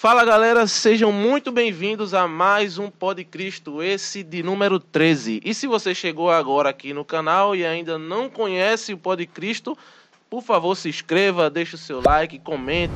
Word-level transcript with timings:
Fala 0.00 0.24
galera, 0.24 0.64
sejam 0.68 1.10
muito 1.10 1.50
bem-vindos 1.50 2.14
a 2.14 2.28
mais 2.28 2.78
um 2.78 2.88
Pod 2.88 3.24
Cristo, 3.24 3.82
esse 3.82 4.22
de 4.22 4.44
número 4.44 4.78
13. 4.78 5.40
E 5.44 5.52
se 5.52 5.66
você 5.66 5.92
chegou 5.92 6.30
agora 6.30 6.70
aqui 6.70 6.94
no 6.94 7.04
canal 7.04 7.56
e 7.56 7.66
ainda 7.66 7.98
não 7.98 8.30
conhece 8.30 8.92
o 8.92 8.96
Pod 8.96 9.26
Cristo, 9.26 9.76
por 10.30 10.40
favor 10.40 10.76
se 10.76 10.88
inscreva, 10.88 11.50
deixe 11.50 11.74
o 11.74 11.78
seu 11.78 12.00
like, 12.00 12.38
comente. 12.38 12.94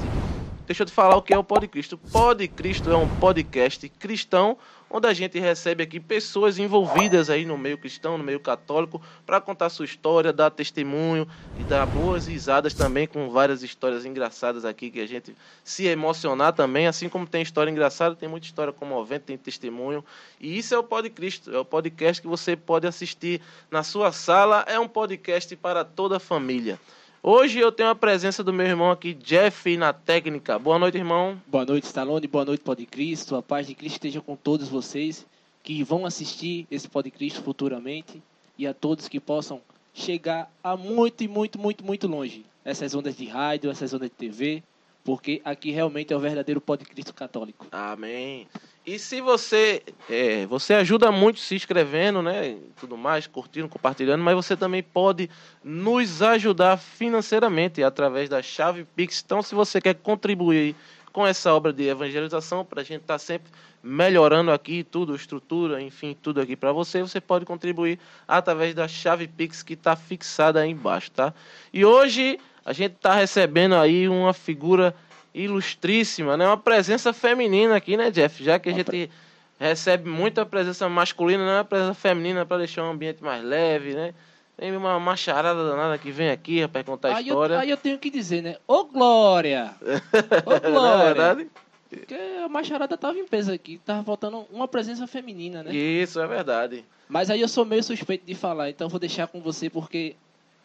Deixa 0.64 0.84
eu 0.84 0.86
te 0.86 0.92
falar 0.92 1.16
o 1.16 1.22
que 1.22 1.34
é 1.34 1.36
o 1.36 1.42
Pod 1.42 1.66
Cristo. 1.66 1.98
Pod 1.98 2.46
Cristo 2.46 2.88
é 2.88 2.96
um 2.96 3.08
podcast 3.16 3.88
cristão 3.88 4.56
onde 4.92 5.08
a 5.08 5.14
gente 5.14 5.38
recebe 5.40 5.82
aqui 5.82 5.98
pessoas 5.98 6.58
envolvidas 6.58 7.30
aí 7.30 7.46
no 7.46 7.56
meio 7.56 7.78
cristão, 7.78 8.18
no 8.18 8.22
meio 8.22 8.38
católico, 8.38 9.00
para 9.24 9.40
contar 9.40 9.70
sua 9.70 9.86
história, 9.86 10.32
dar 10.32 10.50
testemunho 10.50 11.26
e 11.58 11.64
dar 11.64 11.86
boas 11.86 12.26
risadas 12.26 12.74
também 12.74 13.06
com 13.06 13.30
várias 13.30 13.62
histórias 13.62 14.04
engraçadas 14.04 14.66
aqui 14.66 14.90
que 14.90 15.00
a 15.00 15.06
gente 15.08 15.34
se 15.64 15.86
emocionar 15.86 16.52
também, 16.52 16.86
assim 16.86 17.08
como 17.08 17.26
tem 17.26 17.40
história 17.40 17.70
engraçada, 17.70 18.14
tem 18.14 18.28
muita 18.28 18.46
história 18.46 18.72
comovente, 18.72 19.24
tem 19.24 19.38
testemunho. 19.38 20.04
E 20.38 20.58
isso 20.58 20.74
é 20.74 20.78
o 20.78 20.84
Pod 20.84 21.08
Cristo, 21.08 21.50
é 21.50 21.58
o 21.58 21.64
podcast 21.64 22.20
que 22.20 22.28
você 22.28 22.54
pode 22.54 22.86
assistir 22.86 23.40
na 23.70 23.82
sua 23.82 24.12
sala, 24.12 24.62
é 24.68 24.78
um 24.78 24.88
podcast 24.88 25.56
para 25.56 25.84
toda 25.84 26.18
a 26.18 26.20
família. 26.20 26.78
Hoje 27.24 27.60
eu 27.60 27.70
tenho 27.70 27.88
a 27.88 27.94
presença 27.94 28.42
do 28.42 28.52
meu 28.52 28.66
irmão 28.66 28.90
aqui, 28.90 29.14
Jeff, 29.14 29.76
na 29.76 29.92
técnica. 29.92 30.58
Boa 30.58 30.76
noite, 30.76 30.98
irmão. 30.98 31.40
Boa 31.46 31.64
noite, 31.64 31.84
Stallone. 31.84 32.26
Boa 32.26 32.44
noite, 32.44 32.64
Pode 32.64 32.84
Cristo. 32.84 33.36
A 33.36 33.42
paz 33.42 33.68
de 33.68 33.76
Cristo 33.76 33.94
esteja 33.94 34.20
com 34.20 34.34
todos 34.34 34.68
vocês 34.68 35.24
que 35.62 35.84
vão 35.84 36.04
assistir 36.04 36.66
esse 36.68 36.88
Pode 36.88 37.12
Cristo 37.12 37.40
futuramente 37.40 38.20
e 38.58 38.66
a 38.66 38.74
todos 38.74 39.06
que 39.06 39.20
possam 39.20 39.60
chegar 39.94 40.52
a 40.64 40.76
muito, 40.76 41.28
muito, 41.30 41.60
muito, 41.60 41.84
muito 41.84 42.08
longe. 42.08 42.44
Essas 42.64 42.92
ondas 42.92 43.16
de 43.16 43.26
rádio, 43.26 43.70
essas 43.70 43.94
ondas 43.94 44.10
de 44.10 44.16
TV, 44.16 44.60
porque 45.04 45.40
aqui 45.44 45.70
realmente 45.70 46.12
é 46.12 46.16
o 46.16 46.20
verdadeiro 46.20 46.60
Pode 46.60 46.84
Cristo 46.84 47.14
católico. 47.14 47.68
Amém. 47.70 48.48
E 48.84 48.98
se 48.98 49.20
você 49.20 49.80
é, 50.10 50.44
você 50.46 50.74
ajuda 50.74 51.12
muito 51.12 51.38
se 51.38 51.54
inscrevendo, 51.54 52.20
né, 52.20 52.58
tudo 52.80 52.96
mais, 52.96 53.28
curtindo, 53.28 53.68
compartilhando, 53.68 54.24
mas 54.24 54.34
você 54.34 54.56
também 54.56 54.82
pode 54.82 55.30
nos 55.62 56.20
ajudar 56.20 56.76
financeiramente 56.76 57.80
através 57.80 58.28
da 58.28 58.42
chave 58.42 58.84
Pix. 58.96 59.22
Então, 59.24 59.40
se 59.40 59.54
você 59.54 59.80
quer 59.80 59.94
contribuir 59.94 60.74
com 61.12 61.24
essa 61.24 61.54
obra 61.54 61.72
de 61.72 61.86
evangelização 61.86 62.64
para 62.64 62.80
a 62.80 62.84
gente 62.84 63.02
estar 63.02 63.14
tá 63.14 63.18
sempre 63.18 63.52
melhorando 63.80 64.50
aqui 64.50 64.82
tudo, 64.82 65.14
estrutura, 65.14 65.80
enfim, 65.80 66.16
tudo 66.20 66.40
aqui 66.40 66.56
para 66.56 66.72
você, 66.72 67.02
você 67.02 67.20
pode 67.20 67.44
contribuir 67.44 68.00
através 68.26 68.74
da 68.74 68.88
chave 68.88 69.28
Pix 69.28 69.62
que 69.62 69.74
está 69.74 69.94
fixada 69.94 70.60
aí 70.60 70.70
embaixo, 70.70 71.10
tá? 71.12 71.32
E 71.72 71.84
hoje 71.84 72.38
a 72.64 72.72
gente 72.72 72.94
está 72.94 73.14
recebendo 73.14 73.76
aí 73.76 74.08
uma 74.08 74.32
figura 74.32 74.94
ilustríssima, 75.34 76.36
né? 76.36 76.46
Uma 76.46 76.56
presença 76.56 77.12
feminina 77.12 77.76
aqui, 77.76 77.96
né, 77.96 78.10
Jeff? 78.10 78.42
Já 78.42 78.58
que 78.58 78.68
a 78.68 78.72
gente 78.72 79.10
recebe 79.58 80.08
muita 80.08 80.44
presença 80.44 80.88
masculina, 80.88 81.44
né? 81.44 81.54
Uma 81.58 81.64
presença 81.64 81.94
feminina 81.94 82.44
para 82.44 82.58
deixar 82.58 82.82
o 82.84 82.90
ambiente 82.90 83.22
mais 83.22 83.42
leve, 83.42 83.94
né? 83.94 84.14
Tem 84.56 84.76
uma 84.76 85.00
macharada 85.00 85.64
danada 85.64 85.96
que 85.98 86.10
vem 86.10 86.30
aqui 86.30 86.66
para 86.68 86.84
contar 86.84 87.16
a 87.16 87.20
história. 87.20 87.54
Eu, 87.54 87.60
aí 87.60 87.70
eu 87.70 87.76
tenho 87.76 87.98
que 87.98 88.10
dizer, 88.10 88.42
né? 88.42 88.56
Ô 88.66 88.84
Glória! 88.84 89.74
Ô 90.44 90.60
Glória! 90.60 90.70
Não 90.70 91.00
é 91.00 91.04
verdade? 91.04 91.50
Porque 91.88 92.14
a 92.14 92.48
macharada 92.48 92.96
tava 92.96 93.18
em 93.18 93.26
peso 93.26 93.52
aqui, 93.52 93.78
tava 93.84 94.02
faltando 94.02 94.46
uma 94.50 94.66
presença 94.66 95.06
feminina, 95.06 95.62
né? 95.62 95.74
Isso, 95.74 96.20
é 96.20 96.26
verdade. 96.26 96.84
Mas 97.08 97.28
aí 97.28 97.40
eu 97.40 97.48
sou 97.48 97.64
meio 97.64 97.82
suspeito 97.82 98.24
de 98.24 98.34
falar, 98.34 98.70
então 98.70 98.88
vou 98.88 98.98
deixar 99.00 99.26
com 99.26 99.40
você 99.40 99.68
porque 99.68 100.16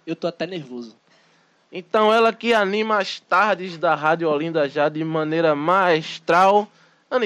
eu 0.06 0.16
tô 0.16 0.28
até 0.28 0.48
nervoso. 0.48 0.96
Então, 1.72 2.14
ela 2.14 2.32
que 2.32 2.54
anima 2.54 2.98
as 2.98 3.20
tardes 3.20 3.78
da 3.78 3.94
Rádio 3.94 4.30
Olinda 4.30 4.70
já 4.70 4.88
de 4.88 5.04
maneira 5.04 5.54
maestral. 5.54 6.68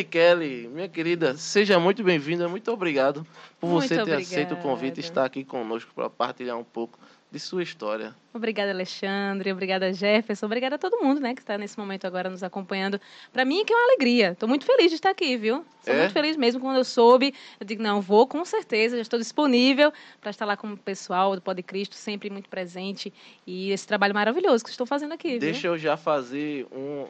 Kelly, 0.09 0.67
minha 0.67 0.87
querida, 0.87 1.35
seja 1.37 1.79
muito 1.79 2.03
bem-vinda. 2.03 2.47
Muito 2.47 2.71
obrigado 2.71 3.25
por 3.59 3.67
muito 3.67 3.83
você 3.87 3.95
ter 3.95 4.01
obrigada. 4.01 4.23
aceito 4.23 4.53
o 4.53 4.57
convite 4.57 4.97
e 4.97 4.99
estar 4.99 5.25
aqui 5.25 5.43
conosco 5.43 5.91
para 5.95 6.09
partilhar 6.09 6.57
um 6.57 6.63
pouco 6.63 6.99
de 7.31 7.39
sua 7.39 7.63
história. 7.63 8.13
Obrigada, 8.33 8.71
Alexandre. 8.71 9.51
Obrigada, 9.53 9.93
Jefferson. 9.93 10.45
Obrigada 10.45 10.75
a 10.75 10.77
todo 10.77 11.01
mundo, 11.01 11.21
né, 11.21 11.33
que 11.33 11.39
está 11.39 11.57
nesse 11.57 11.79
momento 11.79 12.05
agora 12.05 12.29
nos 12.29 12.43
acompanhando. 12.43 12.99
Para 13.31 13.45
mim, 13.45 13.63
que 13.63 13.71
é 13.71 13.75
uma 13.75 13.85
alegria. 13.85 14.31
Estou 14.31 14.49
muito 14.49 14.65
feliz 14.65 14.89
de 14.89 14.95
estar 14.95 15.09
aqui, 15.09 15.37
viu? 15.37 15.65
Estou 15.79 15.95
é? 15.95 15.99
muito 15.99 16.11
feliz 16.11 16.35
mesmo 16.35 16.59
quando 16.59 16.75
eu 16.75 16.83
soube. 16.83 17.33
Eu 17.57 17.65
digo, 17.65 17.81
não, 17.81 18.01
vou 18.01 18.27
com 18.27 18.43
certeza. 18.43 18.97
Já 18.97 19.01
estou 19.01 19.17
disponível 19.17 19.93
para 20.19 20.29
estar 20.29 20.45
lá 20.45 20.57
com 20.57 20.73
o 20.73 20.77
pessoal 20.77 21.33
do 21.33 21.41
Pode 21.41 21.63
Cristo, 21.63 21.95
sempre 21.95 22.29
muito 22.29 22.49
presente. 22.49 23.13
E 23.47 23.71
esse 23.71 23.87
trabalho 23.87 24.13
maravilhoso 24.13 24.63
que 24.65 24.69
estou 24.69 24.85
fazendo 24.85 25.13
aqui. 25.13 25.39
Deixa 25.39 25.61
viu? 25.61 25.71
eu 25.71 25.77
já 25.77 25.95
fazer 25.95 26.67
um. 26.71 27.05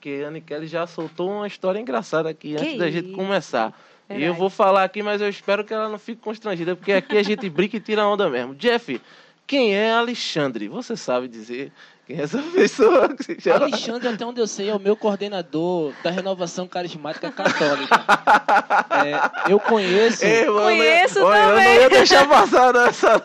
Que 0.00 0.24
a 0.24 0.28
Anne 0.28 0.40
Kelly 0.40 0.66
já 0.66 0.86
soltou 0.86 1.30
uma 1.30 1.46
história 1.46 1.78
engraçada 1.78 2.28
aqui 2.28 2.54
que 2.54 2.60
antes 2.60 2.78
da 2.78 2.90
gente 2.90 3.12
começar. 3.12 3.72
Verdade. 4.08 4.24
E 4.24 4.24
eu 4.24 4.34
vou 4.34 4.48
falar 4.48 4.84
aqui, 4.84 5.02
mas 5.02 5.20
eu 5.20 5.28
espero 5.28 5.62
que 5.62 5.72
ela 5.72 5.88
não 5.88 5.98
fique 5.98 6.20
constrangida, 6.20 6.74
porque 6.74 6.92
aqui 6.92 7.16
a 7.16 7.22
gente 7.22 7.48
brinca 7.50 7.76
e 7.76 7.80
tira 7.80 8.06
onda 8.06 8.28
mesmo. 8.28 8.54
Jeff, 8.54 9.00
quem 9.48 9.74
é 9.74 9.90
Alexandre? 9.90 10.68
Você 10.68 10.94
sabe 10.94 11.26
dizer 11.26 11.72
quem 12.06 12.18
é 12.18 12.22
essa 12.22 12.40
pessoa? 12.54 13.08
Já... 13.38 13.54
Alexandre, 13.54 14.08
até 14.08 14.24
onde 14.24 14.40
eu 14.40 14.46
sei, 14.46 14.68
é 14.68 14.74
o 14.74 14.78
meu 14.78 14.94
coordenador 14.94 15.92
da 16.04 16.10
renovação 16.10 16.68
carismática 16.68 17.32
católica. 17.32 17.98
É, 18.98 19.52
eu 19.52 19.60
conheço. 19.60 20.24
Ei, 20.24 20.44
mano, 20.46 20.62
conheço 20.62 21.20
eu, 21.20 21.30
também. 21.30 21.46
Eu 21.46 21.74
não 21.74 21.82
ia 21.82 21.88
deixar 21.88 22.28
passar 22.28 22.74
essa. 22.74 23.22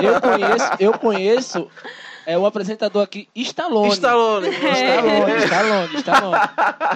Eu 0.00 0.20
conheço, 0.20 0.70
eu 0.78 0.92
conheço 0.92 1.70
é 2.28 2.36
o 2.36 2.44
apresentador 2.44 3.02
aqui, 3.02 3.26
Stallone. 3.34 3.88
Stallone. 3.88 4.48
Stallone, 4.52 5.44
Stallone, 5.44 5.96
Stallone. 5.96 6.40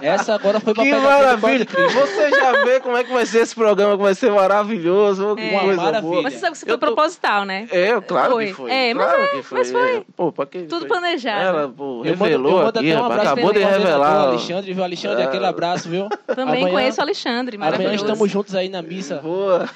Essa 0.03 0.34
agora 0.34 0.60
foi 0.60 0.75
pra 0.75 0.84
Que 0.84 0.94
maravilha. 0.94 1.66
Você 1.66 2.31
já 2.31 2.65
vê 2.65 2.81
como 2.81 2.98
é 2.98 3.03
que 3.03 3.10
vai 3.10 3.25
ser 3.25 3.38
esse 3.38 3.54
programa, 3.54 3.97
que 3.97 4.03
vai 4.03 4.15
ser 4.15 4.31
maravilhoso. 4.31 5.34
É. 5.38 5.59
Uma 5.59 5.72
maravilha. 5.72 6.03
Boa. 6.03 6.22
Mas 6.22 6.34
você 6.34 6.38
sabe 6.38 6.53
que 6.53 6.56
isso 6.59 6.66
foi 6.66 6.76
tô... 6.76 6.87
proposital, 6.87 7.47
né? 7.47 7.66
É, 7.71 7.98
claro 8.03 8.32
foi. 8.32 8.47
que 8.48 8.53
foi. 8.53 8.71
É, 8.71 8.92
mas, 8.92 9.06
claro 9.06 9.22
é, 9.22 9.42
foi. 9.42 9.59
mas 9.59 9.72
foi. 9.72 10.06
Pô, 10.15 10.31
pra 10.31 10.44
que 10.44 10.65
Tudo 10.65 10.81
foi? 10.81 10.88
planejado. 10.88 11.41
Ela, 11.41 11.69
pô, 11.71 12.03
revelou 12.03 12.19
eu 12.19 12.37
mando, 12.37 12.47
eu 12.47 12.65
mando 12.65 12.78
aqui, 12.78 12.92
um 12.92 13.22
acabou 13.22 13.53
de 13.54 13.59
revelar. 13.60 14.28
Alexandre, 14.28 14.75
viu? 14.75 14.84
Alexandre, 14.84 15.22
é. 15.22 15.25
aquele 15.25 15.47
abraço, 15.47 15.88
viu? 15.88 16.10
Também 16.26 16.62
amanhã, 16.65 16.71
conheço 16.75 17.00
o 17.00 17.03
Alexandre, 17.03 17.56
maravilhoso. 17.56 17.88
Amanhã 17.88 18.04
estamos 18.04 18.31
juntos 18.31 18.54
aí 18.54 18.69
na 18.69 18.82
missa. 18.82 19.16
Boa. 19.22 19.66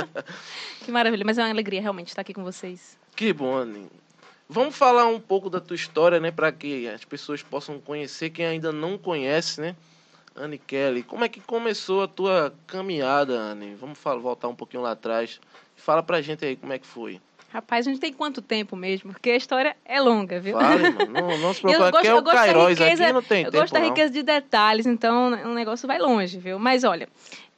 que 0.82 0.90
maravilha, 0.90 1.24
mas 1.26 1.36
é 1.36 1.42
uma 1.42 1.50
alegria 1.50 1.82
realmente 1.82 2.08
estar 2.08 2.22
aqui 2.22 2.32
com 2.32 2.42
vocês. 2.42 2.96
Que 3.14 3.34
bom, 3.34 3.54
Aninho. 3.54 4.07
Vamos 4.48 4.76
falar 4.76 5.06
um 5.06 5.20
pouco 5.20 5.50
da 5.50 5.60
tua 5.60 5.76
história, 5.76 6.18
né, 6.18 6.30
para 6.30 6.50
que 6.50 6.88
as 6.88 7.04
pessoas 7.04 7.42
possam 7.42 7.78
conhecer 7.78 8.30
quem 8.30 8.46
ainda 8.46 8.72
não 8.72 8.96
conhece, 8.96 9.60
né? 9.60 9.76
Anne 10.34 10.56
Kelly, 10.56 11.02
como 11.02 11.24
é 11.24 11.28
que 11.28 11.40
começou 11.40 12.02
a 12.02 12.08
tua 12.08 12.54
caminhada, 12.66 13.34
Anne? 13.34 13.74
Vamos 13.74 13.98
falar, 13.98 14.20
voltar 14.20 14.48
um 14.48 14.54
pouquinho 14.54 14.82
lá 14.82 14.92
atrás. 14.92 15.40
Fala 15.76 16.02
pra 16.02 16.22
gente 16.22 16.44
aí 16.44 16.56
como 16.56 16.72
é 16.72 16.78
que 16.78 16.86
foi. 16.86 17.20
Rapaz, 17.50 17.86
a 17.86 17.90
gente 17.90 18.00
tem 18.00 18.12
quanto 18.12 18.40
tempo 18.42 18.76
mesmo? 18.76 19.12
Porque 19.12 19.30
a 19.30 19.36
história 19.36 19.76
é 19.84 20.00
longa, 20.00 20.38
viu? 20.38 20.58
Fale, 20.58 20.90
mano. 20.90 21.12
Não, 21.12 21.38
não 21.38 21.54
se 21.54 21.62
preocupe. 21.62 21.96
Aqui 21.96 22.06
é 22.06 22.14
o 22.14 22.22
Kairos, 22.22 22.78
riqueza, 22.78 23.04
aqui 23.04 23.12
não 23.12 23.22
tem 23.22 23.38
eu 23.38 23.44
tempo, 23.46 23.56
Eu 23.56 23.60
gosto 23.60 23.72
da 23.72 23.80
não. 23.80 23.88
riqueza 23.88 24.12
de 24.12 24.22
detalhes, 24.22 24.86
então 24.86 25.32
o 25.32 25.54
negócio 25.54 25.88
vai 25.88 25.98
longe, 25.98 26.38
viu? 26.38 26.58
Mas 26.58 26.84
olha, 26.84 27.08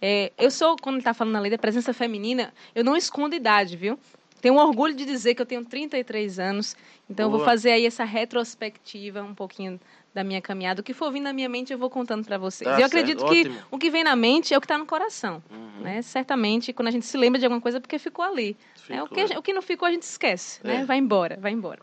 é, 0.01 0.33
eu 0.39 0.51
sou, 0.51 0.77
quando 0.81 0.97
ele 0.97 1.05
tá 1.05 1.12
falando 1.12 1.34
na 1.34 1.41
lei 1.41 1.51
da 1.51 1.59
presença 1.59 1.93
feminina, 1.93 2.55
eu 2.72 2.84
não 2.84 2.97
escondo 2.97 3.34
idade, 3.34 3.77
viu? 3.77 3.99
Tenho 4.41 4.56
orgulho 4.56 4.95
de 4.95 5.05
dizer 5.05 5.34
que 5.34 5.43
eu 5.43 5.47
tenho 5.47 5.65
33 5.65 6.39
anos, 6.39 6.77
então 7.09 7.28
Boa. 7.28 7.34
eu 7.34 7.39
vou 7.39 7.45
fazer 7.45 7.73
aí 7.73 7.87
essa 7.87 8.05
retrospectiva 8.05 9.23
um 9.23 9.34
pouquinho 9.34 9.78
da 10.12 10.25
minha 10.25 10.41
caminhada. 10.41 10.81
O 10.81 10.84
que 10.84 10.93
for 10.93 11.12
vindo 11.12 11.25
na 11.25 11.33
minha 11.33 11.49
mente, 11.49 11.73
eu 11.73 11.78
vou 11.78 11.89
contando 11.89 12.25
para 12.25 12.37
vocês. 12.37 12.69
Tá 12.69 12.81
eu 12.81 12.87
acredito 12.87 13.25
que 13.27 13.41
Ótimo. 13.43 13.59
o 13.71 13.78
que 13.78 13.91
vem 13.91 14.03
na 14.03 14.17
mente 14.17 14.53
é 14.53 14.59
o 14.59 14.61
que 14.61 14.65
está 14.65 14.77
no 14.77 14.87
coração. 14.87 15.43
Uhum. 15.51 15.83
Né? 15.83 16.03
Certamente, 16.03 16.73
quando 16.73 16.89
a 16.89 16.91
gente 16.91 17.06
se 17.06 17.17
lembra 17.17 17.39
de 17.39 17.47
alguma 17.47 17.61
coisa, 17.61 17.78
é 17.78 17.81
porque 17.81 17.99
ficou 17.99 18.25
ali. 18.25 18.57
Ficou. 18.75 18.97
Né? 18.97 19.03
O, 19.03 19.09
que, 19.09 19.39
o 19.39 19.42
que 19.42 19.53
não 19.53 19.63
ficou, 19.63 19.87
a 19.87 19.92
gente 19.92 20.03
esquece. 20.03 20.60
Né? 20.65 20.77
É. 20.77 20.78
Né? 20.78 20.84
Vai 20.84 20.98
embora, 20.98 21.39
vai 21.41 21.53
embora. 21.53 21.81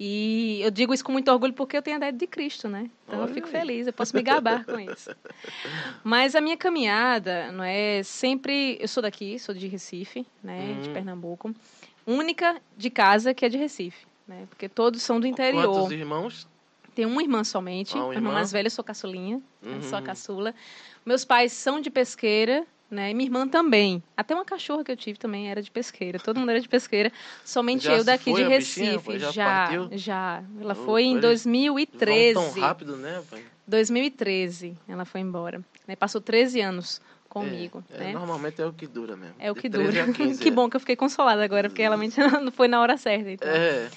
E 0.00 0.60
eu 0.62 0.70
digo 0.70 0.94
isso 0.94 1.04
com 1.04 1.10
muito 1.10 1.28
orgulho 1.30 1.52
porque 1.52 1.76
eu 1.76 1.82
tenho 1.82 1.96
a 1.96 1.98
ideia 1.98 2.12
de 2.12 2.26
Cristo, 2.26 2.68
né? 2.68 2.88
Então 3.06 3.20
Olha 3.20 3.28
eu 3.28 3.34
fico 3.34 3.48
aí. 3.48 3.52
feliz, 3.52 3.86
eu 3.86 3.92
posso 3.92 4.14
me 4.14 4.22
gabar 4.22 4.64
com 4.64 4.78
isso. 4.78 5.10
Mas 6.04 6.36
a 6.36 6.40
minha 6.40 6.56
caminhada, 6.56 7.50
não 7.50 7.64
é 7.64 8.02
sempre, 8.04 8.78
eu 8.80 8.86
sou 8.86 9.02
daqui, 9.02 9.38
sou 9.40 9.54
de 9.54 9.66
Recife, 9.66 10.24
né, 10.42 10.76
uhum. 10.76 10.82
de 10.82 10.90
Pernambuco 10.90 11.52
única 12.08 12.60
de 12.76 12.88
casa 12.88 13.34
que 13.34 13.44
é 13.44 13.48
de 13.48 13.58
Recife, 13.58 14.06
né? 14.26 14.46
Porque 14.48 14.68
todos 14.68 15.02
são 15.02 15.20
do 15.20 15.26
interior. 15.26 15.66
Quantos 15.66 15.92
irmãos? 15.92 16.48
Tem 16.94 17.04
uma 17.04 17.22
irmã 17.22 17.44
somente, 17.44 17.96
ah, 17.96 18.04
uma 18.04 18.14
irmã 18.14 18.32
mais 18.32 18.50
velha, 18.50 18.66
eu 18.66 18.70
sou 18.70 18.82
caçulinha, 18.82 19.40
uhum. 19.62 19.82
sou 19.82 19.98
a 19.98 20.02
caçula. 20.02 20.54
Meus 21.04 21.24
pais 21.24 21.52
são 21.52 21.80
de 21.80 21.90
pesqueira, 21.90 22.66
né? 22.90 23.10
E 23.10 23.14
minha 23.14 23.26
irmã 23.26 23.46
também. 23.46 24.02
Até 24.16 24.34
uma 24.34 24.44
cachorra 24.44 24.82
que 24.82 24.90
eu 24.90 24.96
tive 24.96 25.18
também 25.18 25.50
era 25.50 25.62
de 25.62 25.70
pesqueira. 25.70 26.18
Todo 26.18 26.38
mundo 26.38 26.50
era 26.50 26.60
de 26.60 26.68
pesqueira. 26.68 27.12
Somente 27.44 27.84
já 27.84 27.96
eu 27.96 28.04
daqui 28.04 28.32
de 28.32 28.42
Recife. 28.42 29.12
Bichinha, 29.12 29.18
já, 29.18 29.30
já, 29.30 29.88
já, 29.92 30.42
Ela 30.60 30.76
oh, 30.78 30.84
foi 30.84 31.04
em 31.04 31.18
2013. 31.18 32.34
Tão 32.34 32.50
rápido, 32.60 32.96
né, 32.96 33.22
pai? 33.30 33.42
2013 33.66 34.76
ela 34.88 35.04
foi 35.04 35.20
embora. 35.20 35.62
Né? 35.86 35.94
Passou 35.94 36.20
13 36.20 36.60
anos 36.60 37.02
comigo. 37.28 37.84
É, 37.90 37.98
né? 37.98 38.10
é, 38.10 38.12
normalmente 38.14 38.60
é 38.62 38.66
o 38.66 38.72
que 38.72 38.86
dura 38.86 39.16
mesmo. 39.16 39.34
É 39.38 39.50
o 39.50 39.54
que 39.54 39.68
dura. 39.68 40.10
15, 40.12 40.40
que 40.40 40.48
é. 40.48 40.50
bom 40.50 40.68
que 40.70 40.76
eu 40.76 40.80
fiquei 40.80 40.96
consolada 40.96 41.44
agora, 41.44 41.68
porque 41.68 41.82
realmente 41.82 42.18
não 42.42 42.50
foi 42.50 42.66
na 42.68 42.80
hora 42.80 42.96
certa. 42.96 43.30
Então. 43.30 43.48
É. 43.48 43.90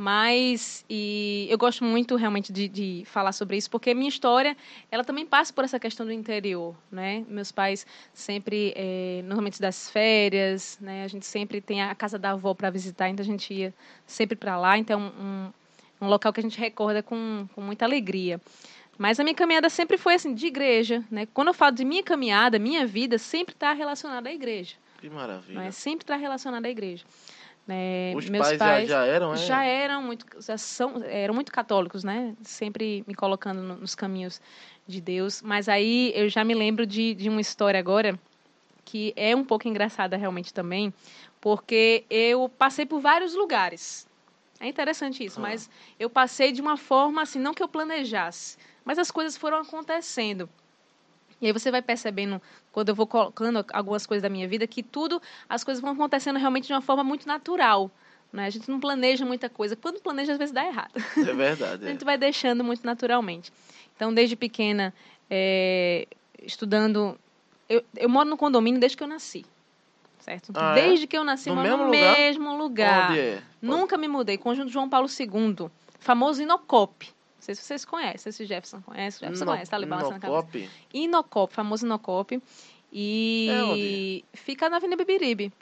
Mas 0.00 0.84
e 0.88 1.48
eu 1.50 1.58
gosto 1.58 1.82
muito 1.82 2.14
realmente 2.14 2.52
de, 2.52 2.68
de 2.68 3.02
falar 3.04 3.32
sobre 3.32 3.56
isso, 3.56 3.68
porque 3.68 3.92
minha 3.92 4.08
história 4.08 4.56
ela 4.92 5.02
também 5.02 5.26
passa 5.26 5.52
por 5.52 5.64
essa 5.64 5.76
questão 5.80 6.06
do 6.06 6.12
interior, 6.12 6.76
né? 6.88 7.24
Meus 7.28 7.50
pais 7.50 7.84
sempre, 8.14 8.72
é, 8.76 9.22
normalmente 9.24 9.60
das 9.60 9.90
férias, 9.90 10.78
né? 10.80 11.02
A 11.02 11.08
gente 11.08 11.26
sempre 11.26 11.60
tem 11.60 11.82
a 11.82 11.92
casa 11.96 12.16
da 12.16 12.30
avó 12.30 12.54
para 12.54 12.70
visitar, 12.70 13.08
então 13.08 13.24
a 13.24 13.26
gente 13.26 13.52
ia 13.52 13.74
sempre 14.06 14.36
para 14.36 14.56
lá. 14.56 14.78
Então 14.78 15.12
um, 15.20 15.50
um 16.00 16.08
local 16.08 16.32
que 16.32 16.38
a 16.38 16.44
gente 16.44 16.60
recorda 16.60 17.02
com, 17.02 17.48
com 17.52 17.60
muita 17.60 17.84
alegria. 17.84 18.40
Mas 18.96 19.18
a 19.18 19.24
minha 19.24 19.34
caminhada 19.34 19.68
sempre 19.68 19.98
foi 19.98 20.14
assim, 20.14 20.32
de 20.32 20.46
igreja, 20.46 21.04
né? 21.10 21.26
Quando 21.34 21.48
eu 21.48 21.54
falo 21.54 21.74
de 21.74 21.84
minha 21.84 22.04
caminhada, 22.04 22.56
minha 22.56 22.86
vida 22.86 23.18
sempre 23.18 23.52
está 23.52 23.72
relacionada 23.72 24.28
à 24.28 24.32
igreja. 24.32 24.76
Que 25.00 25.10
maravilha. 25.10 25.58
Né? 25.58 25.70
Sempre 25.72 26.04
está 26.04 26.14
relacionada 26.14 26.68
à 26.68 26.70
igreja. 26.70 27.04
Né? 27.68 28.14
Os 28.16 28.26
Meus 28.30 28.46
pais, 28.46 28.58
pais 28.58 28.88
já, 28.88 29.04
já 29.04 29.06
eram, 29.06 29.34
é? 29.34 29.36
já 29.36 29.62
eram 29.62 30.02
muito 30.02 30.24
já 30.40 30.56
são 30.56 31.02
eram 31.04 31.34
muito 31.34 31.52
católicos 31.52 32.02
né 32.02 32.34
sempre 32.42 33.04
me 33.06 33.14
colocando 33.14 33.60
no- 33.62 33.76
nos 33.76 33.94
caminhos 33.94 34.40
de 34.86 35.02
Deus 35.02 35.42
mas 35.42 35.68
aí 35.68 36.10
eu 36.16 36.30
já 36.30 36.42
me 36.44 36.54
lembro 36.54 36.86
de, 36.86 37.14
de 37.14 37.28
uma 37.28 37.42
história 37.42 37.78
agora 37.78 38.18
que 38.86 39.12
é 39.14 39.36
um 39.36 39.44
pouco 39.44 39.68
engraçada 39.68 40.16
realmente 40.16 40.54
também 40.54 40.94
porque 41.42 42.04
eu 42.08 42.48
passei 42.48 42.86
por 42.86 43.00
vários 43.00 43.34
lugares 43.34 44.08
é 44.58 44.66
interessante 44.66 45.22
isso 45.22 45.38
Ah. 45.38 45.42
mas 45.42 45.68
eu 46.00 46.08
passei 46.08 46.52
de 46.52 46.62
uma 46.62 46.78
forma 46.78 47.20
assim 47.20 47.38
não 47.38 47.52
que 47.52 47.62
eu 47.62 47.68
planejasse 47.68 48.56
mas 48.82 48.98
as 48.98 49.10
coisas 49.10 49.36
foram 49.36 49.58
acontecendo 49.58 50.48
e 51.40 51.46
aí 51.46 51.52
você 51.52 51.70
vai 51.70 51.80
percebendo, 51.80 52.40
quando 52.72 52.88
eu 52.88 52.94
vou 52.94 53.06
colocando 53.06 53.64
algumas 53.72 54.04
coisas 54.06 54.22
da 54.22 54.28
minha 54.28 54.48
vida, 54.48 54.66
que 54.66 54.82
tudo, 54.82 55.22
as 55.48 55.62
coisas 55.62 55.80
vão 55.80 55.92
acontecendo 55.92 56.38
realmente 56.38 56.66
de 56.66 56.72
uma 56.72 56.80
forma 56.80 57.04
muito 57.04 57.26
natural. 57.26 57.90
Né? 58.32 58.46
A 58.46 58.50
gente 58.50 58.68
não 58.70 58.80
planeja 58.80 59.24
muita 59.24 59.48
coisa. 59.48 59.76
Quando 59.76 60.00
planeja, 60.00 60.32
às 60.32 60.38
vezes 60.38 60.52
dá 60.52 60.66
errado. 60.66 60.92
É 61.16 61.32
verdade. 61.32 61.84
A 61.86 61.88
é. 61.88 61.92
gente 61.92 62.04
vai 62.04 62.18
deixando 62.18 62.64
muito 62.64 62.84
naturalmente. 62.84 63.52
Então, 63.96 64.12
desde 64.12 64.36
pequena, 64.36 64.92
é, 65.30 66.06
estudando... 66.42 67.18
Eu, 67.68 67.84
eu 67.96 68.08
moro 68.08 68.28
no 68.28 68.36
condomínio 68.36 68.80
desde 68.80 68.96
que 68.96 69.02
eu 69.02 69.08
nasci. 69.08 69.44
Certo? 70.20 70.52
Ah, 70.54 70.76
é? 70.76 70.82
desde 70.82 71.06
que 71.06 71.16
eu 71.16 71.24
nasci, 71.24 71.48
No 71.48 71.56
moro 71.56 71.68
mesmo 71.68 71.84
no 71.84 71.90
lugar? 71.90 72.16
mesmo 72.18 72.56
lugar. 72.56 73.10
Onde 73.10 73.20
é? 73.20 73.42
Nunca 73.62 73.96
me 73.96 74.08
mudei. 74.08 74.36
Conjunto 74.36 74.70
João 74.70 74.88
Paulo 74.88 75.08
II. 75.08 75.70
Famoso 75.98 76.42
Inocop. 76.42 77.08
Não 77.38 77.42
sei 77.42 77.54
se 77.54 77.62
vocês 77.62 77.84
conhecem. 77.84 78.32
Se 78.32 78.42
o 78.42 78.46
Jefferson 78.46 78.80
conhece. 78.82 79.18
O 79.18 79.20
Jefferson 79.20 79.44
No- 79.44 79.50
conhece, 79.52 79.70
tá 79.70 79.76
ali 79.76 79.86
balançando 79.86 80.16
a 80.16 80.42
cabeça. 80.42 80.70
Inocop, 80.92 81.54
famoso 81.54 81.86
Inocop. 81.86 82.42
E 82.92 84.24
É 84.32 84.36
fica 84.36 84.68
na 84.68 84.76
Avenida 84.78 85.04
Bibiribe. 85.04 85.52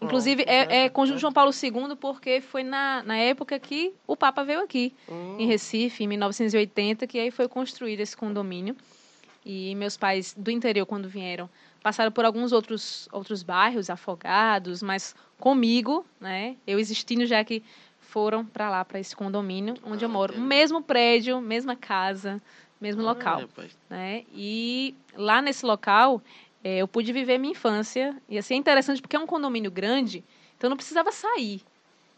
Oh, 0.00 0.04
Inclusive, 0.04 0.44
que 0.44 0.50
é, 0.50 0.84
é 0.84 0.88
Conjunto 0.88 1.16
né? 1.16 1.20
João 1.20 1.32
Paulo 1.32 1.50
II, 1.50 1.96
porque 1.96 2.40
foi 2.40 2.62
na, 2.62 3.02
na 3.02 3.16
época 3.16 3.58
que 3.58 3.92
o 4.06 4.16
Papa 4.16 4.44
veio 4.44 4.60
aqui, 4.62 4.94
Hum, 5.08 5.36
em 5.40 5.46
Recife, 5.46 6.04
em 6.04 6.06
1980, 6.06 7.06
que 7.06 7.18
aí 7.18 7.30
foi 7.32 7.48
construído 7.48 7.98
esse 8.00 8.16
condomínio. 8.16 8.76
E 9.44 9.74
meus 9.74 9.96
pais 9.96 10.34
do 10.36 10.50
interior, 10.50 10.84
quando 10.86 11.08
vieram, 11.08 11.48
passaram 11.82 12.12
por 12.12 12.24
alguns 12.24 12.52
outros, 12.52 13.08
outros 13.10 13.42
bairros 13.42 13.88
afogados, 13.90 14.82
mas 14.82 15.16
comigo, 15.40 16.04
né, 16.20 16.56
eu 16.66 16.78
existindo 16.78 17.24
já 17.26 17.42
que 17.42 17.62
foram 18.08 18.42
para 18.44 18.70
lá, 18.70 18.84
para 18.84 18.98
esse 18.98 19.14
condomínio, 19.14 19.74
onde 19.84 20.02
eu 20.04 20.08
Ah, 20.08 20.12
moro. 20.12 20.32
entendi. 20.32 20.48
Mesmo 20.48 20.82
prédio, 20.82 21.40
mesma 21.42 21.76
casa, 21.76 22.40
mesmo 22.80 23.02
ah, 23.02 23.06
local 23.06 23.42
rapaz. 23.42 23.76
né? 23.90 24.24
E 24.32 24.94
lá 25.14 25.42
nesse 25.42 25.64
local 25.66 26.22
eh, 26.64 26.78
eu 26.78 26.88
pude 26.88 27.12
viver 27.12 27.36
minha 27.36 27.52
infância 27.52 28.16
e 28.26 28.38
assim 28.38 28.54
é 28.54 28.56
interessante 28.56 29.02
porque 29.02 29.14
é 29.14 29.18
um 29.18 29.26
condomínio 29.26 29.70
grande, 29.70 30.24
então 30.56 30.68
eu 30.68 30.70
não 30.70 30.76
precisava 30.76 31.12
sair 31.12 31.60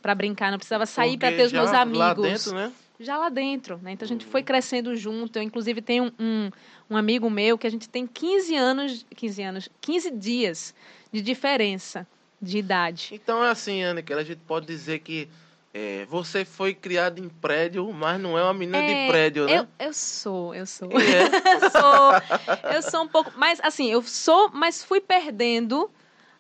para 0.01 0.15
brincar, 0.15 0.51
não 0.53 0.59
precisava 0.59 0.87
sair 0.87 1.19
para 1.19 1.33
ter 1.33 1.45
os 1.45 1.53
meus 1.53 1.73
amigos 1.73 1.99
Lá 1.99 2.15
dentro, 2.15 2.55
né? 2.55 2.73
já 3.01 3.19
lá 3.19 3.29
dentro, 3.29 3.79
né? 3.83 3.93
Então 3.93 4.07
a 4.07 4.09
gente 4.09 4.25
Uhum. 4.27 4.31
foi 4.31 4.43
crescendo 4.45 4.95
junto. 4.95 5.39
Eu 5.39 5.43
inclusive 5.43 5.83
tenho 5.83 6.13
um, 6.19 6.51
um, 6.89 6.97
amigo 6.97 7.29
meu 7.29 7.59
que 7.59 7.67
a 7.67 7.71
gente 7.71 7.89
tem 7.89 8.07
15 8.07 8.55
anos, 8.55 9.05
15 9.17 9.43
anos, 9.43 9.69
15 9.81 10.11
dias 10.13 10.75
de 11.13 11.21
diferença 11.21 12.07
de 12.41 12.59
idade. 12.59 13.11
Então 13.13 13.45
é 13.45 13.51
assim, 13.51 13.83
Annika, 13.83 14.15
a 14.17 14.23
gente 14.25 14.41
pode 14.47 14.67
dizer 14.67 15.01
que 15.01 15.29
é, 15.73 16.05
você 16.07 16.45
foi 16.45 16.75
criada 16.75 17.21
em 17.21 17.29
prédio, 17.29 17.91
mas 17.93 18.21
não 18.21 18.37
é 18.39 18.43
uma 18.43 18.53
menina 18.55 18.79
É, 18.79 19.05
de 19.05 19.11
prédio, 19.13 19.47
né? 19.47 19.59
Eu, 19.79 19.87
eu 19.87 19.93
sou, 19.93 20.55
eu 20.55 20.67
sou. 20.67 20.89
É. 20.93 21.65
eu 21.65 21.71
sou. 21.71 22.71
Eu 22.75 22.83
sou 22.83 23.03
um 23.03 23.09
pouco. 23.09 23.33
Mas, 23.37 23.61
assim, 23.63 23.91
eu 23.91 24.03
sou, 24.03 24.51
mas 24.53 24.83
fui 24.83 25.01
perdendo 25.01 25.89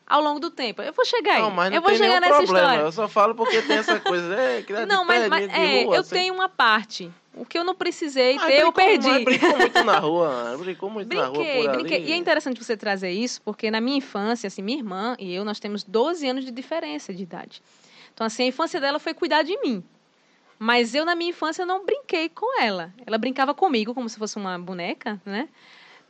ao 0.06 0.20
longo 0.20 0.40
do 0.40 0.50
tempo. 0.50 0.82
Eu 0.82 0.92
vou 0.92 1.04
chegar 1.04 1.34
aí. 1.34 1.42
Não, 1.42 1.50
mas 1.52 1.70
não 1.70 1.76
eu 1.76 1.82
vou 1.82 1.90
tem 1.92 1.98
chegar 2.00 2.20
nessa 2.20 2.34
problema. 2.38 2.58
história. 2.60 2.82
Eu 2.82 2.92
só 2.92 3.06
falo 3.08 3.34
porque 3.36 3.62
tem 3.62 3.76
essa 3.76 4.00
coisa. 4.00 4.34
É, 4.34 4.62
criada 4.62 4.86
Não, 4.86 5.02
de 5.02 5.06
mas, 5.06 5.28
prédio, 5.28 5.30
mas 5.30 5.48
de 5.48 5.54
é, 5.78 5.84
rua, 5.84 5.94
eu 5.96 6.00
assim. 6.00 6.10
tenho 6.16 6.34
uma 6.34 6.48
parte. 6.48 7.10
O 7.32 7.44
que 7.46 7.56
eu 7.56 7.62
não 7.62 7.76
precisei 7.76 8.36
ter, 8.40 8.60
eu 8.60 8.72
brincou- 8.72 8.72
perdi. 8.72 9.08
Mas 9.08 9.24
brincou 9.24 9.56
muito 9.58 9.84
na 9.84 9.98
rua, 10.00 10.56
brincou 10.58 10.90
muito 10.90 11.16
na 11.16 11.26
rua 11.26 11.38
Brinquei, 11.38 11.62
por 11.62 11.72
brinquei. 11.74 12.04
E 12.06 12.12
é 12.12 12.16
interessante 12.16 12.62
você 12.62 12.76
trazer 12.76 13.12
isso, 13.12 13.40
porque 13.42 13.70
na 13.70 13.80
minha 13.80 13.96
infância, 13.98 14.48
assim, 14.48 14.60
minha 14.62 14.76
irmã 14.76 15.14
e 15.16 15.32
eu, 15.32 15.44
nós 15.44 15.60
temos 15.60 15.84
12 15.84 16.26
anos 16.28 16.44
de 16.44 16.50
diferença 16.50 17.14
de 17.14 17.22
idade. 17.22 17.62
Então, 18.14 18.26
assim, 18.26 18.44
a 18.44 18.46
infância 18.46 18.80
dela 18.80 18.98
foi 18.98 19.14
cuidar 19.14 19.42
de 19.42 19.58
mim. 19.60 19.82
Mas 20.58 20.94
eu, 20.94 21.04
na 21.06 21.14
minha 21.16 21.30
infância, 21.30 21.64
não 21.64 21.84
brinquei 21.86 22.28
com 22.28 22.60
ela. 22.60 22.92
Ela 23.06 23.16
brincava 23.16 23.54
comigo 23.54 23.94
como 23.94 24.08
se 24.08 24.18
fosse 24.18 24.36
uma 24.36 24.58
boneca, 24.58 25.20
né? 25.24 25.48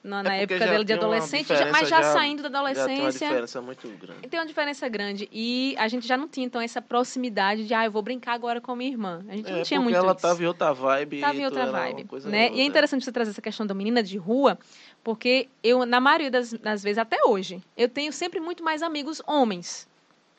Na, 0.03 0.23
na 0.23 0.35
É 0.35 0.41
porque 0.47 0.55
época 0.55 0.71
dela 0.71 0.85
de 0.85 0.93
adolescente, 0.95 1.47
já- 1.49 1.71
mas 1.71 1.89
já, 1.89 2.01
já- 2.03 2.13
saindo 2.15 2.43
da 2.43 2.49
Já 2.49 2.57
tem 2.57 2.65
uma 2.65 2.73
adolescência. 2.73 3.29
diferença 3.29 3.61
muito 3.61 3.89
grande. 3.91 4.29
Tem 4.29 4.41
uma 4.41 4.47
diferença 4.47 4.89
grande. 4.89 5.29
E 5.31 5.75
a 5.79 5.87
gente 5.89 6.07
já 6.09 6.17
não 6.17 6.27
tinha, 6.27 6.47
então, 6.47 6.59
essa 6.61 6.81
proximidade 6.81 7.67
de, 7.67 7.75
ah, 7.75 7.85
eu 7.85 7.93
vou 7.93 8.01
brincar 8.03 8.33
agora 8.33 8.61
com 8.63 8.73
a 8.73 8.77
minha 8.77 8.91
irmã. 8.91 9.23
A 9.29 9.37
gente 9.37 9.53
É, 9.53 9.57
não 9.57 9.63
tinha 9.63 9.79
muito 9.81 9.95
ela 9.95 10.13
isso. 10.13 10.23
tava 10.23 10.43
em 10.43 10.47
outra 10.47 10.73
vibe. 10.73 11.21
Tava 11.21 11.39
em 11.39 11.45
outra 11.45 11.67
uma 11.67 11.73
vibe, 11.83 12.07
né? 12.25 12.51
E 12.55 12.61
é 12.61 12.65
interessante 12.65 13.05
você 13.05 13.13
trazer 13.13 13.31
essa 13.33 13.43
questão 13.43 13.67
da 13.67 13.75
menina 13.75 14.03
de 14.03 14.17
rua, 14.17 14.59
porque 15.05 15.49
eu, 15.63 15.85
na 15.85 16.01
maioria 16.01 16.31
das, 16.31 16.51
das 16.55 16.83
vezes, 16.83 16.97
até 16.99 17.19
hoje, 17.27 17.63
eu 17.77 17.89
tenho 17.89 18.11
sempre 18.11 18.41
muito 18.41 18.65
mais 18.65 18.83
amigos 18.83 19.21
homens. 19.27 19.87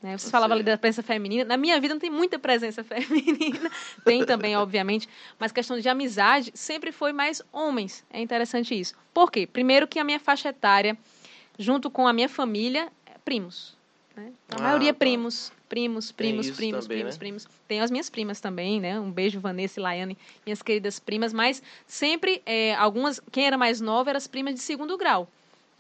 Né? 0.02 0.18
Você 0.18 0.28
Eu 0.28 0.32
falava 0.32 0.54
ali 0.54 0.64
da 0.64 0.78
presença 0.78 1.04
feminina. 1.04 1.46
Na 1.46 1.58
minha 1.58 1.80
vida 1.80 1.94
não 1.94 2.00
tem 2.00 2.10
muita 2.10 2.40
presença 2.40 2.84
feminina. 2.86 3.70
tem 4.04 4.26
também, 4.26 4.56
obviamente. 4.56 5.08
Mas 5.38 5.52
questão 5.52 5.80
de 5.80 5.88
amizade 5.88 6.52
sempre 6.56 6.92
foi 6.92 7.14
mais 7.14 7.42
homens. 7.52 8.04
É 8.12 8.20
interessante 8.20 8.78
isso. 8.78 8.96
Por 9.14 9.32
quê? 9.32 9.46
Primeiro 9.46 9.88
que 9.88 10.00
a 10.00 10.04
minha 10.04 10.20
faixa 10.20 10.50
etária, 10.50 10.98
junto 11.58 11.90
com 11.90 12.08
a 12.08 12.14
minha 12.14 12.28
família, 12.30 12.92
é 13.06 13.12
primos. 13.24 13.78
Né? 14.16 14.32
A 14.50 14.56
Ah, 14.58 14.62
maioria 14.64 14.94
tá. 14.94 15.00
primos, 15.00 15.52
primos, 15.70 16.08
Tem 16.12 16.16
primos, 16.32 16.52
primos, 16.52 16.86
também, 16.86 16.98
primos, 16.98 17.16
né? 17.16 17.20
primos. 17.20 17.48
Tenho 17.68 17.84
as 17.84 17.92
minhas 17.92 18.10
primas 18.10 18.42
também, 18.42 18.80
né? 18.80 19.00
Um 19.00 19.12
beijo, 19.12 19.40
Vanessa 19.40 19.80
e 19.80 19.84
Laiane, 19.84 20.18
minhas 20.46 20.62
queridas 20.62 21.00
primas. 21.00 21.32
Mas 21.32 21.62
sempre, 21.86 22.42
é, 22.46 22.74
algumas, 22.76 23.22
quem 23.32 23.46
era 23.46 23.58
mais 23.58 23.80
nova, 23.80 24.10
eram 24.10 24.18
as 24.18 24.28
primas 24.28 24.56
de 24.56 24.62
segundo 24.62 24.98
grau. 24.98 25.30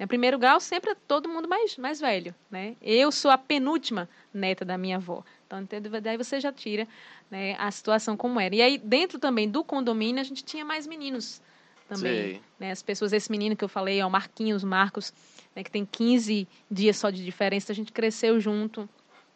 Né? 0.02 0.08
Primeiro 0.08 0.40
grau, 0.40 0.60
sempre 0.60 0.90
é 0.90 0.96
todo 0.96 1.30
mundo 1.30 1.48
mais, 1.48 1.78
mais 1.78 2.00
velho, 2.00 2.34
né? 2.50 2.76
Eu 2.82 3.12
sou 3.12 3.30
a 3.30 3.38
penúltima 3.38 4.10
neta 4.34 4.66
da 4.66 4.76
minha 4.76 4.96
avó. 4.98 5.24
Então, 5.46 5.64
daí 6.02 6.18
você 6.18 6.40
já 6.40 6.52
tira 6.52 6.88
né, 7.30 7.56
a 7.60 7.70
situação 7.70 8.18
como 8.18 8.40
era. 8.40 8.56
E 8.56 8.64
aí, 8.64 8.78
dentro 8.80 9.20
também 9.20 9.48
do 9.48 9.64
condomínio, 9.64 10.20
a 10.20 10.24
gente 10.24 10.44
tinha 10.44 10.66
mais 10.66 10.88
meninos 10.88 11.40
também. 11.88 12.42
Né? 12.60 12.72
As 12.72 12.82
pessoas, 12.82 13.14
esse 13.14 13.30
menino 13.30 13.56
que 13.56 13.64
eu 13.64 13.70
falei, 13.70 14.02
ó, 14.02 14.08
o 14.08 14.10
Marquinhos, 14.10 14.64
Marcos, 14.64 15.14
né, 15.56 15.64
que 15.64 15.70
tem 15.70 15.86
15 15.86 16.48
dias 16.70 16.98
só 16.98 17.12
de 17.12 17.24
diferença, 17.24 17.72
a 17.72 17.76
gente 17.76 17.92
cresceu 17.92 18.40
junto. 18.40 18.90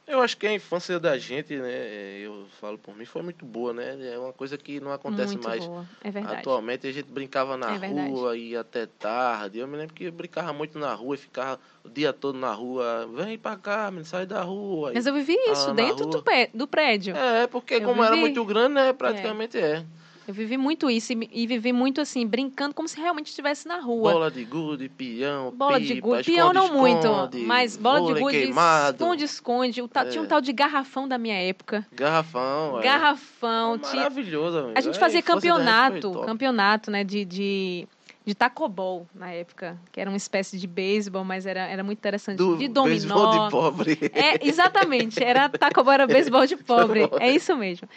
Eu 0.07 0.21
acho 0.21 0.38
que 0.38 0.45
a 0.45 0.53
infância 0.53 1.00
da 1.00 1.17
gente, 1.17 1.55
né, 1.55 2.19
eu 2.19 2.45
falo 2.62 2.77
por 2.77 2.95
mim, 2.95 3.05
foi 3.05 3.24
muito 3.24 3.43
boa, 3.43 3.74
né? 3.74 3.97
É 4.13 4.19
uma 4.19 4.31
coisa 4.31 4.55
que 4.55 4.79
não 4.79 4.91
acontece 4.91 5.33
muito 5.33 5.47
mais 5.47 5.65
boa. 5.65 5.83
É 6.03 6.12
verdade. 6.12 6.38
atualmente. 6.41 6.85
A 6.88 6.91
gente 6.91 7.12
brincava 7.12 7.57
na 7.57 7.74
É 7.74 7.88
rua, 7.88 8.38
ia 8.38 8.59
até 8.62 8.85
tarde. 8.85 9.57
Eu 9.57 9.67
me 9.67 9.75
lembro 9.75 9.95
que 9.95 10.03
eu 10.03 10.12
brincava 10.12 10.53
muito 10.53 10.77
na 10.77 10.93
rua 10.93 11.15
e 11.15 11.17
ficava 11.17 11.59
o 11.83 11.89
dia 11.89 12.13
todo 12.13 12.38
na 12.38 12.53
rua. 12.53 13.09
Vem 13.15 13.35
pra 13.38 13.55
cá, 13.57 13.85
menino, 13.89 14.05
sai 14.05 14.27
da 14.27 14.43
rua. 14.43 14.91
Mas 14.93 15.07
eu 15.07 15.13
vivi 15.13 15.33
isso 15.50 15.71
Ah, 15.71 15.74
dentro 15.74 16.05
do, 16.05 16.67
prédio. 16.67 17.15
É, 17.17 17.47
porque 17.47 17.75
Eu 17.75 17.81
como 17.81 18.03
era 18.03 18.12
vivi. 18.12 18.21
muito 18.21 18.45
grande, 18.45 18.75
né, 18.75 18.93
praticamente 18.93 19.57
é. 19.57 19.83
Eu 20.27 20.34
vivi 20.34 20.58
muito 20.58 20.89
isso 20.89 21.13
e, 21.13 21.29
e 21.32 21.46
vivi 21.48 21.72
muito 21.72 22.01
assim, 22.01 22.25
brincando 22.25 22.74
como 22.74 22.88
se 22.88 23.00
realmente 23.00 23.27
estivesse 23.27 23.67
na 23.67 23.79
rua. 23.79 24.12
Bola 24.12 24.32
de 24.32 24.44
gude, 24.44 24.89
peão, 24.89 25.51
Bola 25.55 25.79
de 25.79 25.96
pipa, 25.96 26.08
gude, 26.08 26.24
peão 26.32 26.51
não 26.51 26.74
muito, 26.74 27.08
mas 27.46 27.77
bola 27.77 28.13
de 28.13 28.20
gude, 28.20 28.38
queimado, 28.39 28.96
esconde, 29.03 29.24
esconde. 29.24 29.82
O 29.82 29.88
tal- 29.88 30.10
Tinha 30.10 30.22
um 30.22 30.25
É. 30.25 30.27
tal 30.27 30.41
de 30.41 30.51
garrafão 30.51 31.08
da 31.08 31.17
minha 31.17 31.36
época. 31.36 31.86
garrafão. 31.94 32.79
é. 32.79 32.84
Garrafão, 32.84 33.77
tinha, 33.77 33.96
Maravilhoso, 34.03 34.58
amigo. 34.58 34.74
A 34.77 34.82
gente 34.82 34.96
É, 34.98 35.00
fazia 35.00 35.22
campeonato, 35.22 36.12
campeonato, 36.25 36.89
né, 36.91 37.03
de, 37.03 37.24
de, 37.25 37.88
de 38.25 38.34
tacobol 38.34 39.08
na 39.13 39.32
época, 39.32 39.77
que 39.91 40.01
era 40.01 40.10
uma 40.10 40.17
espécie 40.17 40.58
de 40.58 40.65
beisebol, 40.65 41.24
mas 41.24 41.46
era, 41.46 41.67
era 41.67 41.84
muito 41.84 42.00
interessante. 42.00 42.38
Do 42.38 42.58
de 42.58 42.67
beisebol 42.67 43.24
dominó. 43.27 43.46
de 43.46 43.51
pobre. 43.51 44.00
É, 44.13 44.46
exatamente, 44.48 45.24
era 45.24 45.48
tacobol, 45.48 45.94
era 45.94 46.08
beisebol 46.08 46.46
de 46.48 46.58
pobre, 46.63 47.01
é 47.20 47.32
isso 47.32 47.55
mesmo. 47.55 47.88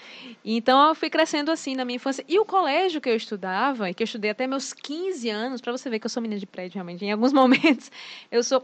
Então 0.44 0.88
eu 0.88 0.94
fui 0.94 1.08
crescendo 1.08 1.50
assim 1.50 1.74
na 1.74 1.84
minha 1.84 1.96
infância. 1.96 2.22
E 2.28 2.38
o 2.38 2.44
colégio 2.44 3.00
que 3.00 3.08
eu 3.08 3.16
estudava, 3.16 3.88
e 3.88 3.94
que 3.94 4.02
eu 4.02 4.04
estudei 4.04 4.30
até 4.30 4.46
meus 4.46 4.74
15 4.74 5.30
anos, 5.30 5.60
para 5.62 5.72
você 5.72 5.88
ver 5.88 5.98
que 5.98 6.04
eu 6.06 6.10
sou 6.10 6.22
menina 6.22 6.38
de 6.38 6.46
prédio 6.46 6.74
realmente, 6.74 7.04
em 7.04 7.10
alguns 7.10 7.32
momentos 7.34 7.90
eu 8.30 8.44
sou 8.44 8.62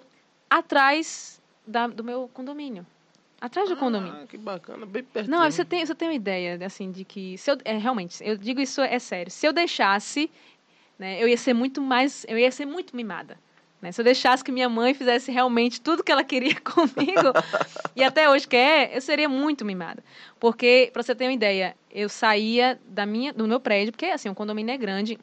atrás 0.51 1.41
da- 1.67 1.87
do 1.87 2.05
meu 2.05 2.29
condomínio. 2.33 2.87
Atrás 3.41 3.69
do 3.69 3.77
condomínio. 3.77 4.21
Ah, 4.23 4.27
que 4.27 4.39
bacana, 4.39 4.87
bem 4.87 5.03
pertinho. 5.03 5.37
Não, 5.37 5.51
você 5.51 5.65
tem, 5.65 5.85
você 5.85 5.95
tem 5.95 6.09
uma 6.09 6.15
ideia, 6.15 6.59
assim, 6.65 6.91
de 6.91 7.05
que... 7.05 7.37
Se 7.37 7.51
eu, 7.51 7.59
é, 7.65 7.77
realmente, 7.77 8.17
eu 8.27 8.39
digo 8.39 8.59
isso 8.61 8.81
é 8.81 8.99
sério. 8.99 9.31
Se 9.31 9.47
eu 9.47 9.53
deixasse, 9.53 10.31
né, 10.99 11.23
eu 11.23 11.29
ia 11.29 11.37
ser 11.37 11.55
muito 11.55 11.81
mais... 11.81 12.25
Eu 12.29 12.39
ia 12.39 12.51
ser 12.51 12.67
muito 12.67 12.95
mimada. 12.95 13.39
Né? 13.85 13.93
Se 13.93 14.01
eu 14.01 14.05
deixasse 14.05 14.43
que 14.43 14.51
minha 14.51 14.69
mãe 14.69 14.95
fizesse 14.95 15.31
realmente 15.31 15.79
tudo 15.79 16.03
que 16.03 16.11
ela 16.11 16.25
queria 16.25 16.59
comigo, 16.65 17.33
e 17.95 18.03
até 18.03 18.31
hoje 18.31 18.49
quer, 18.49 18.97
eu 18.97 19.01
seria 19.03 19.29
muito 19.29 19.63
mimada. 19.63 20.03
Porque, 20.41 20.89
para 20.91 21.03
você 21.03 21.15
ter 21.15 21.27
uma 21.27 21.35
ideia, 21.35 21.77
eu 21.91 22.09
saía 22.09 22.81
da 22.87 23.05
minha, 23.05 23.31
do 23.33 23.47
meu 23.47 23.61
prédio, 23.61 23.93
porque, 23.93 24.07
assim, 24.07 24.31
o 24.31 24.35
condomínio 24.35 24.73
é 24.73 24.79
grande, 24.79 25.19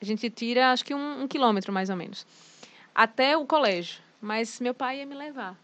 a 0.00 0.04
gente 0.04 0.30
tira, 0.30 0.72
acho 0.72 0.82
que 0.82 0.94
um, 0.94 1.24
um 1.24 1.28
quilômetro, 1.28 1.72
mais 1.72 1.90
ou 1.90 1.96
menos, 1.96 2.26
até 2.94 3.36
o 3.36 3.44
colégio. 3.44 4.00
Mas 4.18 4.60
meu 4.60 4.72
pai 4.72 5.00
ia 5.00 5.06
me 5.06 5.14
levar. 5.14 5.54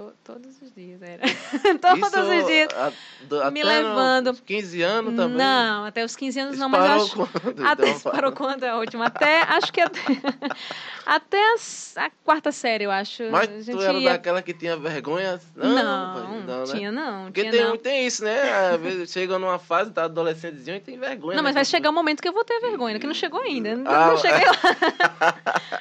To, 0.00 0.14
todos 0.24 0.62
os 0.62 0.74
dias, 0.74 1.02
era. 1.02 1.20
todos 1.78 2.08
Isso, 2.08 2.20
os 2.20 2.46
dias. 2.46 2.68
a- 2.74 3.50
me 3.50 3.60
até 3.60 3.68
levando. 3.82 4.26
nos 4.28 4.40
15 4.40 4.80
anos 4.82 5.14
também. 5.14 5.36
Não, 5.36 5.84
até 5.84 6.02
os 6.02 6.16
15 6.16 6.40
anos 6.40 6.58
não, 6.58 6.70
mas 6.70 7.02
acho. 7.02 7.16
quando? 7.16 7.30
Até 7.66 7.90
Então, 7.90 8.10
parou 8.12 8.32
quando 8.32 8.64
é 8.64 8.74
ótimo. 8.74 9.02
Até, 9.02 9.42
acho 9.42 9.70
que 9.70 9.78
até, 9.82 10.00
até 11.04 11.52
as- 11.54 11.94
a, 11.98 12.10
quarta 12.24 12.50
série, 12.50 12.84
eu 12.84 12.90
acho. 12.90 13.24
Mas 13.30 13.44
a 13.50 13.52
tu 13.52 13.62
gente 13.62 13.84
era 13.84 13.98
ia... 13.98 14.10
daquela 14.12 14.40
que 14.40 14.54
tinha 14.54 14.74
vergonha? 14.76 15.38
Não, 15.54 16.14
pai, 16.14 16.22
não, 16.46 16.60
né? 16.60 16.64
tinha 16.72 16.90
não. 16.92 17.24
Porque 17.26 17.40
tinha 17.42 17.52
tem, 17.52 17.60
não. 17.64 17.76
tem 17.76 18.06
isso, 18.06 18.24
né? 18.24 18.70
Às 18.72 18.80
vezes 18.80 19.10
chega 19.12 19.38
numa 19.38 19.58
fase, 19.58 19.90
tá 19.90 20.04
adolescentezinho 20.04 20.78
e 20.78 20.80
tem 20.80 20.98
vergonha. 20.98 21.36
Não, 21.36 21.42
né? 21.42 21.48
mas 21.48 21.54
vai 21.54 21.64
chegar 21.66 21.90
um 21.90 21.94
momento 21.94 22.22
que 22.22 22.28
eu 22.28 22.32
vou 22.32 22.44
ter 22.44 22.58
vergonha, 22.60 22.98
que 22.98 23.06
não 23.06 23.12
chegou 23.14 23.40
ainda. 23.42 23.76
Não, 23.76 23.90
Ah, 23.90 24.06
não 24.08 24.16
cheguei 24.16 24.46
lá. 24.46 25.34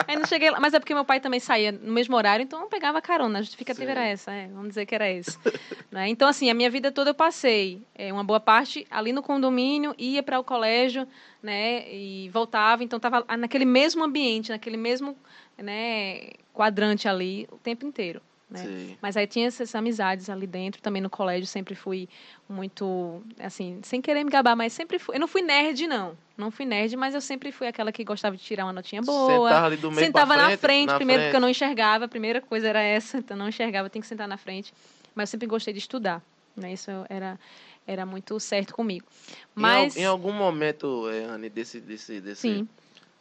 Aí 0.07 0.15
não 0.17 0.25
cheguei 0.25 0.51
lá. 0.51 0.59
Mas 0.59 0.73
é 0.73 0.79
porque 0.79 0.93
meu 0.93 1.05
pai 1.05 1.21
também 1.21 1.39
saía 1.39 1.71
no 1.71 1.93
mesmo 1.93 2.17
horário, 2.17 2.43
então 2.43 2.59
eu 2.61 2.67
pegava 2.67 3.01
carona. 3.01 3.39
A 3.39 3.41
justificativa 3.41 3.85
Sim. 3.85 3.91
era 3.91 4.08
essa, 4.09 4.31
é, 4.31 4.47
vamos 4.47 4.69
dizer 4.69 4.85
que 4.85 4.95
era 4.95 5.09
esse. 5.09 5.37
Né? 5.91 6.07
Então, 6.07 6.27
assim, 6.27 6.51
a 6.51 6.53
minha 6.53 6.69
vida 6.69 6.91
toda 6.91 7.09
eu 7.09 7.15
passei 7.15 7.81
é, 7.95 8.13
uma 8.13 8.23
boa 8.23 8.39
parte 8.39 8.85
ali 8.91 9.11
no 9.11 9.23
condomínio, 9.23 9.95
ia 9.97 10.21
para 10.21 10.39
o 10.39 10.43
colégio, 10.43 11.07
né, 11.41 11.91
e 11.91 12.29
voltava. 12.29 12.83
Então, 12.83 12.97
estava 12.97 13.25
naquele 13.35 13.65
mesmo 13.65 14.03
ambiente, 14.03 14.51
naquele 14.51 14.77
mesmo 14.77 15.17
né, 15.57 16.29
quadrante 16.53 17.07
ali 17.07 17.47
o 17.51 17.57
tempo 17.57 17.87
inteiro. 17.87 18.21
Né? 18.49 18.95
Mas 18.99 19.15
aí 19.15 19.27
tinha 19.27 19.45
essas 19.47 19.75
amizades 19.75 20.27
ali 20.27 20.47
dentro, 20.47 20.81
também 20.81 21.01
no 21.01 21.09
colégio 21.09 21.45
sempre 21.45 21.75
fui 21.75 22.09
muito, 22.47 23.21
assim, 23.39 23.79
sem 23.83 24.01
querer 24.01 24.23
me 24.23 24.31
gabar, 24.31 24.55
mas 24.55 24.73
sempre 24.73 24.97
fui. 24.97 25.15
Eu 25.15 25.19
não 25.19 25.27
fui 25.27 25.43
nerd, 25.43 25.85
não. 25.85 26.17
Não 26.35 26.49
fui 26.49 26.65
nerd, 26.65 26.95
mas 26.97 27.13
eu 27.13 27.21
sempre 27.21 27.51
fui 27.51 27.67
aquela 27.67 27.91
que 27.91 28.03
gostava 28.03 28.35
de 28.35 28.41
tirar 28.41 28.65
uma 28.65 28.73
notinha 28.73 29.03
boa. 29.03 29.49
Sentava 29.49 29.65
ali 29.67 29.77
do 29.77 29.91
meio 29.91 30.05
Sentava 30.05 30.33
pra 30.33 30.49
na 30.49 30.57
frente, 30.57 30.87
na 30.87 30.95
primeiro 30.95 31.21
frente. 31.21 31.27
porque 31.29 31.37
eu 31.37 31.41
não 31.41 31.49
enxergava, 31.49 32.05
a 32.05 32.07
primeira 32.07 32.41
coisa 32.41 32.67
era 32.67 32.81
essa, 32.81 33.17
então 33.19 33.37
eu 33.37 33.39
não 33.39 33.49
enxergava, 33.49 33.87
tem 33.89 34.01
que 34.01 34.07
sentar 34.07 34.27
na 34.27 34.37
frente. 34.37 34.73
Mas 35.13 35.29
eu 35.29 35.31
sempre 35.31 35.47
gostei 35.47 35.71
de 35.73 35.79
estudar, 35.79 36.23
né? 36.55 36.73
Isso 36.73 36.89
era, 37.07 37.39
era 37.85 38.03
muito 38.05 38.39
certo 38.39 38.73
comigo. 38.73 39.05
Em 39.29 39.35
Mas, 39.53 39.95
Em, 39.95 40.05
algum 40.05 40.31
momento, 40.33 41.07
é, 41.09 41.25
Anne, 41.25 41.49
desse, 41.49 41.79
desse, 41.79 42.19
desse. 42.19 42.41
sim, 42.41 42.67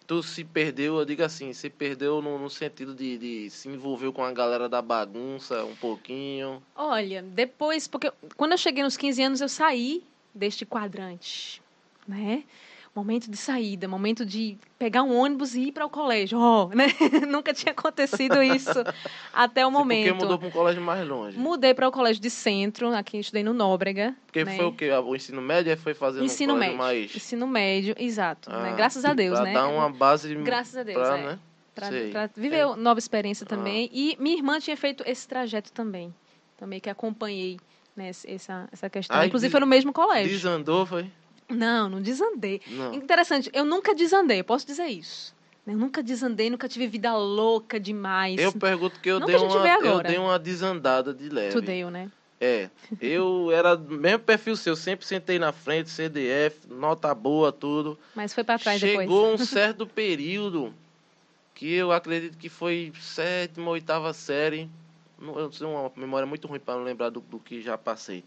Tu 0.09 0.23
se 0.23 0.43
perdeu, 0.43 0.97
eu 0.99 1.05
digo 1.05 1.23
assim, 1.23 1.53
se 1.53 1.69
perdeu 1.69 2.23
no, 2.23 2.39
no 2.39 2.49
sentido 2.49 2.95
de, 2.95 3.19
de 3.19 3.51
se 3.51 3.69
envolveu 3.69 4.11
com 4.11 4.25
a 4.25 4.33
galera 4.33 4.67
da 4.67 4.81
bagunça 4.81 5.63
um 5.67 5.77
pouquinho. 5.77 6.63
Olha, 6.75 7.21
depois, 7.21 7.87
porque 7.87 8.11
quando 8.35 8.53
eu 8.53 8.59
cheguei 8.59 8.83
nos 8.83 8.97
15 8.97 9.23
anos, 9.23 9.41
eu 9.43 9.51
saí 9.51 10.03
deste 10.35 10.65
quadrante, 10.65 11.61
né? 12.07 12.43
Momento 12.95 13.31
de 13.31 13.37
saída, 13.37 13.87
momento 13.87 14.27
de 14.27 14.59
pegar 14.79 15.03
um 15.05 15.17
ônibus 15.17 15.55
e 15.55 15.69
ir 15.69 15.73
para 15.73 15.87
o 15.87 15.91
colégio. 15.91 16.39
Oh, 16.39 16.69
né? 16.75 16.87
Nunca 17.29 17.55
tinha 17.55 17.71
acontecido 17.73 18.43
isso 18.43 18.83
até 19.33 19.65
o 19.65 19.71
momento. 19.71 20.09
Porque 20.09 20.25
mudou 20.25 20.39
para 20.39 20.49
um 20.49 20.51
colégio 20.51 20.83
mais 20.83 21.07
longe. 21.07 21.39
Mudei 21.39 21.75
para 21.75 21.87
o 21.87 21.93
colégio 21.93 22.21
de 22.21 22.31
centro, 22.31 22.93
aqui 22.95 23.17
eu 23.19 23.21
estudei 23.21 23.45
no 23.45 23.53
Nóbrega. 23.55 24.15
Porque 24.27 24.45
né? 24.45 24.57
foi 24.57 24.65
o 24.65 24.73
que? 24.73 24.91
O 24.91 25.15
ensino 25.15 25.41
médio 25.41 25.77
foi 25.77 25.95
fazer 25.95 26.23
Ensino 26.25 26.55
um 26.55 26.59
médio. 26.59 26.77
mais. 26.77 27.15
Ensino 27.15 27.47
médio, 27.47 27.95
exato. 27.99 28.51
né? 28.51 28.71
Ah, 28.73 28.77
Graças 28.77 29.05
a 29.05 29.15
Deus, 29.15 29.39
né? 29.41 29.53
dar 29.53 29.69
uma 29.69 29.91
base. 29.91 30.35
Graças 30.35 30.77
a 30.77 30.83
Deus, 30.83 30.99
pra, 30.99 31.19
é. 31.19 31.23
né? 31.27 31.39
Pra, 31.75 31.89
Sei. 31.91 32.11
pra 32.11 32.29
viver 32.35 32.67
uma 32.67 32.77
nova 32.77 32.99
experiência 32.99 33.45
Ah. 33.45 33.49
também. 33.49 33.89
E 33.93 34.17
minha 34.19 34.37
irmã 34.37 34.59
tinha 34.59 34.77
feito 34.77 35.05
esse 35.07 35.29
trajeto 35.29 35.71
também. 35.71 36.13
Também 36.57 36.81
que 36.81 36.91
acompanhei 36.91 37.61
né, 37.95 38.09
essa, 38.27 38.69
essa 38.73 38.91
questão. 38.91 39.17
Aí 39.17 39.29
Inclusive 39.29 39.53
foi 39.53 39.61
no 39.61 39.67
mesmo 39.67 39.93
colégio. 39.93 40.33
Desandou, 40.33 40.85
foi? 40.85 41.07
Não, 41.49 41.89
não 41.89 42.01
desandei. 42.03 42.61
Não. 42.67 42.95
Interessante, 42.95 43.51
eu 43.53 43.65
nunca 43.65 43.95
desandei, 43.95 44.41
eu 44.41 44.45
posso 44.45 44.67
dizer 44.67 44.87
isso. 44.87 45.35
Eu 45.67 45.77
nunca 45.77 46.03
desandei, 46.03 46.49
nunca 46.49 46.67
tive 46.69 46.87
vida 46.87 47.15
louca 47.17 47.79
demais. 47.79 48.39
Eu 48.41 48.53
pergunto 48.53 48.99
que 49.01 49.11
eu 49.11 49.21
Não 49.21 49.27
dei 49.27 49.37
que 49.37 49.43
uma. 49.45 49.69
Eu 49.69 50.03
dei 50.03 50.17
uma 50.19 50.39
desandada 50.39 51.13
de 51.13 51.29
leve. 51.29 51.53
Tu 51.53 51.61
deu, 51.61 51.91
né? 51.91 52.11
É. 52.41 52.71
Eu 53.01 53.51
era 53.53 53.77
mesmo 53.77 54.21
perfil 54.21 54.57
seu, 54.57 54.75
sempre 54.77 55.05
sentei 55.05 55.39
na 55.39 55.53
frente, 55.53 55.91
CDF, 55.91 56.67
nota 56.71 57.13
boa, 57.15 57.51
tudo. 57.53 57.99
Mas 58.15 58.33
foi 58.33 58.45
pra 58.45 58.59
trás 58.59 58.81
Chegou 58.81 59.01
depois. 59.03 59.41
um 59.41 59.45
certo 59.45 59.87
período 59.87 60.73
que 61.55 61.71
eu 61.75 61.91
acredito 61.93 62.39
que 62.39 62.49
foi 62.49 62.93
sétima, 63.01 63.71
oitava 63.71 64.13
série. 64.15 64.71
Não- 65.21 65.39
Eu 65.39 65.51
tenho 65.51 65.71
uma 65.71 65.91
memória 65.97 66.25
muito 66.27 66.47
ruim 66.47 66.61
para 66.61 66.77
não 66.77 66.85
lembrar 66.85 67.11
do, 67.11 67.21
do 67.21 67.39
que 67.41 67.61
já 67.61 67.77
passei. 67.77 68.25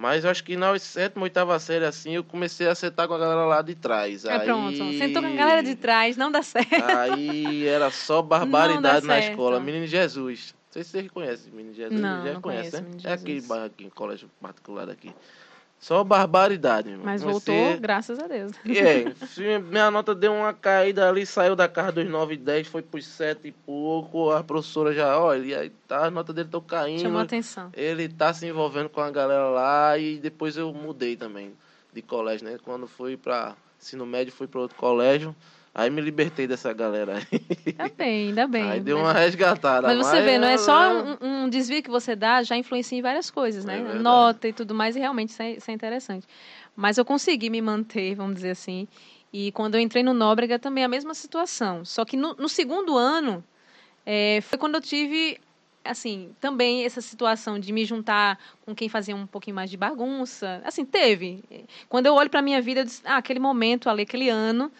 Mas 0.00 0.24
eu 0.24 0.30
acho 0.30 0.42
que 0.42 0.56
na 0.56 0.78
sétima, 0.78 1.24
oitava 1.24 1.58
série, 1.58 1.84
assim, 1.84 2.14
eu 2.14 2.24
comecei 2.24 2.66
a 2.66 2.74
sentar 2.74 3.06
com 3.06 3.12
a 3.12 3.18
galera 3.18 3.44
lá 3.44 3.60
de 3.60 3.74
trás. 3.74 4.24
É 4.24 4.32
aí... 4.32 4.46
pronto. 4.46 4.92
Sentou 4.94 5.20
com 5.20 5.28
a 5.28 5.36
galera 5.36 5.62
de 5.62 5.74
trás, 5.74 6.16
não 6.16 6.32
dá 6.32 6.42
certo. 6.42 6.72
Aí 6.72 7.66
era 7.66 7.90
só 7.90 8.22
barbaridade 8.22 9.06
na 9.06 9.18
escola. 9.18 9.60
Menino 9.60 9.86
Jesus. 9.86 10.54
Não 10.54 10.72
sei 10.72 10.84
se 10.84 10.90
vocês 10.90 11.10
conhecem 11.10 11.52
Menino 11.52 11.74
Jesus. 11.74 12.00
Não, 12.00 12.24
já 12.24 12.32
não 12.32 12.40
conhece, 12.40 12.70
conheço 12.70 13.06
né? 13.06 13.10
É 13.10 13.12
aquele 13.12 13.42
bairro 13.42 13.66
aqui, 13.66 13.90
colégio 13.90 14.30
particular 14.40 14.86
daqui. 14.86 15.14
Só 15.80 16.04
barbaridade, 16.04 16.90
irmão. 16.90 17.06
Mas 17.06 17.22
Comecei- 17.22 17.56
voltou, 17.56 17.80
graças 17.80 18.18
a 18.18 18.26
Deus. 18.26 18.52
E 18.66 18.78
é, 18.78 19.04
minha 19.64 19.90
nota 19.90 20.14
deu 20.14 20.30
uma 20.34 20.52
caída 20.52 21.08
ali, 21.08 21.24
saiu 21.24 21.56
da 21.56 21.66
casa 21.66 21.92
dos 21.92 22.06
9 22.08 22.34
e 22.34 22.36
10, 22.36 22.66
foi 22.68 22.82
pros 22.82 23.06
7 23.06 23.48
e 23.48 23.52
pouco, 23.52 24.30
a 24.30 24.44
professora 24.44 24.92
já, 24.92 25.18
olha, 25.18 25.42
e 25.42 25.54
aí 25.54 25.70
tá, 25.88 26.04
a 26.04 26.10
nota 26.10 26.34
dele 26.34 26.50
tá 26.50 26.60
caindo. 26.60 27.00
Chamou 27.00 27.22
atenção. 27.22 27.70
Ele 27.74 28.08
tá 28.10 28.32
se 28.34 28.46
envolvendo 28.46 28.90
com 28.90 29.00
a 29.00 29.10
galera 29.10 29.48
lá 29.48 29.96
e 29.96 30.18
depois 30.18 30.54
eu 30.58 30.70
mudei 30.74 31.16
também 31.16 31.54
de 31.94 32.02
colégio, 32.02 32.46
né? 32.46 32.58
Quando 32.62 32.86
fui 32.86 33.16
pra 33.16 33.56
ensino 33.80 34.04
médio, 34.04 34.34
fui 34.34 34.46
pra 34.46 34.60
outro 34.60 34.76
colégio, 34.76 35.34
aí 35.74 35.90
me 35.90 36.00
libertei 36.00 36.46
dessa 36.46 36.72
galera 36.72 37.18
aí. 37.18 37.40
Ainda 37.78 37.94
bem, 37.96 38.28
ainda 38.28 38.46
bem. 38.46 38.62
aí 38.70 38.80
deu 38.80 38.98
Mas- 38.98 39.06
uma 39.06 39.12
resgatada. 39.12 39.86
Mas 39.86 39.96
você 40.06 40.20
vê, 40.22 40.38
não 40.38 40.48
é 40.48 40.58
só 40.58 40.82
é- 40.82 41.02
um, 41.20 41.44
um 41.44 41.48
desvio 41.48 41.82
que 41.82 41.90
você 41.90 42.14
dá, 42.16 42.42
já 42.42 42.56
influencia 42.56 42.98
em 42.98 43.02
várias 43.02 43.30
coisas, 43.30 43.64
né? 43.64 43.78
É. 43.78 43.94
Nota 43.98 44.48
e 44.48 44.52
tudo 44.52 44.74
mais, 44.74 44.96
e 44.96 44.98
realmente 45.00 45.30
isso 45.30 45.42
é, 45.42 45.52
isso 45.52 45.70
é 45.70 45.74
interessante. 45.74 46.26
Mas 46.76 46.98
eu 46.98 47.04
consegui 47.04 47.50
me 47.50 47.60
manter, 47.60 48.14
vamos 48.14 48.34
dizer 48.36 48.50
assim. 48.50 48.86
E 49.32 49.52
quando 49.52 49.76
eu 49.76 49.80
entrei 49.80 50.02
no 50.02 50.12
Nóbrega, 50.12 50.58
também 50.58 50.82
a 50.82 50.88
mesma 50.88 51.14
situação. 51.14 51.84
Só 51.84 52.04
que 52.04 52.16
no, 52.16 52.34
no 52.34 52.48
segundo 52.48 52.96
ano, 52.96 53.44
é, 54.04 54.40
foi 54.42 54.58
quando 54.58 54.74
eu 54.74 54.80
tive, 54.80 55.38
assim, 55.84 56.32
também 56.40 56.84
essa 56.84 57.00
situação 57.00 57.58
de 57.58 57.72
me 57.72 57.84
juntar 57.84 58.38
com 58.66 58.74
quem 58.74 58.88
fazia 58.88 59.14
um 59.14 59.26
pouquinho 59.26 59.54
mais 59.54 59.70
de 59.70 59.76
bagunça. 59.76 60.60
Assim, 60.64 60.84
teve. 60.84 61.44
Quando 61.88 62.06
eu 62.06 62.14
olho 62.14 62.28
para 62.30 62.42
minha 62.42 62.60
vida, 62.60 62.80
eu 62.80 62.84
disse, 62.84 63.02
ah, 63.04 63.18
aquele 63.18 63.38
momento 63.38 63.88
ali, 63.88 64.02
aquele 64.02 64.28
ano, 64.28 64.72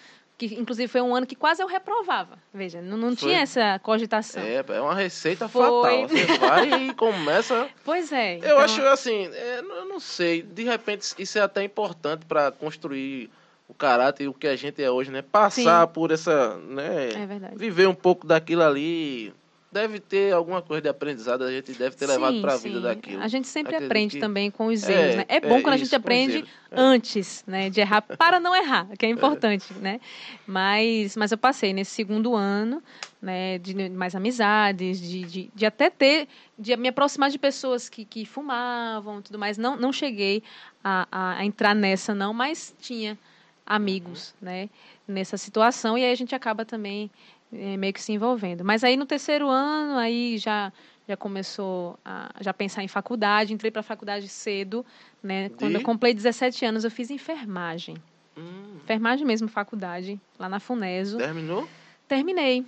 que 0.47 0.55
inclusive 0.55 0.89
foi 0.89 1.03
um 1.03 1.15
ano 1.15 1.27
que 1.27 1.35
quase 1.37 1.63
eu 1.63 1.67
reprovava. 1.67 2.39
Veja, 2.53 2.81
não, 2.81 2.97
não 2.97 3.09
Foi. 3.15 3.29
tinha 3.29 3.43
essa 3.43 3.79
cogitação. 3.81 4.43
É, 4.43 4.65
é 4.67 4.81
uma 4.81 4.95
receita 4.95 5.49
Foi. 5.49 5.63
fatal. 5.63 6.09
Você 6.09 6.39
vai 6.39 6.83
e 6.85 6.95
começa. 6.95 7.69
Pois 7.85 8.11
é. 8.11 8.37
Eu 8.37 8.39
então- 8.39 8.59
acho 8.61 8.83
assim, 8.87 9.27
é, 9.33 9.59
eu 9.59 9.85
não 9.85 10.01
sei, 10.01 10.43
de 10.43 10.65
repente 10.65 11.15
isso 11.19 11.39
é 11.39 11.43
até 11.43 11.63
importante 11.63 12.25
para 12.25 12.51
construir 12.51 13.31
o 13.69 13.75
caráter 13.75 14.25
e 14.25 14.29
o 14.29 14.35
que 14.35 14.47
a 14.47 14.57
gente 14.57 14.83
é 14.83 14.91
hoje, 14.91 15.11
né? 15.11 15.23
Passar 15.23 15.87
por 15.89 16.11
essa, 16.11 16.57
né? 16.57 17.11
É 17.15 17.27
verdade. 17.27 17.57
Viver 17.57 17.87
um 17.87 17.95
pouco 17.95 18.27
daquilo 18.27 18.63
ali. 18.63 19.33
Deve 19.73 20.01
ter 20.01 20.33
alguma 20.35 20.61
coisa 20.61 20.83
de 20.83 20.89
aprendizado, 20.89 21.45
a 21.45 21.51
gente 21.53 21.73
deve 21.75 21.95
ter 21.95 22.05
levado 22.07 22.35
Sim, 22.35 22.43
para 22.43 22.55
a 22.55 22.57
vida 22.57 22.81
daquilo. 22.81 23.23
A 23.23 23.29
gente 23.29 23.47
sempre 23.47 23.77
Acredito 23.77 23.87
aprende 23.87 24.15
que- 24.17 24.21
também 24.21 24.51
com 24.51 24.67
os 24.67 24.83
É, 24.89 24.93
erros, 24.93 25.15
né? 25.15 25.25
É 25.29 25.41
bom 25.41 25.59
é 25.59 25.63
quando 25.63 25.75
a 25.75 25.77
gente 25.77 25.95
aprende 25.95 26.39
é. 26.39 26.45
antes, 26.77 27.45
né, 27.47 27.71
de 27.71 27.81
errar 27.81 28.03
para 28.19 28.41
não 28.41 28.55
errar, 28.55 28.89
que 28.99 29.07
é 29.07 29.09
importante, 29.09 29.73
né? 29.75 30.01
Mas, 30.45 31.17
mas 31.17 31.31
eu 31.31 31.39
passei 31.39 31.73
nesse 31.73 31.93
segundo 31.93 32.35
ano, 32.35 32.83
né, 33.23 33.59
de 33.59 33.89
mais 33.91 34.17
amizades, 34.17 35.01
de, 35.01 35.23
de, 35.25 35.51
de 35.55 35.67
até 35.67 35.89
ter, 35.89 36.27
de 36.59 36.77
me 36.77 36.89
aproximar 36.89 37.31
de 37.31 37.39
pessoas 37.39 37.89
que, 37.89 38.05
que 38.05 38.27
fumavam, 38.27 39.21
e 39.21 39.23
tudo 39.23 39.39
mais. 39.39 39.57
Não, 39.57 39.77
não 39.77 39.93
cheguei 39.93 40.43
a, 40.83 41.07
a, 41.13 41.39
a 41.39 41.45
entrar 41.45 41.77
nessa 41.77 42.13
não, 42.13 42.35
mas 42.35 42.75
tinha 42.81 43.17
amigos, 43.65 44.35
né, 44.43 44.69
nessa 45.07 45.37
situação 45.37 45.97
e 45.97 46.05
aí 46.05 46.11
a 46.11 46.15
gente 46.17 46.35
acaba 46.35 46.65
também 46.65 47.09
eh, 47.53 47.77
meio 47.77 47.93
que 47.93 48.01
se 48.03 48.13
envolvendo. 48.13 48.65
Mas 48.65 48.83
aí 48.85 48.97
no 48.97 49.07
terceiro 49.07 49.49
ano, 49.49 49.99
aí 49.99 50.39
já 50.39 50.73
já 51.09 51.17
começou 51.17 51.99
a 52.05 52.31
já 52.41 52.55
pensar 52.55 52.85
em 52.85 52.89
faculdade, 52.89 53.53
entrei 53.53 53.71
para 53.71 53.81
a 53.81 53.83
faculdade 53.83 54.29
cedo, 54.29 54.87
né? 55.21 55.49
Quando 55.51 55.73
De? 55.73 55.79
eu 55.79 55.83
completei 55.83 56.15
17 56.15 56.65
anos, 56.65 56.85
eu 56.85 56.91
fiz 56.91 57.11
enfermagem. 57.11 57.97
Hum, 58.37 58.77
Enfermagem 58.85 59.27
mesmo, 59.27 59.49
faculdade, 59.49 60.21
lá 60.39 60.49
na 60.49 60.61
Funeso. 60.61 61.17
terminou? 61.19 61.69
Terminei. 62.07 62.65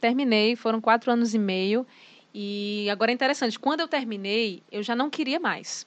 Terminei, 0.00 0.56
foram 0.56 0.80
quatro 0.80 1.10
anos 1.12 1.34
e 1.34 1.38
meio. 1.38 1.86
E 2.32 2.88
agora 2.90 3.10
é 3.10 3.14
interessante, 3.14 3.58
quando 3.58 3.80
eu 3.80 3.88
terminei, 3.88 4.62
eu 4.70 4.82
já 4.82 4.94
não 4.96 5.08
queria 5.10 5.38
mais. 5.40 5.86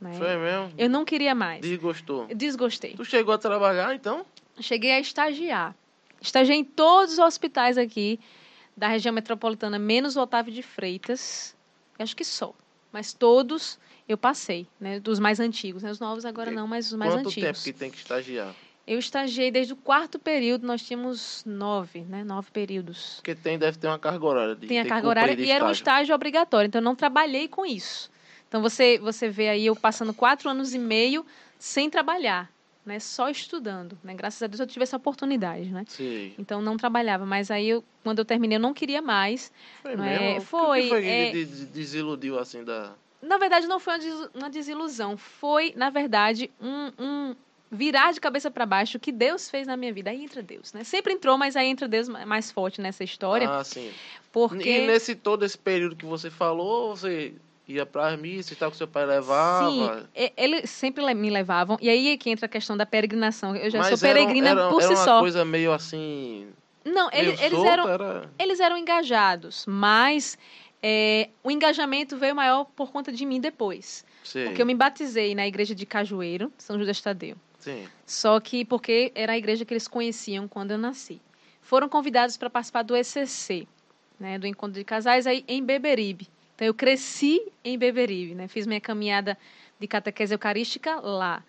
né? 0.00 0.12
Foi 0.14 0.36
mesmo? 0.36 0.72
Eu 0.78 0.88
não 0.88 1.04
queria 1.04 1.34
mais. 1.34 1.60
Desgostou. 1.60 2.26
Desgostei. 2.34 2.94
Tu 2.94 3.04
chegou 3.04 3.34
a 3.34 3.38
trabalhar, 3.38 3.94
então? 3.94 4.24
Cheguei 4.60 4.92
a 4.92 5.00
estagiar. 5.00 5.74
Estagiei 6.22 6.58
em 6.58 6.64
todos 6.64 7.14
os 7.14 7.18
hospitais 7.18 7.76
aqui 7.76 8.18
da 8.76 8.88
região 8.88 9.12
metropolitana, 9.12 9.78
menos 9.78 10.16
o 10.16 10.20
Otávio 10.20 10.52
de 10.52 10.62
Freitas. 10.62 11.54
Acho 11.98 12.16
que 12.16 12.24
só. 12.24 12.54
Mas 12.92 13.12
todos 13.12 13.78
eu 14.08 14.16
passei, 14.16 14.66
né? 14.80 15.00
Dos 15.00 15.18
mais 15.18 15.40
antigos. 15.40 15.82
Né? 15.82 15.90
Os 15.90 15.98
novos 16.00 16.24
agora 16.24 16.50
não, 16.50 16.66
mas 16.66 16.86
os 16.86 16.98
mais 16.98 17.12
Quanto 17.12 17.28
antigos. 17.28 17.62
tempo 17.62 17.64
que 17.64 17.72
tem 17.78 17.90
que 17.90 17.96
estagiar? 17.98 18.54
Eu 18.86 18.98
estagiei 18.98 19.50
desde 19.50 19.72
o 19.72 19.76
quarto 19.76 20.18
período, 20.18 20.66
nós 20.66 20.82
tínhamos 20.82 21.44
nove, 21.46 22.00
né? 22.00 22.24
Nove 22.24 22.50
períodos. 22.50 23.14
Porque 23.16 23.34
tem, 23.34 23.56
deve 23.58 23.78
ter 23.78 23.86
uma 23.86 23.98
carga 23.98 24.24
horária. 24.26 24.56
De, 24.56 24.66
Tem 24.66 24.80
a 24.80 24.86
carga 24.86 25.08
horária 25.08 25.32
e 25.32 25.50
era 25.50 25.64
um 25.64 25.70
estágio. 25.70 25.72
estágio 25.72 26.14
obrigatório, 26.14 26.66
então 26.66 26.80
eu 26.80 26.84
não 26.84 26.96
trabalhei 26.96 27.46
com 27.46 27.64
isso. 27.64 28.10
Então 28.48 28.60
você, 28.60 28.98
você 28.98 29.28
vê 29.28 29.48
aí 29.48 29.66
eu 29.66 29.76
passando 29.76 30.12
quatro 30.12 30.50
anos 30.50 30.74
e 30.74 30.78
meio 30.78 31.24
sem 31.58 31.88
trabalhar, 31.88 32.50
né? 32.84 32.98
Só 33.00 33.28
estudando, 33.28 33.96
né? 34.02 34.14
Graças 34.14 34.42
a 34.42 34.46
Deus 34.46 34.60
eu 34.60 34.66
tive 34.66 34.82
essa 34.82 34.96
oportunidade, 34.96 35.70
né? 35.70 35.84
Sim. 35.88 36.34
Então 36.38 36.60
não 36.60 36.76
trabalhava, 36.76 37.24
mas 37.24 37.50
aí 37.50 37.68
eu, 37.68 37.84
quando 38.02 38.18
eu 38.18 38.24
terminei 38.24 38.56
eu 38.56 38.60
não 38.60 38.74
queria 38.74 39.00
mais. 39.02 39.52
Foi 39.82 39.96
Não 39.96 40.04
mesmo? 40.04 40.24
é? 40.24 40.36
O 40.36 40.40
que 40.40 40.46
Foi, 40.46 40.88
foi 40.88 41.02
que 41.02 41.08
é- 41.08 41.30
de- 41.32 41.44
de- 41.44 41.66
desiludiu 41.66 42.38
assim 42.38 42.64
da. 42.64 42.92
Na 43.22 43.38
verdade 43.38 43.66
não 43.68 43.78
foi 43.78 43.92
uma 43.94 43.98
des- 44.00 44.30
uma 44.34 44.50
desilusão, 44.50 45.16
foi 45.16 45.72
na 45.76 45.90
verdade 45.90 46.50
um, 46.60 46.90
um 46.98 47.36
virar 47.70 48.12
de 48.12 48.20
cabeça 48.20 48.50
para 48.50 48.66
baixo 48.66 48.98
que 48.98 49.12
Deus 49.12 49.48
fez 49.48 49.66
na 49.66 49.76
minha 49.76 49.92
vida. 49.92 50.10
Aí 50.10 50.22
entra 50.24 50.42
Deus, 50.42 50.72
né? 50.72 50.82
Sempre 50.84 51.12
entrou, 51.14 51.38
mas 51.38 51.54
aí 51.56 51.68
entra 51.68 51.86
Deus 51.86 52.08
ma- 52.08 52.26
mais 52.26 52.50
forte 52.50 52.80
nessa 52.80 53.04
história, 53.04 53.48
Ah, 53.48 53.62
sim. 53.64 53.92
porque 54.32 54.68
E 54.68 54.86
nesse 54.86 55.14
todo 55.14 55.44
esse 55.44 55.56
período 55.56 55.94
que 55.96 56.04
você 56.04 56.30
falou, 56.30 56.96
você 56.96 57.32
ia 57.66 57.86
para 57.86 58.08
as 58.08 58.18
missas 58.20 58.52
e 58.52 58.56
tal, 58.56 58.70
que 58.70 58.76
seu 58.76 58.88
pai 58.88 59.06
levava. 59.06 59.70
Sim, 59.70 60.08
e- 60.14 60.32
eles 60.36 60.70
sempre 60.70 61.14
me 61.14 61.30
levavam. 61.30 61.78
E 61.80 61.88
aí 61.88 62.08
é 62.08 62.16
que 62.16 62.30
entra 62.30 62.46
a 62.46 62.48
questão 62.48 62.76
da 62.76 62.84
peregrinação. 62.86 63.54
Eu 63.56 63.70
já 63.70 63.78
Mas 63.78 63.88
sou 63.88 64.08
peregrina 64.08 64.50
era, 64.50 64.60
era, 64.60 64.68
por 64.70 64.80
era 64.82 64.88
si 64.88 64.94
uma 64.94 65.04
só. 65.04 65.20
coisa 65.20 65.44
meio 65.44 65.72
assim. 65.72 66.48
Não, 66.84 67.08
meio 67.10 67.28
eles, 67.28 67.40
eles 67.42 67.64
eram, 67.64 67.88
era... 67.88 68.30
eles 68.38 68.60
eram 68.60 68.76
engajados, 68.76 69.64
mas 69.68 70.36
é, 70.82 71.28
o 71.44 71.50
engajamento 71.50 72.16
veio 72.16 72.34
maior 72.34 72.64
por 72.64 72.90
conta 72.90 73.12
de 73.12 73.24
mim 73.24 73.40
depois. 73.40 74.04
Sim, 74.24 74.44
Porque 74.46 74.60
eu 74.62 74.66
me 74.66 74.74
batizei 74.74 75.34
na 75.34 75.46
igreja 75.46 75.74
de 75.74 75.86
Cajueiro, 75.86 76.52
São 76.58 76.78
Judas 76.78 77.00
Tadeu. 77.00 77.36
sim. 77.58 77.86
Só 78.04 78.40
que 78.40 78.64
porque 78.64 79.12
era 79.14 79.32
a 79.32 79.38
igreja 79.38 79.64
que 79.64 79.72
eles 79.72 79.86
conheciam 79.86 80.48
quando 80.48 80.72
eu 80.72 80.78
nasci. 80.78 81.20
Foram 81.60 81.88
convidados 81.88 82.36
para 82.36 82.50
participar 82.50 82.82
do 82.82 82.96
ECC, 82.96 83.66
né, 84.18 84.38
do 84.38 84.46
Encontro 84.46 84.74
de 84.78 84.84
Casais, 84.84 85.26
aí 85.26 85.44
em 85.46 85.62
Beberibe. 85.62 86.28
Então 86.62 86.68
eu 86.68 86.74
cresci 86.74 87.42
em 87.64 87.76
Beberibe, 87.76 88.36
né, 88.36 88.46
fiz 88.46 88.68
minha 88.68 88.80
caminhada 88.80 89.36
de 89.80 89.88
catequese 89.88 90.32
eucarística 90.32 90.94
lá. 91.00 91.42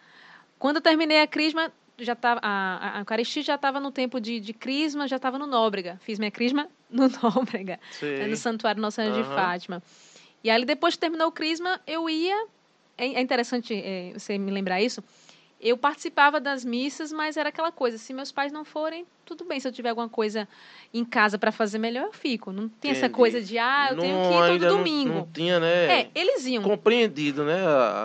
Quando 0.57 0.77
eu 0.77 0.81
terminei 0.81 1.21
a 1.21 1.27
crisma, 1.27 1.71
já 1.99 2.15
tava, 2.15 2.39
a, 2.41 2.97
a, 2.97 2.99
Eucaristia 3.01 3.43
já 3.43 3.53
estava 3.53 3.79
no 3.79 3.91
tempo 3.91 4.19
de, 4.19 4.39
de 4.39 4.53
crisma, 4.53 5.07
já 5.07 5.17
estava 5.17 5.37
no 5.37 5.45
Nóbrega. 5.45 5.99
Fiz 6.01 6.17
minha 6.17 6.31
crisma 6.31 6.67
no 6.89 7.07
Nóbrega 7.09 7.79
né, 8.01 8.25
no 8.25 8.35
Santuário 8.35 8.81
Nossa 8.81 9.03
Senhora 9.03 9.21
de 9.21 9.29
Aham. 9.29 9.35
Fátima. 9.35 9.83
E 10.43 10.49
ali, 10.49 10.65
depois 10.65 10.95
que 10.95 11.01
terminou 11.01 11.27
o 11.27 11.31
Crisma, 11.31 11.79
eu 11.85 12.09
ia. 12.09 12.47
É, 12.97 13.05
é 13.05 13.21
interessante 13.21 13.71
é, 13.71 14.13
você 14.13 14.39
me 14.39 14.49
lembrar 14.49 14.81
isso. 14.81 15.03
Eu 15.63 15.77
participava 15.77 16.41
das 16.41 16.65
missas, 16.65 17.13
mas 17.13 17.37
era 17.37 17.47
aquela 17.47 17.71
coisa: 17.71 17.97
se 17.97 18.13
meus 18.13 18.33
pais 18.33 18.51
não 18.51 18.65
forem, 18.65 19.05
tudo 19.25 19.45
bem. 19.45 19.59
Se 19.61 19.67
eu 19.67 19.71
tiver 19.71 19.89
alguma 19.89 20.09
coisa 20.09 20.45
em 20.93 21.05
casa 21.05 21.39
para 21.39 21.53
fazer 21.53 21.77
melhor, 21.79 22.03
eu 22.03 22.11
fico. 22.13 22.51
Não 22.51 22.67
tem 22.67 22.91
essa 22.91 23.05
Entendi. 23.05 23.13
coisa 23.13 23.41
de, 23.41 23.57
ah, 23.57 23.87
eu 23.91 23.97
tenho 23.97 24.21
que 24.21 24.33
ir 24.33 24.59
todo 24.59 24.69
não- 24.69 24.77
domingo. 24.77 25.13
Não, 25.13 25.27
tinha, 25.31 25.59
né? 25.61 26.01
É, 26.01 26.09
eles 26.13 26.45
iam. 26.45 26.61
Compreendido, 26.63 27.45
né? 27.45 27.55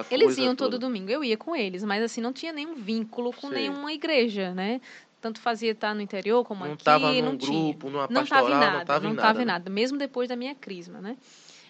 Eles 0.08 0.38
iam 0.38 0.54
toda. 0.54 0.70
todo 0.70 0.80
domingo, 0.82 1.10
eu 1.10 1.24
ia 1.24 1.36
com 1.36 1.56
eles, 1.56 1.82
mas 1.82 2.00
assim, 2.04 2.20
não 2.20 2.32
tinha 2.32 2.52
nenhum 2.52 2.74
vínculo 2.76 3.32
com 3.32 3.48
Sim. 3.48 3.54
nenhuma 3.54 3.92
igreja, 3.92 4.54
né? 4.54 4.80
Tanto 5.20 5.40
fazia 5.40 5.72
estar 5.72 5.92
no 5.96 6.00
interior 6.00 6.44
como 6.44 6.64
Não 6.64 6.74
aqui, 6.74 6.82
estava 6.82 7.10
num 7.12 7.22
não 7.22 7.36
tinha. 7.36 7.50
grupo, 7.72 7.90
numa 7.90 8.06
Não 8.08 8.22
estava 8.22 8.42
pastoral, 8.42 8.46
em 8.46 8.60
nada, 8.60 8.72
não 8.76 8.80
estava 8.82 9.00
não 9.04 9.10
em 9.10 9.14
estava 9.14 9.28
nada. 9.32 9.42
em 9.42 9.46
né? 9.46 9.52
nada, 9.52 9.70
mesmo 9.70 9.98
depois 9.98 10.28
da 10.28 10.36
minha 10.36 10.54
crisma, 10.54 11.00
né? 11.00 11.16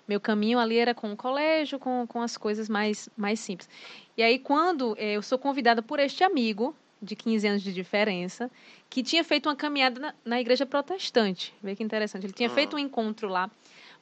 Meu 0.08 0.18
caminho 0.18 0.58
ali 0.58 0.78
era 0.78 0.94
com 0.94 1.12
o 1.12 1.16
colégio, 1.16 1.78
com, 1.78 2.06
com 2.06 2.22
as 2.22 2.36
coisas 2.36 2.68
mais, 2.68 3.08
mais 3.16 3.38
simples. 3.38 3.68
E 4.16 4.22
aí, 4.22 4.38
quando 4.38 4.96
eh, 4.98 5.12
eu 5.12 5.22
sou 5.22 5.38
convidada 5.38 5.82
por 5.82 6.00
este 6.00 6.24
amigo, 6.24 6.74
de 7.00 7.14
15 7.14 7.46
anos 7.46 7.62
de 7.62 7.72
diferença, 7.72 8.50
que 8.90 9.02
tinha 9.02 9.22
feito 9.22 9.48
uma 9.48 9.54
caminhada 9.54 10.00
na, 10.00 10.14
na 10.24 10.40
igreja 10.40 10.66
protestante. 10.66 11.54
Vê 11.62 11.76
que 11.76 11.82
interessante. 11.82 12.24
Ele 12.24 12.32
tinha 12.32 12.48
Ah. 12.48 12.52
feito 12.54 12.74
um 12.74 12.78
encontro 12.78 13.28
lá, 13.28 13.50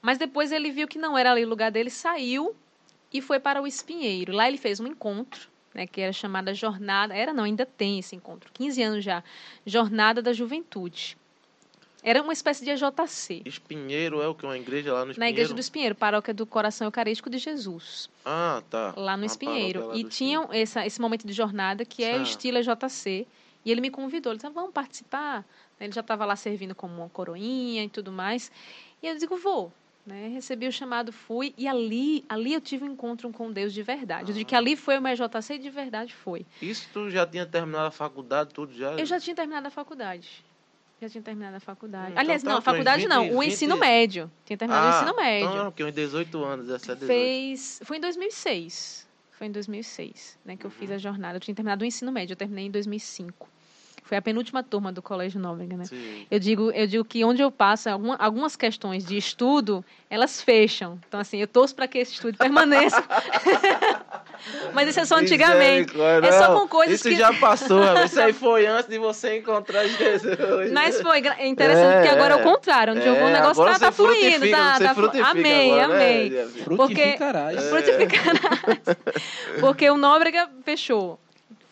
mas 0.00 0.16
depois 0.16 0.52
ele 0.52 0.70
viu 0.70 0.88
que 0.88 0.98
não 0.98 1.18
era 1.18 1.32
ali 1.32 1.44
o 1.44 1.48
lugar 1.48 1.70
dele, 1.70 1.90
saiu 1.90 2.54
e 3.12 3.20
foi 3.20 3.38
para 3.38 3.60
o 3.60 3.66
Espinheiro. 3.66 4.32
Lá 4.32 4.48
ele 4.48 4.56
fez 4.56 4.80
um 4.80 4.86
encontro, 4.86 5.48
né, 5.74 5.86
que 5.86 6.00
era 6.00 6.12
chamada 6.12 6.54
Jornada, 6.54 7.14
era 7.14 7.34
não, 7.34 7.44
ainda 7.44 7.66
tem 7.66 7.98
esse 7.98 8.16
encontro, 8.16 8.50
15 8.54 8.82
anos 8.82 9.04
já, 9.04 9.22
Jornada 9.66 10.22
da 10.22 10.32
Juventude. 10.32 11.18
Era 12.08 12.22
uma 12.22 12.32
espécie 12.32 12.64
de 12.64 12.70
EJC. 12.70 13.42
Espinheiro 13.44 14.22
é 14.22 14.28
o 14.28 14.34
que? 14.34 14.46
Uma 14.46 14.56
igreja 14.56 14.92
lá 14.92 15.04
no 15.04 15.10
Espinheiro? 15.10 15.18
Na 15.18 15.28
Igreja 15.28 15.52
do 15.52 15.58
Espinheiro, 15.58 15.92
paróquia 15.96 16.32
do 16.32 16.46
Coração 16.46 16.86
Eucarístico 16.86 17.28
de 17.28 17.36
Jesus, 17.38 18.08
Ah, 18.24 18.62
tá. 18.70 18.94
lá 18.96 19.16
no 19.16 19.24
Uma 19.24 19.26
Espinheiro. 19.26 19.88
lá 19.88 19.96
E 19.96 20.04
tinham 20.04 20.48
essa, 20.52 20.86
esse 20.86 21.00
momento 21.00 21.26
de 21.26 21.32
jornada 21.32 21.84
que 21.84 22.04
é 22.04 22.14
Ah. 22.14 22.20
o 22.20 22.22
estilo 22.22 22.58
EJC. 22.58 23.26
E 23.64 23.72
ele 23.72 23.80
me 23.80 23.90
convidou, 23.90 24.30
ele 24.30 24.36
disse, 24.36 24.46
"Ah, 24.46 24.50
vamos 24.50 24.70
participar? 24.72 25.44
Ele 25.80 25.90
já 25.92 26.00
estava 26.00 26.24
lá 26.24 26.36
servindo 26.36 26.76
como 26.76 26.94
uma 26.94 27.08
coroinha 27.08 27.82
e 27.82 27.88
tudo 27.88 28.12
mais. 28.12 28.52
E 29.02 29.08
eu 29.08 29.18
digo, 29.18 29.36
vou. 29.36 29.72
Né? 30.06 30.28
Recebi 30.28 30.68
o 30.68 30.72
chamado, 30.72 31.12
fui. 31.12 31.52
E 31.58 31.66
ali, 31.66 32.24
ali 32.28 32.54
eu 32.54 32.60
tive 32.60 32.84
um 32.84 32.92
encontro 32.92 33.28
com 33.32 33.50
Deus 33.50 33.74
de 33.74 33.82
verdade. 33.82 34.30
Eu 34.30 34.36
digo 34.36 34.48
que 34.48 34.54
Ah. 34.54 34.58
ali 34.58 34.76
foi 34.76 34.96
o 34.96 35.02
meu 35.02 35.12
EJC 35.12 35.58
de 35.58 35.68
verdade 35.70 36.14
foi. 36.14 36.46
Isso 36.62 36.88
tu 36.92 37.10
já 37.10 37.26
tinha 37.26 37.44
terminado 37.44 37.88
a 37.88 37.90
faculdade, 37.90 38.54
tudo 38.54 38.72
já? 38.72 38.92
Eu 38.92 39.04
já 39.04 39.18
tinha 39.18 39.34
terminado 39.34 39.66
a 39.66 39.70
faculdade. 39.70 40.44
Já 41.00 41.08
tinha 41.10 41.22
terminado 41.22 41.56
a 41.56 41.60
faculdade. 41.60 42.12
Então 42.12 42.20
Aliás, 42.22 42.42
tá 42.42 42.48
não, 42.48 42.56
a 42.56 42.56
com 42.56 42.60
uns 42.62 42.64
faculdade 42.64 43.02
20, 43.02 43.08
não, 43.10 43.26
o 43.36 43.40
20. 43.40 43.52
ensino 43.52 43.76
médio. 43.76 44.30
Tinha 44.44 44.56
terminado 44.56 44.86
ah, 44.86 44.90
o 44.90 44.94
ensino 45.02 45.16
médio. 45.16 45.48
Então, 45.50 45.72
que 45.72 45.84
uns 45.84 45.92
18 45.92 46.44
anos, 46.44 46.66
17, 46.66 47.00
18. 47.00 47.06
fez. 47.06 47.80
Foi 47.84 47.96
em 47.98 48.00
2006. 48.00 49.06
Foi 49.32 49.46
em 49.46 49.50
2006, 49.52 50.38
né, 50.46 50.56
que 50.56 50.64
eu 50.64 50.70
Uhum. 50.70 50.76
fiz 50.78 50.90
a 50.90 50.96
jornada. 50.96 51.36
Eu 51.36 51.40
tinha 51.40 51.54
terminado 51.54 51.82
o 51.82 51.86
ensino 51.86 52.10
médio, 52.10 52.32
eu 52.32 52.36
terminei 52.38 52.64
em 52.66 52.70
2005. 52.70 53.46
Foi 54.02 54.16
a 54.16 54.22
penúltima 54.22 54.62
turma 54.62 54.90
do 54.92 55.02
Colégio 55.02 55.38
Nóbrega, 55.40 55.76
né? 55.76 55.84
Sim. 55.84 56.26
Eu 56.30 56.38
digo, 56.38 56.70
eu 56.70 56.86
digo 56.86 57.04
que 57.04 57.22
onde 57.24 57.42
eu 57.42 57.50
passo, 57.50 57.90
alguma- 57.90 58.14
algumas 58.16 58.54
questões 58.56 59.04
de 59.04 59.16
estudo, 59.16 59.84
elas 60.08 60.40
fecham. 60.40 60.98
Então, 61.08 61.18
assim, 61.20 61.38
eu 61.38 61.48
torço 61.48 61.74
para 61.74 61.86
que 61.88 61.98
esse 61.98 62.12
estudo 62.14 62.38
permaneça. 62.38 63.02
Mas 64.72 64.88
isso 64.88 65.00
é 65.00 65.04
só 65.04 65.16
antigamente. 65.16 65.92
É 66.22 66.32
só 66.32 66.54
com 66.60 66.68
coisas 66.68 66.94
Isso 67.00 67.08
que- 67.08 67.16
já 67.16 67.32
passou, 67.34 67.80
isso 68.04 68.20
aí 68.20 68.32
foi 68.32 68.66
antes 68.66 68.88
de 68.88 68.98
você 68.98 69.38
encontrar 69.38 69.86
Jesus. 69.86 70.70
Mas 70.72 71.00
foi 71.00 71.18
é 71.26 71.46
interessante 71.46 71.86
É, 71.86 71.96
porque 72.02 72.08
agora 72.08 72.34
é 72.34 72.38
é. 72.38 72.40
o 72.40 72.42
contrário. 72.44 72.94
Onde 72.94 73.06
eu 73.06 73.14
vou, 73.14 73.24
o 73.24 73.28
É, 73.28 73.32
negócio 73.32 73.62
agora 73.62 73.78
tá, 73.78 73.86
tá 73.86 73.92
fluindo, 73.92 74.50
tá, 74.50 74.76
você 74.76 74.84
tá 74.84 75.30
Amei, 75.30 75.72
agora, 75.80 75.88
né, 75.88 75.94
amei. 75.94 76.30
Diazinho? 76.30 76.64
Frutificarás. 76.64 77.56
É. 79.56 79.60
Porque 79.60 79.88
o 79.90 79.96
Nóbrega 79.96 80.48
fechou. 80.64 81.18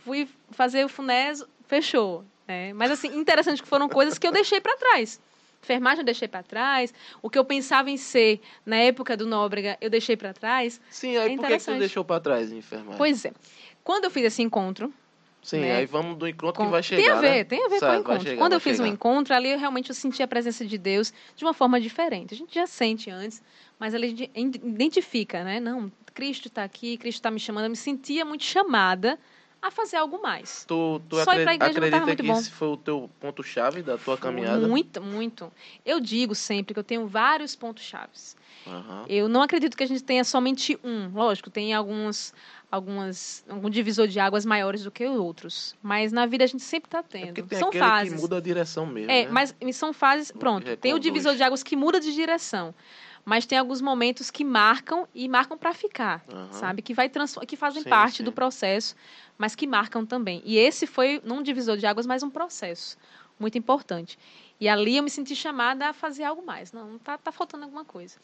Fui 0.04 0.28
fazer 0.52 0.84
o 0.84 0.88
Funés, 0.88 1.42
fechou. 1.66 2.24
né? 2.46 2.72
Mas, 2.74 2.90
assim, 2.90 3.08
interessante 3.16 3.62
que 3.62 3.68
foram 3.68 3.88
coisas 3.88 4.18
que 4.18 4.26
eu 4.26 4.32
deixei 4.32 4.60
para 4.60 4.76
trás. 4.76 5.20
Enfermagem 5.64 6.00
eu 6.00 6.04
deixei 6.04 6.28
para 6.28 6.42
trás. 6.42 6.92
O 7.22 7.30
que 7.30 7.38
eu 7.38 7.44
pensava 7.44 7.90
em 7.90 7.96
ser 7.96 8.40
na 8.66 8.76
época 8.76 9.16
do 9.16 9.26
Nóbrega, 9.26 9.78
eu 9.80 9.88
deixei 9.88 10.16
para 10.16 10.34
trás. 10.34 10.78
Sim, 10.90 11.16
aí 11.16 11.36
por 11.36 11.46
que 11.46 11.58
você 11.58 11.78
deixou 11.78 12.04
pra 12.04 12.20
trás, 12.20 12.52
enfermagem? 12.52 12.98
Pois 12.98 13.24
é. 13.24 13.32
Quando 13.82 14.04
eu 14.04 14.10
fiz 14.10 14.24
esse 14.24 14.42
encontro, 14.42 14.92
Sim, 15.42 15.60
né? 15.60 15.76
aí 15.76 15.86
vamos 15.86 16.16
do 16.18 16.28
encontro 16.28 16.54
com- 16.60 16.66
que 16.66 16.70
vai 16.70 16.82
chegar, 16.82 17.02
tem 17.02 17.10
a 17.12 17.20
ver, 17.20 17.30
né? 17.30 17.44
tem 17.44 17.64
a 17.64 17.68
ver 17.68 17.74
com 17.74 17.80
Sabe, 17.80 17.86
o 17.86 17.90
vai 17.90 18.00
encontro. 18.00 18.22
chegar, 18.30 18.38
Quando 18.42 18.52
eu 18.52 18.60
fiz 18.60 18.74
o 18.74 18.82
chegar. 18.82 18.88
encontro, 18.94 19.34
ali 19.34 19.50
eu 19.50 19.58
realmente 19.58 19.88
eu 19.88 19.94
senti 19.94 20.22
a 20.22 20.28
presença 20.28 20.64
de 20.66 20.76
Deus 20.78 21.12
de 21.34 21.44
uma 21.44 21.52
forma 21.54 21.80
diferente. 21.80 22.34
A 22.34 22.36
gente 22.36 22.54
já 22.54 22.66
sente 22.66 23.10
antes, 23.10 23.42
mas 23.78 23.94
ali 23.94 24.06
a 24.06 24.08
gente 24.10 24.30
identifica, 24.64 25.42
né? 25.44 25.60
Não, 25.60 25.90
Cristo 26.14 26.48
está 26.48 26.62
aqui, 26.64 26.96
Cristo 26.98 27.18
está 27.18 27.30
me 27.30 27.40
chamando. 27.40 27.64
Eu 27.64 27.70
me 27.70 27.76
sentia 27.76 28.24
muito 28.24 28.44
chamada 28.44 29.18
a 29.66 29.70
fazer 29.70 29.96
algo 29.96 30.20
mais. 30.22 30.64
Tu, 30.66 31.00
tu 31.08 31.16
Só 31.16 31.22
ir 31.22 31.24
pra 31.24 31.52
acredita, 31.54 31.54
igreja 31.66 31.90
não 31.90 31.96
acredita 31.98 32.06
muito 32.06 32.16
que 32.22 32.28
bom. 32.28 32.38
esse 32.38 32.50
foi 32.50 32.68
o 32.68 32.76
teu 32.76 33.10
ponto-chave 33.18 33.82
da 33.82 33.96
tua 33.96 34.18
caminhada? 34.18 34.68
Muito, 34.68 35.00
muito. 35.02 35.50
Eu 35.86 36.00
digo 36.00 36.34
sempre 36.34 36.74
que 36.74 36.80
eu 36.80 36.84
tenho 36.84 37.06
vários 37.06 37.56
pontos 37.56 37.82
chaves. 37.82 38.36
Aham. 38.66 39.04
Eu 39.08 39.26
não 39.28 39.40
acredito 39.42 39.74
que 39.76 39.82
a 39.82 39.86
gente 39.86 40.02
tenha 40.02 40.22
somente 40.24 40.78
um. 40.84 41.08
Lógico, 41.14 41.48
tem 41.50 41.72
alguns, 41.72 42.34
algumas, 42.70 43.44
algum 43.48 43.70
divisor 43.70 44.06
de 44.06 44.20
águas 44.20 44.44
maiores 44.44 44.84
do 44.84 44.90
que 44.90 45.06
outros. 45.06 45.74
Mas 45.82 46.12
na 46.12 46.26
vida 46.26 46.44
a 46.44 46.46
gente 46.46 46.62
sempre 46.62 46.88
está 46.88 46.98
É 46.98 47.02
tendo. 47.02 47.42
tem 47.46 47.58
São 47.58 47.72
fases. 47.72 48.12
que 48.14 48.20
muda 48.20 48.36
a 48.36 48.40
direção 48.40 48.84
mesmo, 48.86 49.10
É, 49.10 49.24
né? 49.24 49.28
mas 49.30 49.54
são 49.72 49.92
fases. 49.94 50.30
Pronto, 50.30 50.76
tem 50.76 50.92
o 50.92 50.98
divisor 50.98 51.34
de 51.36 51.42
águas 51.42 51.62
que 51.62 51.74
muda 51.74 51.98
de 52.00 52.12
direção. 52.14 52.74
Mas 53.24 53.46
tem 53.46 53.56
alguns 53.58 53.80
momentos 53.80 54.30
que 54.30 54.44
marcam 54.44 55.08
e 55.14 55.28
marcam 55.28 55.56
para 55.56 55.72
ficar, 55.72 56.22
Aham. 56.28 56.52
sabe? 56.52 56.82
Que, 56.82 56.92
vai 56.92 57.10
que 57.46 57.56
fazem 57.56 57.82
Sim, 57.82 57.88
parte 57.88 58.18
sim. 58.18 58.24
do 58.24 58.30
processo, 58.32 58.94
mas 59.38 59.54
que 59.54 59.66
marcam 59.66 60.04
também. 60.04 60.42
E 60.44 60.58
esse 60.58 60.86
foi 60.86 61.22
não 61.24 61.38
um 61.38 61.42
divisor 61.42 61.76
de 61.78 61.86
águas, 61.86 62.06
mas 62.06 62.22
um 62.22 62.30
processo 62.30 62.98
muito 63.38 63.56
importante. 63.56 64.18
E 64.60 64.68
ali 64.68 64.96
eu 64.96 65.02
me 65.02 65.10
senti 65.10 65.34
chamada 65.34 65.88
a 65.88 65.92
fazer 65.92 66.24
algo 66.24 66.44
mais. 66.44 66.72
Não, 66.72 66.98
tá, 66.98 67.16
tá 67.16 67.32
faltando 67.32 67.64
alguma 67.64 67.84
coisa. 67.84 68.18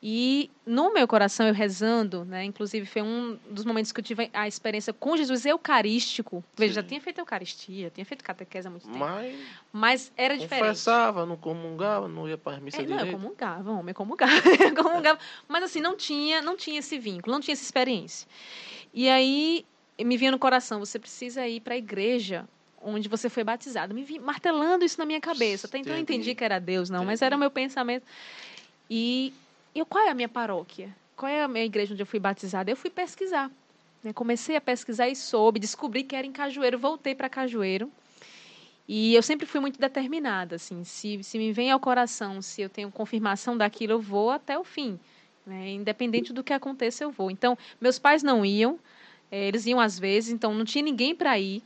E 0.00 0.48
no 0.64 0.92
meu 0.92 1.08
coração, 1.08 1.48
eu 1.48 1.52
rezando, 1.54 2.24
né? 2.24 2.44
Inclusive, 2.44 2.86
foi 2.86 3.02
um 3.02 3.36
dos 3.50 3.64
momentos 3.64 3.90
que 3.90 3.98
eu 3.98 4.04
tive 4.04 4.30
a 4.32 4.46
experiência 4.46 4.92
com 4.92 5.16
Jesus 5.16 5.44
eucarístico. 5.44 6.44
Veja, 6.56 6.74
já 6.74 6.82
tinha 6.84 7.00
feito 7.00 7.18
eucaristia, 7.18 7.90
tinha 7.90 8.04
feito 8.04 8.22
catequese 8.22 8.68
há 8.68 8.70
muito 8.70 8.86
tempo. 8.86 8.96
Mas 8.96 9.34
Mas 9.72 10.12
era 10.16 10.38
diferente. 10.38 10.68
confessava, 10.68 11.26
não 11.26 11.36
comungava, 11.36 12.06
não 12.06 12.28
ia 12.28 12.38
para 12.38 12.58
as 12.58 12.62
missas 12.62 12.80
É, 12.80 12.86
não, 12.86 13.00
eu 13.00 13.12
comungava, 13.12 13.72
homem, 13.72 13.92
comungava, 13.92 14.32
eu 14.62 14.84
comungava. 14.84 15.18
Mas 15.48 15.64
assim, 15.64 15.80
não 15.80 15.96
tinha, 15.96 16.40
não 16.40 16.56
tinha 16.56 16.78
esse 16.78 16.96
vínculo, 16.96 17.32
não 17.32 17.40
tinha 17.40 17.54
essa 17.54 17.64
experiência. 17.64 18.28
E 18.94 19.08
aí 19.08 19.66
me 19.98 20.16
vinha 20.16 20.30
no 20.30 20.38
coração, 20.38 20.78
você 20.78 21.00
precisa 21.00 21.46
ir 21.48 21.60
para 21.60 21.74
a 21.74 21.78
igreja 21.78 22.48
onde 22.80 23.08
você 23.08 23.28
foi 23.28 23.42
batizado. 23.42 23.92
Me 23.92 24.04
vinha 24.04 24.20
martelando 24.20 24.84
isso 24.84 24.96
na 24.96 25.04
minha 25.04 25.20
cabeça. 25.20 25.66
Até 25.66 25.78
então 25.78 25.92
eu 25.92 25.98
Entendi. 25.98 26.36
que 26.36 26.44
era 26.44 26.60
Deus, 26.60 26.88
não, 26.88 27.04
mas 27.04 27.20
era 27.20 27.34
o 27.34 27.38
meu 27.38 27.50
pensamento. 27.50 28.06
E 28.88 29.34
eu, 29.74 29.86
qual 29.86 30.04
é 30.04 30.10
a 30.10 30.14
minha 30.14 30.28
paróquia? 30.28 30.94
Qual 31.16 31.30
é 31.30 31.42
a 31.42 31.48
minha 31.48 31.64
igreja 31.64 31.92
onde 31.92 32.02
eu 32.02 32.06
fui 32.06 32.20
batizada? 32.20 32.70
Eu 32.70 32.76
fui 32.76 32.90
pesquisar. 32.90 33.50
né? 34.02 34.12
Comecei 34.12 34.56
a 34.56 34.60
pesquisar 34.60 35.08
e 35.08 35.16
soube, 35.16 35.58
descobri 35.60 36.02
que 36.04 36.14
era 36.16 36.26
em 36.26 36.32
Cajueiro, 36.32 36.78
voltei 36.78 37.14
para 37.14 37.28
Cajueiro. 37.28 37.90
E 38.86 39.14
eu 39.14 39.22
sempre 39.22 39.46
fui 39.46 39.60
muito 39.60 39.78
determinada, 39.78 40.56
assim, 40.56 40.82
se, 40.82 41.22
se 41.22 41.36
me 41.38 41.52
vem 41.52 41.70
ao 41.70 41.78
coração, 41.78 42.40
se 42.40 42.62
eu 42.62 42.70
tenho 42.70 42.90
confirmação 42.90 43.54
daquilo, 43.56 43.92
eu 43.92 44.00
vou 44.00 44.30
até 44.30 44.58
o 44.58 44.64
fim. 44.64 44.98
né? 45.44 45.70
Independente 45.72 46.32
do 46.32 46.42
que 46.42 46.52
aconteça, 46.54 47.04
eu 47.04 47.10
vou. 47.10 47.30
Então, 47.30 47.56
meus 47.80 47.98
pais 47.98 48.22
não 48.22 48.46
iam, 48.46 48.78
eh, 49.30 49.48
eles 49.48 49.66
iam 49.66 49.78
às 49.78 49.98
vezes, 49.98 50.30
então 50.30 50.54
não 50.54 50.64
tinha 50.64 50.82
ninguém 50.82 51.14
para 51.14 51.38
ir. 51.38 51.62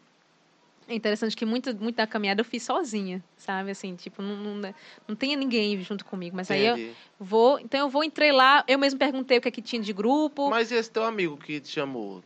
É 0.93 0.95
interessante 0.95 1.35
que 1.35 1.47
muita, 1.47 1.73
muita 1.73 2.03
da 2.03 2.07
caminhada 2.07 2.43
eu 2.43 2.45
fiz 2.45 2.63
sozinha, 2.65 3.25
sabe? 3.35 3.71
Assim, 3.71 3.97
tipo, 3.97 4.21
não, 4.21 4.37
não, 4.37 4.75
não 5.09 5.17
tinha 5.17 5.35
ninguém 5.35 5.81
junto 5.81 6.05
comigo. 6.05 6.37
Mas 6.37 6.51
aí 6.51 6.67
eu 6.67 6.75
Entendi. 6.75 6.95
vou, 7.19 7.59
então 7.59 7.81
eu 7.81 7.89
vou, 7.89 8.05
entrei 8.05 8.31
lá, 8.31 8.63
eu 8.69 8.79
mesmo 8.79 8.99
perguntei 8.99 9.39
o 9.39 9.41
que 9.41 9.49
é 9.49 9.51
que 9.51 9.63
tinha 9.63 9.81
de 9.81 9.91
grupo. 9.91 10.51
Mas 10.51 10.71
e 10.71 10.75
esse 10.75 10.91
teu 10.91 11.05
amigo 11.05 11.39
que 11.39 11.61
te 11.61 11.69
chamou? 11.69 12.23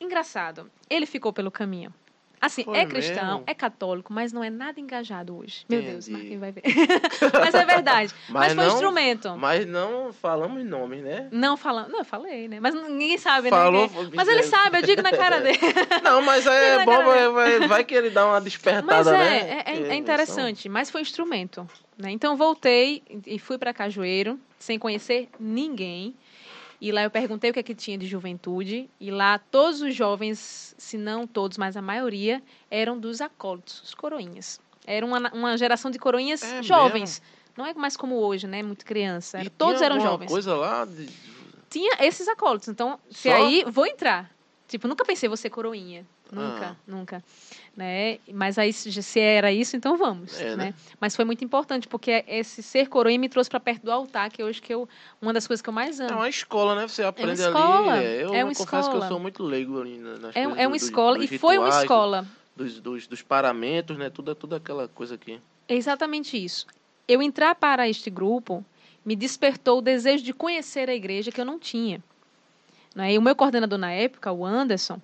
Engraçado, 0.00 0.68
ele 0.88 1.06
ficou 1.06 1.32
pelo 1.32 1.52
caminho. 1.52 1.94
Assim, 2.40 2.64
Foi 2.64 2.78
é 2.78 2.86
cristão, 2.86 3.24
mesmo? 3.32 3.44
é 3.46 3.52
católico, 3.54 4.12
mas 4.12 4.32
não 4.32 4.42
é 4.42 4.48
nada 4.48 4.80
engajado 4.80 5.36
hoje. 5.36 5.64
Meu 5.68 5.82
Deus, 5.82 6.08
Entendi. 6.08 6.12
Marquinhos 6.12 6.40
vai 6.40 6.52
ver. 6.52 6.62
mas 7.38 7.54
é 7.54 7.64
verdade. 7.66 8.14
Mas 8.30 8.54
Mas, 8.54 8.54
foi 8.54 8.64
um 8.64 8.66
não- 8.66 8.74
instrumento. 8.74 9.36
Mas 9.36 9.66
não 9.66 10.12
falamos 10.12 10.64
nomes, 10.64 11.02
né? 11.02 11.28
Não 11.30 11.56
falando. 11.56 11.90
Não, 11.90 11.98
eu 11.98 12.04
falei, 12.04 12.48
né? 12.48 12.58
Mas 12.58 12.74
ninguém 12.74 13.18
sabe, 13.18 13.50
Falou, 13.50 13.86
né? 13.88 14.10
Mas 14.14 14.26
ele 14.26 14.42
sabe, 14.44 14.78
eu 14.78 14.82
digo 14.82 15.02
na 15.02 15.10
cara 15.12 15.40
dele. 15.40 15.58
Não, 16.02 16.22
mas 16.22 16.46
é 16.46 16.82
bom, 16.86 17.04
vai, 17.34 17.68
vai, 17.68 17.84
que 17.84 17.94
ele 17.94 18.08
dá 18.08 18.24
uma 18.24 18.34
Mas 18.34 18.44
despertada, 18.44 19.10
é, 19.14 19.18
né? 19.18 19.62
é, 19.66 19.72
é- 19.74 19.88
é 19.88 19.94
interessante, 19.96 20.68
mas 20.68 20.90
foi 20.90 21.00
um 21.00 21.02
instrumento. 21.02 21.68
Né? 21.98 22.10
Então 22.10 22.36
voltei 22.38 23.02
e 23.26 23.38
fui 23.38 23.58
para 23.58 23.74
Cajueiro, 23.74 24.40
sem 24.58 24.78
conhecer 24.78 25.28
ninguém. 25.38 26.14
E 26.80 26.90
lá 26.92 27.02
eu 27.02 27.10
perguntei 27.10 27.50
o 27.50 27.52
que 27.52 27.58
é 27.60 27.62
que 27.62 27.74
tinha 27.74 27.98
de 27.98 28.06
juventude. 28.06 28.88
E 28.98 29.10
lá 29.10 29.38
todos 29.38 29.82
os 29.82 29.94
jovens, 29.94 30.74
se 30.78 30.96
não 30.96 31.26
todos, 31.26 31.58
mas 31.58 31.76
a 31.76 31.82
maioria, 31.82 32.42
eram 32.70 32.98
dos 32.98 33.20
acólitos, 33.20 33.82
os 33.82 33.94
coroinhas. 33.94 34.58
Era 34.86 35.04
uma, 35.04 35.30
uma 35.32 35.56
geração 35.58 35.90
de 35.90 35.98
coroinhas 35.98 36.42
É 36.42 36.62
jovens. 36.62 37.20
Não 37.56 37.66
é 37.66 37.74
mais 37.74 37.96
como 37.96 38.14
hoje, 38.16 38.46
né? 38.46 38.62
Muito 38.62 38.84
criança. 38.84 39.36
E 39.38 39.42
Era- 39.42 39.50
todos 39.50 39.82
eram 39.82 40.00
jovens. 40.00 40.28
coisa 40.30 40.54
lá 40.56 40.84
de... 40.86 41.08
Tinha 41.68 41.96
esses 42.00 42.26
acólitos. 42.26 42.68
Então, 42.68 42.98
se 43.10 43.28
Só? 43.30 43.34
aí, 43.36 43.64
vou 43.68 43.86
entrar. 43.86 44.30
Tipo, 44.66 44.88
nunca 44.88 45.04
pensei 45.04 45.28
ser 45.36 45.50
coroinha. 45.50 46.06
Nunca, 46.32 46.70
Ah. 46.70 46.76
nunca. 46.86 47.24
Né? 47.76 48.18
Mas 48.32 48.58
aí, 48.58 48.72
se 48.72 49.20
era 49.20 49.50
isso, 49.52 49.76
então 49.76 49.96
vamos. 49.96 50.38
É, 50.38 50.50
né? 50.56 50.64
né? 50.66 50.74
Mas 51.00 51.14
foi 51.16 51.24
muito 51.24 51.42
importante, 51.44 51.86
porque 51.88 52.24
esse 52.26 52.62
ser 52.62 52.88
coroinha 52.88 53.18
me 53.18 53.28
trouxe 53.28 53.48
para 53.48 53.60
perto 53.60 53.84
do 53.84 53.92
altar, 53.92 54.30
que 54.30 54.42
hoje 54.42 54.60
que 54.60 54.74
eu, 54.74 54.88
uma 55.22 55.32
das 55.32 55.46
coisas 55.46 55.62
que 55.62 55.68
eu 55.68 55.72
mais 55.72 55.98
É 56.00 56.04
amo. 56.06 56.16
uma 56.16 56.28
escola, 56.28 56.74
né? 56.74 56.86
Você 56.86 57.02
aprende 57.02 57.40
escola, 57.40 57.92
ali. 57.94 58.04
é, 58.04 58.24
Eu 58.24 58.34
é 58.34 58.44
uma 58.44 58.54
confesso 58.54 58.90
que 58.90 58.96
eu 58.96 59.02
sou 59.02 59.18
muito 59.20 59.42
leigo 59.42 59.80
ali 59.80 59.96
na- 59.98 60.18
nas 60.18 60.36
É, 60.36 60.42
é 60.42 60.66
uma 60.66 60.70
dos- 60.76 60.82
escola, 60.82 61.16
dos 61.18 61.30
e 61.30 61.38
foi 61.38 61.56
uma 61.56 61.66
rituais, 61.66 61.82
escola. 61.84 62.26
Dos, 62.56 62.80
dos, 62.80 63.06
dos 63.06 63.22
paramentos, 63.22 63.96
né? 63.96 64.10
Tudo, 64.10 64.34
tudo 64.34 64.56
aquela 64.56 64.86
coisa 64.88 65.14
aqui. 65.14 65.40
É 65.66 65.74
exatamente 65.74 66.36
isso. 66.42 66.66
Eu 67.08 67.22
entrar 67.22 67.54
para 67.54 67.88
este 67.88 68.10
grupo 68.10 68.64
me 69.04 69.16
despertou 69.16 69.78
o 69.78 69.82
desejo 69.82 70.22
de 70.24 70.34
conhecer 70.34 70.90
a 70.90 70.94
igreja 70.94 71.30
que 71.32 71.40
eu 71.40 71.44
não 71.44 71.58
tinha. 71.58 72.02
Né? 72.94 73.14
E 73.14 73.18
o 73.18 73.22
meu 73.22 73.34
coordenador 73.36 73.78
na 73.78 73.92
época, 73.92 74.30
o 74.32 74.44
Anderson, 74.44 75.00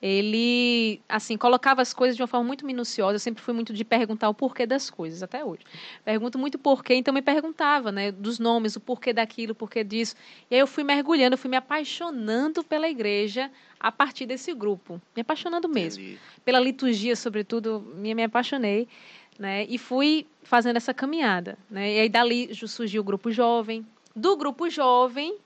ele 0.00 1.00
assim 1.08 1.36
colocava 1.36 1.80
as 1.80 1.94
coisas 1.94 2.16
de 2.16 2.22
uma 2.22 2.28
forma 2.28 2.46
muito 2.46 2.66
minuciosa. 2.66 3.14
Eu 3.14 3.20
sempre 3.20 3.42
fui 3.42 3.54
muito 3.54 3.72
de 3.72 3.84
perguntar 3.84 4.28
o 4.28 4.34
porquê 4.34 4.66
das 4.66 4.90
coisas, 4.90 5.22
até 5.22 5.44
hoje. 5.44 5.62
Pergunto 6.04 6.38
muito 6.38 6.58
porquê, 6.58 6.94
então 6.94 7.12
me 7.14 7.22
perguntava, 7.22 7.90
né, 7.90 8.12
dos 8.12 8.38
nomes, 8.38 8.76
o 8.76 8.80
porquê 8.80 9.12
daquilo, 9.12 9.52
o 9.52 9.54
porquê 9.54 9.82
disso. 9.82 10.14
E 10.50 10.54
aí 10.54 10.60
eu 10.60 10.66
fui 10.66 10.84
mergulhando, 10.84 11.34
eu 11.34 11.38
fui 11.38 11.50
me 11.50 11.56
apaixonando 11.56 12.62
pela 12.62 12.88
igreja 12.88 13.50
a 13.80 13.90
partir 13.90 14.26
desse 14.26 14.52
grupo, 14.52 15.00
me 15.14 15.22
apaixonando 15.22 15.68
mesmo 15.68 16.02
Entendi. 16.02 16.18
pela 16.44 16.60
liturgia, 16.60 17.16
sobretudo, 17.16 17.80
me, 17.94 18.14
me 18.14 18.24
apaixonei, 18.24 18.88
né? 19.38 19.64
E 19.68 19.78
fui 19.78 20.26
fazendo 20.42 20.76
essa 20.76 20.94
caminhada, 20.94 21.58
né? 21.70 21.94
E 21.94 22.00
aí 22.00 22.08
dali 22.08 22.54
surgiu 22.54 23.02
o 23.02 23.04
grupo 23.04 23.30
jovem. 23.30 23.86
Do 24.14 24.34
grupo 24.36 24.70
jovem, 24.70 25.36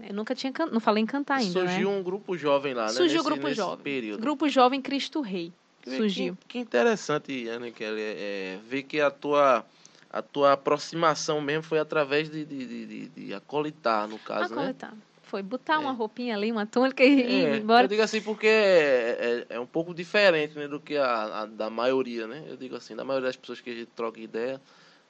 eu 0.00 0.14
nunca 0.14 0.34
tinha 0.34 0.52
can... 0.52 0.66
não 0.66 0.80
falei 0.80 1.02
em 1.02 1.06
cantar 1.06 1.36
ainda, 1.36 1.52
Surgiu 1.52 1.90
né? 1.90 1.96
um 1.96 2.02
grupo 2.02 2.36
jovem 2.36 2.74
lá, 2.74 2.86
né? 2.86 2.92
Surgiu 2.92 3.20
o 3.20 3.24
grupo 3.24 3.50
jovem. 3.52 3.82
período. 3.82 4.20
Grupo 4.20 4.48
jovem 4.48 4.80
Cristo 4.82 5.20
Rei 5.20 5.52
surgiu. 5.84 6.36
Que, 6.42 6.48
que 6.48 6.58
interessante, 6.58 7.48
Ana 7.48 7.70
Kelly, 7.70 8.00
é, 8.00 8.14
é, 8.18 8.58
ver 8.68 8.82
que 8.82 9.00
a 9.00 9.10
tua, 9.10 9.64
a 10.10 10.20
tua 10.22 10.52
aproximação 10.52 11.40
mesmo 11.40 11.62
foi 11.62 11.78
através 11.78 12.30
de, 12.30 12.44
de, 12.44 12.66
de, 12.66 12.86
de- 12.86 13.08
de 13.08 13.34
acolitar, 13.34 14.06
no 14.06 14.18
caso, 14.18 14.54
né? 14.54 14.62
Acolitar. 14.62 14.94
Foi 15.22 15.42
botar 15.42 15.78
uma 15.78 15.90
É. 15.90 15.94
roupinha 15.94 16.34
ali, 16.34 16.50
uma 16.50 16.64
túnica 16.64 17.04
e 17.04 17.20
ir 17.20 17.44
É, 17.44 17.56
embora. 17.58 17.84
eu 17.84 17.88
digo 17.88 18.00
assim 18.02 18.20
porque 18.22 18.46
é, 18.46 19.44
é, 19.50 19.56
é 19.56 19.60
um 19.60 19.66
pouco 19.66 19.92
diferente 19.92 20.56
né, 20.58 20.66
do 20.66 20.80
que 20.80 20.96
a, 20.96 21.42
a 21.42 21.46
da 21.46 21.68
maioria, 21.68 22.26
né? 22.26 22.44
Eu 22.48 22.56
digo 22.56 22.74
assim, 22.76 22.96
da 22.96 23.04
maioria 23.04 23.28
das 23.28 23.36
pessoas 23.36 23.60
que 23.60 23.68
a 23.68 23.74
gente 23.74 23.90
troca 23.94 24.18
ideia, 24.20 24.58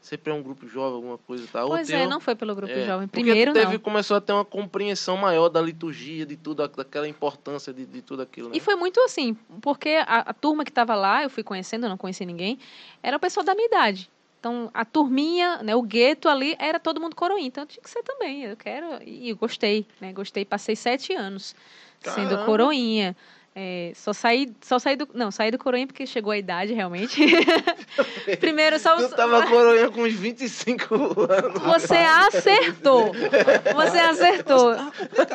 sempre 0.00 0.32
é 0.32 0.34
um 0.34 0.42
grupo 0.42 0.66
jovem, 0.66 0.96
alguma 0.96 1.18
coisa 1.18 1.44
e 1.44 1.46
tal. 1.46 1.68
Pois 1.68 1.90
é, 1.90 2.06
não 2.06 2.20
foi 2.20 2.34
pelo 2.34 2.54
grupo 2.54 2.72
é, 2.72 2.86
jovem. 2.86 3.08
porque 3.08 3.22
Primeiro 3.22 3.52
tu 3.52 3.54
teve, 3.54 3.72
não. 3.72 3.80
começou 3.80 4.16
a 4.16 4.20
ter 4.20 4.32
uma 4.32 4.44
compreensão 4.44 5.16
maior 5.16 5.48
da 5.48 5.60
liturgia, 5.60 6.24
de 6.24 6.36
tudo, 6.36 6.66
daquela 6.68 7.08
importância 7.08 7.72
de, 7.72 7.84
de 7.84 8.02
tudo 8.02 8.22
aquilo, 8.22 8.48
né? 8.48 8.56
E 8.56 8.60
foi 8.60 8.76
muito 8.76 9.00
assim, 9.00 9.34
porque 9.60 9.90
a, 10.06 10.20
a 10.20 10.32
turma 10.32 10.64
que 10.64 10.70
estava 10.70 10.94
lá, 10.94 11.22
eu 11.22 11.30
fui 11.30 11.42
conhecendo, 11.42 11.84
eu 11.84 11.90
não 11.90 11.98
conhecia 11.98 12.26
ninguém, 12.26 12.58
era 13.02 13.16
o 13.16 13.20
pessoal 13.20 13.44
da 13.44 13.54
minha 13.54 13.66
idade. 13.66 14.10
Então, 14.40 14.70
a 14.72 14.84
turminha, 14.84 15.62
né, 15.64 15.74
o 15.74 15.82
gueto 15.82 16.28
ali, 16.28 16.54
era 16.60 16.78
todo 16.78 17.00
mundo 17.00 17.16
coroinha. 17.16 17.48
Então, 17.48 17.66
tinha 17.66 17.82
que 17.82 17.90
ser 17.90 18.04
também. 18.04 18.44
Eu 18.44 18.56
quero. 18.56 19.02
E 19.04 19.30
eu 19.30 19.36
gostei, 19.36 19.84
né? 20.00 20.12
Gostei. 20.12 20.44
Passei 20.44 20.76
sete 20.76 21.12
anos 21.12 21.56
sendo 22.00 22.30
Caramba. 22.30 22.46
coroinha. 22.46 23.16
É, 23.60 23.90
só 23.92 24.12
saí, 24.12 24.54
só 24.60 24.78
saí 24.78 24.94
do. 24.94 25.08
Não, 25.12 25.32
saí 25.32 25.50
do 25.50 25.58
coroinha 25.58 25.88
porque 25.88 26.06
chegou 26.06 26.30
a 26.30 26.38
idade, 26.38 26.72
realmente. 26.72 27.20
Primeiro, 28.38 28.78
só. 28.78 28.94
Tu 28.94 29.08
tava 29.16 29.48
coroinha 29.48 29.90
com 29.90 30.02
uns 30.02 30.12
25 30.12 30.94
anos. 31.28 31.62
Você 31.62 31.96
acertou. 31.96 33.10
Você 33.74 33.98
acertou. 33.98 34.76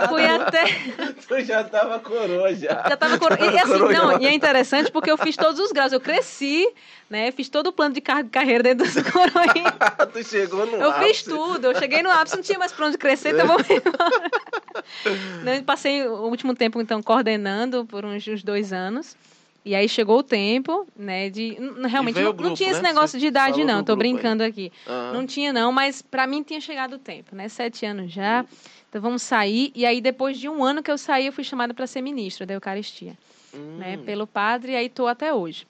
Fui 0.07 0.25
até. 0.25 0.63
Tu 1.27 1.41
já 1.43 1.65
tava 1.65 1.99
coroa 1.99 2.55
já. 2.55 2.85
Já 2.87 2.95
tava 2.95 3.19
coro... 3.19 3.35
e, 3.43 3.59
assim, 3.59 3.71
Coroa. 3.71 3.91
não, 3.91 4.21
e 4.21 4.25
é 4.25 4.33
interessante 4.33 4.89
porque 4.89 5.11
eu 5.11 5.17
fiz 5.17 5.35
todos 5.35 5.59
os 5.59 5.73
graus. 5.73 5.91
Eu 5.91 5.99
cresci, 5.99 6.65
né? 7.13 7.31
Fiz 7.31 7.47
todo 7.47 7.67
o 7.67 7.71
plano 7.71 7.93
de 7.93 8.01
car- 8.01 8.25
carreira 8.27 8.63
dentro 8.63 8.83
dos 8.85 8.95
coroinhas. 9.11 9.73
tu 10.11 10.23
chegou 10.23 10.65
no 10.65 10.77
Eu 10.77 10.89
ápice. 10.89 11.07
fiz 11.07 11.23
tudo. 11.23 11.65
Eu 11.67 11.75
cheguei 11.75 12.01
no 12.01 12.09
ápice, 12.09 12.35
não 12.35 12.41
tinha 12.43 12.57
mais 12.57 12.71
pra 12.71 12.87
onde 12.87 12.97
crescer, 12.97 13.33
então 13.35 13.45
vamos 13.47 13.69
embora. 13.69 14.31
Né, 15.43 15.61
Passei 15.61 16.07
o 16.07 16.23
último 16.23 16.55
tempo, 16.55 16.81
então, 16.81 17.01
coordenando 17.03 17.85
por 17.85 18.03
uns, 18.03 18.27
uns 18.27 18.41
dois 18.43 18.73
anos. 18.73 19.15
E 19.63 19.75
aí 19.75 19.87
chegou 19.87 20.17
o 20.17 20.23
tempo, 20.23 20.85
né, 20.97 21.29
de... 21.29 21.55
Realmente, 21.87 22.15
não, 22.15 22.21
o 22.23 22.25
não 22.25 22.33
grupo, 22.33 22.55
tinha 22.55 22.71
esse 22.71 22.81
né? 22.81 22.89
negócio 22.89 23.09
Você 23.11 23.19
de 23.19 23.27
idade, 23.27 23.63
não. 23.63 23.81
do 23.81 23.85
Tô 23.85 23.95
grupo 23.95 24.03
aí. 24.07 24.13
brincando 24.13 24.43
aqui. 24.43 24.71
Aham. 24.87 25.13
Não 25.13 25.25
tinha, 25.27 25.53
não, 25.53 25.71
mas 25.71 26.01
para 26.01 26.25
mim 26.27 26.41
tinha 26.43 26.59
chegado 26.59 26.93
o 26.95 26.97
tempo, 26.97 27.35
né? 27.35 27.47
Sete 27.47 27.85
anos 27.85 28.11
já. 28.11 28.43
Então 28.89 28.99
vamos 29.01 29.21
sair. 29.21 29.71
E 29.75 29.85
aí, 29.85 30.01
depois 30.01 30.37
de 30.37 30.49
um 30.49 30.63
ano 30.63 30.81
que 30.83 30.89
eu 30.91 30.97
saí, 30.97 31.27
eu 31.27 31.31
fui 31.33 31.43
chamada 31.43 31.73
para 31.73 31.85
ser 31.87 32.01
ministra 32.01 32.45
da 32.45 32.53
Eucaristia, 32.55 33.13
Hum, 33.53 33.77
né? 33.77 33.97
Pelo 34.03 34.25
padre, 34.25 34.71
e 34.71 34.75
aí 34.75 34.89
tô 34.89 35.05
até 35.07 35.31
hoje. 35.33 35.65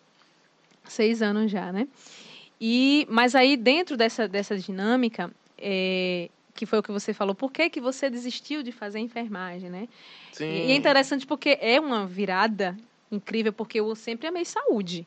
Seis 0.86 1.22
anos 1.22 1.52
já, 1.52 1.72
né? 1.72 1.88
E, 2.60 3.06
mas 3.10 3.36
aí, 3.36 3.58
dentro 3.58 3.98
dessa, 3.98 4.28
dessa 4.28 4.58
dinâmica, 4.58 5.32
é, 5.58 6.30
que 6.54 6.65
foi 6.65 6.80
o 6.80 6.84
que 6.84 6.91
você 6.91 7.13
falou, 7.13 7.34
por 7.36 7.52
que, 7.52 7.69
que 7.69 7.82
você 7.82 8.10
desistiu 8.10 8.63
de 8.63 8.72
fazer 8.72 9.00
enfermagem, 9.00 9.69
né? 9.69 9.88
Sim. 10.32 10.46
E, 10.46 10.67
e 10.67 10.72
é 10.72 10.76
interessante 10.76 11.26
porque 11.26 11.58
é 11.60 11.80
uma 11.80 12.06
virada 12.06 12.78
incrível, 13.12 13.52
porque 13.52 13.80
eu 13.80 13.96
sempre 13.96 14.28
amei 14.28 14.46
saúde. 14.46 15.06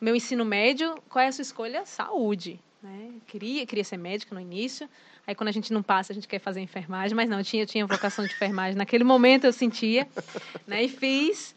Meu 0.00 0.16
ensino 0.16 0.44
médio, 0.44 0.94
qual 1.08 1.24
é 1.24 1.28
a 1.28 1.32
sua 1.32 1.42
escolha? 1.42 1.84
Saúde. 1.84 2.58
Né? 2.82 3.10
Queria, 3.26 3.66
queria 3.66 3.84
ser 3.84 3.98
médica 3.98 4.34
no 4.34 4.40
início. 4.40 4.88
Aí 5.26 5.34
quando 5.34 5.48
a 5.48 5.52
gente 5.52 5.72
não 5.72 5.82
passa, 5.82 6.12
a 6.12 6.14
gente 6.14 6.26
quer 6.26 6.38
fazer 6.38 6.60
enfermagem, 6.60 7.14
mas 7.14 7.28
não, 7.28 7.38
eu 7.38 7.44
tinha, 7.44 7.62
eu 7.62 7.66
tinha 7.66 7.86
vocação 7.86 8.24
de 8.24 8.32
enfermagem. 8.32 8.76
Naquele 8.76 9.04
momento 9.04 9.44
eu 9.44 9.52
sentia, 9.52 10.08
né? 10.66 10.84
E 10.84 10.88
fiz 10.88 11.54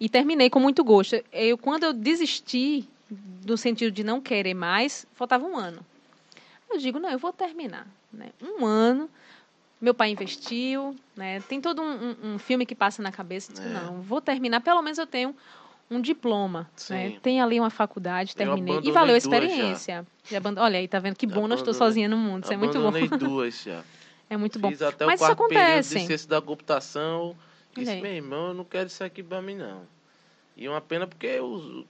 e 0.00 0.08
terminei 0.08 0.48
com 0.50 0.60
muito 0.60 0.82
gosto. 0.84 1.16
Eu 1.32 1.56
quando 1.58 1.84
eu 1.84 1.92
desisti 1.92 2.88
no 3.46 3.56
sentido 3.56 3.92
de 3.92 4.02
não 4.04 4.20
querer 4.20 4.54
mais, 4.54 5.06
faltava 5.14 5.46
um 5.46 5.56
ano. 5.56 5.80
Eu 6.70 6.78
digo, 6.78 6.98
não, 6.98 7.08
eu 7.10 7.18
vou 7.18 7.32
terminar, 7.32 7.86
né? 8.12 8.30
Um 8.42 8.64
ano 8.66 9.08
Meu 9.80 9.92
pai 9.92 10.08
investiu, 10.10 10.96
né? 11.14 11.38
Tem 11.40 11.60
todo 11.60 11.82
um, 11.82 11.92
um- 12.10 12.16
um 12.34 12.38
filme 12.38 12.64
que 12.64 12.74
passa 12.74 13.02
na 13.02 13.12
cabeça. 13.12 13.52
Diz, 13.52 13.60
É. 13.60 13.68
Não, 13.68 14.00
vou 14.00 14.22
terminar. 14.22 14.62
Pelo 14.62 14.80
menos 14.80 14.96
eu 14.98 15.06
tenho 15.06 15.36
um 15.90 16.00
diploma, 16.00 16.68
né? 16.88 17.18
Tem 17.22 17.42
ali 17.42 17.60
uma 17.60 17.68
faculdade, 17.68 18.32
Eu 18.32 18.36
terminei. 18.36 18.80
E 18.82 18.90
valeu 18.90 19.14
a 19.14 19.18
já. 19.18 19.18
experiência. 19.18 20.06
Já 20.24 20.38
abando- 20.38 20.60
Olha 20.62 20.78
aí, 20.78 20.88
tá 20.88 20.98
vendo? 20.98 21.14
Que 21.14 21.26
bom, 21.26 21.46
não 21.46 21.56
estou 21.56 21.74
sozinha 21.74 22.08
no 22.08 22.16
mundo. 22.16 22.44
Isso 22.44 22.52
é 22.54 22.56
muito 22.56 22.80
bom. 22.80 22.90
Duas 23.18 23.62
já. 23.62 23.84
É 24.30 24.36
muito 24.38 24.58
bom. 24.58 24.70
Fiz 24.70 24.80
até 24.80 25.04
Mas 25.04 25.20
o 25.20 25.24
isso 25.24 25.36
quarto 25.36 25.48
período 25.48 25.62
acontece. 25.68 25.94
de 26.00 26.06
ciência 26.06 26.28
da 26.28 26.40
computação. 26.40 27.36
Disse, 27.80 27.92
aí. 27.92 28.02
meu 28.02 28.12
irmão, 28.12 28.48
eu 28.48 28.54
não 28.54 28.64
quero 28.64 28.86
isso 28.88 29.02
aqui 29.04 29.22
pra 29.22 29.40
mim, 29.42 29.54
não. 29.54 29.86
E 30.56 30.66
é 30.66 30.70
uma 30.70 30.80
pena 30.80 31.06
porque 31.06 31.38
os, 31.40 31.84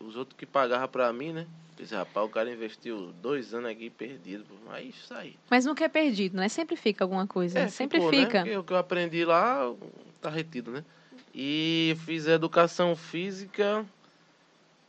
os 0.00 0.16
outros 0.16 0.36
que 0.36 0.44
pagavam 0.46 0.88
pra 0.88 1.12
mim, 1.12 1.32
né? 1.32 1.46
Disse, 1.76 1.94
rapaz, 1.94 2.26
o 2.26 2.28
cara 2.28 2.52
investiu 2.52 3.12
dois 3.22 3.54
anos 3.54 3.70
aqui 3.70 3.88
perdido. 3.88 4.44
Aí 4.70 4.88
isso 4.88 5.14
aí. 5.14 5.36
Mas 5.48 5.64
nunca 5.64 5.84
é 5.84 5.88
perdido, 5.88 6.36
né? 6.36 6.48
Sempre 6.48 6.74
fica 6.74 7.04
alguma 7.04 7.26
coisa. 7.26 7.60
É, 7.60 7.68
Sempre 7.68 7.98
ficou, 7.98 8.12
né? 8.12 8.26
fica. 8.26 8.40
Porque 8.40 8.56
o 8.56 8.64
que 8.64 8.72
eu 8.72 8.76
aprendi 8.76 9.24
lá 9.24 9.72
tá 10.20 10.28
retido, 10.28 10.72
né? 10.72 10.84
E 11.32 11.96
fiz 12.04 12.26
educação 12.26 12.96
física 12.96 13.86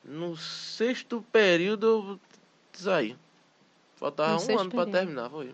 no 0.03 0.35
sexto 0.35 1.23
período 1.31 1.85
eu 1.85 2.19
saí. 2.73 3.15
Faltava 3.97 4.33
No 4.33 4.51
um 4.53 4.59
ano 4.59 4.69
pra 4.71 4.85
período. 4.85 4.91
terminar, 4.91 5.29
foi. 5.29 5.53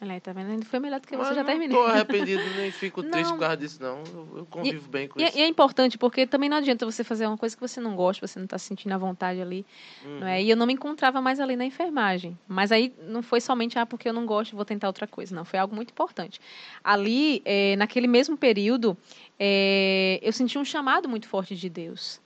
Olha 0.00 0.14
aí, 0.14 0.20
tá 0.20 0.32
vendo? 0.32 0.50
Ainda 0.50 0.64
Foi 0.66 0.80
melhor 0.80 0.98
do 0.98 1.06
que 1.06 1.16
Mas 1.16 1.28
você 1.28 1.34
já 1.34 1.42
não 1.44 1.50
terminou. 1.50 1.84
tô 1.84 1.86
arrependido, 1.90 2.42
nem 2.54 2.70
fico 2.72 3.00
triste 3.04 3.28
Não. 3.30 3.36
por 3.36 3.42
causa 3.42 3.56
disso, 3.56 3.80
não. 3.80 4.02
Eu, 4.36 4.46
convivo 4.50 4.88
bem 4.88 5.06
com 5.06 5.20
E, 5.20 5.24
isso. 5.24 5.38
e 5.38 5.42
é 5.42 5.46
importante, 5.46 5.96
porque 5.96 6.26
também 6.26 6.48
não 6.48 6.56
adianta 6.56 6.84
você 6.84 7.04
fazer 7.04 7.26
uma 7.26 7.38
coisa 7.38 7.54
que 7.56 7.60
você 7.60 7.80
não 7.80 7.94
gosta, 7.94 8.26
você 8.26 8.38
não 8.38 8.44
está 8.44 8.58
sentindo 8.58 8.92
a 8.92 8.98
vontade 8.98 9.40
ali, 9.40 9.64
Uhum. 10.04 10.18
não 10.20 10.26
é? 10.26 10.42
E 10.42 10.50
eu 10.50 10.56
não 10.56 10.66
me 10.66 10.72
encontrava 10.72 11.20
mais 11.20 11.38
ali 11.38 11.54
na 11.54 11.64
enfermagem. 11.64 12.36
Mas 12.48 12.72
aí 12.72 12.92
não 13.06 13.22
foi 13.22 13.40
somente, 13.40 13.78
ah, 13.78 13.86
porque 13.86 14.08
eu 14.08 14.12
não 14.12 14.26
gosto, 14.26 14.56
vou 14.56 14.64
tentar 14.64 14.88
outra 14.88 15.06
coisa. 15.06 15.34
Não, 15.34 15.44
foi 15.44 15.60
algo 15.60 15.74
muito 15.76 15.90
importante. 15.90 16.40
Ali, 16.82 17.40
eh, 17.44 17.76
naquele 17.76 18.08
mesmo 18.08 18.36
período, 18.36 18.96
eh, 19.38 20.18
eu 20.22 20.32
senti 20.32 20.58
um 20.58 20.64
chamado 20.64 21.08
muito 21.08 21.28
forte 21.28 21.54
de 21.54 21.68
Deus. 21.68 22.20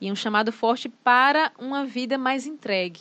E 0.00 0.10
um 0.10 0.16
chamado 0.16 0.50
forte 0.50 0.88
para 0.88 1.52
uma 1.58 1.84
vida 1.84 2.16
mais 2.18 2.46
entregue, 2.46 3.00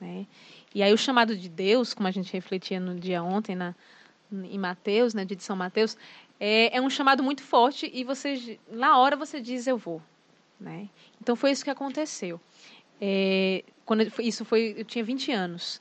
né? 0.00 0.26
E 0.74 0.82
aí 0.82 0.92
o 0.92 0.98
chamado 0.98 1.36
de 1.36 1.48
Deus, 1.48 1.94
como 1.94 2.08
a 2.08 2.10
gente 2.10 2.32
refletia 2.32 2.78
no 2.78 2.94
dia 2.94 3.22
ontem, 3.22 3.56
na, 3.56 3.74
em 4.32 4.58
Mateus, 4.58 5.14
né, 5.14 5.24
dia 5.24 5.36
de 5.36 5.42
São 5.42 5.56
Mateus, 5.56 5.96
é, 6.38 6.76
é 6.76 6.80
um 6.80 6.90
chamado 6.90 7.22
muito 7.22 7.42
forte 7.42 7.90
e 7.92 8.04
você 8.04 8.58
na 8.70 8.98
hora 8.98 9.16
você 9.16 9.40
diz 9.40 9.66
eu 9.66 9.76
vou, 9.76 10.02
né? 10.60 10.88
Então 11.20 11.34
foi 11.34 11.50
isso 11.50 11.64
que 11.64 11.70
aconteceu. 11.70 12.40
É, 13.00 13.64
quando 13.84 14.02
eu- 14.02 14.12
isso 14.20 14.44
foi 14.44 14.74
eu 14.76 14.84
tinha 14.84 15.02
20 15.04 15.32
anos 15.32 15.80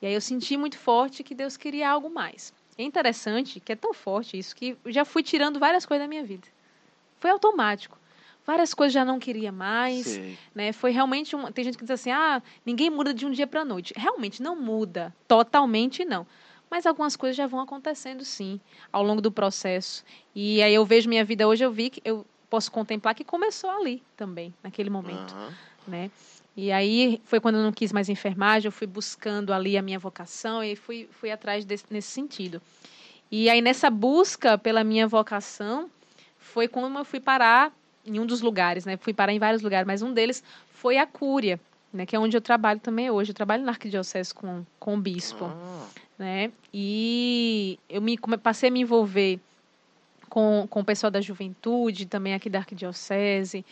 e 0.00 0.06
aí 0.06 0.14
eu 0.14 0.20
senti 0.20 0.56
muito 0.56 0.78
forte 0.78 1.22
que 1.22 1.34
Deus 1.34 1.56
queria 1.56 1.90
algo 1.90 2.08
mais. 2.08 2.52
É 2.76 2.82
interessante 2.84 3.58
que 3.58 3.72
é 3.72 3.76
tão 3.76 3.92
forte 3.92 4.38
isso 4.38 4.54
que 4.54 4.76
eu 4.84 4.92
já 4.92 5.04
fui 5.04 5.22
tirando 5.22 5.58
várias 5.58 5.84
coisas 5.84 6.04
da 6.04 6.08
minha 6.08 6.24
vida. 6.24 6.46
Foi 7.18 7.30
automático. 7.30 7.98
Várias 8.48 8.72
coisas 8.72 8.94
já 8.94 9.04
não 9.04 9.18
queria 9.18 9.52
mais 9.52 10.06
Sei. 10.06 10.38
né? 10.54 10.72
Foi 10.72 10.90
realmente 10.90 11.36
um, 11.36 11.52
tem 11.52 11.62
gente 11.62 11.76
que 11.76 11.84
diz 11.84 11.90
assim: 11.90 12.10
"Ah, 12.10 12.42
ninguém 12.64 12.88
muda 12.88 13.12
de 13.12 13.26
um 13.26 13.30
dia 13.30 13.46
para 13.46 13.60
a 13.60 13.64
noite". 13.64 13.92
Realmente 13.94 14.42
não 14.42 14.56
muda, 14.56 15.14
totalmente 15.28 16.02
não. 16.02 16.26
Mas 16.70 16.86
algumas 16.86 17.14
coisas 17.14 17.36
já 17.36 17.46
vão 17.46 17.60
acontecendo 17.60 18.24
sim, 18.24 18.58
ao 18.90 19.02
longo 19.02 19.20
do 19.20 19.30
processo. 19.30 20.02
E 20.34 20.62
aí 20.62 20.72
eu 20.72 20.82
vejo 20.86 21.10
minha 21.10 21.26
vida 21.26 21.46
hoje, 21.46 21.62
eu 21.62 21.70
vi 21.70 21.90
que 21.90 22.00
eu 22.02 22.24
posso 22.48 22.72
contemplar 22.72 23.14
que 23.14 23.22
começou 23.22 23.68
ali 23.68 24.02
também, 24.16 24.54
naquele 24.62 24.88
momento, 24.88 25.34
Aham. 25.34 25.52
né? 25.86 26.10
E 26.56 26.72
aí 26.72 27.20
foi 27.26 27.40
quando 27.40 27.56
eu 27.56 27.62
não 27.62 27.72
quis 27.72 27.92
mais 27.92 28.08
enfermagem, 28.08 28.68
eu 28.68 28.72
fui 28.72 28.86
buscando 28.86 29.52
ali 29.52 29.76
a 29.76 29.82
minha 29.82 29.98
vocação 29.98 30.64
e 30.64 30.74
fui 30.74 31.06
fui 31.12 31.30
atrás 31.30 31.66
desse, 31.66 31.84
nesse 31.90 32.08
sentido. 32.08 32.62
E 33.30 33.50
aí 33.50 33.60
nessa 33.60 33.90
busca 33.90 34.56
pela 34.56 34.82
minha 34.82 35.06
vocação 35.06 35.90
foi 36.38 36.66
quando 36.66 36.98
eu 36.98 37.04
fui 37.04 37.20
parar 37.20 37.77
em 38.08 38.18
um 38.20 38.26
dos 38.26 38.40
lugares, 38.40 38.84
né? 38.84 38.96
Fui 38.96 39.12
parar 39.12 39.32
em 39.32 39.38
vários 39.38 39.62
lugares, 39.62 39.86
mas 39.86 40.02
um 40.02 40.12
deles 40.12 40.42
foi 40.70 40.98
a 40.98 41.06
Cúria, 41.06 41.60
né? 41.92 42.06
Que 42.06 42.16
é 42.16 42.18
onde 42.18 42.36
eu 42.36 42.40
trabalho 42.40 42.80
também 42.80 43.10
hoje. 43.10 43.30
Eu 43.30 43.34
trabalho 43.34 43.64
na 43.64 43.72
arquidiocese 43.72 44.34
com, 44.34 44.64
com 44.78 44.94
o 44.94 45.00
bispo, 45.00 45.44
Ah, 45.44 45.86
né? 46.18 46.52
E 46.72 47.78
eu 47.88 48.00
me 48.00 48.18
passei 48.42 48.68
a 48.68 48.72
me 48.72 48.80
envolver 48.80 49.40
com, 50.28 50.66
com 50.68 50.80
o 50.80 50.84
pessoal 50.84 51.10
da 51.10 51.20
juventude, 51.20 52.06
também 52.06 52.34
aqui 52.34 52.50
da 52.50 52.58
arquidiocese. 52.58 53.64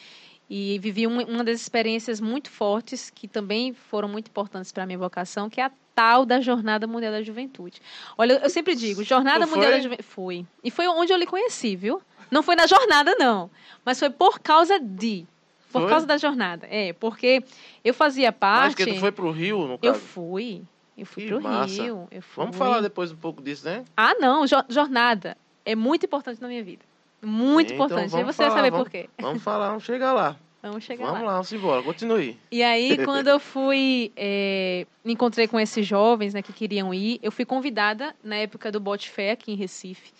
E 0.48 0.78
vivi 0.78 1.06
uma, 1.06 1.24
uma 1.24 1.44
das 1.44 1.60
experiências 1.60 2.20
muito 2.20 2.50
fortes, 2.50 3.10
que 3.10 3.26
também 3.26 3.72
foram 3.72 4.08
muito 4.08 4.28
importantes 4.28 4.70
para 4.70 4.84
a 4.84 4.86
minha 4.86 4.98
vocação, 4.98 5.50
que 5.50 5.60
é 5.60 5.64
a 5.64 5.72
tal 5.96 6.24
da 6.26 6.40
Jornada 6.40 6.86
Mundial 6.86 7.10
da 7.10 7.22
Juventude. 7.22 7.80
Olha, 8.16 8.34
eu, 8.34 8.38
eu 8.40 8.50
sempre 8.50 8.76
digo, 8.76 9.02
Jornada 9.02 9.46
Tu 9.46 9.50
Mundial 9.50 9.64
da 9.70 9.76
foi? 9.78 9.82
Juventude. 9.82 10.08
Fui. 10.08 10.46
E 10.62 10.70
foi 10.70 10.86
onde 10.86 11.12
eu 11.12 11.16
lhe 11.16 11.26
conheci, 11.26 11.74
viu? 11.74 12.00
Não 12.30 12.42
foi 12.42 12.54
na 12.54 12.66
jornada, 12.66 13.14
não. 13.18 13.50
Mas 13.84 13.98
foi 13.98 14.10
por 14.10 14.38
causa 14.38 14.78
de. 14.78 15.26
Por 15.72 15.80
Foi? 15.82 15.90
causa 15.90 16.06
da 16.06 16.16
jornada. 16.16 16.66
É, 16.70 16.92
porque 16.94 17.42
eu 17.84 17.92
fazia 17.92 18.28
Acho 18.30 18.38
parte. 18.38 18.76
que 18.76 18.86
tu 18.94 19.00
foi 19.00 19.10
pro 19.12 19.30
Rio, 19.30 19.66
no 19.66 19.72
Eu 19.74 19.92
caso. 19.92 19.98
fui. 20.00 20.62
Eu 20.96 21.04
fui 21.04 21.24
Que 21.24 21.28
pro 21.28 21.42
massa. 21.42 21.82
Rio. 21.82 22.08
Eu 22.10 22.22
fui. 22.22 22.44
Vamos 22.44 22.56
falar 22.56 22.80
depois 22.80 23.10
um 23.12 23.16
pouco 23.16 23.42
disso, 23.42 23.66
né? 23.66 23.84
Ah, 23.96 24.14
não. 24.18 24.46
jo- 24.46 24.64
jornada 24.70 25.36
é 25.66 25.74
muito 25.74 26.06
importante 26.06 26.40
na 26.40 26.48
minha 26.48 26.62
vida. 26.64 26.82
Muito 27.20 27.72
Então, 27.74 27.86
importante. 27.86 28.10
Vamos 28.10 28.34
você 28.34 28.42
vai 28.42 28.50
falar, 28.50 28.58
saber 28.60 28.70
vamos- 28.70 28.84
por 28.84 28.90
quê. 28.90 29.10
Vamos 29.20 29.42
falar, 29.42 29.68
vamos 29.68 29.84
chegar 29.84 30.12
lá. 30.12 30.36
Vamos 30.68 30.84
chegar 30.84 31.06
vamos 31.06 31.20
lá. 31.20 31.26
lá, 31.26 31.32
vamos 31.34 31.52
embora. 31.52 31.82
Continue. 31.82 32.36
E 32.50 32.62
aí, 32.62 32.98
quando 33.04 33.28
eu 33.28 33.38
fui, 33.38 34.12
eh, 34.16 34.86
me 35.04 35.12
encontrei 35.12 35.46
com 35.46 35.58
esses 35.58 35.86
jovens 35.86 36.34
né, 36.34 36.42
que 36.42 36.52
queriam 36.52 36.92
ir, 36.92 37.18
eu 37.22 37.30
fui 37.30 37.44
convidada 37.44 38.14
na 38.22 38.36
época 38.36 38.70
do 38.72 38.80
Bote 38.80 39.08
Fé 39.10 39.32
aqui 39.32 39.52
em 39.52 39.56
Recife, 39.56 40.12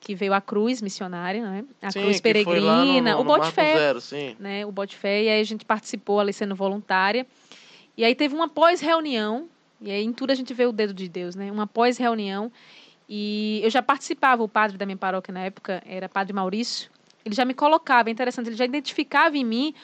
que 0.00 0.14
veio 0.14 0.32
a 0.32 0.40
cruz 0.40 0.80
missionária, 0.80 1.42
né? 1.42 1.64
A 1.82 1.90
sim, 1.90 2.00
cruz 2.00 2.16
lá 2.16 2.22
peregrina, 2.22 3.12
no, 3.14 3.20
o 3.20 3.24
Bote 3.24 3.52
Fé, 3.52 3.76
Zero, 3.76 4.00
sim. 4.00 4.36
né? 4.38 4.64
O 4.64 4.72
Bote 4.72 4.96
Fé, 4.96 5.24
e 5.24 5.28
aí 5.28 5.40
a 5.40 5.44
gente 5.44 5.64
participou 5.64 6.20
ali 6.20 6.32
sendo 6.32 6.54
voluntária. 6.54 7.26
E 7.96 8.04
aí 8.04 8.14
teve 8.14 8.34
uma 8.34 8.48
pós-reunião, 8.48 9.48
e 9.80 9.90
aí 9.90 10.02
em 10.02 10.12
tudo 10.12 10.30
a 10.30 10.34
gente 10.34 10.54
vê 10.54 10.64
o 10.64 10.72
dedo 10.72 10.94
de 10.94 11.08
Deus, 11.08 11.34
né? 11.34 11.52
Uma 11.52 11.66
pós-reunião, 11.66 12.50
e 13.12 13.60
eu 13.62 13.70
já 13.70 13.82
participava, 13.82 14.42
o 14.42 14.48
padre 14.48 14.78
da 14.78 14.86
minha 14.86 14.96
paróquia 14.96 15.34
na 15.34 15.40
época 15.40 15.82
era 15.84 16.08
Padre 16.08 16.32
Maurício, 16.32 16.88
ele 17.24 17.34
já 17.34 17.44
me 17.44 17.54
colocava, 17.54 18.08
é 18.08 18.12
interessante, 18.12 18.48
ele 18.48 18.56
já 18.56 18.64
identificava 18.64 19.36
em 19.36 19.44
mim 19.44 19.74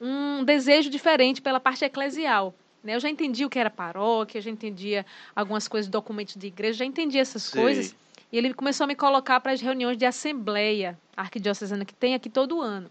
um 0.00 0.44
desejo 0.44 0.90
diferente 0.90 1.40
pela 1.40 1.60
parte 1.60 1.84
eclesial. 1.84 2.54
Né? 2.82 2.94
Eu 2.94 3.00
já 3.00 3.08
entendi 3.08 3.44
o 3.44 3.50
que 3.50 3.58
era 3.58 3.70
paróquia, 3.70 4.38
eu 4.38 4.42
já 4.42 4.50
entendia 4.50 5.04
algumas 5.34 5.66
coisas, 5.66 5.90
documentos 5.90 6.36
de 6.36 6.46
igreja, 6.46 6.78
já 6.78 6.84
entendia 6.84 7.20
essas 7.20 7.44
Sei. 7.44 7.60
coisas. 7.60 7.96
E 8.32 8.38
ele 8.38 8.52
começou 8.52 8.84
a 8.84 8.86
me 8.86 8.94
colocar 8.94 9.40
para 9.40 9.52
as 9.52 9.60
reuniões 9.60 9.96
de 9.96 10.04
assembleia 10.04 10.98
arquidiocesana 11.16 11.84
que 11.84 11.94
tem 11.94 12.14
aqui 12.14 12.28
todo 12.28 12.60
ano. 12.60 12.90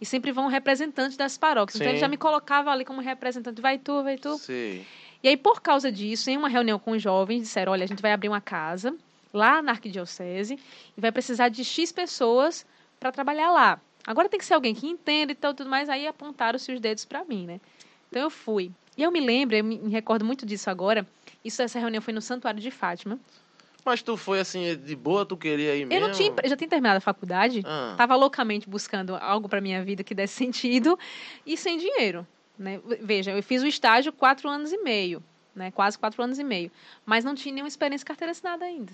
E 0.00 0.06
sempre 0.06 0.32
vão 0.32 0.48
representantes 0.48 1.16
das 1.16 1.38
paróquias. 1.38 1.76
Então 1.76 1.86
Sim. 1.86 1.92
ele 1.92 2.00
já 2.00 2.08
me 2.08 2.16
colocava 2.16 2.70
ali 2.70 2.84
como 2.84 3.00
representante, 3.00 3.60
vai 3.60 3.78
tu, 3.78 4.02
vai 4.02 4.16
tu. 4.16 4.36
Sei. 4.38 4.84
E 5.22 5.28
aí, 5.28 5.36
por 5.36 5.62
causa 5.62 5.92
disso, 5.92 6.28
em 6.28 6.36
uma 6.36 6.48
reunião 6.48 6.78
com 6.78 6.90
os 6.90 7.02
jovens, 7.02 7.42
disseram: 7.42 7.72
olha, 7.72 7.84
a 7.84 7.86
gente 7.86 8.02
vai 8.02 8.12
abrir 8.12 8.28
uma 8.28 8.40
casa 8.40 8.96
lá 9.32 9.62
na 9.62 9.72
arquidiocese 9.72 10.58
e 10.96 11.00
vai 11.00 11.12
precisar 11.12 11.48
de 11.48 11.64
X 11.64 11.92
pessoas 11.92 12.66
para 13.02 13.12
trabalhar 13.12 13.50
lá. 13.50 13.80
Agora 14.06 14.28
tem 14.28 14.38
que 14.38 14.46
ser 14.46 14.54
alguém 14.54 14.74
que 14.74 14.86
entenda 14.86 15.32
e 15.32 15.34
tal, 15.34 15.52
tudo 15.52 15.68
mais. 15.68 15.88
Aí 15.88 16.06
apontaram-se 16.06 16.72
os 16.72 16.80
dedos 16.80 17.04
para 17.04 17.24
mim, 17.24 17.46
né? 17.46 17.60
Então 18.08 18.22
eu 18.22 18.30
fui. 18.30 18.70
E 18.96 19.02
eu 19.02 19.10
me 19.10 19.20
lembro, 19.20 19.56
eu 19.56 19.64
me 19.64 19.76
recordo 19.90 20.24
muito 20.24 20.46
disso 20.46 20.70
agora. 20.70 21.06
Isso, 21.44 21.60
essa 21.62 21.78
reunião 21.78 22.00
foi 22.00 22.12
no 22.14 22.20
Santuário 22.20 22.60
de 22.60 22.70
Fátima. 22.70 23.18
Mas 23.84 24.00
tu 24.02 24.16
foi 24.16 24.38
assim, 24.38 24.76
de 24.76 24.94
boa, 24.94 25.26
tu 25.26 25.36
queria 25.36 25.74
ir 25.74 25.82
Eu 25.82 25.86
mesmo? 25.88 26.06
não 26.06 26.14
tinha, 26.14 26.32
eu 26.42 26.48
já 26.48 26.56
tinha 26.56 26.68
terminado 26.68 26.98
a 26.98 27.00
faculdade, 27.00 27.62
Ah, 27.64 27.88
Estava 27.92 28.14
loucamente 28.14 28.68
buscando 28.68 29.16
algo 29.16 29.48
para 29.48 29.60
minha 29.60 29.82
vida 29.84 30.04
que 30.04 30.14
desse 30.14 30.34
sentido 30.44 30.96
e 31.44 31.56
sem 31.56 31.78
dinheiro. 31.78 32.24
Né? 32.56 32.80
Veja, 33.00 33.32
eu 33.32 33.42
fiz 33.42 33.60
o 33.62 33.66
estágio 33.66 34.12
quatro 34.12 34.48
anos 34.48 34.72
e 34.72 34.78
meio, 34.78 35.20
né? 35.54 35.72
quase 35.72 35.98
quatro 35.98 36.22
anos 36.22 36.38
e 36.38 36.44
meio, 36.44 36.70
mas 37.04 37.24
não 37.24 37.34
tinha 37.34 37.52
nenhuma 37.52 37.66
experiência 37.68 38.06
carteira 38.06 38.30
assinada 38.30 38.64
ainda. 38.64 38.92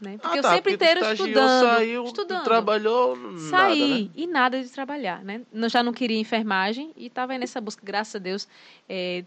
Né? 0.00 0.16
Porque 0.18 0.36
Ah, 0.36 0.38
eu 0.38 0.42
tá, 0.42 0.50
sempre 0.54 0.72
porque 0.76 0.86
tu 0.86 0.88
inteiro 0.96 1.12
estudando, 1.12 1.60
Saiu, 1.60 2.04
estudando. 2.04 2.44
trabalhou, 2.44 3.16
nada, 3.16 3.36
Saí 3.50 4.04
né? 4.04 4.10
e 4.14 4.26
nada 4.28 4.62
de 4.62 4.68
trabalhar, 4.70 5.24
né? 5.24 5.40
Eu 5.52 5.68
já 5.68 5.82
não 5.82 5.92
queria 5.92 6.18
enfermagem 6.18 6.92
e 6.96 7.06
estava 7.06 7.36
nessa 7.36 7.60
busca, 7.60 7.82
graças 7.84 8.14
a 8.14 8.18
Deus, 8.20 8.46
é, 8.88 9.24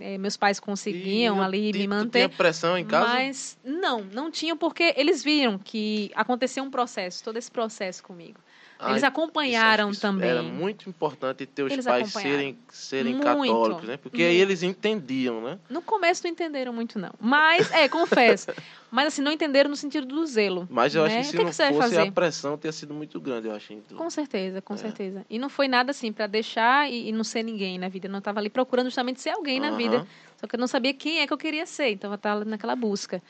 é, 0.00 0.18
meus 0.18 0.36
pais 0.36 0.58
conseguiam 0.58 1.40
E 1.40 1.44
ali 1.44 1.72
tu- 1.72 1.78
me 1.78 1.86
manter. 1.86 2.10
tinha 2.10 2.28
pressão 2.28 2.76
em 2.76 2.84
casa? 2.84 3.06
Mas 3.06 3.56
não, 3.62 4.02
não 4.02 4.30
tinham 4.32 4.56
porque 4.56 4.92
eles 4.96 5.22
viram 5.22 5.58
que 5.58 6.10
aconteceu 6.16 6.64
um 6.64 6.70
processo, 6.70 7.22
todo 7.22 7.36
esse 7.36 7.50
processo 7.50 8.02
comigo. 8.02 8.40
Eles 8.82 8.96
isso- 8.98 9.06
acompanharam 9.06 9.90
isso 9.90 10.00
também. 10.00 10.30
Era 10.30 10.42
muito 10.42 10.88
importante 10.88 11.44
ter 11.46 11.62
os 11.62 11.72
Eles 11.72 11.84
pais 11.84 12.10
serem, 12.12 12.58
serem 12.68 13.12
Muito, 13.14 13.24
católicos, 13.24 13.84
né? 13.88 13.96
Porque 13.96 14.22
aí 14.22 14.28
muito. 14.36 14.42
eles 14.42 14.62
entendiam, 14.62 15.40
né? 15.42 15.58
No 15.68 15.82
começo 15.82 16.22
não 16.24 16.30
entenderam 16.30 16.72
muito, 16.72 16.98
não. 16.98 17.10
Mas, 17.20 17.70
é, 17.72 17.88
confesso. 17.88 18.46
Mas 18.90 19.06
assim, 19.08 19.22
não 19.22 19.30
entenderam 19.30 19.70
no 19.70 19.76
sentido 19.76 20.06
do 20.06 20.26
zelo. 20.26 20.66
Mas 20.70 20.94
eu 20.94 21.02
né? 21.04 21.08
acho 21.08 21.16
que 21.18 21.24
se 21.24 21.30
que 21.32 21.36
não 21.38 21.44
que 21.50 21.56
fosse, 21.56 21.72
fazer? 21.78 22.00
a 22.08 22.12
pressão 22.12 22.56
teria 22.58 22.72
sido 22.72 22.92
muito 22.92 23.20
grande, 23.20 23.46
eu 23.48 23.54
acho. 23.54 23.72
Então. 23.72 23.96
Com 23.96 24.10
certeza, 24.10 24.60
com 24.60 24.74
É. 24.74 24.76
certeza. 24.78 25.24
E 25.30 25.38
não 25.38 25.48
foi 25.48 25.68
nada 25.68 25.90
assim 25.92 26.12
para 26.12 26.26
deixar 26.26 26.90
e, 26.90 27.08
e 27.08 27.12
não 27.12 27.22
ser 27.22 27.42
ninguém 27.44 27.78
na 27.78 27.88
vida. 27.88 28.08
Eu 28.08 28.10
não 28.10 28.18
estava 28.18 28.40
ali 28.40 28.50
procurando 28.50 28.86
justamente 28.86 29.20
ser 29.20 29.30
alguém 29.30 29.60
na 29.60 29.70
vida. 29.72 30.06
Só 30.38 30.46
que 30.46 30.56
eu 30.56 30.58
não 30.60 30.66
sabia 30.66 30.92
quem 30.94 31.20
é 31.20 31.26
que 31.26 31.32
eu 31.32 31.38
queria 31.38 31.66
ser. 31.66 31.90
Então 31.90 32.10
eu 32.10 32.16
estava 32.16 32.44
naquela 32.44 32.74
busca. 32.74 33.22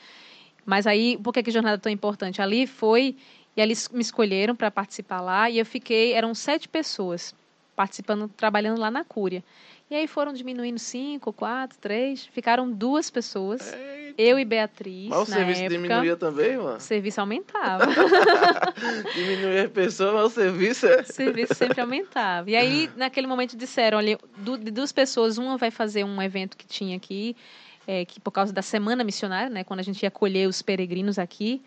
Mas 0.65 0.85
aí, 0.87 1.17
por 1.17 1.33
que, 1.33 1.43
que 1.43 1.49
a 1.49 1.53
jornada 1.53 1.75
é 1.75 1.79
tão 1.79 1.91
importante? 1.91 2.41
Ali 2.41 2.65
foi, 2.67 3.15
e 3.61 3.63
eles 3.63 3.87
me 3.89 4.01
escolheram 4.01 4.55
para 4.55 4.71
participar 4.71 5.21
lá, 5.21 5.47
e 5.49 5.59
eu 5.59 5.65
fiquei, 5.65 6.13
eram 6.13 6.33
sete 6.33 6.67
pessoas 6.67 7.35
participando, 7.75 8.27
trabalhando 8.35 8.79
lá 8.79 8.89
na 8.89 9.03
Cúria. 9.03 9.43
E 9.89 9.95
aí 9.95 10.07
foram 10.07 10.33
diminuindo 10.33 10.79
cinco, 10.79 11.31
quatro, 11.31 11.77
três, 11.77 12.25
ficaram 12.25 12.71
duas 12.71 13.09
pessoas, 13.11 13.71
eu 14.17 14.39
e 14.39 14.45
Beatriz. 14.45 15.09
Mas 15.09 15.27
o 15.27 15.31
na 15.31 15.37
serviço 15.37 15.61
época, 15.61 15.77
diminuía 15.81 16.15
também, 16.15 16.57
mano? 16.57 16.77
O 16.77 16.79
serviço 16.79 17.21
aumentava. 17.21 17.85
Diminuía 19.13 19.65
as 19.65 19.71
pessoas, 19.71 20.13
mas 20.13 20.23
o 20.23 20.29
serviço 20.29 20.85
é. 20.87 21.01
o 21.01 21.13
serviço 21.13 21.53
sempre 21.53 21.81
aumentava. 21.81 22.49
E 22.49 22.55
aí, 22.55 22.89
naquele 22.95 23.27
momento, 23.27 23.55
disseram: 23.55 23.97
olha, 23.97 24.17
du- 24.37 24.57
de 24.57 24.71
duas 24.71 24.91
pessoas, 24.91 25.37
uma 25.37 25.57
vai 25.57 25.69
fazer 25.71 26.03
um 26.03 26.21
evento 26.21 26.57
que 26.57 26.65
tinha 26.65 26.95
aqui, 26.95 27.35
é, 27.85 28.05
que 28.05 28.19
por 28.19 28.31
causa 28.31 28.51
da 28.53 28.61
Semana 28.61 29.03
Missionária, 29.03 29.49
né, 29.49 29.63
quando 29.63 29.81
a 29.81 29.83
gente 29.83 30.01
ia 30.03 30.07
acolher 30.07 30.47
os 30.47 30.61
peregrinos 30.61 31.19
aqui, 31.19 31.61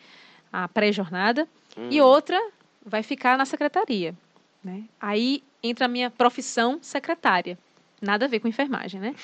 a 0.53 0.69
pré-jornada, 0.69 1.49
e 1.91 2.01
outra 2.01 2.41
vai 2.85 3.03
ficar 3.03 3.37
na 3.37 3.45
secretaria. 3.45 4.15
Né? 4.63 4.85
Aí 5.01 5.43
entra 5.63 5.87
a 5.87 5.89
minha 5.89 6.11
profissão 6.11 6.79
secretária. 6.81 7.59
Nada 8.01 8.27
a 8.27 8.29
ver 8.29 8.41
com 8.41 8.49
enfermagem, 8.49 9.01
né? 9.01 9.15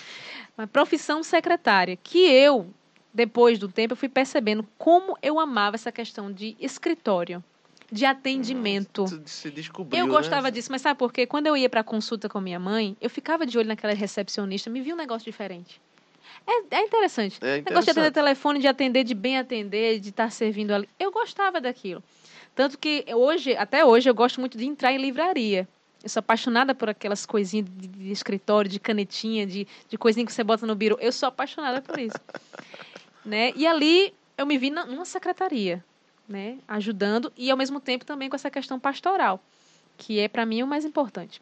Mas 0.56 0.68
profissão 0.70 1.22
secretária, 1.22 1.96
que 1.96 2.18
eu, 2.18 2.68
depois 3.12 3.58
do 3.58 3.68
tempo, 3.68 3.92
eu 3.92 3.96
fui 3.96 4.08
percebendo 4.08 4.66
como 4.78 5.18
eu 5.22 5.38
amava 5.38 5.76
essa 5.76 5.92
questão 5.92 6.32
de 6.32 6.56
escritório, 6.58 7.44
de 7.92 8.06
atendimento. 8.06 9.06
Se 9.26 9.50
descobriu. 9.50 9.98
Eu 9.98 10.06
né? 10.06 10.12
gostava 10.12 10.50
disso, 10.50 10.70
mas 10.70 10.82
sabe 10.82 10.98
por 10.98 11.12
quê? 11.12 11.26
Quando 11.26 11.46
eu 11.46 11.56
ia 11.56 11.68
para 11.68 11.82
consulta 11.82 12.28
com 12.28 12.40
minha 12.40 12.58
mãe, 12.58 12.96
eu 13.00 13.10
ficava 13.10 13.44
de 13.44 13.58
olho 13.58 13.68
naquela 13.68 13.92
recepcionista, 13.92 14.70
me 14.70 14.80
via 14.80 14.94
um 14.94 14.98
negócio 14.98 15.24
diferente. 15.30 15.80
É, 16.46 16.76
é 16.76 16.82
interessante. 16.82 17.38
É 17.40 17.56
Negócio 17.56 17.64
de 17.64 17.68
atender 17.70 17.90
interessante. 17.90 18.14
telefone, 18.14 18.58
de 18.60 18.68
atender, 18.68 19.04
de 19.04 19.14
bem 19.14 19.38
atender, 19.38 19.98
de 20.00 20.08
estar 20.10 20.30
servindo 20.30 20.72
ali. 20.72 20.88
Eu 20.98 21.10
gostava 21.12 21.60
daquilo. 21.60 22.02
Tanto 22.54 22.78
que 22.78 23.04
hoje, 23.14 23.56
até 23.56 23.84
hoje, 23.84 24.08
eu 24.10 24.14
gosto 24.14 24.40
muito 24.40 24.58
de 24.58 24.66
entrar 24.66 24.92
em 24.92 24.98
livraria. 24.98 25.68
Eu 26.02 26.08
sou 26.08 26.20
apaixonada 26.20 26.74
por 26.74 26.88
aquelas 26.88 27.24
coisinhas 27.26 27.66
de, 27.70 27.86
de 27.88 28.10
escritório, 28.10 28.70
de 28.70 28.80
canetinha, 28.80 29.46
de, 29.46 29.66
de 29.88 29.98
coisinha 29.98 30.24
que 30.26 30.32
você 30.32 30.42
bota 30.42 30.66
no 30.66 30.74
biro. 30.74 30.96
Eu 31.00 31.12
sou 31.12 31.28
apaixonada 31.28 31.80
por 31.82 31.98
isso. 31.98 32.16
né? 33.24 33.52
E 33.54 33.66
ali 33.66 34.12
eu 34.36 34.46
me 34.46 34.56
vi 34.58 34.70
na- 34.70 34.86
numa 34.86 35.04
secretaria, 35.04 35.84
né? 36.28 36.58
ajudando 36.66 37.32
e 37.36 37.50
ao 37.50 37.56
mesmo 37.56 37.80
tempo 37.80 38.04
também 38.04 38.28
com 38.30 38.36
essa 38.36 38.50
questão 38.50 38.78
pastoral, 38.80 39.42
que 39.98 40.18
é 40.18 40.26
para 40.28 40.46
mim 40.46 40.62
o 40.62 40.66
mais 40.66 40.84
importante. 40.84 41.40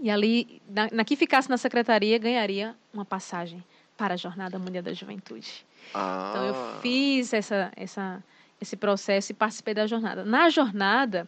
E 0.00 0.08
ali, 0.10 0.62
na, 0.68 0.88
na 0.92 1.04
que 1.04 1.16
ficasse 1.16 1.50
na 1.50 1.56
secretaria, 1.56 2.16
ganharia 2.18 2.74
uma 2.94 3.04
passagem 3.04 3.62
para 3.98 4.14
a 4.14 4.16
Jornada 4.16 4.58
Mundial 4.58 4.82
da 4.82 4.94
Juventude. 4.94 5.66
Ah, 5.92 6.30
Então 6.30 6.46
eu 6.46 6.80
fiz 6.80 7.32
essa, 7.34 7.72
essa, 7.76 8.22
esse 8.60 8.76
processo 8.76 9.32
e 9.32 9.34
participei 9.34 9.74
da 9.74 9.86
jornada. 9.86 10.24
Na 10.24 10.48
jornada, 10.48 11.26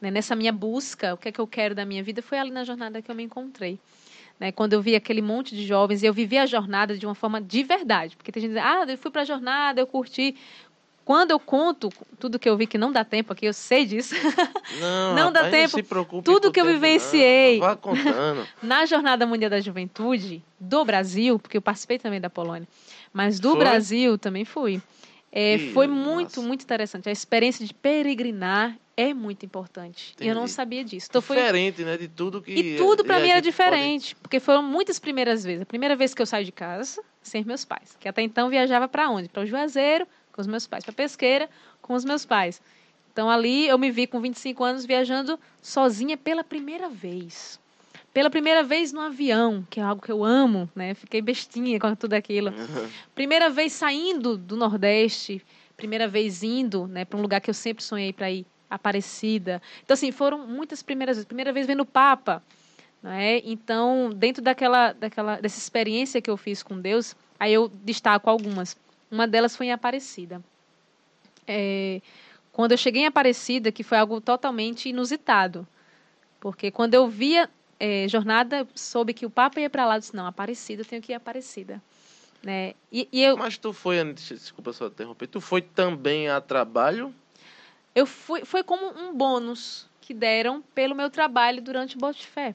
né, 0.00 0.10
nessa 0.10 0.34
minha 0.34 0.52
busca, 0.52 1.14
o 1.14 1.18
que 1.18 1.28
é 1.28 1.32
que 1.32 1.40
eu 1.40 1.46
quero 1.46 1.74
da 1.74 1.84
minha 1.84 2.02
vida, 2.02 2.22
foi 2.22 2.38
ali 2.38 2.50
na 2.50 2.64
jornada 2.64 3.02
que 3.02 3.10
eu 3.10 3.14
me 3.14 3.22
encontrei. 3.22 3.78
Né, 4.40 4.50
quando 4.50 4.72
eu 4.72 4.82
vi 4.82 4.94
aquele 4.94 5.22
monte 5.22 5.54
de 5.54 5.64
jovens, 5.66 6.02
e 6.02 6.06
eu 6.06 6.12
vivi 6.12 6.36
a 6.36 6.46
jornada 6.46 6.96
de 6.96 7.06
uma 7.06 7.14
forma 7.14 7.40
de 7.40 7.62
verdade. 7.62 8.16
Porque 8.16 8.32
tem 8.32 8.42
gente 8.42 8.52
que 8.52 8.58
diz, 8.58 8.66
ah, 8.66 8.84
eu 8.86 8.98
fui 8.98 9.10
para 9.10 9.22
a 9.22 9.24
jornada, 9.24 9.80
eu 9.80 9.86
curti. 9.86 10.36
Quando 11.06 11.30
eu 11.30 11.38
conto 11.38 11.88
tudo 12.18 12.36
que 12.36 12.48
eu 12.48 12.56
vi, 12.56 12.66
que 12.66 12.76
não 12.76 12.90
dá 12.90 13.04
tempo 13.04 13.32
aqui, 13.32 13.46
eu 13.46 13.52
sei 13.52 13.86
disso. 13.86 14.12
Não, 14.80 15.14
não 15.14 15.32
dá 15.32 15.48
tempo. 15.48 15.76
se 15.76 15.82
preocupe 15.84 16.24
Tudo 16.24 16.50
que 16.50 16.60
eu 16.60 16.66
vivenciei. 16.66 17.60
Não. 17.60 17.68
Vá 17.68 17.76
contando. 17.76 18.44
Na 18.60 18.84
Jornada 18.84 19.24
Mundial 19.24 19.48
da 19.48 19.60
Juventude 19.60 20.42
do 20.58 20.84
Brasil, 20.84 21.38
porque 21.38 21.56
eu 21.56 21.62
participei 21.62 22.00
também 22.00 22.20
da 22.20 22.28
Polônia, 22.28 22.66
mas 23.12 23.38
do 23.38 23.52
Foi? 23.52 23.60
Brasil 23.60 24.18
também 24.18 24.44
fui. 24.44 24.82
É, 25.30 25.70
foi 25.72 25.86
muito, 25.86 26.38
massa. 26.38 26.42
muito 26.42 26.62
interessante. 26.62 27.08
A 27.08 27.12
experiência 27.12 27.64
de 27.64 27.72
peregrinar 27.72 28.76
é 28.96 29.14
muito 29.14 29.46
importante. 29.46 30.14
E 30.20 30.26
eu 30.26 30.34
não 30.34 30.42
Entendi. 30.42 30.54
sabia 30.54 30.84
disso. 30.84 31.06
Então 31.08 31.22
foi 31.22 31.36
Diferente, 31.36 31.84
né? 31.84 31.96
De 31.96 32.08
tudo 32.08 32.42
que. 32.42 32.52
e 32.52 32.76
tudo 32.76 33.04
para 33.04 33.20
mim 33.20 33.28
era 33.28 33.40
diferente, 33.40 34.16
porque 34.16 34.40
foram 34.40 34.62
muitas 34.62 34.98
primeiras 34.98 35.44
vezes. 35.44 35.62
A 35.62 35.66
primeira 35.66 35.94
vez 35.94 36.12
que 36.12 36.20
eu 36.20 36.26
saio 36.26 36.44
de 36.44 36.52
casa 36.52 37.00
sem 37.22 37.44
meus 37.44 37.64
pais, 37.64 37.96
que 38.00 38.08
até 38.08 38.22
então 38.22 38.48
viajava 38.48 38.88
para 38.88 39.08
onde? 39.08 39.28
Para 39.28 39.42
o 39.42 39.46
Juazeiro, 39.46 40.06
com 40.36 40.42
os 40.42 40.46
meus 40.46 40.66
pais, 40.66 40.84
para 40.84 40.92
Pesqueira, 40.92 41.48
com 41.82 41.94
os 41.94 42.04
meus 42.04 42.24
pais. 42.24 42.60
Então 43.12 43.30
ali 43.30 43.66
eu 43.66 43.78
me 43.78 43.90
vi 43.90 44.06
com 44.06 44.20
25 44.20 44.62
anos 44.62 44.84
viajando 44.84 45.40
sozinha 45.62 46.16
pela 46.16 46.44
primeira 46.44 46.88
vez. 46.88 47.58
Pela 48.12 48.30
primeira 48.30 48.62
vez 48.62 48.92
no 48.92 49.00
avião, 49.00 49.66
que 49.68 49.80
é 49.80 49.82
algo 49.82 50.02
que 50.02 50.12
eu 50.12 50.22
amo, 50.22 50.70
né? 50.74 50.94
Fiquei 50.94 51.20
bestinha 51.20 51.80
com 51.80 51.94
tudo 51.94 52.14
aquilo. 52.14 52.52
Primeira 53.14 53.50
vez 53.50 53.72
saindo 53.72 54.36
do 54.36 54.56
Nordeste, 54.56 55.42
primeira 55.76 56.08
vez 56.08 56.42
indo, 56.42 56.86
né, 56.86 57.04
para 57.04 57.18
um 57.18 57.22
lugar 57.22 57.40
que 57.40 57.50
eu 57.50 57.54
sempre 57.54 57.84
sonhei 57.84 58.12
para 58.12 58.30
ir, 58.30 58.46
Aparecida. 58.68 59.62
Então 59.84 59.94
assim, 59.94 60.10
foram 60.10 60.46
muitas 60.46 60.82
primeiras 60.82 61.16
vezes. 61.16 61.26
Primeira 61.26 61.52
vez 61.52 61.66
vendo 61.66 61.80
o 61.80 61.86
Papa, 61.86 62.42
né? 63.02 63.40
Então, 63.44 64.10
dentro 64.12 64.42
daquela 64.42 64.92
daquela 64.92 65.40
dessa 65.40 65.58
experiência 65.58 66.20
que 66.20 66.28
eu 66.28 66.36
fiz 66.36 66.62
com 66.62 66.80
Deus, 66.80 67.14
aí 67.38 67.54
eu 67.54 67.70
destaco 67.84 68.28
algumas. 68.28 68.76
Uma 69.10 69.26
delas 69.26 69.56
foi 69.56 69.66
em 69.66 69.72
Aparecida. 69.72 70.42
É, 71.46 72.00
quando 72.52 72.72
eu 72.72 72.78
cheguei 72.78 73.02
em 73.02 73.06
Aparecida, 73.06 73.70
que 73.70 73.82
foi 73.82 73.98
algo 73.98 74.20
totalmente 74.20 74.88
inusitado. 74.88 75.66
Porque 76.40 76.70
quando 76.70 76.94
eu 76.94 77.08
via 77.08 77.48
é, 77.78 78.08
jornada, 78.08 78.66
soube 78.74 79.14
que 79.14 79.26
o 79.26 79.30
Papa 79.30 79.60
ia 79.60 79.70
para 79.70 79.86
lá, 79.86 79.96
eu 79.96 80.00
disse, 80.00 80.16
não, 80.16 80.26
Aparecida, 80.26 80.82
eu 80.82 80.86
tenho 80.86 81.02
que 81.02 81.12
ir 81.12 81.14
Aparecida. 81.14 81.82
Né? 82.42 82.74
E, 82.92 83.08
e 83.12 83.22
eu, 83.22 83.36
Mas 83.36 83.58
tu 83.58 83.72
foi, 83.72 84.02
desculpa 84.12 84.72
só 84.72 84.86
interromper, 84.86 85.26
tu 85.26 85.40
foi 85.40 85.60
também 85.62 86.28
a 86.28 86.40
trabalho? 86.40 87.14
eu 87.94 88.06
fui, 88.06 88.44
foi 88.44 88.62
como 88.62 88.86
um 88.98 89.14
bônus 89.14 89.88
que 90.02 90.12
deram 90.12 90.62
pelo 90.74 90.94
meu 90.94 91.10
trabalho 91.10 91.62
durante 91.62 91.96
o 91.96 91.98
Bote 91.98 92.26
Fé. 92.26 92.54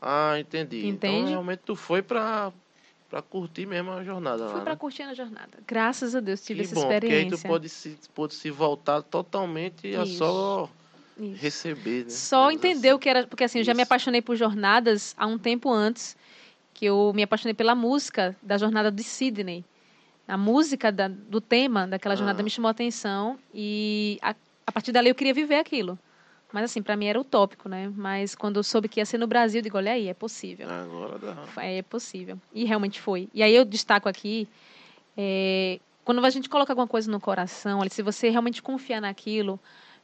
Ah, 0.00 0.38
entendi. 0.40 0.86
Então 0.86 1.12
Entende? 1.12 1.30
realmente 1.30 1.60
tu 1.60 1.76
foi 1.76 2.02
pra, 2.02 2.52
pra 3.12 3.20
curtir 3.20 3.66
mesmo 3.66 3.90
a 3.90 4.02
jornada 4.02 4.46
Fui 4.46 4.56
lá. 4.56 4.60
para 4.62 4.72
né? 4.72 4.78
curtir 4.78 5.02
a 5.02 5.12
jornada. 5.12 5.50
Graças 5.66 6.14
a 6.16 6.20
Deus 6.20 6.40
tive 6.40 6.60
que 6.60 6.64
essa 6.66 6.74
bom, 6.76 6.80
porque 6.88 6.94
aí 6.94 7.00
tu 7.00 7.34
experiência. 7.34 7.46
pode 7.48 7.68
se, 7.68 7.98
pode 8.14 8.34
se 8.34 8.50
voltar 8.50 9.02
totalmente 9.02 9.94
a 9.94 10.02
Isso. 10.04 10.16
só 10.16 10.70
Isso. 11.20 11.36
receber, 11.42 12.04
né? 12.04 12.08
Só 12.10 12.48
Digamos 12.48 12.54
entender 12.64 12.88
assim. 12.88 12.96
o 12.96 12.98
que 12.98 13.08
era, 13.10 13.26
porque 13.26 13.44
assim, 13.44 13.58
eu 13.58 13.64
já 13.64 13.74
me 13.74 13.82
Isso. 13.82 13.88
apaixonei 13.88 14.22
por 14.22 14.34
jornadas 14.34 15.14
há 15.18 15.26
um 15.26 15.36
tempo 15.36 15.70
antes, 15.70 16.16
que 16.72 16.86
eu 16.86 17.12
me 17.14 17.22
apaixonei 17.22 17.52
pela 17.52 17.74
música 17.74 18.34
da 18.42 18.56
jornada 18.56 18.90
de 18.90 19.02
Sydney. 19.02 19.62
A 20.26 20.38
música 20.38 20.90
da- 20.90 21.08
do 21.08 21.38
tema 21.38 21.86
daquela 21.86 22.16
jornada 22.16 22.40
Ah. 22.40 22.42
me 22.42 22.48
chamou 22.48 22.68
a 22.68 22.70
atenção 22.70 23.38
e 23.52 24.18
a, 24.22 24.34
a 24.66 24.72
partir 24.72 24.90
dali 24.90 25.10
eu 25.10 25.14
queria 25.14 25.34
viver 25.34 25.56
aquilo. 25.56 25.98
Mas 26.52 26.64
assim, 26.64 26.82
para 26.82 26.96
mim 26.96 27.06
era 27.06 27.18
utópico, 27.18 27.68
né? 27.68 27.90
Mas 27.96 28.34
quando 28.34 28.58
eu 28.58 28.62
soube 28.62 28.88
que 28.88 29.00
ia 29.00 29.06
ser 29.06 29.18
no 29.18 29.26
Brasil, 29.26 29.58
eu 29.58 29.62
digo, 29.62 29.78
olha 29.78 29.92
aí, 29.92 30.08
é 30.08 30.14
possível. 30.14 30.68
Agora 30.68 31.18
dá. 31.18 31.62
É 31.62 31.82
possível. 31.82 32.38
E 32.52 32.64
realmente 32.64 33.00
foi. 33.00 33.28
E 33.32 33.42
aí 33.42 33.54
eu 33.54 33.64
destaco 33.64 34.08
aqui, 34.08 34.46
é, 35.16 35.80
quando 36.04 36.24
a 36.24 36.30
gente 36.30 36.48
coloca 36.48 36.72
alguma 36.72 36.86
coisa 36.86 37.10
no 37.10 37.20
coração, 37.20 37.80
olha, 37.80 37.90
se 37.90 38.02
você 38.02 38.28
realmente 38.28 38.62
confiar 38.62 39.00
naquilo, 39.00 39.58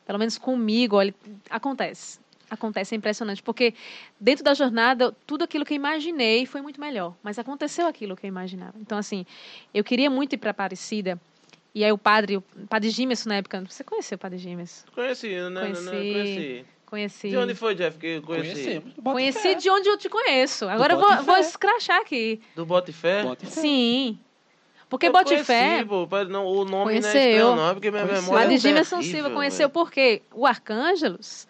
pelo 0.07 0.19
menos 0.19 0.39
comigo, 0.39 0.97
olha, 0.97 1.15
acontece. 1.51 2.19
Acontece, 2.51 2.95
é 2.95 2.97
impressionante. 2.97 3.43
Porque 3.43 3.75
dentro 4.19 4.43
da 4.43 4.55
jornada, 4.55 5.15
tudo 5.27 5.45
aquilo 5.45 5.67
que 5.67 5.75
eu 5.75 5.77
imaginei 5.77 6.47
foi 6.47 6.63
muito 6.63 6.81
melhor. 6.81 7.15
Mas 7.23 7.39
aconteceu 7.39 7.87
aquilo 7.87 8.17
que 8.17 8.25
eu 8.25 8.29
imaginava. 8.29 8.75
Então, 8.81 8.97
assim, 8.97 9.27
eu 9.75 9.85
queria 9.85 10.09
muito 10.09 10.33
ir 10.33 10.39
para 10.39 10.51
Aparecida. 10.51 11.21
E 11.79 11.85
aí 11.85 11.93
o 11.93 11.97
padre, 11.97 12.38
o 12.38 12.43
padre 12.69 12.91
Gimerson 12.91 13.29
na 13.29 13.37
época, 13.37 13.64
você 13.64 13.85
conheceu 13.85 14.17
o 14.17 14.19
padre 14.19 14.37
Gimerson? 14.37 14.85
Conheci, 14.93 15.29
né? 15.29 15.49
né, 15.49 15.61
Conheci. 15.61 15.85
né, 15.85 15.91
conheci. 15.93 16.64
Conheci. 16.87 17.29
De 17.31 17.37
onde 17.37 17.55
foi, 17.55 17.77
Jeff, 17.77 17.97
que 17.97 18.07
eu 18.17 18.23
conheci? 18.23 18.51
Conhecemos. 18.53 18.95
Conheci 19.05 19.55
de 19.55 19.71
onde 19.71 19.88
eu 19.88 19.97
te 19.97 20.09
conheço. 20.09 20.69
Agora 20.69 20.95
eu 20.95 20.99
vou, 20.99 21.23
vou 21.23 21.37
escrachar 21.37 22.01
aqui. 22.01 22.41
Do 22.57 22.67
Botifé? 22.67 23.23
Sim. 23.45 24.19
Porque 24.88 25.07
Eu 25.07 25.13
Bote 25.13 25.27
conheci, 25.27 25.44
Fé, 25.44 25.85
pô, 25.85 26.09
não, 26.29 26.46
o 26.46 26.65
nome 26.65 26.69
não 26.71 26.81
é 26.81 26.85
Conheceu. 26.85 27.13
estranho, 27.21 27.55
não, 27.57 27.71
é 27.71 27.75
porque 27.75 27.90
minha 27.92 28.02
Conheceu. 28.02 28.23
memória 28.25 28.42
Padre 28.44 28.55
é 28.57 28.59
Gimerson 28.59 28.96
terrível, 28.98 29.21
Silva 29.21 29.35
conheceu 29.37 29.69
velho. 29.69 29.71
porque 29.71 30.23
o 30.35 30.46
Arcângelos, 30.46 31.46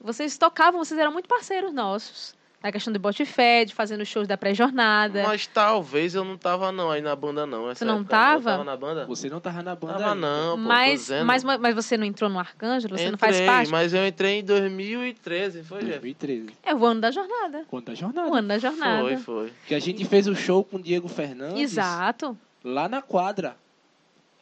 vocês 0.00 0.36
tocavam, 0.36 0.82
vocês 0.84 0.98
eram 0.98 1.12
muito 1.12 1.28
parceiros 1.28 1.72
nossos. 1.72 2.34
Na 2.60 2.72
questão 2.72 2.92
do 2.92 2.98
Bote 2.98 3.24
Fé, 3.24 3.64
de 3.64 3.72
fazendo 3.72 4.04
shows 4.04 4.26
da 4.26 4.36
pré-jornada. 4.36 5.22
Mas 5.22 5.46
talvez 5.46 6.16
eu 6.16 6.24
não 6.24 6.36
tava 6.36 6.72
não 6.72 6.90
aí 6.90 7.00
na 7.00 7.14
banda 7.14 7.46
não. 7.46 7.70
Essa 7.70 7.84
Tu 7.84 7.88
não 7.88 8.00
época 8.00 8.14
eu 8.16 8.18
tava? 8.18 8.50
tava 8.50 8.64
na 8.64 8.76
banda? 8.76 9.06
Você 9.06 9.30
não 9.30 9.38
tava 9.40 9.62
na 9.62 9.76
banda 9.76 9.92
Tava 9.94 10.12
ainda. 10.14 10.26
não, 10.26 10.56
pô, 10.56 10.62
Mas, 10.64 11.08
mas, 11.24 11.44
mas 11.44 11.74
você 11.74 11.96
não 11.96 12.04
entrou 12.04 12.28
no 12.28 12.36
Arcângelo? 12.38 12.98
Você 12.98 13.04
não 13.04 13.14
Entrei, 13.14 13.32
faz 13.32 13.40
parte? 13.46 13.70
mas 13.70 13.94
eu 13.94 14.04
entrei 14.04 14.40
em 14.40 14.44
2013, 14.44 15.62
foi, 15.62 15.78
Jeff? 15.84 15.90
2013. 16.00 16.48
É 16.64 16.74
o 16.74 16.84
ano 16.84 17.00
da 17.00 17.12
jornada. 17.12 17.64
Conta 17.68 17.92
a 17.92 17.94
jornada. 17.94 18.28
O 18.28 18.34
ano 18.34 18.48
da 18.48 18.58
jornada. 18.58 19.02
Foi, 19.02 19.16
foi. 19.18 19.52
Que 19.68 19.74
a 19.76 19.78
gente 19.78 20.04
fez 20.04 20.26
o 20.26 20.34
show 20.34 20.64
com 20.64 20.78
o 20.78 20.82
Diego 20.82 21.06
Fernandes. 21.08 21.60
Exato. 21.60 22.36
Lá 22.64 22.88
na 22.88 23.00
quadra. 23.00 23.56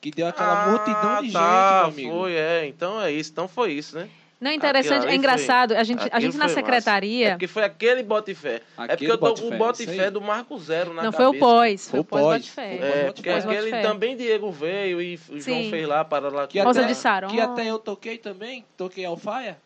Que 0.01 0.11
deu 0.11 0.27
aquela 0.27 0.69
multidão 0.71 1.23
de 1.23 1.33
tá, 1.33 1.85
gente, 1.85 1.97
meu 1.97 2.11
amigo. 2.11 2.11
foi, 2.23 2.33
é. 2.35 2.67
Então 2.67 2.99
é 3.01 3.13
isso. 3.13 3.31
Então 3.31 3.47
foi 3.47 3.73
isso, 3.73 3.97
né? 3.97 4.09
Não, 4.39 4.53
interessante, 4.53 5.05
ali 5.05 5.13
é 5.13 5.17
engraçado. 5.17 5.73
A 5.73 5.83
gente, 5.83 6.03
a 6.13 6.21
gente 6.21 6.37
na 6.37 6.47
foi 6.49 6.63
massa. 6.63 6.91
É 6.91 7.31
porque 7.31 7.47
foi 7.47 7.65
aquele 7.65 8.03
bote 8.03 8.35
fé. 8.35 8.61
É 8.79 8.89
porque 8.89 9.11
eu 9.11 9.17
tô 9.17 9.35
com 9.35 9.49
o 9.49 9.57
bote 9.57 9.87
fé 9.87 10.11
do 10.11 10.21
Marco 10.21 10.59
Zero 10.59 10.93
na 10.93 11.05
Não, 11.05 11.13
foi 11.13 11.25
o 11.25 11.29
cabeça. 11.33 11.45
pós. 11.47 11.83
Foi 11.89 11.91
Foi 11.91 12.01
o 12.01 12.05
pós 12.05 12.21
pós, 12.23 12.37
bote 12.37 12.51
fé. 12.51 12.69
foi 12.69 12.77
o 12.79 12.85
É, 12.85 12.91
pós-bote 12.91 13.15
porque 13.15 13.31
aquele 13.31 13.71
fé. 13.71 13.83
também 13.83 14.15
Diego 14.17 14.53
veio 14.53 15.01
e 15.01 15.15
o 15.31 15.41
João 15.41 15.63
Sim. 15.63 15.71
fez 15.71 15.89
lá 15.89 16.05
para 16.05 16.29
lá. 16.29 16.47
Que 16.47 16.61
Rosa 16.61 16.81
até, 16.81 16.89
de 16.89 16.95
Saron. 16.95 17.29
Que 17.29 17.41
até 17.41 17.65
eu 17.67 17.79
toquei 17.79 18.19
também, 18.19 18.63
toquei 18.77 19.07
alfaia. 19.07 19.57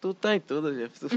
Tu 0.00 0.14
tá 0.14 0.34
em 0.34 0.40
todas, 0.40 0.74
Jeff. 0.78 0.98
Tu 1.00 1.08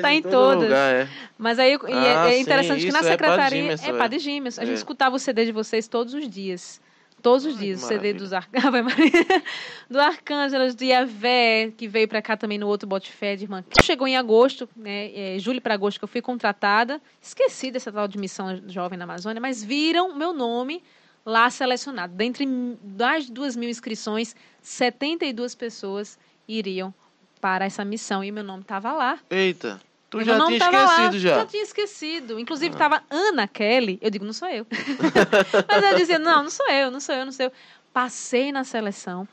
Tá 0.00 0.12
em 0.12 0.22
todo 0.22 0.30
todas. 0.30 0.62
lugar, 0.64 0.94
é. 0.94 1.08
Mas 1.38 1.58
aí 1.58 1.72
e 1.72 1.74
é- 1.74 2.16
Ah, 2.16 2.28
é, 2.28 2.32
sim, 2.34 2.40
interessante 2.40 2.84
que 2.86 2.92
na 2.92 3.00
isso 3.00 3.08
é 3.08 3.16
Padre 3.16 3.26
secretaria. 3.26 3.62
Gimerson, 3.62 3.86
é 3.86 3.88
é. 3.88 4.62
A 4.62 4.64
gente 4.64 4.74
É. 4.74 4.78
escutava 4.78 5.16
o 5.16 5.18
CD 5.18 5.44
de 5.46 5.52
vocês 5.52 5.86
todos 5.88 6.14
os 6.14 6.28
dias. 6.28 6.80
Todos 7.22 7.44
os 7.44 7.54
Ai, 7.56 7.60
dias. 7.64 7.82
O 7.82 7.86
CD 7.86 8.12
dos 8.14 8.32
Ar... 8.32 8.48
Do 9.88 10.00
Arcângelos, 10.00 10.74
do 10.74 10.84
Iavé, 10.84 11.72
que 11.76 11.88
veio 11.88 12.08
pra 12.08 12.22
cá 12.22 12.36
também 12.36 12.58
no 12.58 12.66
outro 12.66 12.88
Bote 12.88 13.10
Fé 13.10 13.36
de 13.36 13.44
irmã. 13.44 13.62
Que 13.62 13.84
chegou 13.84 14.06
em 14.06 14.16
agosto, 14.16 14.68
né? 14.76 15.10
É, 15.14 15.38
julho 15.38 15.60
para 15.60 15.74
agosto, 15.74 15.98
que 15.98 16.04
eu 16.04 16.08
fui 16.08 16.22
contratada. 16.22 17.00
Esqueci 17.20 17.70
dessa 17.70 17.90
tal 17.90 18.06
de 18.06 18.18
missão 18.18 18.60
jovem 18.68 18.98
na 18.98 19.04
Amazônia, 19.04 19.40
mas 19.40 19.62
viram 19.62 20.14
meu 20.14 20.32
nome 20.32 20.82
lá 21.24 21.50
selecionado. 21.50 22.14
Dentre 22.14 22.46
das 22.82 23.28
duas 23.28 23.56
mil 23.56 23.68
inscrições, 23.68 24.34
72 24.62 25.54
pessoas 25.54 26.18
iriam 26.48 26.92
para 27.40 27.64
essa 27.64 27.84
missão 27.84 28.22
e 28.22 28.30
meu 28.30 28.44
nome 28.44 28.62
estava 28.62 28.92
lá. 28.92 29.18
Eita, 29.30 29.80
tu 30.10 30.24
já 30.24 30.44
tinha 30.46 30.58
tava 30.58 30.76
esquecido 30.76 31.12
lá, 31.12 31.18
já. 31.18 31.34
Já 31.36 31.46
tinha 31.46 31.62
esquecido. 31.62 32.40
Inclusive, 32.40 32.74
estava 32.74 33.02
Ana 33.08 33.46
Kelly. 33.46 33.98
Eu 34.02 34.10
digo, 34.10 34.24
não 34.24 34.32
sou 34.32 34.48
eu. 34.48 34.66
Mas 35.68 35.84
eu 35.84 35.96
dizia, 35.96 36.18
não, 36.18 36.42
não 36.42 36.50
sou 36.50 36.68
eu, 36.68 36.90
não 36.90 37.00
sou 37.00 37.14
eu, 37.14 37.24
não 37.24 37.32
sou 37.32 37.46
eu. 37.46 37.52
Passei 37.92 38.52
na 38.52 38.64
seleção, 38.64 39.26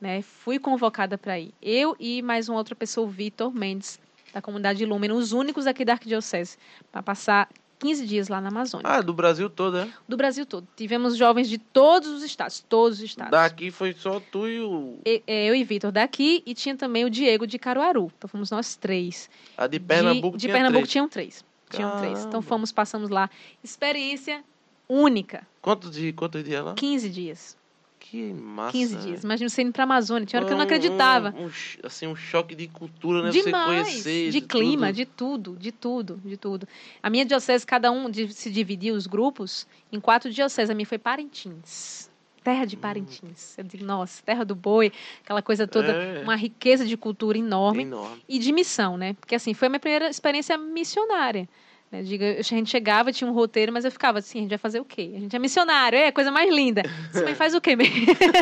né? 0.00 0.22
Fui 0.22 0.58
convocada 0.58 1.18
para 1.18 1.38
ir. 1.38 1.52
Eu 1.60 1.96
e 1.98 2.22
mais 2.22 2.48
uma 2.48 2.58
outra 2.58 2.74
pessoa, 2.74 3.06
o 3.06 3.10
Vitor 3.10 3.52
Mendes, 3.52 3.98
da 4.32 4.40
comunidade 4.40 4.84
Lumen, 4.86 5.12
os 5.12 5.32
únicos 5.32 5.66
aqui 5.66 5.84
da 5.84 5.94
Arquidiocese, 5.94 6.56
para 6.90 7.02
passar 7.02 7.48
15 7.80 8.06
dias 8.06 8.28
lá 8.28 8.40
na 8.40 8.48
Amazônia. 8.50 8.86
Ah, 8.86 9.00
do 9.00 9.12
Brasil 9.12 9.48
todo, 9.50 9.78
é? 9.78 9.88
Do 10.08 10.16
Brasil 10.16 10.46
todo. 10.46 10.68
Tivemos 10.76 11.16
jovens 11.16 11.48
de 11.48 11.56
todos 11.58 12.08
os 12.10 12.22
estados, 12.22 12.60
todos 12.68 12.98
os 12.98 13.04
estados. 13.04 13.30
Daqui 13.32 13.70
foi 13.70 13.92
só 13.94 14.20
tu 14.20 14.46
e 14.46 14.60
o. 14.60 14.98
E- 15.04 15.22
é, 15.26 15.46
Eu 15.48 15.54
e 15.54 15.64
Vitor 15.64 15.90
daqui 15.90 16.42
e 16.46 16.54
tinha 16.54 16.76
também 16.76 17.04
o 17.04 17.10
Diego 17.10 17.46
de 17.46 17.58
Caruaru. 17.58 18.12
Então 18.16 18.28
fomos 18.28 18.50
nós 18.50 18.76
três. 18.76 19.28
A 19.56 19.66
de 19.66 19.80
Pernambuco 19.80 20.36
de, 20.36 20.42
de 20.42 20.46
tinha 20.46 20.54
Pernambuco 20.54 20.82
três. 20.82 20.92
tinham 20.92 21.08
três. 21.08 21.44
Tinham 21.70 21.96
três. 21.98 22.18
Então 22.18 22.30
Caramba. 22.30 22.42
fomos, 22.48 22.70
passamos 22.72 23.08
lá. 23.10 23.30
Experiência 23.64 24.44
única. 24.88 25.46
Quantos 25.62 25.92
dias, 25.92 26.14
quantos 26.14 26.44
dias 26.44 26.64
lá? 26.64 26.74
15 26.74 27.08
dias. 27.08 27.56
Que 28.00 28.32
massa. 28.32 28.72
15 28.72 28.94
né? 28.96 29.00
dias. 29.02 29.22
Imagina 29.24 29.48
você 29.48 29.62
indo 29.62 29.72
pra 29.72 29.84
Amazônia. 29.84 30.26
Tinha 30.26 30.40
hora 30.40 30.46
que 30.46 30.52
eu 30.52 30.56
não 30.56 30.64
acreditava. 30.64 31.32
Um, 31.38 31.44
um 31.46 31.50
assim, 31.84 32.06
um 32.08 32.16
choque 32.16 32.54
de 32.56 32.66
cultura, 32.66 33.22
né? 33.22 33.30
Demais. 33.30 33.86
Você 33.86 33.92
conhecer. 34.02 34.30
de 34.30 34.40
clima, 34.40 34.86
tudo. 34.88 34.96
de 34.96 35.04
tudo, 35.06 35.56
de 35.58 35.70
tudo, 35.72 36.20
de 36.24 36.36
tudo. 36.36 36.68
A 37.02 37.08
minha 37.10 37.24
diocese, 37.24 37.64
cada 37.64 37.90
um 37.92 38.10
de- 38.10 38.32
se 38.32 38.50
dividia 38.50 38.92
os 38.94 39.06
grupos 39.06 39.66
em 39.92 40.00
quatro 40.00 40.30
dioceses. 40.32 40.70
A 40.70 40.74
minha 40.74 40.86
foi 40.86 40.98
Parintins. 40.98 42.10
Terra 42.42 42.62
Hum. 42.62 42.66
de 42.66 42.76
Parintins. 42.76 43.58
Eu 43.58 43.64
digo, 43.64 43.84
nossa, 43.84 44.22
terra 44.24 44.44
do 44.44 44.54
boi, 44.54 44.90
aquela 45.22 45.42
coisa 45.42 45.66
toda, 45.68 45.92
É. 45.92 46.22
uma 46.22 46.34
riqueza 46.36 46.86
de 46.86 46.96
cultura 46.96 47.36
enorme. 47.36 47.82
Enorme. 47.82 48.22
e 48.28 48.38
de 48.38 48.50
missão, 48.50 48.96
né? 48.96 49.12
Porque 49.20 49.34
assim, 49.34 49.52
foi 49.54 49.66
a 49.66 49.68
minha 49.68 49.80
primeira 49.80 50.08
experiência 50.08 50.56
missionária. 50.56 51.46
Né? 51.90 52.02
Diga, 52.02 52.36
a 52.38 52.42
gente 52.42 52.70
chegava, 52.70 53.12
tinha 53.12 53.28
um 53.28 53.32
roteiro, 53.32 53.72
mas 53.72 53.84
eu 53.84 53.90
ficava 53.90 54.20
assim, 54.20 54.38
a 54.38 54.42
gente 54.42 54.50
vai 54.50 54.58
fazer 54.58 54.80
o 54.80 54.84
quê? 54.84 55.12
A 55.16 55.20
gente 55.20 55.34
é 55.34 55.38
missionário, 55.38 55.98
é 55.98 56.06
a 56.06 56.12
coisa 56.12 56.30
mais 56.30 56.52
linda. 56.52 56.82
Você 57.10 57.24
mãe 57.24 57.34
faz 57.34 57.54
o 57.54 57.60
quê 57.60 57.74
mesmo? 57.74 57.94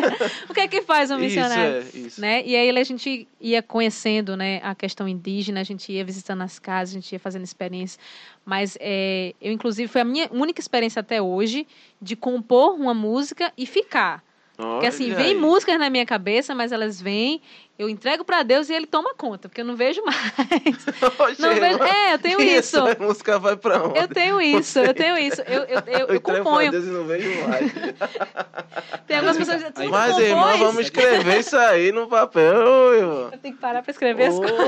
o 0.47 0.53
que 0.53 0.59
é 0.59 0.67
que 0.67 0.81
faz 0.81 1.09
um 1.09 1.17
missionário? 1.17 1.81
Isso, 1.81 1.97
é, 1.97 1.99
isso. 1.99 2.21
Né? 2.21 2.43
E 2.45 2.55
aí 2.55 2.69
a 2.69 2.83
gente 2.83 3.27
ia 3.41 3.63
conhecendo 3.63 4.37
né, 4.37 4.61
a 4.63 4.75
questão 4.75 5.07
indígena, 5.07 5.61
a 5.61 5.63
gente 5.63 5.91
ia 5.91 6.05
visitando 6.05 6.43
as 6.43 6.59
casas, 6.59 6.95
a 6.95 6.99
gente 6.99 7.11
ia 7.11 7.19
fazendo 7.19 7.43
experiência. 7.43 7.99
Mas 8.45 8.77
é, 8.79 9.33
eu, 9.41 9.51
inclusive, 9.51 9.87
foi 9.87 10.01
a 10.01 10.05
minha 10.05 10.29
única 10.31 10.61
experiência 10.61 10.99
até 10.99 11.21
hoje 11.21 11.67
de 11.99 12.15
compor 12.15 12.75
uma 12.75 12.93
música 12.93 13.51
e 13.57 13.65
ficar. 13.65 14.23
Porque 14.55 14.87
assim, 14.87 15.05
Olha 15.05 15.15
vem 15.15 15.25
aí. 15.27 15.35
músicas 15.35 15.79
na 15.79 15.89
minha 15.89 16.05
cabeça, 16.05 16.53
mas 16.53 16.73
elas 16.73 17.01
vêm, 17.01 17.41
eu 17.79 17.87
entrego 17.89 18.25
para 18.25 18.43
Deus 18.43 18.69
e 18.69 18.73
ele 18.73 18.85
toma 18.85 19.13
conta, 19.15 19.47
porque 19.47 19.61
eu 19.61 19.65
não 19.65 19.75
vejo 19.75 20.01
mais. 20.03 20.19
Oxe, 21.17 21.41
Não 21.41 21.55
vejo... 21.55 21.81
É, 21.81 22.13
eu 22.13 22.19
tenho 22.19 22.41
e 22.41 22.57
isso. 22.57 22.77
Essa 22.85 23.01
música 23.03 23.39
vai 23.39 23.55
pra 23.55 23.81
onde? 23.83 23.97
Eu 23.97 24.07
tenho 24.07 24.41
isso, 24.41 24.79
eu 24.79 24.93
tenho 24.93 25.17
isso. 25.17 25.41
Eu, 25.43 25.63
eu, 25.63 25.79
eu, 25.87 25.93
eu 26.07 26.15
entrego 26.15 26.21
pra 26.21 26.37
componho. 26.43 26.71
Deus 26.71 26.85
e 26.85 26.89
não 26.89 27.05
vejo 27.05 27.47
mais. 27.47 27.71
Tem 29.07 29.17
algumas 29.17 29.37
pessoas 29.37 29.63
que 29.63 29.71
dizem, 29.71 29.89
Mas, 29.89 30.17
irmão, 30.19 30.57
vamos 30.57 30.81
escrever 30.81 31.39
isso 31.39 31.57
aí 31.57 31.91
no 31.91 32.07
papel. 32.07 32.51
Eu 32.53 33.37
tenho 33.41 33.55
que 33.55 33.59
parar 33.61 33.81
para 33.81 33.91
escrever 33.91 34.25
as 34.27 34.37
coisas. 34.37 34.59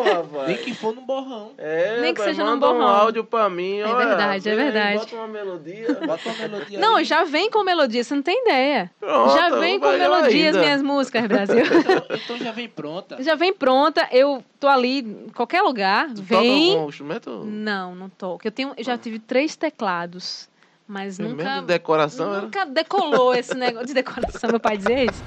Nem 0.47 0.57
que 0.57 0.73
for 0.73 0.95
no 0.95 1.01
borrão. 1.01 1.51
É, 1.57 1.99
Nem 2.01 2.13
que 2.13 2.23
seja 2.23 2.43
num 2.43 2.51
manda 2.51 2.69
um 2.69 2.73
borrão. 2.73 2.87
áudio 2.87 3.23
pra 3.23 3.49
mim, 3.49 3.79
É 3.79 3.85
olha, 3.85 4.07
verdade, 4.07 4.49
é 4.49 4.55
verdade. 4.55 4.97
Bota 4.99 5.15
uma 5.15 5.27
melodia. 5.27 5.93
Bota 6.05 6.29
uma 6.29 6.37
melodia 6.37 6.79
Não, 6.79 6.95
aí. 6.95 7.05
já 7.05 7.23
vem 7.23 7.51
com 7.51 7.63
melodia, 7.63 8.03
você 8.03 8.15
não 8.15 8.21
tem 8.23 8.41
ideia. 8.41 8.89
Pronto, 8.99 9.33
já 9.33 9.49
vem 9.59 9.79
com 9.79 9.89
melodia 9.91 10.49
as 10.49 10.55
ainda. 10.55 10.59
minhas 10.59 10.81
músicas, 10.81 11.27
Brasil. 11.27 11.63
Então, 11.65 12.05
então 12.15 12.37
já 12.37 12.51
vem 12.51 12.67
pronta. 13.01 13.23
já 13.23 13.35
vem 13.35 13.53
pronta, 13.53 14.07
eu 14.11 14.43
tô 14.59 14.67
ali 14.67 14.99
em 14.99 15.29
qualquer 15.29 15.61
lugar, 15.61 16.07
Tu 16.13 16.21
vem. 16.21 16.39
toca 16.39 16.75
algum 16.77 16.89
instrumento? 16.89 17.43
Não, 17.45 17.95
não 17.95 18.09
toco. 18.09 18.45
Eu 18.47 18.51
tenho, 18.51 18.73
eu 18.77 18.83
já 18.83 18.97
tive 18.97 19.19
três 19.19 19.55
teclados, 19.55 20.49
mas 20.87 21.17
Mesmo 21.19 21.35
nunca 21.37 21.59
de 21.59 21.65
decoração, 21.67 22.33
era? 22.33 22.41
nunca 22.43 22.65
decolou 22.65 23.33
esse 23.33 23.53
negócio 23.55 23.87
de 23.87 23.93
decoração, 23.93 24.49
meu 24.49 24.59
pai 24.59 24.77
dizia 24.77 25.05
isso. 25.05 25.23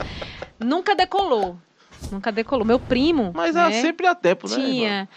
Nunca 0.58 0.94
decolou. 0.94 1.56
Nunca 2.12 2.30
decolou. 2.30 2.64
Meu 2.66 2.78
primo, 2.78 3.32
Mas 3.34 3.54
né, 3.54 3.62
há 3.62 3.72
sempre 3.72 4.06
há 4.06 4.14
tempo, 4.14 4.48
né? 4.48 4.54
tinha. 4.56 5.08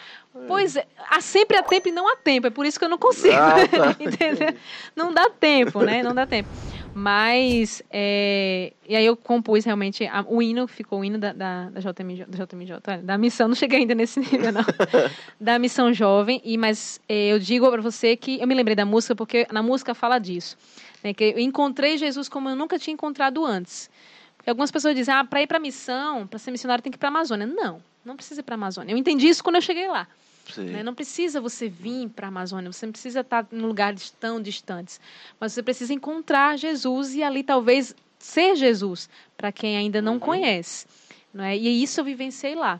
Pois 0.48 0.76
é, 0.76 0.86
há 1.10 1.20
sempre 1.20 1.58
há 1.58 1.64
tempo 1.64 1.90
e 1.90 1.92
não 1.92 2.08
há 2.08 2.16
tempo, 2.16 2.46
é 2.46 2.50
por 2.52 2.64
isso 2.66 2.78
que 2.78 2.86
eu 2.86 2.90
não 2.90 2.98
consigo. 3.00 3.36
Ah, 3.36 3.56
tá. 3.68 3.96
entendeu? 4.00 4.54
Não 4.96 5.12
dá 5.12 5.30
tempo, 5.32 5.82
né? 5.82 6.04
Não 6.04 6.14
dá 6.14 6.28
tempo. 6.28 6.48
Mas, 7.00 7.84
é, 7.92 8.74
e 8.90 8.96
aí 8.96 9.06
eu 9.06 9.16
compus 9.16 9.64
realmente 9.64 10.04
a- 10.08 10.26
o 10.28 10.42
hino, 10.42 10.68
ficou 10.68 11.02
o 11.02 11.06
hino 11.06 11.20
da, 11.20 11.32
da, 11.32 11.70
da 11.70 11.80
JMJ, 11.80 12.26
da 12.26 12.44
JMJ, 12.44 12.74
olha, 12.88 13.04
da 13.04 13.18
missão, 13.20 13.48
não 13.48 13.54
cheguei 13.54 13.82
ainda 13.82 13.94
nesse 13.94 14.20
nível, 14.32 14.52
não. 14.52 14.62
da 15.40 15.60
missão 15.60 15.94
jovem, 15.94 16.42
e 16.44 16.58
mas 16.58 17.00
é, 17.08 17.28
eu 17.28 17.38
digo 17.38 17.70
para 17.70 17.84
você 17.84 18.16
que 18.16 18.42
eu 18.42 18.48
me 18.48 18.56
lembrei 18.56 18.76
da 18.76 18.84
música 18.84 19.16
porque 19.16 19.46
na 19.52 19.62
música 19.62 19.94
fala 19.94 20.18
disso, 20.18 20.58
né, 21.04 21.14
que 21.14 21.24
eu 21.24 21.40
encontrei 21.40 22.00
Jesus 22.00 22.28
como 22.28 22.50
eu 22.50 22.56
nunca 22.56 22.80
tinha 22.80 22.96
encontrado 22.96 23.46
antes. 23.46 23.92
Porque 24.36 24.50
algumas 24.50 24.72
pessoas 24.72 24.96
dizem, 24.96 25.14
ah, 25.14 25.24
para 25.24 25.44
ir 25.44 25.46
para 25.48 25.60
missão, 25.60 26.26
para 26.26 26.40
ser 26.40 26.50
missionário 26.50 26.82
tem 26.82 26.92
que 26.92 26.98
ir 26.98 27.00
para 27.00 27.10
a 27.10 27.12
Amazônia. 27.12 27.46
Não, 27.46 27.80
não 28.04 28.16
precisa 28.16 28.40
ir 28.40 28.44
para 28.44 28.56
a 28.56 28.58
Amazônia. 28.58 28.92
Eu 28.94 28.98
entendi 28.98 29.28
isso 29.28 29.44
quando 29.44 29.58
eu 29.58 29.62
cheguei 29.62 29.88
lá. 29.88 30.08
Né? 30.58 30.84
Não 30.84 30.94
precisa 30.94 31.42
você 31.42 31.68
vir 31.68 32.10
para 32.10 32.28
a 32.28 32.30
Amazônia, 32.30 32.72
você 32.72 32.86
não 32.86 32.92
precisa 32.94 33.22
estar 33.22 33.46
em 33.52 33.60
lugares 33.60 34.10
tão 34.20 34.42
distantes, 34.42 35.00
mas 35.40 35.54
você 35.54 35.62
precisa 35.64 35.94
encontrar 35.94 36.58
Jesus 36.58 37.14
e 37.16 37.24
ali 37.24 37.44
talvez 37.44 37.96
ser 38.20 38.56
Jesus 38.56 39.10
para 39.36 39.52
quem 39.52 39.78
ainda 39.78 40.02
não 40.02 40.14
Uhum. 40.14 40.20
conhece. 40.20 40.86
Não 41.34 41.44
é? 41.44 41.56
E 41.58 41.84
isso 41.84 42.00
eu 42.00 42.06
vivenciei 42.06 42.56
lá. 42.56 42.80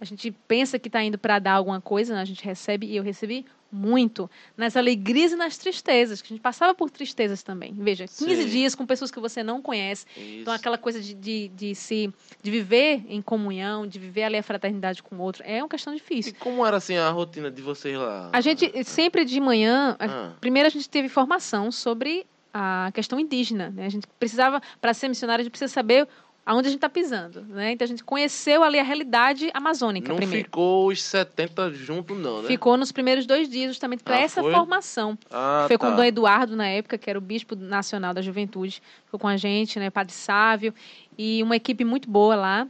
A 0.00 0.04
gente 0.04 0.30
pensa 0.46 0.78
que 0.78 0.88
está 0.88 1.02
indo 1.02 1.18
para 1.18 1.38
dar 1.40 1.54
alguma 1.54 1.80
coisa, 1.80 2.14
né? 2.14 2.20
a 2.20 2.24
gente 2.24 2.44
recebe, 2.44 2.86
e 2.86 2.96
eu 2.96 3.02
recebi 3.02 3.44
muito, 3.70 4.30
nas 4.56 4.76
alegrias 4.76 5.32
e 5.32 5.36
nas 5.36 5.56
tristezas, 5.58 6.22
que 6.22 6.32
a 6.32 6.34
gente 6.34 6.42
passava 6.42 6.74
por 6.74 6.90
tristezas 6.90 7.42
também. 7.42 7.74
Veja, 7.74 8.04
15 8.06 8.42
Sim. 8.42 8.48
dias 8.48 8.74
com 8.74 8.86
pessoas 8.86 9.10
que 9.10 9.20
você 9.20 9.42
não 9.42 9.60
conhece, 9.60 10.06
Isso. 10.16 10.40
então, 10.40 10.52
aquela 10.54 10.78
coisa 10.78 11.00
de, 11.00 11.14
de, 11.14 11.48
de 11.48 11.74
se 11.74 12.12
de 12.42 12.50
viver 12.50 13.02
em 13.08 13.20
comunhão, 13.20 13.86
de 13.86 13.98
viver 13.98 14.22
ali 14.24 14.36
a 14.38 14.42
fraternidade 14.42 15.02
com 15.02 15.16
o 15.16 15.20
outro, 15.20 15.42
é 15.46 15.62
uma 15.62 15.68
questão 15.68 15.92
E 15.92 15.96
difícil. 15.96 16.34
como 16.40 16.64
era 16.64 16.76
assim 16.78 16.96
a 16.96 17.10
rotina 17.10 17.50
de 17.50 17.60
vocês 17.60 17.96
lá? 17.96 18.30
A 18.32 18.40
gente 18.40 18.72
sempre 18.84 19.24
de 19.24 19.38
manhã, 19.40 19.96
Ah. 20.00 20.32
primeiro 20.40 20.66
a 20.66 20.70
gente 20.70 20.88
teve 20.88 21.08
formação 21.08 21.70
sobre 21.70 22.26
a 22.52 22.90
questão 22.94 23.20
indígena. 23.20 23.70
Né? 23.70 23.84
A 23.84 23.88
gente 23.90 24.06
precisava, 24.18 24.60
para 24.80 24.94
ser 24.94 25.08
missionário, 25.08 25.42
a 25.42 25.44
gente 25.44 25.50
precisa 25.52 25.72
saber 25.72 26.08
aonde 26.48 26.68
a 26.68 26.70
gente 26.70 26.78
está 26.78 26.88
pisando. 26.88 27.42
Né? 27.42 27.72
Então 27.72 27.84
a 27.84 27.88
gente 27.88 28.02
conheceu 28.02 28.62
ali 28.64 28.78
a 28.78 28.82
realidade 28.82 29.50
amazônica 29.52 30.08
Não 30.08 30.16
primeiro. 30.16 30.46
ficou 30.46 30.88
os 30.88 31.02
70 31.02 31.74
juntos, 31.74 32.16
não, 32.16 32.40
né? 32.40 32.48
Ficou 32.48 32.74
nos 32.78 32.90
primeiros 32.90 33.26
dois 33.26 33.50
dias, 33.50 33.68
justamente 33.72 34.02
para 34.02 34.16
Ah, 34.16 34.20
essa 34.20 34.40
foi? 34.40 34.50
formação. 34.50 35.18
Ah, 35.30 35.66
Foi 35.68 35.76
tá. 35.76 35.86
com 35.86 35.92
o 35.92 35.96
Dom 35.96 36.04
Eduardo, 36.04 36.56
na 36.56 36.66
época, 36.66 36.96
que 36.96 37.10
era 37.10 37.18
o 37.18 37.22
bispo 37.22 37.54
nacional 37.54 38.14
da 38.14 38.22
juventude. 38.22 38.82
Ficou 39.04 39.20
com 39.20 39.28
a 39.28 39.36
gente, 39.36 39.78
né? 39.78 39.90
Padre 39.90 40.14
Sávio. 40.14 40.72
E 41.18 41.42
uma 41.42 41.54
equipe 41.54 41.84
muito 41.84 42.08
boa 42.08 42.34
lá, 42.34 42.66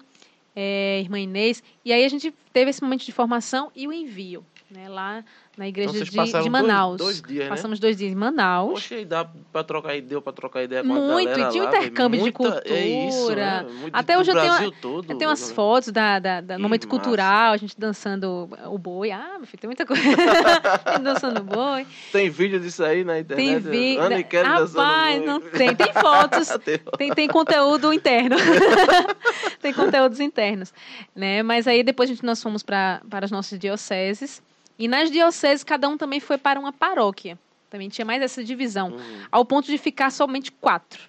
é, 0.57 0.99
irmã 1.01 1.21
Inês. 1.21 1.63
E 1.85 1.93
aí 1.93 2.05
a 2.05 2.09
gente 2.09 2.35
teve 2.53 2.71
esse 2.71 2.83
momento 2.83 3.05
de 3.05 3.13
formação 3.13 3.71
e 3.77 3.87
o 3.87 3.93
envio. 3.93 4.45
Né, 4.71 4.87
lá 4.87 5.25
na 5.59 5.67
igreja 5.69 5.91
Então 5.91 6.05
de, 6.05 6.11
de 6.11 6.17
dois- 6.33 6.47
Manaus. 6.49 6.97
dois 6.99 7.21
dias, 7.21 7.45
né? 7.45 7.49
Passamos 7.51 7.79
dois 7.81 7.97
dias 7.97 8.13
em 8.13 8.15
Manaus. 8.15 8.71
Poxa, 8.75 8.95
e 8.97 9.05
dá 9.05 9.27
pra 9.53 9.65
trocar 9.65 9.97
ideia, 9.97 10.09
deu 10.09 10.23
pra 10.23 10.33
trocar 10.33 10.63
ideia 10.63 10.83
com 10.83 10.89
Muito, 10.89 11.29
e 11.39 11.49
tinha 11.51 11.65
um 11.65 11.69
intercâmbio 11.69 12.21
de 12.23 12.33
É 12.67 12.87
isso, 13.09 13.19
cultura. 13.19 13.63
né? 13.63 13.67
Muito 13.81 13.95
Até 13.95 14.17
hoje 14.19 14.31
eu 14.31 14.41
tenho- 14.41 14.71
todo. 14.73 15.13
Eu 15.13 15.19
tenho 15.19 15.29
umas 15.31 15.49
né? 15.49 15.55
fotos 15.55 15.89
da, 15.93 16.19
da, 16.21 16.41
da 16.41 16.59
momento 16.59 16.87
massa. 16.87 16.89
cultural, 16.99 17.53
a 17.53 17.57
gente 17.57 17.79
dançando 17.79 18.49
o 18.67 18.79
boi. 18.79 19.11
Ah, 19.11 19.35
meu 19.39 19.47
filho, 19.47 19.61
tem 19.61 19.69
muita 19.69 19.85
coisa. 19.85 20.03
Dançando 21.03 21.41
o 21.41 21.45
boi. 21.45 21.87
Tem 22.13 22.31
vídeo 22.31 22.61
disso 22.61 22.85
aí 22.85 23.03
na 23.05 23.15
Tem 23.15 23.21
internet? 23.23 23.61
vídeo. 23.69 24.01
Ana 24.03 24.19
e 24.21 24.25
Kelly 24.25 24.49
Rapaz, 24.49 25.25
não 25.25 25.41
tem. 25.41 25.75
Tem 25.75 25.93
fotos. 25.93 26.49
Tem- 26.65 26.79
Tem, 26.99 27.15
tem 27.15 27.29
conteúdo 27.29 27.93
interno. 27.93 28.37
tem 29.61 29.73
conteúdos 29.73 30.21
internos. 30.21 30.73
Né? 31.15 31.43
Mas 31.43 31.67
aí 31.67 31.83
depois 31.83 32.09
a 32.11 32.13
gente, 32.13 32.25
nós 32.25 32.43
fomos 32.43 32.63
pra, 32.63 33.01
para 33.09 33.25
as 33.25 33.31
nossas 33.31 33.59
dioceses. 33.59 34.43
E 34.79 34.87
nas 34.87 35.11
dioceses, 35.11 35.65
cada 35.65 35.89
um 35.89 35.99
também 35.99 36.21
foi 36.21 36.39
para 36.39 36.59
uma 36.61 36.73
paróquia. 36.73 37.39
Também 37.69 37.89
tinha 37.89 38.05
mais 38.05 38.23
essa 38.23 38.43
divisão. 38.45 38.91
Hum. 38.91 39.23
Ao 39.31 39.45
ponto 39.45 39.67
de 39.67 39.77
ficar 39.77 40.11
somente 40.11 40.53
quatro. 40.53 41.03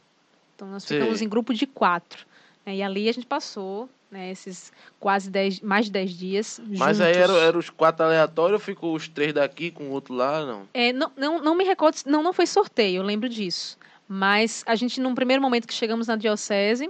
Então 0.55 0.67
nós 0.67 0.83
Sim. 0.83 0.95
ficamos 0.95 1.21
em 1.21 1.29
grupo 1.29 1.53
de 1.53 1.65
quatro. 1.65 2.25
né? 2.65 2.75
E 2.75 2.83
ali 2.83 3.07
a 3.07 3.11
gente 3.11 3.27
passou 3.27 3.89
né, 4.11 4.31
esses 4.31 4.73
quase 4.99 5.29
dez, 5.29 5.61
mais 5.61 5.85
de 5.85 5.91
dez 5.91 6.11
dias. 6.11 6.59
Mas 6.77 6.99
aí 6.99 7.13
juntos. 7.13 7.29
eram 7.29 7.37
era 7.37 7.57
os 7.57 7.69
quatro 7.69 8.05
aleatórios 8.05 8.59
ou 8.59 8.65
ficou 8.65 8.95
os 8.95 9.07
três 9.07 9.33
daqui 9.33 9.71
com 9.71 9.85
o 9.85 9.91
outro 9.91 10.13
lá? 10.13 10.45
Não. 10.45 10.67
É, 10.73 10.91
não, 10.91 11.11
não, 11.15 11.39
não 11.41 11.55
me 11.55 11.63
recordo, 11.63 11.97
não, 12.05 12.23
não 12.23 12.33
foi 12.33 12.47
sorteio, 12.47 12.97
eu 12.97 13.03
lembro 13.03 13.29
disso. 13.29 13.77
Mas 14.07 14.63
a 14.65 14.75
gente, 14.75 14.99
num 14.99 15.13
primeiro 15.13 15.41
momento 15.41 15.67
que 15.67 15.73
chegamos 15.73 16.07
na 16.07 16.15
diocese, 16.15 16.89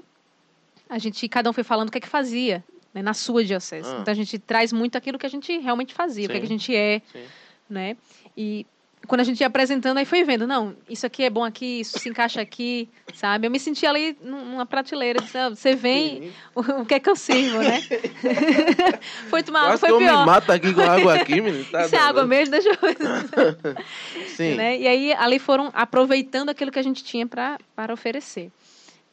a 0.87 0.97
gente, 0.97 1.27
cada 1.27 1.49
um 1.49 1.53
foi 1.53 1.63
falando 1.63 1.89
o 1.89 1.91
que 1.91 1.97
é 1.97 2.01
que 2.01 2.07
fazia 2.07 2.63
né, 2.93 3.01
na 3.01 3.13
sua 3.13 3.43
diocese. 3.43 3.87
Ah. 3.89 3.99
Então 4.01 4.11
a 4.11 4.15
gente 4.15 4.37
traz 4.39 4.71
muito 4.73 4.97
aquilo 4.97 5.17
que 5.19 5.25
a 5.25 5.29
gente 5.29 5.57
realmente 5.59 5.93
fazia, 5.93 6.25
o 6.25 6.29
que, 6.29 6.35
é 6.35 6.39
a 6.39 6.41
Sim. 6.41 6.47
gente 6.47 6.75
é, 6.75 7.01
Sim. 7.11 7.23
né? 7.69 7.97
E 8.35 8.65
quando 9.07 9.21
a 9.21 9.23
gente 9.23 9.39
ia 9.39 9.47
apresentando, 9.47 9.97
aí 9.97 10.05
foi 10.05 10.23
vendo, 10.25 10.45
não, 10.45 10.75
isso 10.87 11.05
aqui 11.05 11.23
é 11.23 11.29
bom 11.29 11.43
aqui, 11.43 11.79
isso 11.79 11.97
se 11.97 12.09
encaixa 12.09 12.41
aqui, 12.41 12.87
sabe? 13.15 13.47
Eu 13.47 13.51
me 13.51 13.59
senti 13.59 13.85
ali 13.85 14.15
num- 14.21 14.43
numa 14.45 14.65
prateleira, 14.65 15.21
disse, 15.21 15.37
"Ah, 15.37 15.49
você 15.49 15.73
vem, 15.73 16.31
o, 16.53 16.59
o 16.81 16.85
que 16.85 16.95
é 16.95 16.99
que 16.99 17.09
eu 17.09 17.15
sirvo, 17.15 17.59
né? 17.59 17.79
foi 19.29 19.41
tomar 19.41 19.61
água, 19.63 19.77
foi 19.77 19.89
que 19.89 19.95
eu 19.95 19.99
me 19.99 20.05
pior. 20.05 20.25
mato 20.25 20.51
aqui 20.51 20.73
com 20.73 20.81
água 20.81 21.15
aqui, 21.15 21.41
menino. 21.41 21.65
Tá 21.71 21.85
Isso 21.85 21.95
é 21.95 21.99
água 21.99 22.25
mesmo, 22.25 22.51
deixa 22.51 22.69
eu... 22.69 22.75
Sim. 24.35 24.55
né? 24.55 24.77
E 24.77 24.87
aí 24.87 25.13
ali 25.13 25.39
foram 25.39 25.71
aproveitando 25.73 26.49
aquilo 26.49 26.69
que 26.71 26.79
a 26.79 26.83
gente 26.83 27.03
tinha 27.03 27.25
pra, 27.25 27.57
para 27.75 27.93
oferecer. 27.93 28.51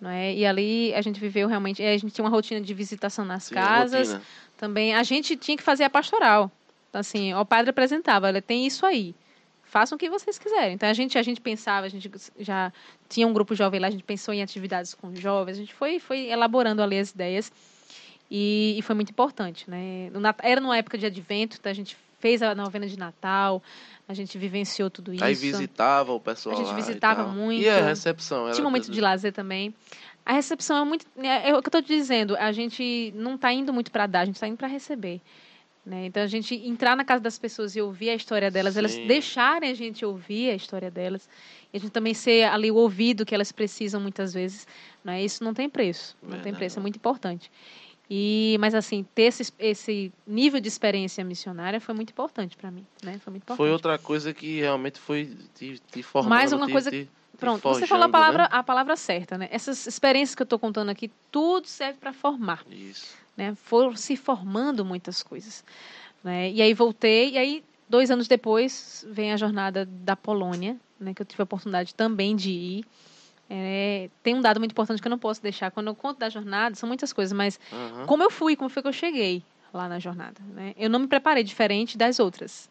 Não 0.01 0.11
é? 0.11 0.35
E 0.35 0.45
ali 0.45 0.95
a 0.95 1.01
gente 1.01 1.19
viveu 1.19 1.49
realmente, 1.49 1.83
eh, 1.83 1.95
a 1.95 1.99
gente 1.99 2.13
tinha 2.13 2.25
uma 2.25 2.31
rotina 2.31 2.61
de 2.61 2.75
visitação 2.75 3.25
nas 3.25 3.45
Sim, 3.45 3.55
casas, 3.55 4.09
rotina. 4.09 4.23
também 4.57 4.95
a 4.95 5.03
gente 5.03 5.37
tinha 5.37 5.57
que 5.57 5.63
fazer 5.63 5.85
a 5.85 5.91
pastoral. 5.91 6.51
Então, 6.91 7.01
assim, 7.01 7.33
o 7.35 7.45
padre 7.45 7.71
apresentava, 7.71 8.27
olha, 8.27 8.43
tem 8.43 8.67
isso 8.67 8.85
aí. 8.85 9.15
Façam 9.65 9.97
o 9.97 9.99
que 9.99 10.09
vocês 10.09 10.39
quiserem. 10.39 10.75
Então 10.75 10.89
a 10.89 10.93
gente 10.93 11.19
a 11.19 11.23
gente 11.23 11.41
pensava, 11.41 11.87
a 11.87 11.89
gente 11.89 12.11
já 12.39 12.73
tinha 13.09 13.27
um 13.27 13.33
grupo 13.33 13.55
jovem 13.55 13.81
lá, 13.81 13.89
a 13.89 13.91
gente 13.91 14.05
pensou 14.05 14.33
em 14.33 14.43
atividades 14.43 14.95
com 14.95 15.15
jovens, 15.15 15.57
a 15.57 15.61
gente 15.61 15.75
foi 15.75 15.99
foi 15.99 16.27
elaborando 16.29 16.83
ali 16.83 16.99
as 16.99 17.11
ideias 17.11 17.51
e, 18.31 18.77
e 18.79 18.83
foi 18.83 18.95
muito 18.95 19.11
importante, 19.11 19.69
né? 19.69 20.11
Era 20.43 20.61
numa 20.61 20.77
época 20.77 20.97
de 20.99 21.07
advento, 21.07 21.57
então 21.59 21.71
a 21.71 21.75
gente 21.75 21.97
fez 22.19 22.43
a 22.43 22.55
novena 22.55 22.87
de 22.87 22.99
Natal, 22.99 23.63
a 24.09 24.15
gente 24.15 24.39
vivenciou 24.39 24.89
tudo 24.89 25.13
isso. 25.13 25.25
Aí 25.25 25.35
visitava 25.35 26.13
o 26.13 26.21
pessoal 26.21 26.55
A 26.55 26.65
gente 26.65 26.75
visitava 26.75 27.27
muito. 27.27 27.63
E 27.63 27.69
a 27.69 27.85
recepção? 27.85 28.51
Tinha 28.53 28.63
um 28.63 28.65
momento 28.65 28.85
tudo- 28.85 28.95
de 28.95 29.01
lazer 29.01 29.33
também. 29.33 29.75
A 30.25 30.33
recepção 30.33 30.77
é 30.79 30.85
muito. 30.85 31.07
É, 31.19 31.51
é 31.51 31.57
o 31.57 31.63
que 31.63 31.67
eu 31.67 31.79
estou 31.79 31.83
dizendo. 31.83 32.37
A 32.37 32.53
gente 32.53 33.13
não 33.17 33.35
está 33.35 33.53
indo 33.53 33.73
muito 33.73 33.91
para 33.91 34.07
dar, 34.07 34.21
a 34.21 34.25
gente 34.25 34.35
está 34.37 34.49
indo 34.49 34.57
para 34.57 34.69
receber. 34.69 35.21
Né? 35.85 36.07
Então, 36.07 36.21
a 36.21 36.27
gente 36.27 36.53
entrar 36.67 36.97
na 36.97 37.05
casa 37.05 37.23
das 37.23 37.39
pessoas 37.39 37.77
e 37.77 37.81
ouvir 37.81 38.11
a 38.11 38.15
história 38.17 38.51
delas, 38.51 38.77
elas 38.77 38.91
Sim. 38.91 39.07
deixarem 39.07 39.71
a 39.71 39.75
gente 39.75 40.05
ouvir 40.05 40.51
a 40.51 40.55
história 40.57 40.91
delas, 40.91 41.29
e 41.73 41.77
a 41.77 41.81
gente 41.81 41.93
também 41.93 42.13
ser 42.13 42.43
ali 42.43 42.73
o 42.73 42.75
ouvido 42.75 43.25
que 43.25 43.33
elas 43.33 43.53
precisam 43.53 44.01
muitas 44.01 44.35
vezes, 44.35 44.67
né? 45.05 45.23
isso 45.23 45.45
não 45.45 45.55
tem 45.55 45.71
preço. 45.71 46.17
Não 46.21 46.31
tem 46.31 46.39
Verdade. 46.41 46.57
preço, 46.57 46.79
é 46.81 46.83
muito 46.83 46.97
importante. 46.97 47.53
E, 48.09 48.57
mas, 48.61 48.75
assim, 48.75 49.05
ter 49.15 49.23
esse, 49.25 49.53
esse 49.59 50.13
nível 50.27 50.61
de 50.61 50.69
experiência 50.69 51.25
missionária 51.25 51.81
foi 51.81 51.95
muito 51.95 52.11
importante 52.11 52.57
para 52.57 52.71
mim. 52.71 52.87
Né? 53.03 53.19
Foi 53.19 53.33
muito 53.33 53.43
importante. 53.43 53.57
Foi 53.57 53.71
outra 53.71 53.99
coisa 53.99 54.33
que 54.33 54.61
realmente 54.61 55.01
foi 55.01 55.37
te, 55.55 55.81
te 55.91 56.03
formando. 56.03 56.31
Mais 56.31 56.53
uma 56.53 56.67
te- 56.67 56.73
coisa 56.73 56.91
te- 56.91 57.09
Pronto, 57.37 57.63
você 57.63 57.81
forjando, 57.81 57.87
falou 57.89 58.07
a 58.07 58.09
palavra, 58.09 58.43
né? 58.45 58.49
a 58.51 58.63
palavra 58.63 58.97
certa, 58.97 59.37
né? 59.37 59.49
Essas 59.51 59.87
experiências 59.87 60.35
que 60.35 60.43
eu 60.43 60.45
estou 60.45 60.59
contando 60.59 60.89
aqui, 60.89 61.11
tudo 61.31 61.67
serve 61.67 61.99
para 61.99 62.13
formar, 62.13 62.65
Isso. 62.71 63.15
né? 63.37 63.55
Foram 63.55 63.95
se 63.95 64.17
formando 64.17 64.85
muitas 64.85 65.23
coisas, 65.23 65.63
né? 66.25 66.51
E 66.51 66.63
aí 66.63 66.73
voltei, 66.73 67.33
e 67.33 67.39
aí 67.39 67.65
dois 67.89 68.11
anos 68.11 68.27
depois 68.27 69.05
vem 69.11 69.33
a 69.33 69.37
jornada 69.37 69.85
da 69.85 70.17
Polônia, 70.17 70.77
né? 70.99 71.13
Que 71.13 71.21
eu 71.21 71.27
tive 71.27 71.43
a 71.43 71.45
oportunidade 71.45 71.95
também 71.95 72.35
de 72.35 72.51
ir. 72.51 72.85
É, 73.49 74.11
tem 74.23 74.35
um 74.35 74.41
dado 74.41 74.59
muito 74.59 74.73
importante 74.73 75.01
que 75.01 75.07
eu 75.07 75.11
não 75.11 75.19
posso 75.19 75.41
deixar. 75.43 75.71
Quando 75.71 75.87
eu 75.87 75.95
conto 75.95 76.19
da 76.19 76.29
jornada, 76.29 76.75
são 76.75 76.87
muitas 76.89 77.13
coisas, 77.13 77.33
mas 77.33 77.61
Aham. 77.73 78.07
como 78.07 78.23
eu 78.23 78.31
fui, 78.31 78.57
como 78.57 78.69
foi 78.69 78.83
que 78.83 78.89
eu 78.89 78.93
cheguei 78.93 79.43
lá 79.73 79.89
na 79.89 79.99
jornada, 79.99 80.41
né? 80.55 80.75
Eu 80.77 80.91
não 80.91 80.99
me 81.01 81.07
preparei 81.07 81.45
diferente 81.45 81.97
das 81.97 82.19
outras, 82.19 82.69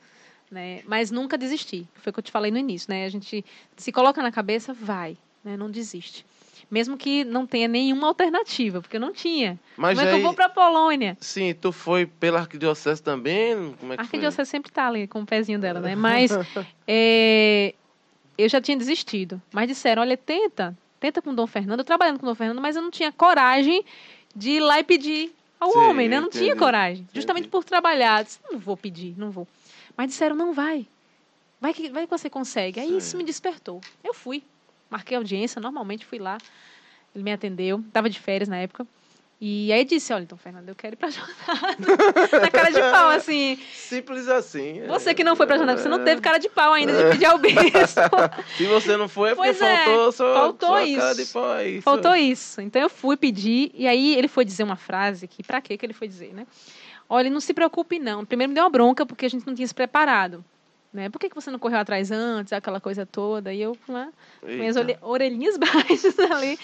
né? 0.51 0.81
Mas 0.85 1.11
nunca 1.11 1.37
desisti. 1.37 1.87
Foi 1.95 2.09
o 2.09 2.13
que 2.13 2.19
eu 2.19 2.23
te 2.23 2.31
falei 2.31 2.51
no 2.51 2.57
início, 2.57 2.89
né? 2.89 3.05
A 3.05 3.09
gente 3.09 3.45
se 3.77 3.91
coloca 3.91 4.21
na 4.21 4.31
cabeça, 4.31 4.73
vai, 4.73 5.17
né? 5.43 5.55
Não 5.55 5.69
desiste. 5.69 6.25
Mesmo 6.69 6.97
que 6.97 7.23
não 7.23 7.45
tenha 7.45 7.67
nenhuma 7.67 8.07
alternativa, 8.07 8.81
porque 8.81 8.97
eu 8.97 9.01
não 9.01 9.13
tinha. 9.13 9.59
Mas 9.77 9.97
Como 9.97 10.07
é 10.07 10.09
que 10.09 10.15
eu 10.15 10.21
vou 10.21 10.33
para 10.33 10.49
Polônia? 10.49 11.15
sim, 11.21 11.53
tu 11.53 11.71
foi 11.71 12.05
pela 12.05 12.39
arquidiocese 12.39 13.01
também? 13.03 13.75
Como 13.79 13.93
é 13.93 13.97
que 13.97 14.01
A 14.01 14.05
foi? 14.05 14.17
arquidiocese 14.17 14.49
sempre 14.49 14.71
tá 14.71 14.87
ali 14.87 15.07
com 15.07 15.21
o 15.21 15.25
pezinho 15.25 15.59
dela, 15.59 15.79
né? 15.79 15.93
Mas 15.95 16.31
é, 16.87 17.75
eu 18.37 18.49
já 18.49 18.61
tinha 18.61 18.77
desistido. 18.77 19.41
Mas 19.51 19.67
disseram, 19.67 20.01
olha, 20.01 20.17
tenta, 20.17 20.77
tenta 20.99 21.21
com 21.21 21.31
o 21.31 21.35
Dom 21.35 21.47
Fernando. 21.47 21.79
Eu 21.79 21.85
trabalhando 21.85 22.19
com 22.19 22.25
o 22.25 22.29
Dom 22.29 22.35
Fernando, 22.35 22.61
mas 22.61 22.75
eu 22.75 22.81
não 22.81 22.91
tinha 22.91 23.11
coragem 23.11 23.83
de 24.35 24.51
ir 24.51 24.59
lá 24.59 24.79
e 24.79 24.83
pedir 24.83 25.33
ao 25.59 25.71
Sim, 25.71 25.77
homem, 25.79 26.09
né? 26.09 26.17
Eu 26.17 26.21
não 26.21 26.29
tinha 26.29 26.45
entendi, 26.45 26.59
coragem. 26.59 27.07
Justamente 27.13 27.43
entendi. 27.43 27.51
por 27.51 27.63
trabalhar. 27.63 28.23
Disse, 28.23 28.39
não 28.51 28.59
vou 28.59 28.75
pedir, 28.75 29.15
não 29.17 29.31
vou. 29.31 29.47
Mas 29.95 30.07
disseram, 30.07 30.35
não 30.35 30.53
vai. 30.53 30.85
Vai 31.59 31.73
que, 31.73 31.89
vai 31.89 32.05
que 32.05 32.09
você 32.09 32.29
consegue. 32.29 32.79
Aí 32.79 32.89
Sim. 32.89 32.97
isso 32.97 33.17
me 33.17 33.23
despertou. 33.23 33.81
Eu 34.03 34.13
fui. 34.13 34.43
Marquei 34.89 35.17
audiência, 35.17 35.61
normalmente 35.61 36.05
fui 36.05 36.19
lá. 36.19 36.37
Ele 37.13 37.23
me 37.23 37.31
atendeu. 37.31 37.83
Tava 37.93 38.09
de 38.09 38.19
férias 38.19 38.49
na 38.49 38.57
época. 38.57 38.85
E 39.39 39.71
aí 39.73 39.83
disse, 39.83 40.13
olha, 40.13 40.23
então, 40.23 40.37
Fernando, 40.37 40.69
eu 40.69 40.75
quero 40.75 40.95
ir 40.95 40.97
pra 40.97 41.09
jornada. 41.11 42.39
na 42.41 42.49
cara 42.49 42.69
de 42.69 42.79
pau, 42.79 43.09
assim. 43.09 43.59
Simples 43.73 44.27
assim. 44.29 44.79
é. 44.79 44.87
Você 44.87 45.13
que 45.13 45.23
não 45.25 45.35
foi 45.35 45.45
pra 45.45 45.57
jornada, 45.57 45.79
você 45.81 45.89
não 45.89 46.03
teve 46.03 46.21
cara 46.21 46.37
de 46.37 46.47
pau 46.49 46.71
ainda 46.71 46.93
de 46.93 47.11
pedir 47.11 47.25
ao 47.25 47.37
bispo. 47.37 47.59
Se 48.57 48.65
você 48.65 48.95
não 48.95 49.09
foi, 49.09 49.31
é 49.31 49.35
porque 49.35 49.49
Pois 49.53 49.61
é, 49.61 49.85
faltou, 49.85 50.11
só, 50.13 50.33
faltou 50.33 50.79
isso. 50.79 50.99
cara 50.99 51.15
de 51.15 51.25
pau 51.25 51.51
aí. 51.51 51.81
Faltou 51.81 52.15
isso. 52.15 52.61
Então 52.61 52.81
eu 52.81 52.89
fui 52.89 53.17
pedir, 53.17 53.71
e 53.73 53.87
aí 53.87 54.15
ele 54.15 54.27
foi 54.29 54.45
dizer 54.45 54.63
uma 54.63 54.77
frase 54.77 55.27
que, 55.27 55.43
pra 55.43 55.59
quê 55.61 55.77
que 55.77 55.85
ele 55.85 55.93
foi 55.93 56.07
dizer, 56.07 56.33
né? 56.33 56.47
Olha, 57.09 57.29
não 57.29 57.39
se 57.41 57.53
preocupe 57.53 57.99
não. 57.99 58.25
Primeiro 58.25 58.49
me 58.49 58.55
deu 58.55 58.63
uma 58.63 58.69
bronca, 58.69 59.05
porque 59.05 59.25
a 59.25 59.29
gente 59.29 59.45
não 59.45 59.53
tinha 59.53 59.67
se 59.67 59.75
preparado. 59.75 60.43
Né? 60.93 61.09
Por 61.09 61.19
que, 61.19 61.27
que 61.29 61.35
você 61.35 61.51
não 61.51 61.59
correu 61.59 61.77
atrás 61.79 62.09
antes, 62.09 62.53
aquela 62.53 62.79
coisa 62.79 63.05
toda? 63.05 63.53
E 63.53 63.61
eu, 63.61 63.77
né, 63.85 64.09
com 64.39 64.47
minhas 64.47 64.77
olhe- 64.77 64.97
orelhinhas 65.01 65.57
baixas 65.59 66.17
ali, 66.17 66.57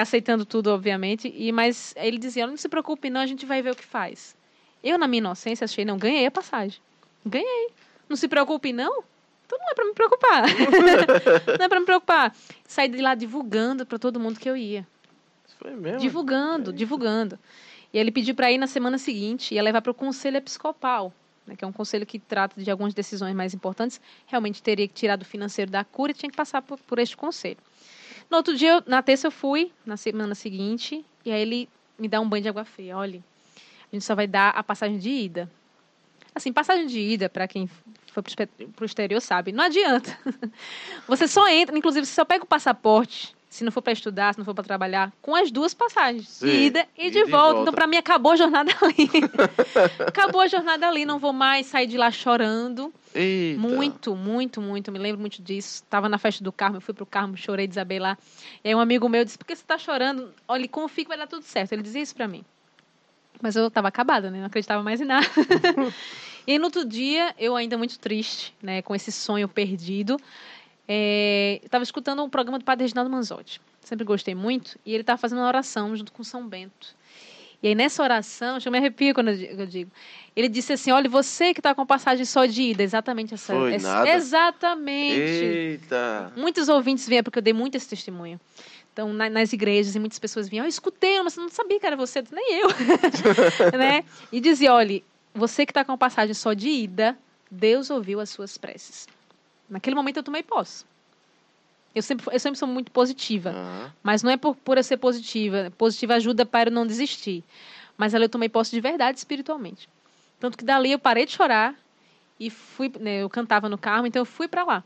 aceitando 0.00 0.44
tudo, 0.44 0.70
obviamente. 0.70 1.32
E 1.34 1.52
Mas 1.52 1.94
ele 1.96 2.18
dizia, 2.18 2.46
não 2.46 2.56
se 2.56 2.68
preocupe 2.68 3.10
não, 3.10 3.20
a 3.20 3.26
gente 3.26 3.46
vai 3.46 3.62
ver 3.62 3.70
o 3.70 3.76
que 3.76 3.84
faz. 3.84 4.36
Eu, 4.82 4.98
na 4.98 5.08
minha 5.08 5.18
inocência, 5.18 5.64
achei, 5.64 5.84
não, 5.84 5.96
ganhei 5.96 6.26
a 6.26 6.30
passagem. 6.30 6.80
Ganhei. 7.24 7.68
Não 8.08 8.16
se 8.16 8.28
preocupe 8.28 8.72
não? 8.72 9.02
Então 9.46 9.58
não 9.58 9.70
é 9.70 9.74
pra 9.74 9.84
me 9.84 9.94
preocupar. 9.94 10.42
não 11.58 11.64
é 11.64 11.68
pra 11.68 11.80
me 11.80 11.86
preocupar. 11.86 12.34
Saí 12.66 12.88
de 12.88 13.00
lá 13.00 13.14
divulgando 13.14 13.86
pra 13.86 13.98
todo 13.98 14.20
mundo 14.20 14.38
que 14.38 14.48
eu 14.48 14.56
ia. 14.56 14.86
Foi 15.58 15.74
mesmo? 15.74 15.98
Divulgando, 15.98 16.72
divulgando. 16.72 17.38
E 17.92 17.98
ele 17.98 18.10
pediu 18.10 18.34
para 18.34 18.50
ir 18.50 18.58
na 18.58 18.66
semana 18.66 18.98
seguinte, 18.98 19.54
ia 19.54 19.62
levar 19.62 19.80
para 19.80 19.92
o 19.92 19.94
conselho 19.94 20.36
episcopal, 20.36 21.12
né, 21.46 21.54
que 21.56 21.64
é 21.64 21.68
um 21.68 21.72
conselho 21.72 22.04
que 22.04 22.18
trata 22.18 22.60
de 22.60 22.70
algumas 22.70 22.92
decisões 22.92 23.34
mais 23.34 23.54
importantes. 23.54 24.00
Realmente 24.26 24.62
teria 24.62 24.88
que 24.88 24.94
tirar 24.94 25.16
do 25.16 25.24
financeiro 25.24 25.70
da 25.70 25.84
cura 25.84 26.10
e 26.10 26.14
tinha 26.14 26.28
que 26.28 26.36
passar 26.36 26.60
por, 26.60 26.78
por 26.80 26.98
este 26.98 27.16
conselho. 27.16 27.58
No 28.30 28.36
outro 28.36 28.56
dia, 28.56 28.82
na 28.86 29.02
terça, 29.02 29.26
eu 29.26 29.30
fui, 29.30 29.72
na 29.84 29.96
semana 29.96 30.34
seguinte, 30.34 31.04
e 31.24 31.32
aí 31.32 31.40
ele 31.40 31.68
me 31.98 32.08
dá 32.08 32.20
um 32.20 32.28
banho 32.28 32.42
de 32.42 32.48
água 32.48 32.64
fria. 32.64 32.96
Olha, 32.96 33.22
a 33.92 33.96
gente 33.96 34.04
só 34.04 34.14
vai 34.14 34.26
dar 34.26 34.50
a 34.50 34.62
passagem 34.62 34.98
de 34.98 35.10
ida. 35.10 35.50
Assim, 36.34 36.52
passagem 36.52 36.86
de 36.86 36.98
ida, 36.98 37.28
para 37.28 37.46
quem 37.46 37.68
foi 38.12 38.22
para 38.22 38.82
o 38.82 38.84
exterior 38.84 39.20
sabe, 39.20 39.52
não 39.52 39.64
adianta. 39.64 40.16
Você 41.06 41.28
só 41.28 41.48
entra, 41.48 41.76
inclusive, 41.76 42.06
você 42.06 42.14
só 42.14 42.24
pega 42.24 42.44
o 42.44 42.46
passaporte, 42.46 43.34
se 43.54 43.62
não 43.62 43.70
for 43.70 43.82
para 43.82 43.92
estudar, 43.92 44.34
se 44.34 44.38
não 44.38 44.44
for 44.44 44.52
para 44.52 44.64
trabalhar, 44.64 45.12
com 45.22 45.36
as 45.36 45.48
duas 45.48 45.72
passagens, 45.72 46.28
Sim, 46.28 46.46
de 46.46 46.56
ida 46.56 46.88
e, 46.98 47.06
e 47.06 47.10
de, 47.10 47.22
de 47.22 47.30
volta. 47.30 47.36
volta. 47.36 47.60
Então, 47.60 47.72
para 47.72 47.86
mim, 47.86 47.96
acabou 47.96 48.32
a 48.32 48.36
jornada 48.36 48.72
ali. 48.82 49.08
acabou 50.04 50.40
a 50.40 50.48
jornada 50.48 50.88
ali, 50.88 51.06
não 51.06 51.20
vou 51.20 51.32
mais 51.32 51.68
sair 51.68 51.86
de 51.86 51.96
lá 51.96 52.10
chorando. 52.10 52.92
Eita. 53.14 53.60
Muito, 53.60 54.16
muito, 54.16 54.60
muito. 54.60 54.90
Me 54.90 54.98
lembro 54.98 55.20
muito 55.20 55.40
disso. 55.40 55.84
Estava 55.84 56.08
na 56.08 56.18
festa 56.18 56.42
do 56.42 56.50
Carmo, 56.50 56.78
eu 56.78 56.80
fui 56.80 56.92
pro 56.92 57.06
Carmo, 57.06 57.36
chorei, 57.36 57.68
desabei 57.68 58.00
lá. 58.00 58.18
E 58.64 58.70
aí 58.70 58.74
um 58.74 58.80
amigo 58.80 59.08
meu 59.08 59.24
disse: 59.24 59.38
Por 59.38 59.46
que 59.46 59.54
você 59.54 59.62
está 59.62 59.78
chorando? 59.78 60.34
Olha, 60.48 60.66
confia 60.66 61.04
que 61.04 61.08
vai 61.08 61.18
dar 61.18 61.28
tudo 61.28 61.44
certo. 61.44 61.70
Ele 61.74 61.82
dizia 61.82 62.02
isso 62.02 62.16
para 62.16 62.26
mim. 62.26 62.44
Mas 63.40 63.54
eu 63.54 63.68
estava 63.68 63.86
acabada, 63.86 64.32
né? 64.32 64.40
Não 64.40 64.46
acreditava 64.46 64.82
mais 64.82 65.00
em 65.00 65.04
nada. 65.04 65.28
e 66.44 66.52
aí, 66.52 66.58
no 66.58 66.64
outro 66.64 66.84
dia, 66.84 67.32
eu 67.38 67.54
ainda 67.54 67.78
muito 67.78 68.00
triste, 68.00 68.52
né? 68.60 68.82
Com 68.82 68.96
esse 68.96 69.12
sonho 69.12 69.46
perdido, 69.46 70.18
é, 70.88 71.60
estava 71.62 71.82
escutando 71.82 72.22
um 72.22 72.28
programa 72.28 72.58
do 72.58 72.64
Padre 72.64 72.84
Reginaldo 72.84 73.10
Manzotti. 73.10 73.60
Sempre 73.80 74.04
gostei 74.04 74.34
muito. 74.34 74.78
E 74.84 74.92
ele 74.92 75.02
estava 75.02 75.18
fazendo 75.18 75.38
uma 75.38 75.48
oração 75.48 75.94
junto 75.96 76.12
com 76.12 76.22
São 76.24 76.46
Bento. 76.46 76.94
E 77.62 77.68
aí, 77.68 77.74
nessa 77.74 78.02
oração, 78.02 78.58
eu 78.62 78.70
me 78.70 78.76
arrepio 78.76 79.14
quando 79.14 79.30
eu 79.30 79.66
digo. 79.66 79.90
Ele 80.36 80.48
disse 80.48 80.74
assim: 80.74 80.90
olha, 80.90 81.08
você 81.08 81.54
que 81.54 81.60
está 81.60 81.74
com 81.74 81.86
passagem 81.86 82.26
só 82.26 82.44
de 82.44 82.62
ida, 82.62 82.82
exatamente 82.82 83.32
essa. 83.32 83.54
Foi 83.54 83.74
essa 83.74 83.88
nada. 83.88 84.10
exatamente. 84.10 85.18
Eita. 85.18 86.30
Muitos 86.36 86.68
ouvintes 86.68 87.08
vieram, 87.08 87.24
porque 87.24 87.38
eu 87.38 87.42
dei 87.42 87.54
muito 87.54 87.76
esse 87.76 87.88
testemunho. 87.88 88.38
Então, 88.92 89.12
na, 89.14 89.30
nas 89.30 89.52
igrejas, 89.54 89.94
e 89.94 89.98
muitas 89.98 90.18
pessoas 90.18 90.46
vinham, 90.46 90.66
eu 90.66 90.68
escutei, 90.68 91.20
mas 91.22 91.38
eu 91.38 91.42
não 91.42 91.48
sabia 91.48 91.80
que 91.80 91.86
era 91.86 91.96
você, 91.96 92.22
nem 92.30 92.60
eu. 92.60 92.68
né? 93.78 94.04
E 94.30 94.40
dizia: 94.40 94.74
olha, 94.74 95.02
você 95.34 95.64
que 95.64 95.70
está 95.70 95.82
com 95.86 95.96
passagem 95.96 96.34
só 96.34 96.52
de 96.52 96.68
ida, 96.68 97.16
Deus 97.50 97.88
ouviu 97.88 98.20
as 98.20 98.28
suas 98.28 98.58
preces. 98.58 99.08
Naquele 99.74 99.96
momento 99.96 100.18
eu 100.18 100.22
tomei 100.22 100.40
posse. 100.40 100.84
Eu 101.92 102.00
sempre, 102.00 102.24
eu 102.32 102.38
sempre 102.38 102.56
sou 102.56 102.68
muito 102.68 102.92
positiva. 102.92 103.52
Ah, 103.52 103.90
Mas 104.04 104.22
não 104.22 104.30
é 104.30 104.36
por, 104.36 104.54
por 104.54 104.76
eu 104.76 104.84
ser 104.84 104.98
positiva. 104.98 105.72
Positiva 105.76 106.14
ajuda 106.14 106.46
para 106.46 106.70
eu 106.70 106.72
não 106.72 106.86
desistir. 106.86 107.42
Mas 107.96 108.14
ali 108.14 108.26
eu 108.26 108.28
tomei 108.28 108.48
posse 108.48 108.70
de 108.70 108.80
verdade 108.80 109.18
espiritualmente. 109.18 109.88
Tanto 110.38 110.56
que 110.56 110.64
dali 110.64 110.92
eu 110.92 110.98
parei 110.98 111.26
de 111.26 111.32
chorar 111.32 111.74
e 112.38 112.50
fui. 112.50 112.92
né, 113.00 113.22
eu 113.22 113.28
cantava 113.28 113.68
no 113.68 113.76
carro, 113.76 114.06
então 114.06 114.22
eu 114.22 114.26
fui 114.26 114.46
para 114.46 114.62
lá. 114.62 114.84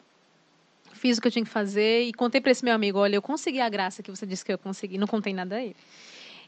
Fiz 0.95 1.19
o 1.19 1.21
que 1.21 1.29
eu 1.29 1.33
tinha 1.33 1.45
que 1.45 1.51
fazer 1.51 2.05
e 2.05 2.13
contei 2.15 2.41
para 2.41 2.51
esse 2.51 2.65
meu 2.65 2.75
amigo: 2.75 2.99
olha, 2.99 3.17
eu 3.17 3.23
consegui 3.23 3.61
a 3.61 3.69
graça 3.69 4.03
que 4.03 4.11
você 4.11 4.25
disse 4.25 4.43
que 4.43 4.53
eu 4.53 4.59
consegui. 4.59 4.97
Não 4.97 5.07
contei 5.07 5.35
nada 5.35 5.57
a 5.57 5.63
ele. 5.63 5.77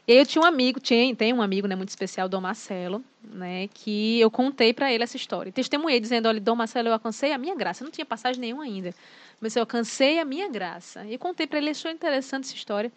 E 0.07 0.13
aí 0.13 0.17
eu 0.17 0.25
tinha 0.25 0.41
um 0.41 0.45
amigo, 0.45 0.79
tinha, 0.79 1.15
tem 1.15 1.31
um 1.31 1.41
amigo 1.41 1.67
né, 1.67 1.75
muito 1.75 1.89
especial, 1.89 2.27
Dom 2.27 2.41
Marcelo, 2.41 3.03
né, 3.23 3.67
que 3.73 4.19
eu 4.19 4.31
contei 4.31 4.73
para 4.73 4.91
ele 4.91 5.03
essa 5.03 5.15
história. 5.15 5.51
Testemunhei 5.51 5.99
dizendo: 5.99 6.27
olha, 6.27 6.39
Dom 6.39 6.55
Marcelo, 6.55 6.89
eu 6.89 6.93
alcancei 6.93 7.31
a 7.31 7.37
minha 7.37 7.55
graça. 7.55 7.83
Eu 7.83 7.85
não 7.85 7.91
tinha 7.91 8.05
passagem 8.05 8.41
nenhuma 8.41 8.63
ainda. 8.63 8.93
Mas 9.39 9.55
eu 9.55 9.61
alcancei 9.61 10.19
a 10.19 10.25
minha 10.25 10.49
graça. 10.49 11.05
E 11.05 11.17
contei 11.17 11.47
para 11.47 11.57
ele, 11.57 11.67
ele 11.67 11.71
achou 11.71 11.89
interessante 11.89 12.45
essa 12.45 12.55
história. 12.55 12.91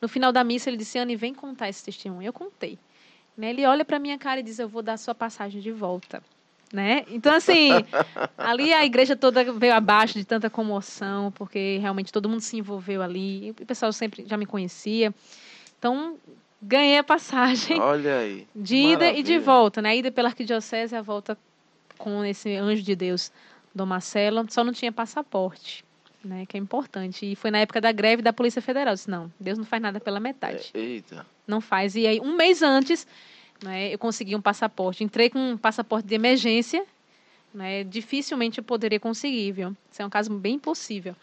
No 0.00 0.08
final 0.08 0.32
da 0.32 0.42
missa, 0.44 0.68
ele 0.68 0.76
disse: 0.76 0.98
Anne, 0.98 1.16
vem 1.16 1.32
contar 1.32 1.68
esse 1.68 1.84
testemunho. 1.84 2.26
Eu 2.26 2.32
contei. 2.32 2.78
Né? 3.36 3.50
Ele 3.50 3.64
olha 3.64 3.84
para 3.84 3.98
minha 3.98 4.18
cara 4.18 4.40
e 4.40 4.42
diz: 4.42 4.58
Eu 4.58 4.68
vou 4.68 4.82
dar 4.82 4.94
a 4.94 4.96
sua 4.98 5.14
passagem 5.14 5.60
de 5.60 5.70
volta. 5.70 6.22
Né? 6.72 7.04
Então, 7.08 7.34
assim, 7.34 7.70
ali 8.36 8.74
a 8.74 8.84
igreja 8.84 9.16
toda 9.16 9.52
veio 9.52 9.74
abaixo 9.74 10.18
de 10.18 10.24
tanta 10.24 10.50
comoção, 10.50 11.32
porque 11.32 11.78
realmente 11.80 12.12
todo 12.12 12.28
mundo 12.28 12.42
se 12.42 12.56
envolveu 12.56 13.00
ali. 13.00 13.46
E 13.46 13.50
o 13.50 13.54
pessoal 13.54 13.92
sempre 13.92 14.24
já 14.26 14.36
me 14.36 14.44
conhecia. 14.44 15.14
Então, 15.78 16.18
ganhei 16.60 16.98
a 16.98 17.04
passagem 17.04 17.80
olha 17.80 18.18
aí. 18.18 18.46
de 18.54 18.76
ida 18.76 19.10
e 19.10 19.22
de 19.22 19.32
Maravilha. 19.32 19.40
volta, 19.40 19.82
né? 19.82 19.90
A 19.90 19.96
ida 19.96 20.10
pela 20.10 20.28
arquidiocese 20.28 20.94
e 20.94 20.98
a 20.98 21.02
volta 21.02 21.36
com 21.96 22.24
esse 22.24 22.54
anjo 22.54 22.82
de 22.82 22.94
Deus, 22.94 23.32
Dom 23.74 23.86
Marcelo. 23.86 24.44
Só 24.50 24.62
não 24.64 24.72
tinha 24.72 24.92
passaporte, 24.92 25.84
né? 26.24 26.46
Que 26.46 26.56
é 26.56 26.60
importante. 26.60 27.30
E 27.30 27.36
foi 27.36 27.50
na 27.50 27.58
época 27.58 27.80
da 27.80 27.92
greve 27.92 28.22
da 28.22 28.32
Polícia 28.32 28.62
Federal. 28.62 28.92
Eu 28.92 28.96
disse, 28.96 29.10
não, 29.10 29.32
Deus 29.38 29.58
não 29.58 29.64
faz 29.64 29.82
nada 29.82 30.00
pela 30.00 30.20
metade. 30.20 30.70
Eita. 30.74 31.26
Não 31.46 31.60
faz. 31.60 31.94
E 31.94 32.06
aí, 32.06 32.20
um 32.20 32.36
mês 32.36 32.62
antes, 32.62 33.06
né, 33.62 33.92
eu 33.92 33.98
consegui 33.98 34.36
um 34.36 34.40
passaporte. 34.40 35.02
Entrei 35.02 35.30
com 35.30 35.38
um 35.38 35.56
passaporte 35.56 36.06
de 36.06 36.14
emergência. 36.14 36.84
Né, 37.52 37.82
dificilmente 37.82 38.58
eu 38.58 38.64
poderia 38.64 39.00
conseguir, 39.00 39.52
viu? 39.52 39.76
Isso 39.90 40.02
é 40.02 40.06
um 40.06 40.10
caso 40.10 40.30
bem 40.30 40.56
impossível. 40.56 41.16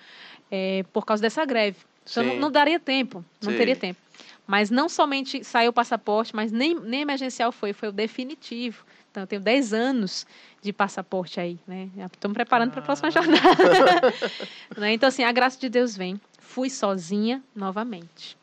É, 0.49 0.83
por 0.91 1.05
causa 1.05 1.21
dessa 1.21 1.45
greve. 1.45 1.77
Então, 2.09 2.23
não, 2.23 2.35
não 2.35 2.51
daria 2.51 2.79
tempo. 2.79 3.23
Não 3.41 3.51
Sim. 3.51 3.57
teria 3.57 3.75
tempo. 3.75 3.99
Mas 4.47 4.69
não 4.69 4.87
somente 4.87 5.43
saiu 5.43 5.71
o 5.71 5.73
passaporte, 5.73 6.35
mas 6.35 6.51
nem, 6.51 6.75
nem 6.75 7.01
emergencial 7.01 7.51
foi, 7.51 7.73
foi 7.73 7.89
o 7.89 7.91
definitivo. 7.91 8.85
Então, 9.09 9.23
eu 9.23 9.27
tenho 9.27 9.41
10 9.41 9.73
anos 9.73 10.27
de 10.61 10.71
passaporte 10.73 11.39
aí, 11.39 11.57
né? 11.65 11.89
Estou 12.13 12.29
me 12.29 12.35
preparando 12.35 12.71
para 12.71 12.81
a 12.81 12.83
próxima 12.83 13.09
jornada. 13.11 13.41
Né? 14.77 14.93
Então, 14.93 15.07
assim, 15.07 15.23
a 15.23 15.31
graça 15.31 15.57
de 15.59 15.69
Deus 15.69 15.95
vem. 15.95 16.19
Fui 16.39 16.69
sozinha 16.69 17.41
novamente. 17.55 18.37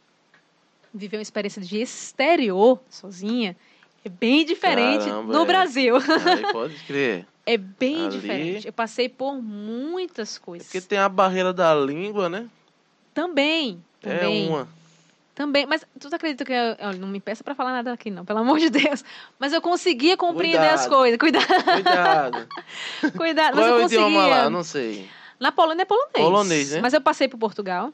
Viver 0.95 1.19
uma 1.19 1.23
experiência 1.23 1.61
de 1.61 1.79
exterior 1.81 2.81
sozinha 2.89 3.57
é 4.05 4.09
bem 4.09 4.45
diferente 4.45 5.05
Caramba, 5.05 5.33
no 5.33 5.43
é. 5.43 5.47
Brasil. 5.47 5.97
Aí 5.97 6.53
pode 6.53 6.75
crer. 6.85 7.27
É 7.45 7.57
bem 7.57 8.07
Ali- 8.07 8.21
diferente. 8.21 8.67
Eu 8.69 8.73
passei 8.73 9.09
por 9.09 9.43
muitas 9.43 10.39
coisas. 10.39 10.69
Porque 10.69 10.81
tem 10.81 10.97
a 10.99 11.09
barreira 11.09 11.53
da 11.53 11.75
língua, 11.75 12.29
né? 12.29 12.49
Também. 13.15 13.83
Também. 14.01 14.47
É 14.47 14.51
uma. 14.51 14.69
Também, 15.35 15.65
mas 15.65 15.85
tu 15.99 16.15
acredita 16.15 16.45
que 16.45 16.53
eu, 16.53 16.77
olha, 16.81 16.99
não 16.99 17.09
me 17.09 17.19
peça 17.19 17.43
pra 17.43 17.55
falar 17.55 17.73
nada 17.73 17.91
aqui 17.93 18.11
não, 18.11 18.23
pelo 18.25 18.41
amor 18.41 18.59
de 18.59 18.69
Deus. 18.69 19.03
Mas 19.39 19.53
eu 19.55 19.63
conseguia 19.63 20.15
compreender 20.17 20.59
Cuidado. 20.59 20.75
as 20.79 20.87
coisas. 20.87 21.19
Cuidado, 21.19 21.47
Cuidado. 21.65 22.49
cuidado. 23.17 23.55
Qual 23.55 23.63
mas 23.63 23.67
é 23.67 23.71
eu 23.71 23.77
o 23.77 23.83
idioma 23.87 24.27
lá? 24.27 24.51
Não 24.51 24.63
sei. 24.63 25.09
Na 25.41 25.51
Polônia 25.51 25.83
é 25.83 25.87
polonês. 25.87 26.13
Polonês, 26.17 26.71
né? 26.73 26.81
Mas 26.83 26.93
eu 26.93 27.01
passei 27.01 27.29
por 27.29 27.39
Portugal, 27.39 27.93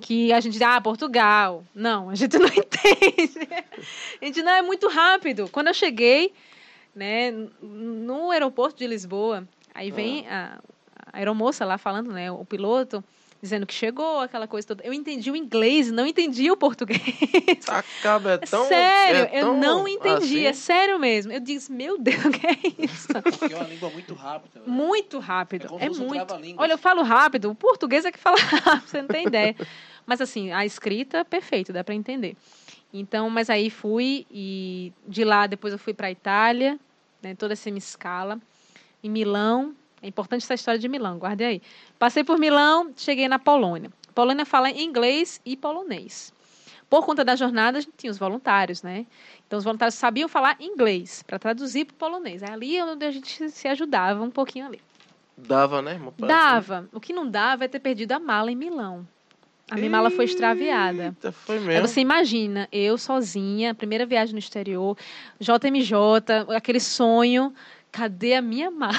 que 0.00 0.32
a 0.32 0.40
gente 0.40 0.54
diz, 0.54 0.62
ah, 0.62 0.80
Portugal. 0.80 1.62
Não, 1.74 2.08
a 2.08 2.14
gente 2.14 2.36
não 2.38 2.46
entende. 2.48 3.46
A 4.20 4.24
gente 4.24 4.42
não 4.42 4.52
é 4.52 4.62
muito 4.62 4.88
rápido. 4.88 5.48
Quando 5.52 5.68
eu 5.68 5.74
cheguei, 5.74 6.32
né, 6.96 7.30
no 7.60 8.30
aeroporto 8.30 8.78
de 8.78 8.86
Lisboa, 8.86 9.46
aí 9.74 9.90
vem 9.90 10.26
Ah. 10.28 10.58
a, 10.96 11.12
a 11.12 11.18
aeromoça 11.18 11.64
lá 11.66 11.76
falando, 11.76 12.10
né, 12.10 12.32
o 12.32 12.44
piloto, 12.44 13.04
dizendo 13.42 13.66
que 13.66 13.72
chegou, 13.74 14.20
aquela 14.20 14.46
coisa 14.46 14.68
toda. 14.68 14.84
Eu 14.84 14.92
entendi 14.92 15.30
o 15.30 15.36
inglês, 15.36 15.88
e 15.88 15.92
não 15.92 16.06
entendi 16.06 16.50
o 16.50 16.56
português. 16.56 17.00
Acaba 17.68 18.32
é 18.32 18.38
tão. 18.38 18.66
sério, 18.66 19.28
é 19.32 19.40
eu 19.40 19.46
tão 19.46 19.56
não 19.56 19.88
entendi, 19.88 20.44
é 20.44 20.50
assim. 20.50 20.60
sério 20.60 20.98
mesmo. 20.98 21.32
Eu 21.32 21.40
disse, 21.40 21.72
meu 21.72 21.98
Deus, 21.98 22.22
o 22.26 22.30
que 22.30 22.46
é 22.46 22.58
isso? 22.78 23.08
Porque 23.08 23.54
é 23.54 23.56
uma 23.56 23.66
língua 23.66 23.88
muito 23.90 24.14
rápida. 24.14 24.60
né? 24.60 24.66
Muito 24.66 25.18
rápido. 25.18 25.64
É 25.64 25.68
como 25.68 25.80
É, 25.82 25.88
muito. 25.88 26.34
Olha, 26.58 26.72
eu 26.72 26.78
falo 26.78 27.02
rápido. 27.02 27.50
O 27.50 27.54
português 27.54 28.04
é 28.04 28.12
que 28.12 28.18
fala 28.18 28.36
rápido, 28.40 28.88
você 28.88 29.00
não 29.00 29.08
tem 29.08 29.26
ideia. 29.26 29.56
Mas 30.06 30.20
assim, 30.20 30.52
a 30.52 30.64
escrita, 30.66 31.24
perfeito, 31.24 31.72
dá 31.72 31.82
para 31.82 31.94
entender. 31.94 32.36
Então, 32.92 33.30
mas 33.30 33.48
aí 33.48 33.70
fui 33.70 34.26
e 34.30 34.92
de 35.06 35.22
lá 35.24 35.46
depois 35.46 35.72
eu 35.72 35.78
fui 35.78 35.94
para 35.94 36.10
Itália, 36.10 36.78
né, 37.22 37.34
toda 37.36 37.52
essa 37.52 37.70
minha 37.70 37.78
escala. 37.78 38.38
Em 39.02 39.08
Milão, 39.08 39.74
é 40.02 40.08
importante 40.08 40.42
essa 40.42 40.54
história 40.54 40.78
de 40.80 40.88
Milão, 40.88 41.18
guarde 41.18 41.44
aí. 41.44 41.62
Passei 41.98 42.24
por 42.24 42.38
Milão, 42.38 42.92
cheguei 42.96 43.28
na 43.28 43.38
Polônia. 43.38 43.90
Polônia 44.14 44.44
fala 44.44 44.70
inglês 44.70 45.40
e 45.44 45.56
polonês. 45.56 46.32
Por 46.88 47.04
conta 47.06 47.24
da 47.24 47.36
jornada, 47.36 47.78
a 47.78 47.80
gente 47.80 47.92
tinha 47.96 48.10
os 48.10 48.18
voluntários, 48.18 48.82
né? 48.82 49.06
Então, 49.46 49.56
os 49.58 49.64
voluntários 49.64 49.94
sabiam 49.94 50.28
falar 50.28 50.56
inglês 50.58 51.22
para 51.24 51.38
traduzir 51.38 51.84
para 51.84 51.94
o 51.94 51.96
polonês. 51.96 52.42
Ali 52.42 52.76
é 52.76 52.84
onde 52.84 53.04
a 53.06 53.10
gente 53.12 53.48
se 53.50 53.68
ajudava 53.68 54.22
um 54.24 54.30
pouquinho 54.30 54.66
ali. 54.66 54.80
Dava, 55.36 55.80
né? 55.80 56.00
Pra- 56.18 56.26
Dava. 56.26 56.88
O 56.92 56.98
que 57.00 57.12
não 57.12 57.28
dava 57.30 57.64
é 57.64 57.68
ter 57.68 57.78
perdido 57.78 58.12
a 58.12 58.18
mala 58.18 58.50
em 58.50 58.56
Milão. 58.56 59.06
A 59.70 59.76
minha 59.76 59.88
mala 59.88 60.10
foi 60.10 60.24
extraviada. 60.24 61.04
Eita, 61.04 61.30
foi 61.30 61.58
Aí 61.58 61.64
mesmo. 61.64 61.86
você 61.86 62.00
imagina, 62.00 62.68
eu 62.72 62.98
sozinha, 62.98 63.72
primeira 63.72 64.04
viagem 64.04 64.32
no 64.32 64.40
exterior, 64.40 64.98
JMJ, 65.38 65.94
aquele 66.56 66.80
sonho, 66.80 67.54
cadê 67.90 68.34
a 68.34 68.42
minha 68.42 68.70
mala? 68.70 68.94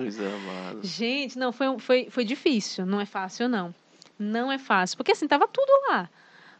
Jesus 0.00 0.20
amado. 0.20 0.80
Gente, 0.82 1.38
não, 1.38 1.52
foi, 1.52 1.78
foi, 1.78 2.08
foi 2.10 2.24
difícil, 2.24 2.86
não 2.86 3.00
é 3.00 3.06
fácil, 3.06 3.48
não. 3.48 3.74
Não 4.18 4.50
é 4.52 4.58
fácil, 4.58 4.96
porque 4.96 5.12
assim, 5.12 5.26
tava 5.26 5.48
tudo 5.48 5.70
lá. 5.88 6.08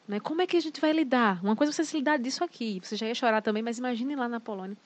Né? 0.09 0.19
Como 0.19 0.43
é 0.43 0.47
que 0.47 0.57
a 0.57 0.61
gente 0.61 0.81
vai 0.81 0.93
lidar? 0.93 1.39
Uma 1.43 1.55
coisa 1.55 1.73
é 1.73 1.75
você 1.75 1.85
se 1.85 1.97
lidar 1.97 2.19
disso 2.19 2.43
aqui, 2.43 2.81
você 2.83 2.97
já 2.97 3.07
ia 3.07 3.15
chorar 3.15 3.43
também, 3.43 3.63
mas 3.63 3.79
imagine 3.79 4.17
lá 4.17 4.29
na 4.29 4.41
Polônia. 4.41 4.77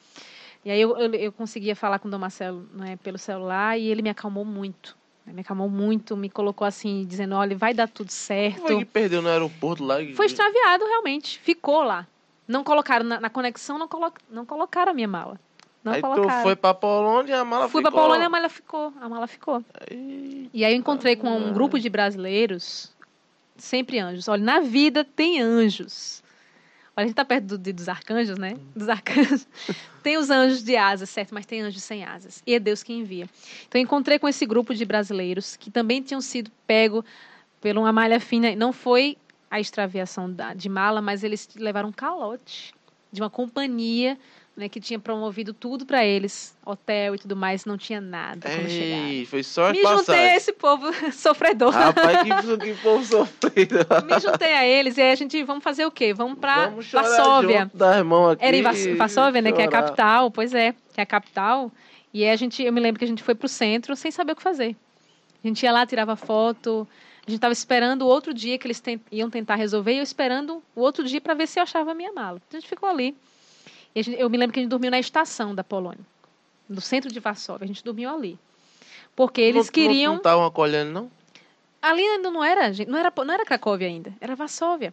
E 0.65 0.71
aí 0.71 0.81
eu, 0.81 0.97
eu, 0.97 1.15
eu 1.15 1.33
conseguia 1.33 1.77
falar 1.77 1.99
com 1.99 2.09
o 2.09 2.11
Dom 2.11 2.19
Marcelo 2.19 2.69
né, 2.73 2.97
pelo 2.97 3.19
celular 3.19 3.79
e 3.79 3.87
ele 3.87 4.03
me 4.03 4.09
acalmou 4.09 4.45
muito. 4.45 4.97
né, 5.27 5.33
Me 5.33 5.43
acalmou 5.43 5.69
muito, 5.69 6.17
me 6.17 6.31
colocou 6.31 6.67
assim, 6.67 7.05
dizendo, 7.07 7.35
olha, 7.35 7.57
vai 7.57 7.75
dar 7.75 7.87
tudo 7.89 8.11
certo. 8.11 8.61
Foi 8.61 8.79
que 8.79 8.85
perdeu 8.85 9.21
no 9.21 9.29
aeroporto 9.29 9.85
lá. 9.85 9.97
Foi 10.15 10.27
extraviado, 10.27 10.85
realmente. 10.87 11.39
Ficou 11.41 11.83
lá. 11.83 12.07
Não 12.49 12.65
colocaram 12.65 13.05
na, 13.05 13.21
na 13.21 13.31
conexão, 13.31 13.79
não, 13.79 13.89
colo, 13.89 14.13
não 14.31 14.45
colocaram 14.45 14.93
a 14.93 14.95
minha 14.95 15.09
mala. 15.09 15.39
Não 15.85 15.93
Aí 15.93 16.01
colocaram. 16.01 16.39
tu 16.41 16.43
foi 16.43 16.57
pra 16.57 16.73
Polônia 16.73 17.33
e 17.33 17.35
a 17.39 17.45
mala 17.45 17.69
Fui 17.69 17.83
ficou. 17.83 17.93
pra 17.93 18.01
Polônia, 18.03 18.27
a 18.27 18.31
mala 18.31 18.49
ficou. 18.49 18.93
A 19.01 19.09
mala 19.09 19.27
ficou. 19.27 19.63
Aí, 19.91 20.49
E 20.53 20.65
aí 20.65 20.73
eu 20.73 20.79
encontrei 20.79 21.15
com 21.15 21.29
um 21.37 21.53
grupo 21.53 21.79
de 21.79 21.91
brasileiros, 21.91 22.91
sempre 23.57 23.99
anjos. 23.99 24.27
Olha, 24.27 24.43
na 24.43 24.61
vida 24.61 25.05
tem 25.05 25.41
anjos. 25.43 26.23
Olha, 26.97 27.05
a 27.05 27.07
gente 27.09 27.17
tá 27.17 27.25
perto 27.25 27.45
do, 27.45 27.59
de- 27.59 27.73
dos 27.73 27.89
arcanjos, 27.89 28.39
né? 28.39 28.57
Dos 28.75 28.89
arcanjos. 28.89 29.47
tem 30.03 30.17
os 30.17 30.31
anjos 30.31 30.63
de 30.65 30.75
asas, 30.77 31.11
certo? 31.11 31.35
Mas 31.35 31.45
tem 31.45 31.61
anjos 31.61 31.83
sem 31.83 32.03
asas. 32.05 32.43
E 32.47 32.55
é 32.55 32.59
Deus 32.59 32.83
quem 32.83 33.01
envia. 33.01 33.29
Então 33.69 33.79
eu 33.79 33.83
encontrei 33.83 34.19
com 34.19 34.27
esse 34.29 34.47
grupo 34.47 34.75
de 34.75 34.85
brasileiros 34.87 35.55
que 35.57 35.71
também 35.71 36.01
tinham 36.01 36.21
sido 36.23 36.51
pego 36.67 37.05
por 37.61 37.77
uma 37.77 37.93
malha 37.93 38.19
fina. 38.21 38.55
Não 38.57 38.73
foi 38.73 39.19
a 39.51 39.61
extraviação 39.61 40.33
da- 40.33 40.55
de 40.55 40.69
mala, 40.69 41.03
mas 41.03 41.23
eles 41.23 41.47
levaram 41.57 41.91
um 41.91 41.93
calote 41.93 42.73
de 43.13 43.21
uma 43.21 43.29
companhia 43.31 44.17
né, 44.57 44.69
que 44.69 44.81
tinha 44.81 44.99
promovido 44.99 45.53
tudo 45.53 45.85
para 45.85 46.05
eles, 46.05 46.57
hotel 46.65 47.15
e 47.15 47.19
tudo 47.19 47.35
mais, 47.35 47.65
não 47.65 47.77
tinha 47.77 48.01
nada 48.01 48.49
quando 48.49 48.69
chegaram. 48.69 49.09
Ei, 49.09 49.27
foi 49.27 49.43
só 49.43 49.73
Me 49.73 49.83
juntei 49.83 50.15
a 50.15 50.37
esse 50.37 50.53
povo 50.53 50.87
sofredor. 51.13 51.73
Rapaz, 51.73 52.19
que, 52.23 52.59
que 52.59 52.75
povo 52.83 53.05
sofrido. 53.05 53.77
Me 54.07 54.21
juntei 54.21 54.55
a 54.55 54.65
eles 54.65 54.97
e 54.97 55.03
aí 55.03 55.11
a 55.11 55.15
gente, 55.17 55.43
vamos 55.43 55.65
fazer 55.65 55.85
o 55.85 55.91
quê? 55.91 56.15
Vamos 56.15 56.39
pra 56.39 56.69
Vamos 56.69 56.91
Varsóvia. 56.91 57.71
aqui. 58.31 58.45
Era 58.45 58.57
em 58.57 58.97
Varsóvia, 58.97 59.43
né, 59.43 59.53
que 59.53 59.61
é 59.61 59.65
a 59.65 59.69
capital, 59.69 60.31
pois 60.31 60.55
é, 60.55 60.73
que 60.73 61.01
é 61.01 61.03
a 61.03 61.07
capital. 61.07 61.73
E 62.13 62.23
aí 62.23 62.31
a 62.31 62.37
gente, 62.37 62.63
eu 62.63 62.73
me 62.73 62.81
lembro 62.81 63.01
que 63.01 63.05
a 63.05 63.09
gente 63.09 63.25
foi 63.25 63.35
pro 63.35 63.49
centro 63.49 63.97
sem 63.97 64.11
saber 64.11 64.33
o 64.33 64.37
que 64.37 64.43
fazer. 64.43 64.77
A 65.43 65.47
gente 65.47 65.63
ia 65.65 65.73
lá, 65.73 65.85
tirava 65.85 66.15
foto, 66.15 66.87
a 67.27 67.31
gente 67.31 67.39
estava 67.39 67.53
esperando 67.53 68.03
o 68.03 68.07
outro 68.07 68.33
dia 68.33 68.57
que 68.57 68.67
eles 68.67 68.81
iam 69.11 69.29
tentar 69.29 69.57
resolver, 69.57 69.95
e 69.95 69.99
eu 69.99 70.03
esperando 70.03 70.63
o 70.77 70.81
outro 70.81 71.05
dia 71.05 71.21
para 71.21 71.35
ver 71.35 71.49
se 71.49 71.59
eu 71.59 71.63
achava 71.65 71.91
a 71.91 71.95
minha 71.95 72.13
mala. 72.13 72.41
Então 72.47 72.57
a 72.57 72.61
gente 72.61 72.69
ficou 72.69 72.89
ali. 72.89 73.17
Gente- 74.03 74.19
eu 74.21 74.29
me 74.29 74.37
lembro 74.39 74.53
que 74.53 74.61
a 74.61 74.63
gente 74.63 74.71
dormiu 74.71 74.91
na 74.91 74.99
estação 74.99 75.55
da 75.55 75.63
Polônia, 75.63 76.05
no 76.69 76.81
centro 76.81 77.13
de 77.13 77.21
Varsóvia. 77.21 77.65
A 77.65 77.69
gente 77.69 77.85
dormiu 77.85 78.11
ali. 78.11 78.39
Porque 79.15 79.41
eles 79.41 79.67
Não- 79.67 79.73
queriam. 79.73 80.13
Não 80.15 80.19
estavam 80.19 80.45
acolhendo, 80.45 80.91
não? 80.93 81.11
Ali 81.81 82.03
ainda 82.03 82.31
não 82.31 82.43
era, 82.43 82.73
gente, 82.73 82.89
não 82.91 82.99
era, 82.99 83.13
não 83.25 83.35
era 83.35 83.45
Cracóvia 83.45 83.87
ainda, 83.87 84.13
era 84.21 84.35
Varsóvia. 84.35 84.93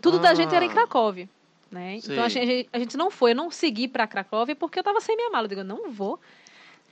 Tudo 0.00 0.18
da 0.18 0.34
gente 0.34 0.54
era 0.54 0.64
em 0.64 0.68
Ah. 0.68 0.72
Cracóvia. 0.72 1.28
Né? 1.70 1.96
Então 1.98 2.24
a 2.24 2.28
gente, 2.28 2.68
a 2.72 2.78
gente 2.80 2.96
não 2.96 3.12
foi, 3.12 3.30
eu 3.30 3.36
não 3.36 3.48
segui 3.50 3.86
para 3.86 4.04
Cracóvia 4.06 4.56
porque 4.56 4.78
eu 4.78 4.80
estava 4.80 5.00
sem 5.00 5.14
minha 5.14 5.30
mala. 5.30 5.44
Eu 5.44 5.48
digo, 5.50 5.62
não 5.62 5.88
vou 5.90 6.18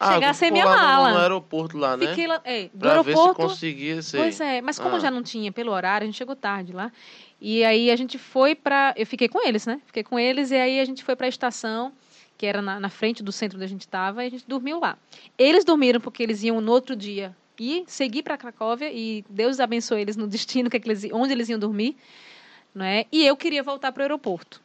Ah, 0.01 0.15
chegar 0.15 0.35
sem 0.35 0.51
minha 0.51 0.65
lá 0.65 0.77
no- 0.77 0.83
mala. 0.83 1.11
No 1.13 1.19
aeroporto 1.19 1.77
lá, 1.77 1.97
né? 1.97 2.07
Fiquei 2.09 2.27
lá, 2.27 2.41
é, 2.45 2.65
do 2.73 2.79
Pra 2.79 3.03
ver 3.03 3.13
se 3.13 3.19
aeroporto. 3.19 3.43
conseguia 3.49 4.01
sei. 4.03 4.21
Pois 4.21 4.41
é, 4.41 4.61
mas 4.61 4.79
como 4.79 4.97
Ah. 4.97 5.01
já 5.01 5.11
não 5.11 5.23
tinha 5.23 5.51
pelo 5.51 5.73
horário, 5.73 6.05
a 6.05 6.07
gente 6.07 6.17
chegou 6.17 6.37
tarde 6.37 6.73
lá. 6.73 6.93
E 7.41 7.65
aí 7.65 7.91
a 7.91 7.97
gente 7.97 8.17
foi 8.19 8.55
pra. 8.55 8.93
Eu 8.97 9.07
fiquei 9.07 9.29
com 9.29 9.45
eles, 9.47 9.67
né? 9.67 9.81
Fiquei 9.87 10.03
com 10.05 10.19
eles 10.19 10.51
e 10.51 10.57
aí 10.57 10.81
a 10.81 10.85
gente 10.85 11.03
foi 11.05 11.15
pra 11.17 11.27
estação, 11.29 11.93
que 12.37 12.47
era 12.47 12.63
na, 12.63 12.79
na 12.79 12.89
frente 12.89 13.23
do 13.23 13.33
centro 13.33 13.57
onde 13.57 13.65
a 13.65 13.69
gente 13.69 13.81
estava, 13.83 14.23
e 14.23 14.27
a 14.27 14.31
gente 14.31 14.45
dormiu 14.47 14.79
lá. 14.81 14.97
Eles 15.37 15.65
dormiram 15.65 16.01
porque 16.01 16.23
eles 16.23 16.43
iam 16.43 16.61
no 16.61 16.71
outro 16.73 16.95
dia 16.95 17.35
e 17.59 17.83
seguir 17.89 18.23
para 18.23 18.37
Cracóvia 18.39 18.91
e 18.93 19.25
Deus 19.29 19.59
abençoe 19.59 20.01
eles 20.01 20.17
no 20.17 20.29
destino 20.29 20.69
que, 20.71 20.77
é 20.77 20.81
que 20.81 20.89
eles, 20.89 21.05
onde 21.13 21.33
eles 21.33 21.49
iam 21.49 21.59
dormir, 21.59 21.97
né? 22.75 23.05
E 23.11 23.27
eu 23.27 23.37
queria 23.37 23.63
voltar 23.63 23.91
para 23.93 24.01
o 24.01 24.05
aeroporto. 24.05 24.61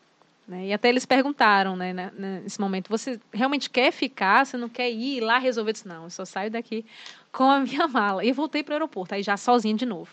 Né? 0.47 0.67
E 0.67 0.73
até 0.73 0.89
eles 0.89 1.05
perguntaram, 1.05 1.75
né, 1.75 2.11
nesse 2.43 2.59
momento, 2.59 2.89
você 2.89 3.19
realmente 3.33 3.69
quer 3.69 3.91
ficar? 3.91 4.45
Você 4.45 4.57
não 4.57 4.67
quer 4.67 4.91
ir 4.91 5.21
lá 5.21 5.37
resolver? 5.37 5.69
Eu 5.69 5.73
disse, 5.73 5.87
não, 5.87 6.03
eu 6.03 6.09
só 6.09 6.25
saio 6.25 6.51
daqui 6.51 6.85
com 7.31 7.49
a 7.49 7.59
minha 7.61 7.87
mala. 7.87 8.23
E 8.25 8.29
eu 8.29 8.35
voltei 8.35 8.61
para 8.61 8.73
o 8.73 8.75
aeroporto, 8.75 9.15
aí 9.15 9.23
já 9.23 9.37
sozinha 9.37 9.75
de 9.75 9.85
novo. 9.85 10.11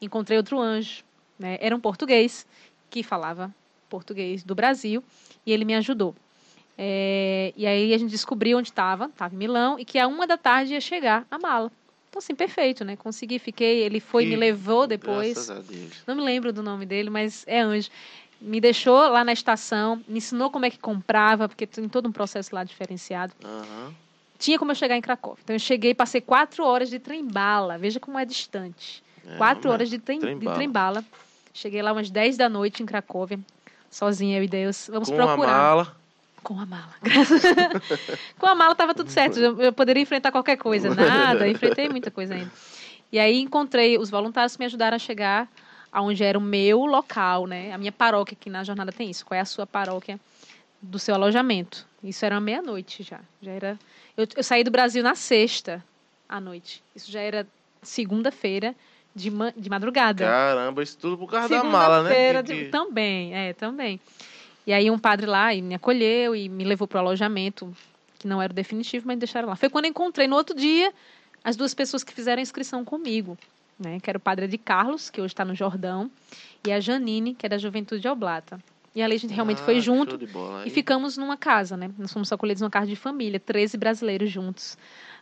Encontrei 0.00 0.36
outro 0.36 0.60
anjo, 0.60 1.04
né? 1.38 1.56
Era 1.60 1.74
um 1.74 1.80
português 1.80 2.46
que 2.90 3.02
falava 3.02 3.52
português 3.88 4.42
do 4.42 4.54
Brasil 4.54 5.02
e 5.46 5.52
ele 5.52 5.64
me 5.64 5.74
ajudou. 5.74 6.14
É, 6.76 7.52
e 7.56 7.66
aí 7.66 7.92
a 7.92 7.98
gente 7.98 8.10
descobriu 8.10 8.58
onde 8.58 8.68
estava, 8.68 9.06
estava 9.06 9.34
em 9.34 9.38
Milão, 9.38 9.78
e 9.78 9.84
que 9.84 9.98
a 9.98 10.06
uma 10.06 10.26
da 10.26 10.36
tarde 10.36 10.74
ia 10.74 10.80
chegar 10.80 11.26
a 11.28 11.38
mala. 11.38 11.72
Então, 12.08 12.20
assim, 12.20 12.34
perfeito, 12.34 12.84
né? 12.84 12.96
Consegui, 12.96 13.38
fiquei, 13.38 13.80
ele 13.82 14.00
foi, 14.00 14.24
Que 14.24 14.30
me 14.30 14.36
levou 14.36 14.86
depois. 14.86 15.34
Não 16.06 16.14
me 16.14 16.22
lembro 16.22 16.52
do 16.52 16.62
nome 16.62 16.86
dele, 16.86 17.10
mas 17.10 17.44
é 17.46 17.60
anjo. 17.60 17.90
Me 18.40 18.60
deixou 18.60 18.96
lá 19.08 19.24
na 19.24 19.32
estação, 19.32 20.00
me 20.06 20.18
ensinou 20.18 20.50
como 20.50 20.64
é 20.64 20.70
que 20.70 20.78
comprava, 20.78 21.48
porque 21.48 21.66
tem 21.66 21.88
todo 21.88 22.08
um 22.08 22.12
processo 22.12 22.54
lá 22.54 22.62
diferenciado. 22.62 23.34
Aham. 23.44 23.92
Tinha 24.38 24.56
como 24.58 24.70
eu 24.70 24.76
chegar 24.76 24.96
em 24.96 25.00
Cracóvia. 25.00 25.40
Então 25.42 25.56
eu 25.56 25.60
cheguei, 25.60 25.92
passei 25.94 26.20
quatro 26.20 26.64
horas 26.64 26.88
de 26.88 27.00
trem-bala. 27.00 27.76
Veja 27.76 27.98
como 27.98 28.16
é 28.18 28.24
distante. 28.24 29.02
É, 29.26 29.36
quatro 29.36 29.64
mas- 29.64 29.72
horas 29.72 29.90
de 29.90 29.98
trem- 29.98 30.20
trem-bala. 30.20 30.54
trem-bala. 30.56 31.04
Cheguei 31.52 31.82
lá 31.82 31.90
umas 31.92 32.08
10 32.08 32.36
da 32.36 32.48
noite 32.48 32.80
em 32.80 32.86
Cracóvia, 32.86 33.40
sozinha, 33.90 34.38
eu 34.38 34.44
e 34.44 34.48
Deus. 34.48 34.88
Vamos 34.92 35.10
Com 35.10 35.16
procurar. 35.16 35.50
a 35.52 35.58
mala. 35.58 35.96
Com 36.44 36.60
a 36.60 36.64
mala. 36.66 36.94
Com 38.38 38.46
a 38.46 38.54
mala 38.54 38.72
estava 38.72 38.94
tudo 38.94 39.10
certo. 39.10 39.38
Eu, 39.40 39.60
eu 39.60 39.72
poderia 39.72 40.00
enfrentar 40.02 40.30
qualquer 40.30 40.56
coisa. 40.56 40.94
Nada. 40.94 41.48
Enfrentei 41.50 41.88
muita 41.88 42.10
coisa 42.10 42.34
ainda. 42.34 42.50
E 43.10 43.18
aí 43.18 43.40
encontrei 43.40 43.98
os 43.98 44.08
voluntários 44.10 44.54
que 44.54 44.60
me 44.60 44.66
ajudaram 44.66 44.94
a 44.94 44.98
chegar 44.98 45.48
aonde 45.92 46.22
era 46.24 46.38
o 46.38 46.40
meu 46.42 46.84
local, 46.86 47.46
né? 47.46 47.72
A 47.72 47.78
minha 47.78 47.92
paróquia, 47.92 48.36
que 48.38 48.48
na 48.50 48.62
jornada 48.64 48.92
tem 48.92 49.10
isso. 49.10 49.24
Qual 49.24 49.36
é 49.36 49.40
a 49.40 49.44
sua 49.44 49.66
paróquia 49.66 50.18
do 50.80 50.98
seu 50.98 51.14
alojamento? 51.14 51.86
Isso 52.02 52.24
era 52.24 52.38
meia-noite 52.40 53.02
já. 53.02 53.20
Já 53.42 53.52
era. 53.52 53.78
Eu, 54.16 54.26
eu 54.36 54.42
saí 54.42 54.62
do 54.64 54.70
Brasil 54.70 55.02
na 55.02 55.14
sexta 55.14 55.84
à 56.28 56.40
noite. 56.40 56.82
Isso 56.94 57.10
já 57.10 57.20
era 57.20 57.46
segunda-feira 57.82 58.74
de, 59.14 59.30
ma- 59.30 59.52
de 59.56 59.68
madrugada. 59.70 60.24
Caramba, 60.24 60.82
isso 60.82 60.96
tudo 60.98 61.18
por 61.18 61.30
causa 61.30 61.48
da 61.48 61.64
mala, 61.64 62.02
né? 62.02 62.10
De- 62.42 62.54
que- 62.64 62.70
Também, 62.70 63.34
é, 63.34 63.52
também. 63.52 64.00
E 64.66 64.72
aí 64.72 64.90
um 64.90 64.98
padre 64.98 65.26
lá 65.26 65.54
e 65.54 65.62
me 65.62 65.74
acolheu 65.74 66.36
e 66.36 66.48
me 66.48 66.62
levou 66.64 66.86
para 66.86 66.98
o 66.98 67.00
alojamento, 67.00 67.74
que 68.18 68.28
não 68.28 68.40
era 68.42 68.52
o 68.52 68.54
definitivo, 68.54 69.06
mas 69.06 69.18
deixaram 69.18 69.48
lá. 69.48 69.56
Foi 69.56 69.70
quando 69.70 69.86
eu 69.86 69.90
encontrei 69.90 70.28
no 70.28 70.36
outro 70.36 70.54
dia 70.54 70.92
as 71.42 71.56
duas 71.56 71.72
pessoas 71.72 72.04
que 72.04 72.12
fizeram 72.12 72.40
a 72.40 72.42
inscrição 72.42 72.84
comigo, 72.84 73.38
né? 73.78 74.00
Que 74.00 74.10
era 74.10 74.16
o 74.16 74.20
padre 74.20 74.46
de 74.48 74.58
Carlos, 74.58 75.10
que 75.10 75.20
hoje 75.20 75.32
está 75.32 75.44
no 75.44 75.54
Jordão, 75.54 76.10
e 76.66 76.72
a 76.72 76.80
Janine, 76.80 77.34
que 77.34 77.46
é 77.46 77.48
da 77.48 77.58
Juventude 77.58 78.06
Oblata. 78.08 78.58
E 78.94 79.02
ali 79.02 79.14
a 79.14 79.18
gente 79.18 79.32
realmente 79.32 79.60
Ah, 79.60 79.64
foi 79.64 79.80
junto 79.80 80.18
bola. 80.26 80.66
e 80.66 80.70
ficamos 80.70 81.16
numa 81.16 81.36
casa, 81.36 81.76
né? 81.76 81.90
Nós 81.98 82.12
fomos 82.12 82.32
acolhidos 82.32 82.60
numa 82.62 82.70
casa 82.70 82.86
de 82.86 82.96
família, 82.96 83.38
13 83.38 83.76
brasileiros 83.76 84.30
juntos, 84.30 84.76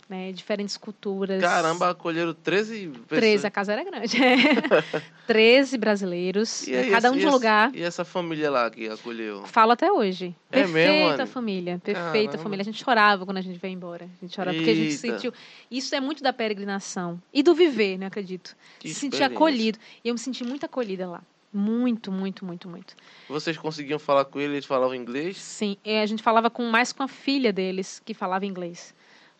né? 0.08 0.32
Diferentes 0.32 0.76
culturas. 0.76 1.40
Caramba, 1.40 1.90
acolheram 1.90 2.32
13 2.32 2.88
pessoas. 2.88 3.06
13, 3.08 3.46
a 3.46 3.50
casa 3.50 3.72
era 3.72 3.84
grande. 3.84 4.16
13 5.26 5.78
brasileiros, 5.78 6.66
E 6.66 6.74
aí, 6.76 6.90
cada 6.90 7.10
um 7.10 7.16
de 7.16 7.26
um 7.26 7.30
lugar. 7.30 7.74
E 7.74 7.82
essa 7.82 8.04
família 8.04 8.50
lá 8.50 8.70
que 8.70 8.88
acolheu? 8.88 9.44
Falo 9.46 9.72
até 9.72 9.90
hoje. 9.90 10.34
É 10.50 10.62
Perfeita 10.62 11.16
mesmo, 11.16 11.26
família. 11.26 11.80
Perfeita 11.82 12.32
Caramba. 12.32 12.42
família. 12.42 12.62
A 12.62 12.64
gente 12.64 12.82
chorava 12.82 13.24
quando 13.24 13.38
a 13.38 13.42
gente 13.42 13.58
veio 13.58 13.74
embora. 13.74 14.04
A 14.04 14.24
gente 14.24 14.34
chorava 14.34 14.56
porque 14.56 14.70
a 14.70 14.74
gente 14.74 14.90
Eita. 14.90 14.98
sentiu. 14.98 15.32
Isso 15.70 15.94
é 15.94 16.00
muito 16.00 16.22
da 16.22 16.32
peregrinação. 16.32 17.20
E 17.32 17.42
do 17.42 17.54
viver, 17.54 17.98
né? 17.98 18.06
Acredito. 18.06 18.56
Que 18.78 18.88
Se 18.88 18.94
sentir 18.94 19.22
acolhido. 19.24 19.78
E 20.04 20.08
eu 20.08 20.14
me 20.14 20.20
senti 20.20 20.44
muito 20.44 20.64
acolhida 20.64 21.08
lá. 21.08 21.22
Muito, 21.52 22.12
muito, 22.12 22.44
muito, 22.44 22.68
muito. 22.68 22.94
Vocês 23.28 23.56
conseguiam 23.56 23.98
falar 23.98 24.26
com 24.26 24.38
ele, 24.38 24.54
eles 24.54 24.66
falavam 24.66 24.94
inglês? 24.94 25.38
Sim, 25.38 25.78
e 25.82 25.96
a 25.96 26.04
gente 26.04 26.22
falava 26.22 26.50
com 26.50 26.64
mais 26.64 26.92
com 26.92 27.02
a 27.02 27.08
filha 27.08 27.50
deles, 27.50 28.00
que 28.04 28.12
falava 28.12 28.44
inglês. 28.44 28.94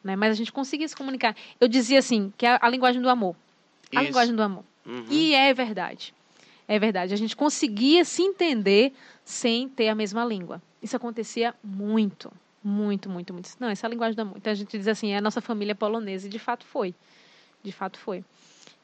Né? 0.07 0.15
Mas 0.15 0.31
a 0.31 0.35
gente 0.35 0.53
conseguia 0.53 0.87
se 0.87 0.95
comunicar. 0.95 1.35
Eu 1.61 1.67
dizia 1.67 1.99
assim, 1.99 2.33
que 2.39 2.47
é 2.47 2.59
a 2.63 2.69
linguagem 2.69 3.03
do 3.03 3.11
amor. 3.11 3.35
A 3.91 3.97
Isso. 3.97 4.05
linguagem 4.05 4.35
do 4.37 4.43
amor. 4.43 4.65
Uhum. 4.87 5.05
E 5.11 5.35
é 5.35 5.53
verdade. 5.53 6.15
É 6.69 6.79
verdade. 6.79 7.13
A 7.13 7.17
gente 7.17 7.35
conseguia 7.35 8.05
se 8.05 8.23
entender 8.23 8.95
sem 9.25 9.69
ter 9.69 9.89
a 9.89 9.95
mesma 9.95 10.25
língua. 10.25 10.63
Isso 10.81 10.97
acontecia 10.97 11.53
muito. 11.63 12.33
Muito, 12.63 13.11
muito, 13.11 13.33
muito. 13.33 13.51
Não, 13.59 13.69
essa 13.69 13.87
é 13.87 13.89
a 13.89 13.91
linguagem 13.91 14.15
do 14.15 14.23
amor. 14.23 14.37
Então 14.37 14.53
a 14.53 14.55
gente 14.55 14.79
diz 14.79 14.87
assim, 14.87 15.11
é 15.11 15.19
a 15.19 15.21
nossa 15.21 15.41
família 15.41 15.75
polonesa. 15.75 16.29
E 16.29 16.31
de 16.31 16.39
fato 16.39 16.65
foi. 16.65 16.95
De 17.63 17.73
fato 17.73 17.99
foi. 17.99 18.25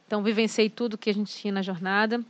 Então 0.06 0.22
vivenciei 0.22 0.68
tudo 0.68 0.98
que 0.98 1.08
a 1.08 1.14
gente 1.14 1.32
tinha 1.34 1.52
na 1.52 1.62
jornada. 1.62 2.20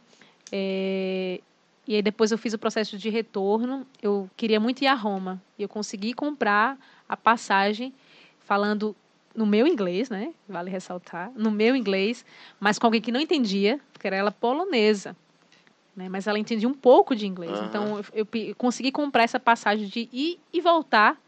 É, 0.50 1.40
E 1.88 1.94
aí 1.94 2.02
depois 2.02 2.30
eu 2.30 2.38
fiz 2.38 2.52
o 2.52 2.58
processo 2.58 2.98
de 2.98 3.08
retorno. 3.08 3.86
Eu 4.02 4.30
queria 4.36 4.60
muito 4.60 4.82
ir 4.82 4.86
a 4.86 4.94
Roma. 4.94 5.42
E 5.58 5.62
eu 5.62 5.68
consegui 5.68 6.12
comprar 6.12 6.78
a 7.08 7.16
passagem 7.16 7.92
falando 8.44 8.94
no 9.34 9.46
meu 9.46 9.66
inglês, 9.66 10.10
né? 10.10 10.32
Vale 10.48 10.70
ressaltar. 10.70 11.32
No 11.34 11.50
meu 11.50 11.74
inglês, 11.74 12.24
mas 12.60 12.78
com 12.78 12.86
alguém 12.86 13.00
que 13.00 13.12
não 13.12 13.20
entendia, 13.20 13.80
porque 13.92 14.06
era 14.06 14.16
ela 14.16 14.30
polonesa. 14.30 15.16
Né? 15.96 16.08
Mas 16.08 16.26
ela 16.26 16.38
entendia 16.38 16.68
um 16.68 16.74
pouco 16.74 17.14
de 17.14 17.26
inglês. 17.26 17.52
Aham. 17.52 17.66
Então 17.66 18.04
eu, 18.12 18.26
eu 18.46 18.54
consegui 18.54 18.90
comprar 18.90 19.24
essa 19.24 19.40
passagem 19.40 19.86
de 19.86 20.08
ir 20.12 20.38
e 20.52 20.60
voltar 20.60 21.18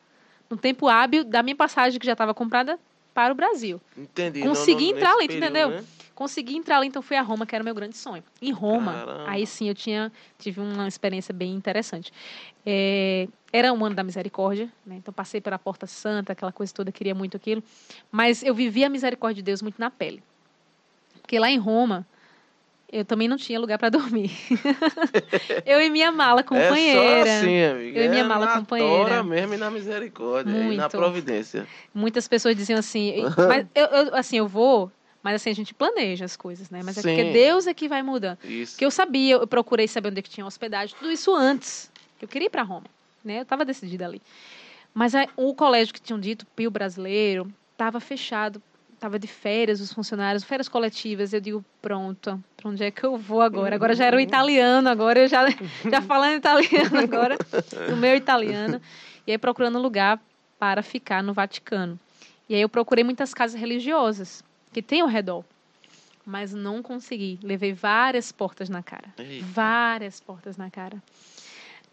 no 0.49 0.57
tempo 0.57 0.89
hábil 0.89 1.25
da 1.25 1.43
minha 1.43 1.57
passagem 1.57 1.99
que 1.99 2.07
já 2.07 2.13
estava 2.13 2.35
comprada 2.35 2.79
para 3.13 3.33
o 3.33 3.37
Brasil. 3.37 3.81
Entendi. 3.97 4.41
Consegui 4.41 4.91
entrar 4.91 5.15
nesse 5.17 5.19
ali, 5.19 5.29
tu 5.29 5.33
período, 5.33 5.45
entendeu? 5.45 5.71
né? 5.71 5.85
Consegui 6.15 6.57
entrar 6.57 6.79
lá, 6.79 6.87
então 6.87 7.03
fui 7.03 7.17
a 7.17 7.23
Roma, 7.23 7.45
que 7.45 7.55
era 7.55 7.63
o 7.63 7.65
meu 7.65 7.75
grande 7.75 7.97
sonho. 7.97 8.23
Em 8.41 8.53
Roma, 8.53 8.93
Caramba. 8.93 9.25
aí 9.27 9.47
sim 9.47 9.69
eu 9.69 9.75
tinha 9.75 10.13
tive 10.39 10.61
uma 10.61 10.87
experiência 10.87 11.35
bem 11.35 11.53
interessante. 11.55 12.13
É, 12.65 13.27
era 13.53 13.73
um 13.73 13.85
ano 13.85 13.95
da 13.97 14.05
misericórdia, 14.05 14.71
né? 14.87 14.97
então 14.97 15.13
passei 15.13 15.41
pela 15.41 15.59
Porta 15.59 15.87
Santa, 15.87 16.33
aquela 16.33 16.53
coisa 16.53 16.73
toda, 16.73 16.93
queria 16.93 17.15
muito 17.15 17.37
aquilo. 17.37 17.63
Mas 18.13 18.43
eu 18.43 18.55
vivi 18.55 18.85
a 18.85 18.89
misericórdia 18.89 19.37
de 19.37 19.43
Deus 19.43 19.61
muito 19.61 19.79
na 19.79 19.91
pele. 19.91 20.23
Porque 21.21 21.39
lá 21.39 21.51
em 21.51 21.59
Roma, 21.59 22.07
eu 22.93 23.05
também 23.05 23.27
não 23.27 23.37
tinha 23.37 23.59
lugar 23.59 23.79
para 23.79 23.89
dormir. 23.89 24.31
eu 25.67 25.81
e 25.81 25.91
minha 25.91 26.13
mala 26.13 26.43
companheira. 26.45 27.01
É 27.01 27.25
só 27.25 27.31
assim, 27.31 27.65
amiga. 27.65 27.99
Eu 28.01 28.05
e 28.05 28.09
minha 28.09 28.23
é 28.23 28.27
mala 28.27 28.47
na 28.47 28.59
companheira. 28.59 29.23
mesmo 29.25 29.55
e 29.55 29.57
na 29.57 29.71
misericórdia. 29.71 30.51
E 30.53 30.55
na 30.55 30.65
Muito. 30.65 30.91
providência. 30.91 31.67
Muitas 31.93 32.29
pessoas 32.29 32.55
diziam 32.55 32.79
assim, 32.79 33.15
mas 33.49 33.67
eu, 33.75 33.87
eu- 33.87 34.15
assim, 34.15 34.37
eu 34.37 34.47
vou, 34.47 34.93
mas 35.25 35.37
assim, 35.37 35.49
a 35.49 35.55
gente 35.55 35.73
planeja 35.73 36.27
as 36.27 36.37
coisas, 36.37 36.69
né? 36.69 36.83
Mas 36.85 36.99
é 36.99 37.01
porque 37.01 37.25
Sim. 37.25 37.33
Deus 37.33 37.67
é 37.67 37.73
que 37.73 37.89
vai 37.89 38.03
mudando. 38.03 38.37
Isso. 38.45 38.73
Porque 38.73 38.85
eu 38.85 38.91
sabia, 38.91 39.37
eu 39.37 39.47
procurei 39.47 39.89
saber 39.89 40.11
onde 40.11 40.19
é 40.19 40.23
que 40.23 40.29
tinha 40.29 40.45
hospedagem, 40.45 40.95
tudo 40.99 41.11
isso 41.11 41.35
antes. 41.35 41.91
que 42.19 42.27
Eu 42.27 42.29
queria 42.29 42.45
ir 42.45 42.51
para 42.51 42.63
Roma, 42.63 42.85
né? 43.25 43.39
Eu 43.39 43.43
estava 43.43 43.65
decidida 43.65 44.05
ali. 44.05 44.21
Mas 44.93 45.15
aí, 45.15 45.27
o 45.35 45.55
colégio 45.55 45.95
que 45.95 46.01
tinham 46.01 46.21
dito, 46.21 46.45
Pio 46.55 46.71
Brasileiro, 46.71 47.51
estava 47.73 48.01
fechado, 48.01 48.63
tava 49.01 49.19
de 49.19 49.27
férias, 49.27 49.81
os 49.81 49.95
funcionários, 49.95 50.45
férias 50.45 50.69
coletivas. 50.69 51.33
Eu 51.33 51.41
digo, 51.41 51.65
pronto, 51.81 52.39
para 52.55 52.71
onde 52.71 52.85
é 52.85 52.91
que 52.91 53.03
eu 53.03 53.17
vou 53.17 53.41
agora? 53.41 53.75
Agora 53.75 53.95
já 53.95 54.05
era 54.05 54.19
o 54.19 54.21
italiano, 54.21 54.91
agora 54.91 55.21
eu 55.21 55.27
já, 55.27 55.47
já 55.91 56.03
falando 56.03 56.35
italiano 56.35 56.99
agora, 56.99 57.39
no 57.89 57.97
meu 57.97 58.15
italiano. 58.15 58.79
E 59.27 59.33
aí 59.33 59.39
procurando 59.39 59.79
lugar 59.79 60.21
para 60.59 60.83
ficar 60.83 61.23
no 61.23 61.33
Vaticano. 61.33 61.99
E 62.47 62.55
aí 62.55 62.61
eu 62.61 62.69
procurei 62.69 63.03
muitas 63.03 63.33
casas 63.33 63.59
religiosas 63.59 64.45
que 64.75 64.83
tem 64.83 65.01
ao 65.01 65.09
redor. 65.09 65.45
Mas 66.27 66.53
não 66.53 66.83
consegui. 66.83 67.39
Levei 67.43 67.73
várias 67.73 68.33
portas 68.33 68.69
na 68.69 68.83
cara. 68.83 69.09
Eita. 69.19 69.45
Várias 69.47 70.21
portas 70.21 70.57
na 70.57 70.71
cara. 70.71 71.03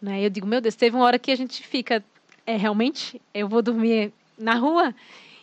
Né? 0.02 0.26
Eu 0.26 0.30
digo, 0.30 0.48
meu 0.48 0.60
Deus, 0.62 0.76
teve 0.76 0.96
uma 0.96 1.06
hora 1.06 1.20
que 1.20 1.32
a 1.32 1.36
gente 1.36 1.66
fica, 1.68 2.04
é, 2.46 2.56
realmente, 2.56 3.22
eu 3.34 3.48
vou 3.48 3.62
dormir 3.62 4.12
na 4.38 4.56
rua. 4.56 4.96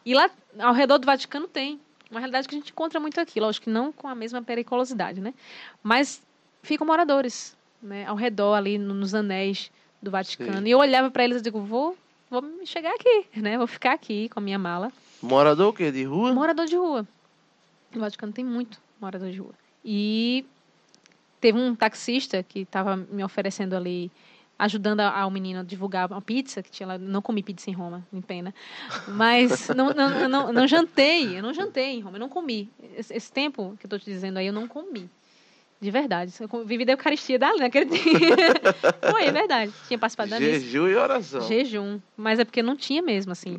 E 0.04 0.14
lá 0.14 0.30
ao 0.58 0.72
redor 0.72 0.98
do 0.98 1.06
Vaticano 1.06 1.46
tem. 1.46 1.78
Uma 2.10 2.20
realidade 2.20 2.48
que 2.48 2.54
a 2.54 2.58
gente 2.58 2.72
encontra 2.72 2.98
muito 2.98 3.20
aqui. 3.20 3.38
Lógico 3.38 3.64
que 3.64 3.70
não 3.70 3.92
com 3.92 4.08
a 4.08 4.14
mesma 4.14 4.40
periculosidade, 4.42 5.20
né? 5.20 5.34
Mas 5.82 6.22
ficam 6.62 6.86
moradores, 6.86 7.54
né? 7.82 8.06
Ao 8.06 8.16
redor 8.16 8.54
ali, 8.54 8.78
no- 8.78 8.94
nos 8.94 9.14
anéis 9.14 9.70
do 10.00 10.10
Vaticano. 10.10 10.58
Sim. 10.62 10.66
E 10.66 10.70
eu 10.70 10.78
olhava 10.78 11.10
para 11.10 11.24
eles 11.24 11.40
e 11.40 11.42
digo, 11.42 11.60
vou, 11.60 11.94
vou 12.30 12.40
me 12.40 12.64
chegar 12.66 12.94
aqui, 12.94 13.26
né? 13.36 13.58
Vou 13.58 13.66
ficar 13.66 13.92
aqui 13.92 14.30
com 14.30 14.40
a 14.40 14.42
minha 14.42 14.58
mala. 14.58 14.90
Morador 15.20 15.68
o 15.68 15.72
quê? 15.74 15.92
De 15.92 16.04
rua? 16.04 16.32
Morador 16.32 16.64
de 16.64 16.76
rua. 16.76 17.06
No 17.94 18.00
Vaticano 18.00 18.32
tem 18.32 18.44
muito 18.44 18.78
morador 19.00 19.30
de 19.30 19.38
rua. 19.38 19.54
E 19.84 20.44
teve 21.40 21.58
um 21.58 21.74
taxista 21.74 22.42
que 22.42 22.60
estava 22.60 22.96
me 22.96 23.24
oferecendo 23.24 23.74
ali, 23.76 24.10
ajudando 24.58 25.00
a- 25.00 25.20
ao 25.20 25.30
menino 25.30 25.60
a 25.60 25.62
divulgar 25.62 26.10
uma 26.10 26.20
pizza, 26.20 26.62
que 26.62 26.70
tinha 26.70 26.86
lá. 26.86 26.98
Não 26.98 27.22
comi 27.22 27.42
pizza 27.42 27.70
em 27.70 27.72
Roma, 27.72 28.06
em 28.12 28.20
pena. 28.20 28.52
Mas 29.06 29.68
não, 29.68 29.90
não, 29.94 30.28
não, 30.28 30.52
não 30.52 30.66
jantei, 30.66 31.38
eu 31.38 31.42
não 31.42 31.54
jantei 31.54 31.94
em 31.96 32.00
Roma, 32.00 32.16
eu 32.16 32.20
não 32.20 32.28
comi. 32.28 32.68
Esse, 32.96 33.14
esse 33.14 33.32
tempo 33.32 33.76
que 33.78 33.86
eu 33.86 33.88
estou 33.88 33.98
te 33.98 34.04
dizendo 34.06 34.36
aí, 34.38 34.46
eu 34.46 34.52
não 34.52 34.66
comi. 34.68 35.08
De 35.80 35.92
verdade. 35.92 36.34
Eu 36.40 36.64
vivi 36.66 36.84
da 36.84 36.92
Eucaristia 36.94 37.38
dali 37.38 37.60
naquele 37.60 37.84
dia. 37.86 38.02
Foi, 39.12 39.26
é 39.26 39.30
verdade. 39.32 39.72
Tinha 39.86 39.96
participado 39.96 40.28
da 40.30 40.40
missa. 40.40 40.58
Jejum 40.60 40.88
e 40.88 40.96
oração. 40.96 41.40
Jejum. 41.42 42.00
Mas 42.16 42.40
é 42.40 42.44
porque 42.44 42.60
não 42.64 42.74
tinha 42.76 43.00
mesmo, 43.00 43.30
assim. 43.30 43.56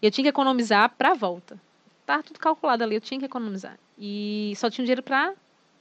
E 0.00 0.06
eu 0.06 0.10
tinha 0.12 0.22
que 0.22 0.28
economizar 0.28 0.88
para 0.96 1.10
a 1.10 1.14
volta. 1.14 1.60
Tá 2.08 2.22
tudo 2.22 2.40
calculado 2.40 2.82
ali, 2.82 2.94
eu 2.94 3.02
tinha 3.02 3.20
que 3.20 3.26
economizar. 3.26 3.78
E 3.98 4.54
só 4.56 4.70
tinha 4.70 4.82
dinheiro 4.82 5.02
para 5.02 5.34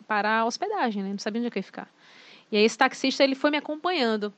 para 0.05 0.39
a 0.39 0.45
hospedagem, 0.45 1.01
né? 1.01 1.11
Não 1.11 1.17
sabia 1.17 1.39
onde 1.39 1.47
eu 1.47 1.53
ia 1.55 1.63
ficar. 1.63 1.89
E 2.51 2.57
aí 2.57 2.65
esse 2.65 2.77
taxista, 2.77 3.23
ele 3.23 3.33
foi 3.33 3.49
me 3.49 3.55
acompanhando. 3.55 4.33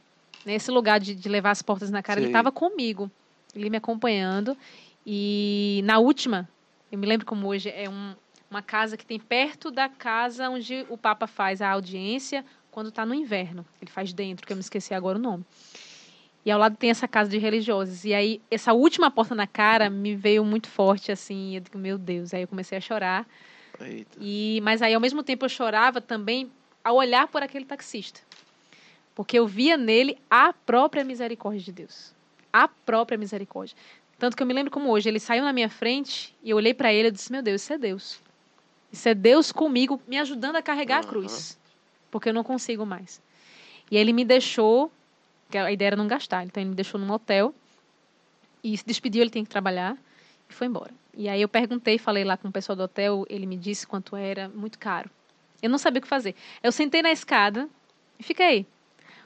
Nesse 0.46 0.70
lugar 0.70 1.00
de, 1.00 1.16
de 1.16 1.28
levar 1.28 1.50
as 1.50 1.64
portas 1.64 1.90
na 1.90 2.04
cara, 2.04 2.20
ele 2.20 2.28
Sei. 2.28 2.32
estava 2.32 2.52
comigo. 2.52 3.10
Ele 3.56 3.72
me 3.72 3.78
acompanhando. 3.78 4.56
E 5.04 5.82
na 5.84 5.98
última, 5.98 6.48
eu 6.92 7.00
me 7.00 7.08
lembro 7.08 7.26
como 7.26 7.48
hoje, 7.48 7.70
é 7.70 7.90
um, 7.90 8.14
uma 8.52 8.62
casa 8.62 8.96
que 8.96 9.04
tem 9.04 9.20
perto 9.20 9.72
da 9.72 9.90
casa 9.90 10.48
onde 10.48 10.86
o 10.90 10.98
Papa 10.98 11.26
faz 11.26 11.60
a 11.60 11.72
audiência 11.72 12.46
quando 12.70 12.90
está 12.90 13.04
no 13.04 13.16
inverno. 13.16 13.66
Ele 13.82 13.90
faz 13.90 14.14
dentro, 14.14 14.46
que 14.46 14.54
eu 14.54 14.58
me 14.58 14.62
esqueci 14.62 14.94
agora 14.94 15.18
o 15.18 15.22
nome. 15.22 15.44
E 16.46 16.52
ao 16.52 16.60
lado 16.60 16.78
tem 16.78 16.90
essa 16.90 17.08
casa 17.08 17.30
de 17.30 17.38
religiosos. 17.38 18.06
E 18.06 18.14
aí, 18.14 18.42
essa 18.50 18.74
última 18.74 19.12
porta 19.12 19.36
na 19.36 19.46
cara 19.46 19.90
me 19.90 20.16
veio 20.16 20.44
muito 20.44 20.68
forte, 20.68 21.12
assim. 21.12 21.56
Eu 21.56 21.62
digo, 21.62 21.78
meu 21.78 21.98
Deus. 21.98 22.34
Aí 22.34 22.42
eu 22.42 22.48
comecei 22.48 22.78
a 22.78 22.82
chorar. 22.82 23.28
Eita. 23.80 24.18
E, 24.20 24.60
mas 24.64 24.82
aí, 24.82 24.94
ao 24.94 25.02
mesmo 25.02 25.22
tempo, 25.22 25.46
eu 25.46 25.50
chorava 25.50 26.00
também 26.02 26.52
ao 26.84 26.96
olhar 26.96 27.28
por 27.28 27.44
aquele 27.44 27.66
taxista. 27.66 28.22
Porque 29.14 29.38
eu 29.38 29.46
via 29.46 29.76
nele 29.78 30.18
a 30.30 30.54
própria 30.54 31.04
misericórdia 31.04 31.62
de 31.62 31.72
Deus. 31.72 32.14
A 32.54 32.68
própria 32.68 33.18
misericórdia. 33.18 33.76
Tanto 34.18 34.36
que 34.36 34.44
eu 34.44 34.48
me 34.48 34.54
lembro 34.54 34.72
como 34.72 34.90
hoje, 34.90 35.08
ele 35.08 35.20
saiu 35.20 35.44
na 35.44 35.54
minha 35.54 35.70
frente 35.70 36.36
e 36.44 36.50
eu 36.50 36.58
olhei 36.58 36.74
para 36.74 36.92
ele 36.94 37.08
e 37.08 37.12
disse: 37.12 37.32
Meu 37.32 37.42
Deus, 37.42 37.62
isso 37.62 37.74
é 37.74 37.78
Deus. 37.78 38.22
Isso 38.92 39.08
é 39.08 39.14
Deus 39.14 39.52
comigo, 39.52 40.02
me 40.08 40.18
ajudando 40.18 40.56
a 40.56 40.62
carregar 40.62 40.98
a 40.98 41.00
Aham. 41.00 41.10
cruz. 41.10 41.60
Porque 42.10 42.30
eu 42.30 42.34
não 42.34 42.44
consigo 42.44 42.86
mais. 42.86 43.22
E 43.92 43.98
ele 43.98 44.12
me 44.12 44.26
deixou, 44.26 44.92
que 45.50 45.58
a 45.58 45.72
ideia 45.72 45.90
era 45.90 45.96
não 45.96 46.08
gastar, 46.08 46.44
então 46.46 46.62
ele 46.62 46.70
me 46.70 46.76
deixou 46.76 47.00
num 47.00 47.12
hotel 47.12 47.54
e 48.64 48.78
se 48.78 48.86
despediu, 48.86 49.22
ele 49.22 49.30
tem 49.32 49.44
que 49.44 49.50
trabalhar 49.50 49.98
e 50.50 50.54
foi 50.54 50.68
embora. 50.68 50.92
E 51.16 51.28
aí 51.28 51.42
eu 51.42 51.50
perguntei, 51.50 51.98
falei 51.98 52.24
lá 52.24 52.38
com 52.38 52.48
o 52.48 52.52
pessoal 52.52 52.76
do 52.76 52.84
hotel, 52.84 53.26
ele 53.30 53.46
me 53.46 53.58
disse 53.58 53.86
quanto 53.88 54.16
era, 54.16 54.48
muito 54.50 54.78
caro. 54.78 55.10
Eu 55.62 55.70
não 55.70 55.78
sabia 55.78 56.00
o 56.00 56.02
que 56.02 56.08
fazer. 56.08 56.36
Eu 56.64 56.72
sentei 56.72 57.02
na 57.02 57.12
escada 57.12 57.68
e 58.18 58.24
fiquei. 58.24 58.66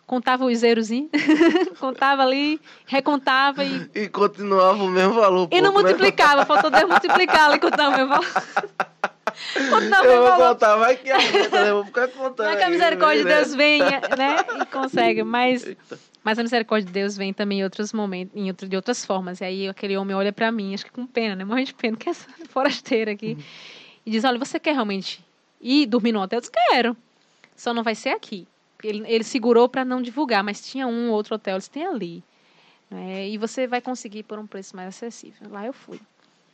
Contava 0.05 0.45
os 0.45 0.57
zerozinhos, 0.57 1.09
contava 1.79 2.23
ali, 2.23 2.59
recontava 2.85 3.63
e, 3.63 3.89
E 3.93 4.09
continuava 4.09 4.83
o 4.83 4.89
mesmo 4.89 5.13
valor. 5.13 5.47
e 5.51 5.61
não 5.61 5.71
pouco, 5.71 5.87
né? 5.87 5.93
multiplicava. 5.93 6.45
Faltou 6.45 6.69
Deus 6.71 6.89
multiplicar 6.89 7.49
ali, 7.49 7.59
contar 7.59 7.89
o 7.89 7.95
meu 7.95 8.07
valor. 8.07 8.25
meu 9.55 10.03
Eu 10.03 10.21
vou 10.21 10.29
valor. 10.29 10.49
contar, 10.53 10.75
vai 10.77 10.95
que 10.95 11.11
aumenta, 11.11 11.49
né? 11.63 11.69
Eu 11.69 11.75
vou 11.75 11.85
ficar 11.85 12.07
contando. 12.09 12.49
É 12.49 12.55
que 12.57 12.63
a 12.63 12.69
misericórdia 12.69 13.23
de 13.23 13.29
né? 13.29 13.35
Deus 13.35 13.55
venha, 13.55 14.01
né? 14.17 14.61
E 14.61 14.65
consegue, 14.67 15.21
mas, 15.23 15.65
Eita. 15.65 15.99
mas 16.23 16.39
a 16.39 16.43
misericórdia 16.43 16.87
de 16.87 16.93
Deus 16.93 17.15
vem 17.17 17.33
também 17.33 17.59
em 17.59 17.63
outros 17.63 17.91
momentos, 17.93 18.35
em 18.35 18.47
outro, 18.49 18.67
de 18.67 18.75
outras 18.75 19.05
formas. 19.05 19.41
E 19.41 19.43
aí 19.45 19.69
aquele 19.69 19.95
homem 19.97 20.15
olha 20.15 20.31
pra 20.33 20.51
mim, 20.51 20.73
acho 20.73 20.85
que 20.85 20.91
com 20.91 21.05
pena, 21.05 21.35
né? 21.35 21.43
Morrendo 21.43 21.67
de 21.67 21.73
pena, 21.73 21.97
que 21.97 22.07
é 22.09 22.11
essa 22.11 22.27
forasteira 22.49 23.11
aqui. 23.11 23.37
E 24.05 24.11
diz: 24.11 24.23
Olha, 24.23 24.37
você 24.39 24.59
quer 24.59 24.73
realmente 24.73 25.23
ir 25.61 25.85
dormir 25.85 26.11
no 26.11 26.21
hotel? 26.21 26.37
Eu 26.37 26.41
disse: 26.41 26.51
Quero. 26.69 26.97
Só 27.55 27.73
não 27.73 27.83
vai 27.83 27.95
ser 27.95 28.09
aqui. 28.09 28.47
Ele, 28.83 29.03
ele 29.07 29.23
segurou 29.23 29.69
pra 29.69 29.85
não 29.85 30.01
divulgar, 30.01 30.43
mas 30.43 30.59
tinha 30.65 30.85
um 30.87 31.09
ou 31.09 31.15
outro 31.15 31.35
hotel, 31.35 31.53
eles 31.55 31.69
têm 31.69 31.85
ali. 31.85 32.21
né? 32.91 33.29
E 33.29 33.37
você 33.37 33.65
vai 33.65 33.79
conseguir 33.79 34.23
por 34.23 34.37
um 34.37 34.45
preço 34.45 34.75
mais 34.75 34.89
acessível. 34.89 35.47
Lá 35.49 35.65
eu 35.65 35.71
fui. 35.71 35.99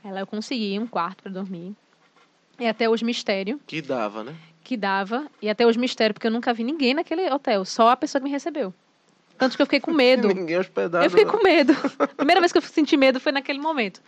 Aí 0.03 0.11
lá 0.11 0.19
eu 0.19 0.27
consegui 0.27 0.77
um 0.77 0.85
quarto 0.85 1.23
pra 1.23 1.31
dormir. 1.31 1.75
E 2.59 2.67
até 2.67 2.89
hoje 2.89 3.05
mistério 3.05 3.59
Que 3.65 3.81
dava, 3.81 4.23
né? 4.23 4.35
que 4.69 4.77
dava, 4.77 5.25
e 5.41 5.49
até 5.49 5.65
hoje 5.65 5.79
mistério, 5.79 6.13
porque 6.13 6.27
eu 6.27 6.31
nunca 6.31 6.53
vi 6.53 6.63
ninguém 6.63 6.93
naquele 6.93 7.27
hotel, 7.31 7.65
só 7.65 7.89
a 7.89 7.97
pessoa 7.97 8.19
que 8.19 8.25
me 8.25 8.29
recebeu. 8.29 8.71
Tanto 9.35 9.55
que 9.55 9.61
eu 9.63 9.65
fiquei 9.65 9.79
com 9.79 9.89
medo. 9.91 10.27
Ninguém 10.27 10.59
hospedado. 10.59 11.03
Eu 11.03 11.09
fiquei 11.09 11.25
não. 11.25 11.31
com 11.31 11.43
medo. 11.43 11.73
A 11.97 12.07
primeira 12.07 12.39
vez 12.39 12.51
que 12.51 12.59
eu 12.59 12.61
senti 12.61 12.95
medo 12.95 13.19
foi 13.19 13.31
naquele 13.31 13.57
momento. 13.57 13.99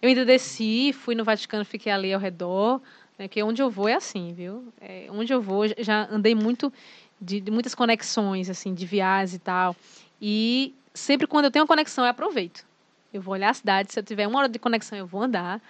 Eu 0.00 0.08
ainda 0.08 0.24
desci, 0.24 0.92
fui 0.92 1.16
no 1.16 1.24
Vaticano, 1.24 1.64
fiquei 1.64 1.90
ali 1.90 2.14
ao 2.14 2.20
redor, 2.20 2.80
né, 3.18 3.26
que 3.26 3.42
onde 3.42 3.60
eu 3.60 3.68
vou 3.68 3.88
é 3.88 3.94
assim, 3.94 4.32
viu? 4.32 4.72
É, 4.80 5.08
onde 5.10 5.32
eu 5.32 5.42
vou, 5.42 5.64
já 5.78 6.06
andei 6.08 6.32
muito 6.32 6.72
de, 7.20 7.40
de 7.40 7.50
muitas 7.50 7.74
conexões, 7.74 8.48
assim, 8.48 8.72
de 8.72 8.86
viagens 8.86 9.34
e 9.34 9.38
tal. 9.40 9.74
E 10.22 10.72
sempre 10.92 11.26
quando 11.26 11.46
eu 11.46 11.50
tenho 11.50 11.64
uma 11.64 11.68
conexão, 11.68 12.04
eu 12.04 12.10
aproveito. 12.10 12.64
Eu 13.12 13.20
vou 13.20 13.34
olhar 13.34 13.50
a 13.50 13.54
cidade, 13.54 13.92
se 13.92 13.98
eu 13.98 14.04
tiver 14.04 14.28
uma 14.28 14.38
hora 14.38 14.48
de 14.48 14.60
conexão, 14.60 14.96
eu 14.96 15.08
vou 15.08 15.22
andar, 15.22 15.60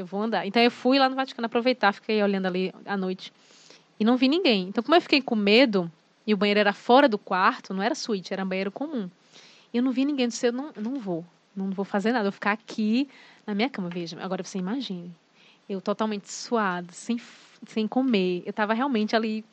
eu 0.00 0.06
vou 0.06 0.22
andar. 0.22 0.46
Então 0.46 0.62
eu 0.62 0.70
fui 0.70 0.98
lá 0.98 1.08
no 1.08 1.16
Vaticano 1.16 1.46
aproveitar, 1.46 1.92
fiquei 1.92 2.22
olhando 2.22 2.46
ali 2.46 2.72
à 2.84 2.96
noite 2.96 3.32
e 3.98 4.04
não 4.04 4.16
vi 4.16 4.28
ninguém. 4.28 4.68
Então 4.68 4.82
como 4.82 4.94
eu 4.94 5.00
fiquei 5.00 5.20
com 5.20 5.36
medo, 5.36 5.90
e 6.26 6.34
o 6.34 6.36
banheiro 6.36 6.60
era 6.60 6.72
fora 6.72 7.08
do 7.08 7.18
quarto, 7.18 7.74
não 7.74 7.82
era 7.82 7.94
suíte, 7.94 8.32
era 8.32 8.44
um 8.44 8.48
banheiro 8.48 8.70
comum. 8.70 9.10
E 9.72 9.76
eu 9.76 9.82
não 9.82 9.92
vi 9.92 10.04
ninguém, 10.04 10.24
eu 10.24 10.28
disse, 10.28 10.46
eu 10.46 10.52
não, 10.52 10.70
não 10.76 10.94
vou, 11.00 11.24
não 11.56 11.70
vou 11.70 11.84
fazer 11.84 12.12
nada, 12.12 12.22
eu 12.26 12.30
vou 12.30 12.32
ficar 12.32 12.52
aqui 12.52 13.08
na 13.46 13.54
minha 13.54 13.68
cama, 13.68 13.88
veja. 13.88 14.16
Agora 14.20 14.42
você 14.42 14.58
imagine, 14.58 15.10
eu 15.68 15.80
totalmente 15.80 16.30
suada, 16.30 16.88
sem, 16.92 17.20
sem 17.66 17.86
comer, 17.86 18.42
eu 18.44 18.50
estava 18.50 18.74
realmente 18.74 19.14
ali 19.14 19.44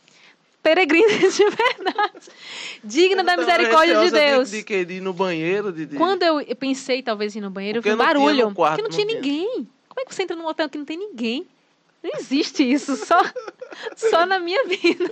peregrina 0.61 1.07
de 1.17 1.45
verdade, 1.49 2.27
digna 2.83 3.23
da 3.23 3.37
misericórdia 3.37 4.01
de 4.01 4.11
Deus. 4.11 4.51
De, 4.51 4.63
de, 4.63 4.85
de 4.85 4.93
ir 4.95 5.01
no 5.01 5.13
banheiro? 5.13 5.71
De, 5.71 5.85
de... 5.85 5.95
Quando 5.95 6.23
eu, 6.23 6.41
eu 6.41 6.55
pensei 6.55 7.01
talvez 7.01 7.35
em 7.35 7.39
ir 7.39 7.41
no 7.41 7.49
banheiro, 7.49 7.79
Porque 7.79 7.89
eu 7.89 7.95
vi 7.95 8.01
um 8.01 8.05
barulho, 8.05 8.53
quarto, 8.53 8.81
porque 8.81 8.81
não, 8.81 8.89
não 8.89 8.95
tinha 8.95 9.07
tinha. 9.07 9.21
ninguém. 9.21 9.67
Como 9.97 10.05
é 10.05 10.05
que 10.05 10.13
você 10.13 10.21
entra 10.21 10.35
num 10.35 10.45
hotel 10.45 10.69
que 10.69 10.77
não 10.77 10.85
tem 10.85 10.95
ninguém? 10.95 11.47
Não 12.03 12.11
existe 12.19 12.61
isso, 12.61 12.95
só, 12.95 13.19
só 13.95 14.27
na 14.27 14.39
minha 14.39 14.63
vida. 14.67 15.09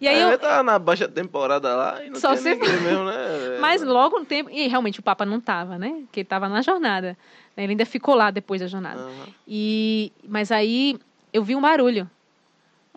E 0.00 0.06
aí 0.06 0.20
É, 0.20 0.32
eu, 0.32 0.38
tava 0.38 0.62
na 0.62 0.78
baixa 0.78 1.08
temporada 1.08 1.74
lá 1.74 2.04
e 2.04 2.08
não 2.08 2.20
Só 2.20 2.36
tinha 2.36 2.54
ninguém 2.54 2.80
mesmo, 2.82 3.04
né? 3.04 3.58
Mas 3.60 3.82
logo 3.82 4.20
no 4.20 4.24
tempo. 4.24 4.48
E 4.48 4.68
realmente 4.68 5.00
o 5.00 5.02
Papa 5.02 5.26
não 5.26 5.38
estava, 5.38 5.76
né? 5.76 5.88
Porque 6.02 6.20
ele 6.20 6.24
estava 6.24 6.48
na 6.48 6.62
jornada. 6.62 7.18
Ele 7.56 7.72
ainda 7.72 7.84
ficou 7.84 8.14
lá 8.14 8.30
depois 8.30 8.60
da 8.60 8.68
jornada. 8.68 9.00
Aham. 9.00 9.26
E, 9.48 10.12
mas 10.22 10.52
aí 10.52 10.96
eu 11.32 11.42
vi 11.42 11.56
um 11.56 11.60
barulho. 11.60 12.08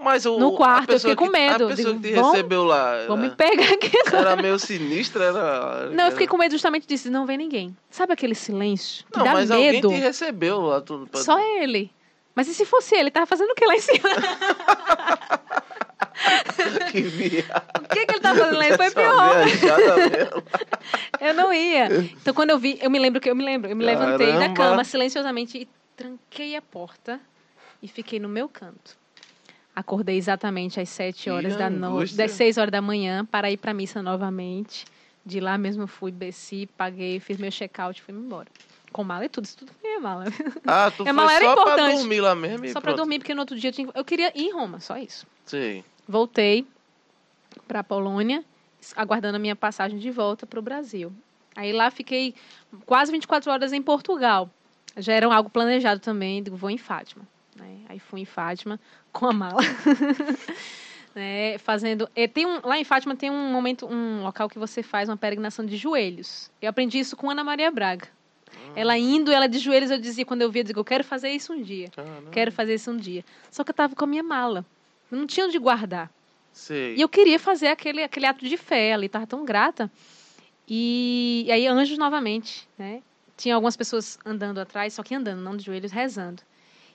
Mas 0.02 0.26
o, 0.26 0.40
No 0.40 0.54
quarto, 0.56 0.92
eu 0.92 1.00
fiquei 1.00 1.16
com 1.16 1.26
que- 1.26 1.32
medo. 1.32 1.66
A 1.66 1.68
pessoa 1.68 1.94
Digo, 1.94 2.02
que 2.02 2.10
te 2.10 2.16
vão- 2.16 2.32
recebeu 2.32 2.64
lá. 2.64 3.06
Vão 3.08 3.18
me 3.18 3.30
pegar 3.32 3.74
aqui 3.74 3.92
agora. 4.08 4.32
Era 4.32 4.42
meio 4.42 4.58
sinistra, 4.58 5.26
era. 5.26 5.90
Não, 5.92 6.06
eu 6.06 6.12
fiquei 6.12 6.28
com 6.28 6.38
medo 6.38 6.52
justamente 6.54 6.88
disso. 6.88 7.12
Não 7.12 7.26
vem 7.26 7.38
ninguém. 7.38 7.76
Sabe 7.90 8.14
aquele 8.14 8.34
silêncio? 8.36 9.06
Que 9.12 9.18
Não, 9.18 9.26
dá 9.26 9.34
mas 9.34 9.50
medo. 9.50 9.88
alguém 9.88 10.00
te 10.00 10.06
recebeu 10.06 10.62
lá. 10.62 10.80
Tu, 10.82 11.08
pra- 11.12 11.22
Só 11.22 11.38
ele. 11.62 11.92
Mas 12.34 12.48
e 12.48 12.54
se 12.54 12.66
fosse 12.66 12.96
ele? 12.96 13.04
Ele 13.04 13.12
tava 13.12 13.26
fazendo 13.26 13.50
o 13.50 13.56
que 13.56 13.66
lá 13.66 13.76
em 13.76 13.82
cima? 13.82 14.10
que 16.92 17.02
via. 17.02 17.46
O 17.78 17.82
que, 17.94 18.06
que 18.06 18.12
ele 18.14 18.20
tava 18.22 18.40
fazendo 18.40 18.58
lá? 18.58 18.68
Ele 18.68 18.78
foi 18.78 18.92
pior. 18.92 19.46
Eu 21.20 21.34
não 21.34 21.52
ia. 21.54 21.88
Então, 21.88 22.34
quando 22.34 22.52
eu 22.52 22.58
vi, 22.60 22.80
eu 22.82 22.90
me 22.90 22.98
lembro 23.00 23.20
que 23.20 23.30
eu 23.30 23.36
me 23.36 23.44
lembro, 23.44 23.70
eu 23.70 23.76
me 23.76 23.84
levantei 23.84 24.28
da 24.28 24.34
Caramba. 24.40 24.54
cama 24.56 24.84
silenciosamente 24.86 25.58
e 25.58 25.68
tranquei 25.98 26.56
a 26.56 26.62
porta 26.62 27.20
e 27.84 27.88
fiquei 27.90 28.20
no 28.20 28.30
meu 28.30 28.48
canto. 28.48 28.98
Acordei 29.80 30.18
exatamente 30.18 30.78
às 30.78 30.90
sete 30.90 31.24
Que 31.24 31.30
horas 31.30 31.56
da 31.56 31.70
noite, 31.70 32.14
das 32.14 32.32
seis 32.32 32.58
horas 32.58 32.70
da 32.70 32.82
manhã 32.82 33.24
para 33.26 33.50
ir 33.50 33.56
para 33.56 33.74
missa 33.74 34.04
novamente. 34.04 34.84
De 35.26 35.40
lá 35.40 35.58
mesmo 35.58 35.88
fui, 35.88 36.12
desci, 36.12 36.68
paguei, 36.78 37.18
fiz 37.22 37.38
meu 37.38 37.50
check-out 37.50 37.98
e 37.98 38.04
fui 38.04 38.14
embora. 38.14 38.48
Com 38.92 39.06
mala 39.06 39.24
e 39.24 39.30
tudo, 39.30 39.46
isso 39.46 39.56
tudo 39.58 39.72
foi 39.80 40.00
mala. 40.00 40.26
Ah, 40.68 40.92
tu 40.96 41.04
Minha 41.04 41.14
mala 41.14 41.32
era 41.34 41.46
só 41.46 41.54
pra 41.54 41.64
importante. 41.74 41.96
dormir 41.96 42.20
lá 42.20 42.36
mesmo 42.36 42.68
Só 42.70 42.82
pronto. 42.82 42.98
dormir, 42.98 43.20
porque 43.20 43.34
no 43.34 43.40
outro 43.40 43.58
dia 43.58 43.70
eu, 43.70 43.74
tinha... 43.74 43.90
eu 43.94 44.04
queria 44.04 44.32
ir 44.38 44.48
em 44.48 44.52
Roma, 44.54 44.82
só 44.82 44.98
isso. 44.98 45.26
Sim. 45.46 45.82
Voltei 46.06 46.68
pra 47.66 47.82
Polônia, 47.82 48.44
aguardando 48.98 49.38
a 49.38 49.40
minha 49.40 49.56
passagem 49.56 49.98
de 49.98 50.12
volta 50.12 50.46
pro 50.46 50.62
Brasil. 50.62 51.14
Aí 51.56 51.72
lá 51.72 51.90
fiquei 51.90 52.36
quase 52.86 53.12
24 53.14 53.50
horas 53.50 53.72
em 53.72 53.82
Portugal. 53.82 54.50
Já 54.98 55.14
era 55.14 55.34
algo 55.34 55.50
planejado 55.50 56.02
também, 56.02 56.44
vou 56.44 56.70
em 56.70 56.78
Fátima. 56.78 57.24
Né? 57.60 57.82
Aí 57.88 58.00
fui 58.00 58.22
em 58.22 58.26
Fátima 58.26 58.80
com 59.12 59.28
a 59.28 59.34
mala. 59.34 59.62
né, 61.16 61.58
fazendo 61.58 62.10
eh, 62.16 62.28
tem 62.28 62.46
um, 62.46 62.60
lá 62.64 62.78
em 62.78 62.84
Fátima 62.84 63.16
tem 63.16 63.32
um 63.32 63.52
momento 63.52 63.88
um 63.88 64.24
local 64.24 64.48
que 64.48 64.60
você 64.60 64.84
faz 64.84 65.10
uma 65.10 65.18
peregrinação 65.18 65.66
de 65.66 65.76
joelhos 65.76 66.52
eu 66.62 66.70
aprendi 66.70 67.00
isso 67.00 67.18
com 67.18 67.32
Ana 67.32 67.44
Maria 67.44 67.72
Braga 67.72 68.08
ela 68.76 68.96
indo 68.96 69.32
ela 69.32 69.48
de 69.48 69.58
joelhos 69.58 69.90
eu 69.90 69.98
dizia 69.98 70.24
quando 70.24 70.44
eu 70.44 70.52
via 70.52 70.62
eu 70.62 70.66
digo 70.66 70.80
eu 70.80 70.86
quero 70.86 71.04
fazer 71.04 71.32
isso 71.32 71.52
um 71.52 71.64
dia 71.64 71.90
quero 72.32 72.52
fazer 72.52 72.76
isso 72.76 72.92
um 72.92 72.96
dia 72.96 73.26
só 73.50 73.64
que 73.64 73.72
eu 73.72 73.76
tava 73.76 73.96
com 73.96 74.04
a 74.06 74.08
minha 74.08 74.22
mala 74.22 74.64
eu 75.12 75.18
não 75.18 75.26
tinha 75.26 75.48
onde 75.48 75.58
guardar 75.58 76.12
Sei. 76.60 76.96
e 76.96 77.02
eu 77.02 77.08
queria 77.08 77.40
fazer 77.40 77.68
aquele, 77.68 78.04
aquele 78.04 78.26
ato 78.26 78.46
de 78.46 78.58
fé 78.58 78.94
ali, 78.94 79.06
estava 79.06 79.26
tão 79.26 79.46
grata. 79.46 79.90
E, 80.68 81.46
e 81.48 81.52
aí, 81.52 81.68
anjos 81.68 81.98
novamente, 81.98 82.68
né? 82.78 83.02
Tinha 83.38 83.56
algumas 83.56 83.78
pessoas 83.78 84.20
andando 84.26 84.60
atrás, 84.60 84.94
só 84.94 85.02
que 85.02 85.16
andando, 85.16 85.40
não 85.40 85.56
de 85.56 85.64
joelhos, 85.64 85.92
rezando. 85.92 86.44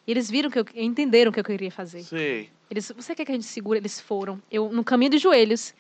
E 0.07 0.11
eles 0.11 0.31
viram 0.31 0.51
que 0.51 0.59
eu 0.59 0.67
entenderam 0.75 1.31
o 1.31 1.33
que 1.35 1.41
eu 1.41 1.45
queria 1.45 1.71
fazer. 1.71 2.03
Sei. 2.03 2.51
Eles, 2.71 2.93
você 2.97 3.15
quer 3.15 3.25
que 3.25 3.33
a 3.33 3.35
gente 3.35 3.47
segure? 3.47 3.79
Eles 3.79 4.01
foram, 4.01 4.41
eu 4.51 4.71
no 4.71 4.83
caminho 4.85 5.11
de 5.11 5.19
joelhos, 5.19 5.75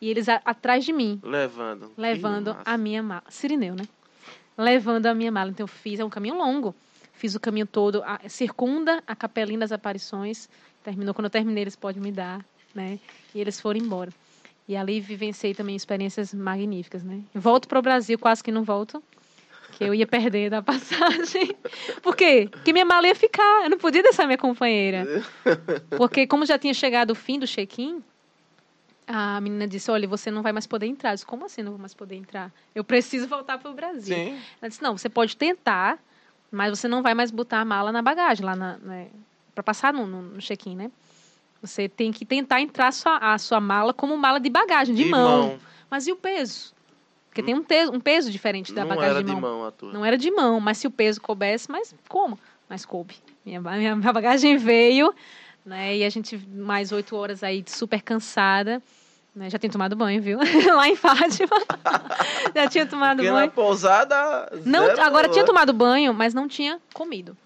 e 0.00 0.08
eles 0.08 0.28
a- 0.28 0.40
atrás 0.44 0.84
de 0.84 0.92
mim, 0.92 1.20
Levando. 1.24 1.92
Levando 1.96 2.56
a 2.64 2.78
minha 2.78 3.02
mala. 3.02 3.24
Sirineu, 3.28 3.74
né? 3.74 3.84
Levando 4.56 5.06
a 5.06 5.14
minha 5.14 5.30
mala. 5.30 5.50
Então 5.50 5.64
eu 5.64 5.68
fiz, 5.68 6.00
é 6.00 6.04
um 6.04 6.10
caminho 6.10 6.36
longo. 6.36 6.74
Fiz 7.12 7.34
o 7.34 7.40
caminho 7.40 7.66
todo, 7.66 8.02
a, 8.04 8.20
circunda 8.28 9.02
a 9.06 9.14
capelinha 9.16 9.58
das 9.58 9.72
aparições. 9.72 10.48
Terminou, 10.84 11.12
quando 11.14 11.24
eu 11.26 11.30
terminei, 11.30 11.64
eles 11.64 11.74
podem 11.76 12.00
me 12.00 12.12
dar, 12.12 12.44
né? 12.74 12.98
E 13.34 13.40
eles 13.40 13.60
foram 13.60 13.78
embora. 13.80 14.12
E 14.68 14.76
ali 14.76 15.00
vivenciei 15.00 15.54
também 15.54 15.74
experiências 15.74 16.32
magníficas, 16.32 17.02
né? 17.02 17.20
Volto 17.34 17.66
para 17.66 17.78
o 17.78 17.82
Brasil, 17.82 18.18
quase 18.18 18.42
que 18.44 18.52
não 18.52 18.62
volto. 18.62 19.02
Que 19.78 19.84
eu 19.84 19.94
ia 19.94 20.06
perder 20.06 20.50
da 20.50 20.60
passagem. 20.62 21.56
Por 22.02 22.16
quê? 22.16 22.48
Porque 22.50 22.72
minha 22.72 22.84
mala 22.84 23.06
ia 23.06 23.14
ficar. 23.14 23.62
Eu 23.64 23.70
não 23.70 23.78
podia 23.78 24.02
deixar 24.02 24.26
minha 24.26 24.36
companheira. 24.38 25.06
Porque 25.96 26.26
como 26.26 26.44
já 26.44 26.58
tinha 26.58 26.74
chegado 26.74 27.10
o 27.12 27.14
fim 27.14 27.38
do 27.38 27.46
check-in, 27.46 28.02
a 29.06 29.40
menina 29.40 29.66
disse, 29.66 29.90
olha, 29.90 30.06
você 30.08 30.30
não 30.30 30.42
vai 30.42 30.52
mais 30.52 30.66
poder 30.66 30.86
entrar. 30.86 31.10
Eu 31.10 31.14
disse, 31.14 31.26
como 31.26 31.44
assim 31.46 31.62
não 31.62 31.72
vou 31.72 31.80
mais 31.80 31.94
poder 31.94 32.16
entrar? 32.16 32.52
Eu 32.74 32.82
preciso 32.84 33.26
voltar 33.28 33.56
para 33.58 33.70
o 33.70 33.74
Brasil. 33.74 34.14
Sim. 34.16 34.38
Ela 34.60 34.68
disse, 34.68 34.82
não, 34.82 34.98
você 34.98 35.08
pode 35.08 35.36
tentar, 35.36 35.98
mas 36.50 36.70
você 36.76 36.88
não 36.88 37.02
vai 37.02 37.14
mais 37.14 37.30
botar 37.30 37.60
a 37.60 37.64
mala 37.64 37.92
na 37.92 38.02
bagagem, 38.02 38.44
lá 38.44 38.54
na, 38.56 38.76
né, 38.78 39.08
para 39.54 39.62
passar 39.62 39.92
no, 39.92 40.06
no- 40.06 40.22
no 40.22 40.40
check-in, 40.40 40.76
né? 40.76 40.90
Você 41.62 41.88
tem 41.88 42.12
que 42.12 42.24
tentar 42.24 42.60
entrar 42.60 42.88
a 42.88 42.92
sua, 42.92 43.16
a 43.16 43.38
sua 43.38 43.60
mala 43.60 43.92
como 43.94 44.16
mala 44.16 44.38
de 44.38 44.48
bagagem, 44.50 44.94
de, 44.94 45.04
mão. 45.10 45.58
Mas 45.90 46.06
e 46.06 46.12
o 46.12 46.16
peso? 46.16 46.72
Porque 47.28 47.42
tem 47.42 47.54
um, 47.54 47.62
te- 47.62 47.86
um 47.86 48.00
peso 48.00 48.30
diferente 48.30 48.72
da 48.72 48.82
Não 48.82 48.88
bagagem 48.88 49.10
era 49.10 49.20
de 49.22 49.26
de 49.26 49.32
mão. 49.32 49.40
mão 49.58 49.66
a 49.66 49.70
tua. 49.70 49.92
Não 49.92 50.04
era 50.04 50.16
de 50.18 50.30
mão, 50.30 50.58
mas 50.60 50.78
se 50.78 50.86
o 50.86 50.90
peso 50.90 51.20
coubesse, 51.20 51.70
mas 51.70 51.94
como? 52.08 52.38
Mas 52.68 52.84
coube. 52.84 53.14
Minha, 53.44 53.60
minha, 53.60 53.96
minha 53.96 54.12
bagagem 54.12 54.56
veio, 54.56 55.14
né? 55.64 55.96
E 55.96 56.04
a 56.04 56.10
gente, 56.10 56.36
mais 56.36 56.90
oito 56.92 57.14
horas 57.16 57.42
aí, 57.42 57.62
super 57.66 58.02
cansada. 58.02 58.82
Né? 59.36 59.48
Já 59.50 59.58
tinha 59.58 59.70
tomado 59.70 59.94
banho, 59.94 60.20
viu? 60.20 60.38
Lá 60.74 60.88
em 60.88 60.96
Fátima. 60.96 61.56
Já 62.54 62.68
tinha 62.68 62.86
tomado 62.86 63.18
Porque 63.18 63.30
banho. 63.30 63.46
na 63.46 63.52
pousada. 63.52 64.50
Não, 64.64 65.00
agora 65.00 65.28
tinha 65.28 65.44
tomado 65.44 65.72
banho, 65.72 66.12
mas 66.12 66.34
não 66.34 66.48
tinha 66.48 66.80
comido. 66.92 67.36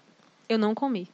Eu 0.49 0.57
não 0.57 0.73
comi. 0.73 1.07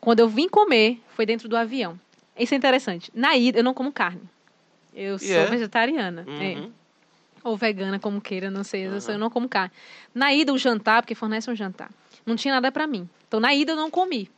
Quando 0.00 0.20
eu 0.20 0.28
vim 0.28 0.48
comer, 0.48 1.00
foi 1.16 1.26
dentro 1.26 1.48
do 1.48 1.56
avião. 1.56 1.98
Isso 2.38 2.54
é 2.54 2.56
interessante. 2.56 3.10
Na 3.12 3.36
ida, 3.36 3.58
eu 3.58 3.64
não 3.64 3.74
como 3.74 3.90
carne. 3.90 4.22
Eu 4.94 5.18
sou 5.18 5.28
é? 5.28 5.46
vegetariana. 5.46 6.24
é. 6.28 6.68
Uhum. 7.48 7.52
Ou 7.52 7.56
vegana, 7.56 7.98
como 7.98 8.20
queira, 8.20 8.50
não 8.50 8.62
sei. 8.62 8.86
Aham. 8.86 8.98
eu 9.08 9.18
não 9.18 9.30
como 9.30 9.48
carne. 9.48 9.72
Na 10.14 10.32
ida, 10.32 10.52
o 10.52 10.58
jantar, 10.58 11.02
porque 11.02 11.14
fornece 11.14 11.50
um 11.50 11.56
jantar, 11.56 11.90
não 12.26 12.36
tinha 12.36 12.54
nada 12.54 12.70
pra 12.70 12.86
mim. 12.86 13.08
Então, 13.26 13.40
na 13.40 13.54
ida, 13.54 13.72
eu 13.72 13.76
não 13.76 13.90
comi. 13.90 14.30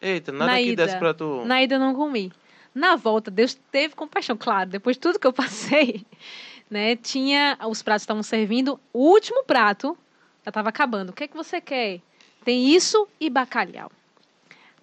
Eita, 0.00 0.32
nada 0.32 0.52
Na 0.52 0.58
que 0.58 0.70
ida. 0.70 0.86
desse 0.86 0.98
pra 0.98 1.12
tu. 1.12 1.42
Na 1.44 1.62
ida, 1.62 1.74
eu 1.74 1.78
não 1.80 1.94
comi. 1.94 2.32
Na 2.74 2.96
volta, 2.96 3.30
Deus 3.30 3.54
teve 3.70 3.94
compaixão. 3.94 4.36
Claro, 4.36 4.70
depois 4.70 4.96
de 4.96 5.00
tudo 5.00 5.18
que 5.18 5.26
eu 5.26 5.32
passei, 5.32 6.06
né? 6.70 6.96
Tinha... 6.96 7.58
Os 7.68 7.82
pratos 7.82 8.02
estavam 8.02 8.22
servindo. 8.22 8.80
O 8.92 9.10
último 9.10 9.44
prato 9.44 9.98
já 10.44 10.50
estava 10.50 10.68
acabando. 10.70 11.10
O 11.10 11.12
que 11.12 11.24
é 11.24 11.28
que 11.28 11.36
você 11.36 11.60
quer? 11.60 12.00
Tem 12.44 12.68
isso 12.74 13.06
e 13.20 13.28
bacalhau. 13.28 13.90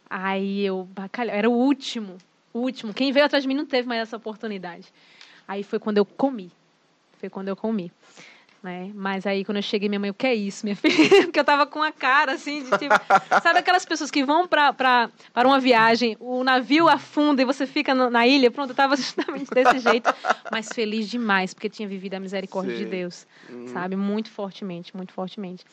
Aí 0.10 0.64
eu... 0.64 0.84
Bacalhau. 0.92 1.36
Era 1.36 1.50
o 1.50 1.54
último. 1.54 2.18
O 2.54 2.60
último. 2.60 2.94
Quem 2.94 3.12
veio 3.12 3.26
atrás 3.26 3.44
de 3.44 3.48
mim 3.48 3.56
não 3.56 3.66
teve 3.66 3.88
mais 3.88 4.02
essa 4.02 4.18
oportunidade. 4.18 4.86
Aí 5.48 5.64
foi 5.64 5.80
quando 5.80 5.98
eu 5.98 6.06
comi. 6.06 6.52
Foi 7.20 7.30
quando 7.30 7.48
eu 7.48 7.56
comi. 7.56 7.92
Né? 8.62 8.92
Mas 8.96 9.28
aí, 9.28 9.46
quando 9.46 9.58
eu 9.58 9.62
cheguei, 9.62 9.88
minha 9.88 10.00
mãe, 10.00 10.10
o 10.10 10.14
que 10.16 10.26
é 10.26 10.34
isso, 10.34 10.66
minha 10.66 10.76
filha? 10.76 11.24
Porque 11.26 11.40
eu 11.40 11.44
tava 11.44 11.68
com 11.68 11.82
a 11.82 11.92
cara, 11.92 12.34
assim, 12.34 12.64
de 12.64 12.72
tipo... 12.72 12.96
Sabe 13.42 13.60
aquelas 13.60 13.86
pessoas 13.86 14.10
que 14.10 14.26
vão 14.26 14.48
pra, 14.48 14.74
pra, 14.74 15.12
para 15.32 15.48
uma 15.48 15.60
viagem, 15.60 16.18
o 16.20 16.44
navio 16.44 16.90
afunda 16.90 17.42
e 17.44 17.46
você 17.46 17.68
fica 17.68 17.94
no- 17.94 18.10
na 18.10 18.26
ilha? 18.26 18.50
Pronto, 18.50 18.72
eu 18.72 18.76
tava 18.76 18.96
justamente 18.98 19.50
desse 19.54 19.78
jeito. 19.80 20.12
Mas 20.52 20.74
feliz 20.74 21.08
demais, 21.08 21.54
porque 21.54 21.70
tinha 21.70 21.88
vivido 21.88 22.16
a 22.16 22.20
misericórdia 22.20 22.74
de 22.74 22.80
Sei. 22.82 22.90
Deus, 22.90 23.28
Hum, 23.50 23.68
sabe? 23.68 23.96
Muito 23.96 24.32
fortemente, 24.32 24.96
muito 24.98 25.14
fortemente. 25.14 25.64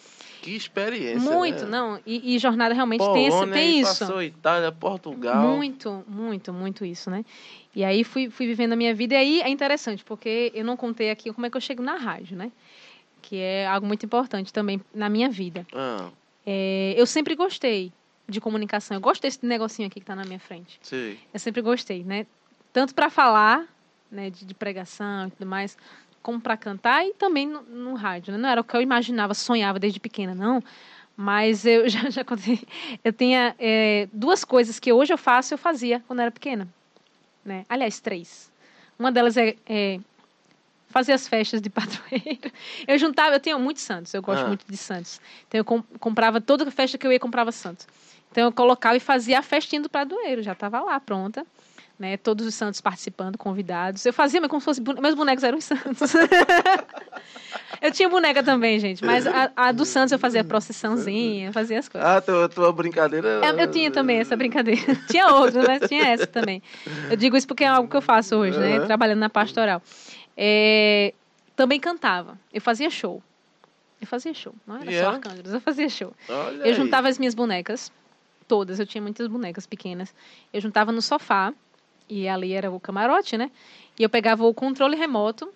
Que 0.42 0.54
experiência. 0.54 1.18
muito, 1.18 1.64
né? 1.64 1.70
não. 1.70 1.98
E, 2.06 2.34
e 2.36 2.38
jornada 2.38 2.74
realmente 2.74 3.00
tem, 3.00 3.26
esse, 3.26 3.30
Polônia, 3.30 3.54
tem 3.54 3.80
isso. 3.80 4.00
Passou 4.06 4.22
Itália, 4.22 4.70
Portugal. 4.70 5.42
Muito, 5.42 6.04
muito, 6.06 6.52
muito 6.52 6.84
isso, 6.84 7.10
né? 7.10 7.24
E 7.74 7.84
aí 7.84 8.04
fui, 8.04 8.30
fui 8.30 8.46
vivendo 8.46 8.72
a 8.72 8.76
minha 8.76 8.94
vida. 8.94 9.14
E 9.14 9.16
aí 9.16 9.40
é 9.40 9.48
interessante, 9.48 10.04
porque 10.04 10.52
eu 10.54 10.64
não 10.64 10.76
contei 10.76 11.10
aqui 11.10 11.32
como 11.32 11.46
é 11.46 11.50
que 11.50 11.56
eu 11.56 11.60
chego 11.60 11.82
na 11.82 11.96
rádio, 11.96 12.36
né? 12.36 12.52
Que 13.20 13.36
é 13.36 13.66
algo 13.66 13.86
muito 13.86 14.06
importante 14.06 14.52
também 14.52 14.80
na 14.94 15.08
minha 15.08 15.28
vida. 15.28 15.66
Ah, 15.74 16.10
É, 16.46 16.94
eu 16.96 17.06
sempre 17.06 17.34
gostei 17.34 17.92
de 18.28 18.40
comunicação. 18.40 18.96
Eu 18.96 19.00
gosto 19.00 19.22
desse 19.22 19.44
negocinho 19.44 19.86
aqui 19.88 20.00
que 20.00 20.04
está 20.04 20.14
na 20.14 20.24
minha 20.24 20.38
frente. 20.38 20.78
sei. 20.82 21.18
Eu 21.32 21.40
sempre 21.40 21.60
gostei, 21.62 22.04
né? 22.04 22.26
Tanto 22.72 22.94
para 22.94 23.08
falar, 23.10 23.66
né, 24.10 24.30
de, 24.30 24.44
de 24.44 24.54
pregação 24.54 25.28
e 25.28 25.30
tudo 25.30 25.46
mais, 25.46 25.76
como 26.22 26.40
para 26.40 26.56
cantar 26.56 27.06
e 27.06 27.12
também 27.14 27.46
no, 27.46 27.62
no 27.62 27.94
rádio. 27.94 28.32
Né? 28.32 28.38
Não 28.38 28.48
era 28.48 28.60
o 28.60 28.64
que 28.64 28.76
eu 28.76 28.80
imaginava, 28.80 29.34
sonhava 29.34 29.78
desde 29.78 30.00
pequena, 30.00 30.34
não. 30.34 30.62
Mas 31.16 31.64
eu 31.66 31.86
já, 31.90 32.08
já 32.10 32.24
contei. 32.24 32.60
Eu 33.02 33.12
tinha 33.12 33.54
é, 33.58 34.08
duas 34.12 34.44
coisas 34.44 34.78
que 34.78 34.92
hoje 34.92 35.12
eu 35.12 35.18
faço, 35.18 35.54
eu 35.54 35.58
fazia 35.58 36.02
quando 36.06 36.20
era 36.20 36.30
pequena. 36.30 36.68
Né? 37.44 37.64
Aliás, 37.68 38.00
três. 38.00 38.50
Uma 38.98 39.12
delas 39.12 39.36
é, 39.36 39.54
é 39.66 39.98
fazer 40.88 41.12
as 41.12 41.26
festas 41.28 41.60
de 41.60 41.68
padroeiro. 41.70 42.50
Eu 42.86 42.96
juntava, 42.98 43.34
eu 43.36 43.40
tinha 43.40 43.58
muitos 43.58 43.82
santos, 43.82 44.14
eu 44.14 44.22
gosto 44.22 44.44
Ah. 44.44 44.48
muito 44.48 44.64
de 44.66 44.76
santos. 44.76 45.20
Então 45.48 45.58
eu 45.58 45.64
com- 45.64 45.82
comprava 45.98 46.40
toda 46.40 46.70
festa 46.70 46.96
que 46.96 47.06
eu 47.06 47.12
ia 47.12 47.20
comprava 47.20 47.52
santos. 47.52 47.86
Então 48.30 48.44
eu 48.44 48.52
colocava 48.52 48.96
e 48.96 49.00
fazia 49.00 49.38
a 49.38 49.42
festinha 49.42 49.82
do 49.82 49.88
padroeiro, 49.88 50.42
já 50.42 50.52
estava 50.52 50.80
lá 50.80 50.98
pronta. 50.98 51.46
Né, 51.96 52.16
todos 52.16 52.44
os 52.44 52.54
santos 52.56 52.80
participando, 52.80 53.38
convidados. 53.38 54.04
Eu 54.04 54.12
fazia, 54.12 54.40
mas 54.40 54.50
como 54.50 54.60
se 54.60 54.64
fosse. 54.64 54.80
Meus 55.00 55.14
bonecos 55.14 55.44
eram 55.44 55.58
os 55.58 55.64
santos. 55.64 56.12
eu 57.80 57.92
tinha 57.92 58.08
boneca 58.08 58.42
também, 58.42 58.80
gente. 58.80 59.04
Mas 59.04 59.24
a, 59.28 59.52
a 59.54 59.70
dos 59.70 59.86
santos 59.88 60.10
eu 60.10 60.18
fazia 60.18 60.42
procissãozinha, 60.42 61.52
fazia 61.52 61.78
as 61.78 61.88
coisas. 61.88 62.08
Ah, 62.10 62.20
tua, 62.20 62.48
tua 62.48 62.72
brincadeira. 62.72 63.40
Eu, 63.44 63.58
eu 63.58 63.70
tinha 63.70 63.92
também 63.92 64.18
essa 64.18 64.36
brincadeira. 64.36 64.80
tinha 65.08 65.28
outras, 65.28 65.64
mas 65.68 65.88
tinha 65.88 66.08
essa 66.08 66.26
também. 66.26 66.60
Eu 67.08 67.16
digo 67.16 67.36
isso 67.36 67.46
porque 67.46 67.62
é 67.62 67.68
algo 67.68 67.88
que 67.88 67.96
eu 67.96 68.02
faço 68.02 68.34
hoje, 68.36 68.58
né? 68.58 68.80
Trabalhando 68.80 69.20
na 69.20 69.30
pastoral. 69.30 69.80
É, 70.36 71.14
também 71.54 71.78
cantava. 71.78 72.36
Eu 72.52 72.60
fazia 72.60 72.90
show. 72.90 73.22
Eu 74.00 74.06
fazia 74.08 74.34
show. 74.34 74.54
Não 74.66 74.76
era 74.78 74.90
E 74.90 74.98
só 74.98 75.12
é? 75.12 75.14
arcanjos, 75.14 75.54
eu 75.54 75.60
fazia 75.60 75.88
show. 75.88 76.12
Olha 76.28 76.56
Eu 76.56 76.64
aí. 76.64 76.74
juntava 76.74 77.08
as 77.08 77.18
minhas 77.18 77.34
bonecas, 77.36 77.92
todas, 78.48 78.80
eu 78.80 78.86
tinha 78.86 79.00
muitas 79.00 79.28
bonecas 79.28 79.64
pequenas. 79.64 80.12
Eu 80.52 80.60
juntava 80.60 80.90
no 80.90 81.00
sofá, 81.00 81.54
e 82.08 82.28
ali 82.28 82.52
era 82.52 82.70
o 82.70 82.78
camarote, 82.80 83.36
né? 83.36 83.50
E 83.98 84.02
eu 84.02 84.08
pegava 84.10 84.44
o 84.44 84.52
controle 84.54 84.96
remoto 84.96 85.52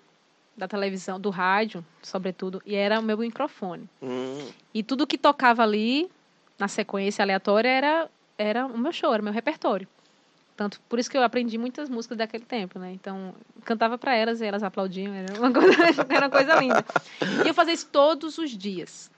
da 0.57 0.67
televisão, 0.67 1.21
do 1.21 1.31
rádio, 1.31 1.85
sobretudo, 2.03 2.61
e 2.67 2.75
era 2.75 2.99
o 2.99 3.03
meu 3.03 3.17
microfone. 3.19 3.89
Hum, 4.03 4.49
E 4.75 4.83
tudo 4.83 5.07
que 5.07 5.17
tocava 5.17 5.63
ali, 5.63 6.11
na 6.59 6.67
sequência 6.69 7.23
aleatória, 7.23 7.69
era, 7.69 8.09
era 8.37 8.67
o 8.67 8.77
meu 8.77 8.93
show, 8.93 9.13
era 9.13 9.21
o 9.21 9.25
meu 9.25 9.33
repertório. 9.33 9.87
Tanto, 10.57 10.81
por 10.89 10.99
isso 10.99 11.09
que 11.09 11.17
eu 11.17 11.23
aprendi 11.23 11.57
muitas 11.57 11.89
músicas 11.89 12.19
daquele 12.19 12.45
tempo, 12.45 12.81
né? 12.81 12.91
Então, 12.93 13.33
cantava 13.65 13.97
para 13.97 14.17
elas 14.17 14.41
e 14.41 14.45
elas 14.45 14.65
aplaudiam, 14.65 15.15
era 15.15 15.39
uma 15.39 15.53
coisa, 15.53 15.77
era 16.11 16.27
uma 16.27 16.31
coisa 16.31 16.57
linda. 16.57 16.85
E 17.45 17.49
eu 17.49 17.55
fazia 17.55 17.75
isso 17.75 17.87
todos 17.93 18.39
os 18.39 18.51
dias. 18.51 19.09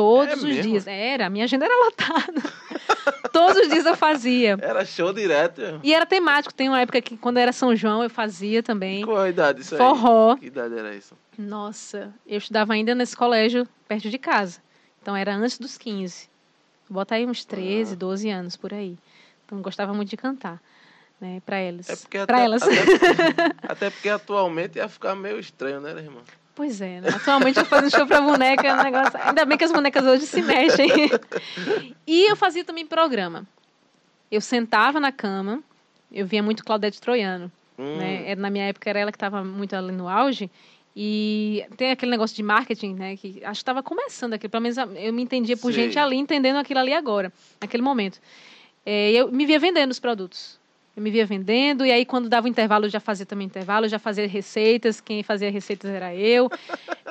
Todos 0.00 0.32
É 0.32 0.36
os 0.36 0.42
mesmo? 0.44 0.62
dias. 0.72 0.86
Era, 0.86 1.28
minha 1.28 1.44
agenda 1.44 1.66
era 1.66 1.84
lotada. 1.84 2.42
todos 3.32 3.56
os 3.62 3.68
dias 3.68 3.84
eu 3.84 3.96
fazia. 3.96 4.56
Era 4.60 4.84
show 4.84 5.12
direto. 5.12 5.60
E 5.82 5.92
era 5.92 6.06
temático. 6.06 6.54
Tem 6.54 6.68
uma 6.68 6.80
época 6.80 7.00
que, 7.02 7.16
quando 7.16 7.36
era 7.38 7.52
São 7.52 7.76
João, 7.76 8.02
eu 8.02 8.08
fazia 8.10 8.62
também. 8.62 9.04
Qual 9.04 9.18
a 9.18 9.28
idade 9.28 9.60
isso 9.60 9.74
aí? 9.74 9.78
Forró. 9.78 10.36
Que 10.36 10.46
idade 10.46 10.76
era 10.78 10.94
isso? 10.94 11.14
Nossa, 11.36 12.12
eu 12.26 12.38
estudava 12.38 12.72
ainda 12.72 12.94
nesse 12.94 13.16
colégio 13.16 13.66
perto 13.86 14.08
de 14.08 14.18
casa. 14.18 14.60
Então 15.02 15.14
era 15.14 15.34
antes 15.34 15.58
dos 15.58 15.76
15. 15.76 16.28
Bota 16.88 17.14
aí 17.14 17.26
uns 17.26 17.44
13, 17.44 17.94
12 17.96 18.28
anos 18.30 18.56
por 18.56 18.72
aí. 18.74 18.96
Então 19.46 19.60
gostava 19.60 19.92
muito 19.92 20.08
de 20.10 20.16
cantar. 20.16 20.60
Né, 21.20 21.42
para 21.44 21.60
eles. 21.60 21.86
É 21.90 22.18
até, 22.22 22.44
elas. 22.44 22.62
Até, 22.62 22.76
porque- 22.76 22.96
até 23.68 23.90
porque 23.90 24.08
atualmente 24.08 24.76
ia 24.76 24.88
ficar 24.88 25.14
meio 25.14 25.38
estranho, 25.38 25.78
né, 25.78 25.90
irmã? 25.90 26.22
Pois 26.54 26.80
é, 26.80 27.00
né? 27.00 27.08
Atualmente 27.14 27.58
eu 27.58 27.64
fazendo 27.64 27.90
show 27.90 28.06
pra 28.06 28.20
boneca, 28.20 28.66
é 28.66 28.74
um 28.74 28.82
negócio. 28.82 29.18
Ainda 29.22 29.44
bem 29.44 29.56
que 29.56 29.64
as 29.64 29.72
bonecas 29.72 30.04
hoje 30.04 30.26
se 30.26 30.42
mexem. 30.42 30.88
E 32.06 32.24
eu 32.30 32.36
fazia 32.36 32.64
também 32.64 32.84
programa. 32.86 33.46
Eu 34.30 34.40
sentava 34.40 35.00
na 35.00 35.10
cama, 35.10 35.62
eu 36.12 36.26
via 36.26 36.42
muito 36.42 36.64
Claudete 36.64 37.00
Troiano. 37.00 37.50
Hum, 37.78 37.96
Né? 37.96 38.30
Era- 38.30 38.40
Na 38.40 38.50
minha 38.50 38.64
época 38.66 38.90
era 38.90 38.98
ela 38.98 39.10
que 39.10 39.16
estava 39.16 39.42
muito 39.42 39.74
ali 39.74 39.92
no 39.92 40.08
auge. 40.08 40.50
E 40.94 41.64
tem 41.76 41.92
aquele 41.92 42.10
negócio 42.10 42.36
de 42.36 42.42
marketing, 42.42 42.94
né? 42.94 43.16
Que 43.16 43.38
acho 43.44 43.60
que 43.60 43.62
estava 43.62 43.82
começando 43.82 44.34
aqui. 44.34 44.48
Pelo 44.48 44.62
menos 44.62 44.76
eu 44.76 45.12
me 45.14 45.22
entendia 45.22 45.56
por 45.56 45.72
Sei. 45.72 45.84
gente 45.84 45.98
ali, 45.98 46.16
entendendo 46.16 46.56
aquilo 46.56 46.80
ali 46.80 46.92
agora, 46.92 47.32
naquele 47.60 47.82
momento. 47.82 48.20
É, 48.84 49.12
eu 49.12 49.30
me 49.32 49.46
via 49.46 49.58
vendendo 49.58 49.92
os 49.92 50.00
produtos. 50.00 50.59
Eu 51.00 51.02
me 51.02 51.10
via 51.10 51.24
vendendo, 51.24 51.86
e 51.86 51.90
aí 51.90 52.04
quando 52.04 52.28
dava 52.28 52.46
o 52.46 52.50
intervalo, 52.50 52.84
eu 52.84 52.90
já 52.90 53.00
fazia 53.00 53.24
também 53.24 53.46
intervalo, 53.46 53.86
eu 53.86 53.88
já 53.88 53.98
fazia 53.98 54.28
receitas, 54.28 55.00
quem 55.00 55.22
fazia 55.22 55.50
receitas 55.50 55.90
era 55.90 56.14
eu. 56.14 56.48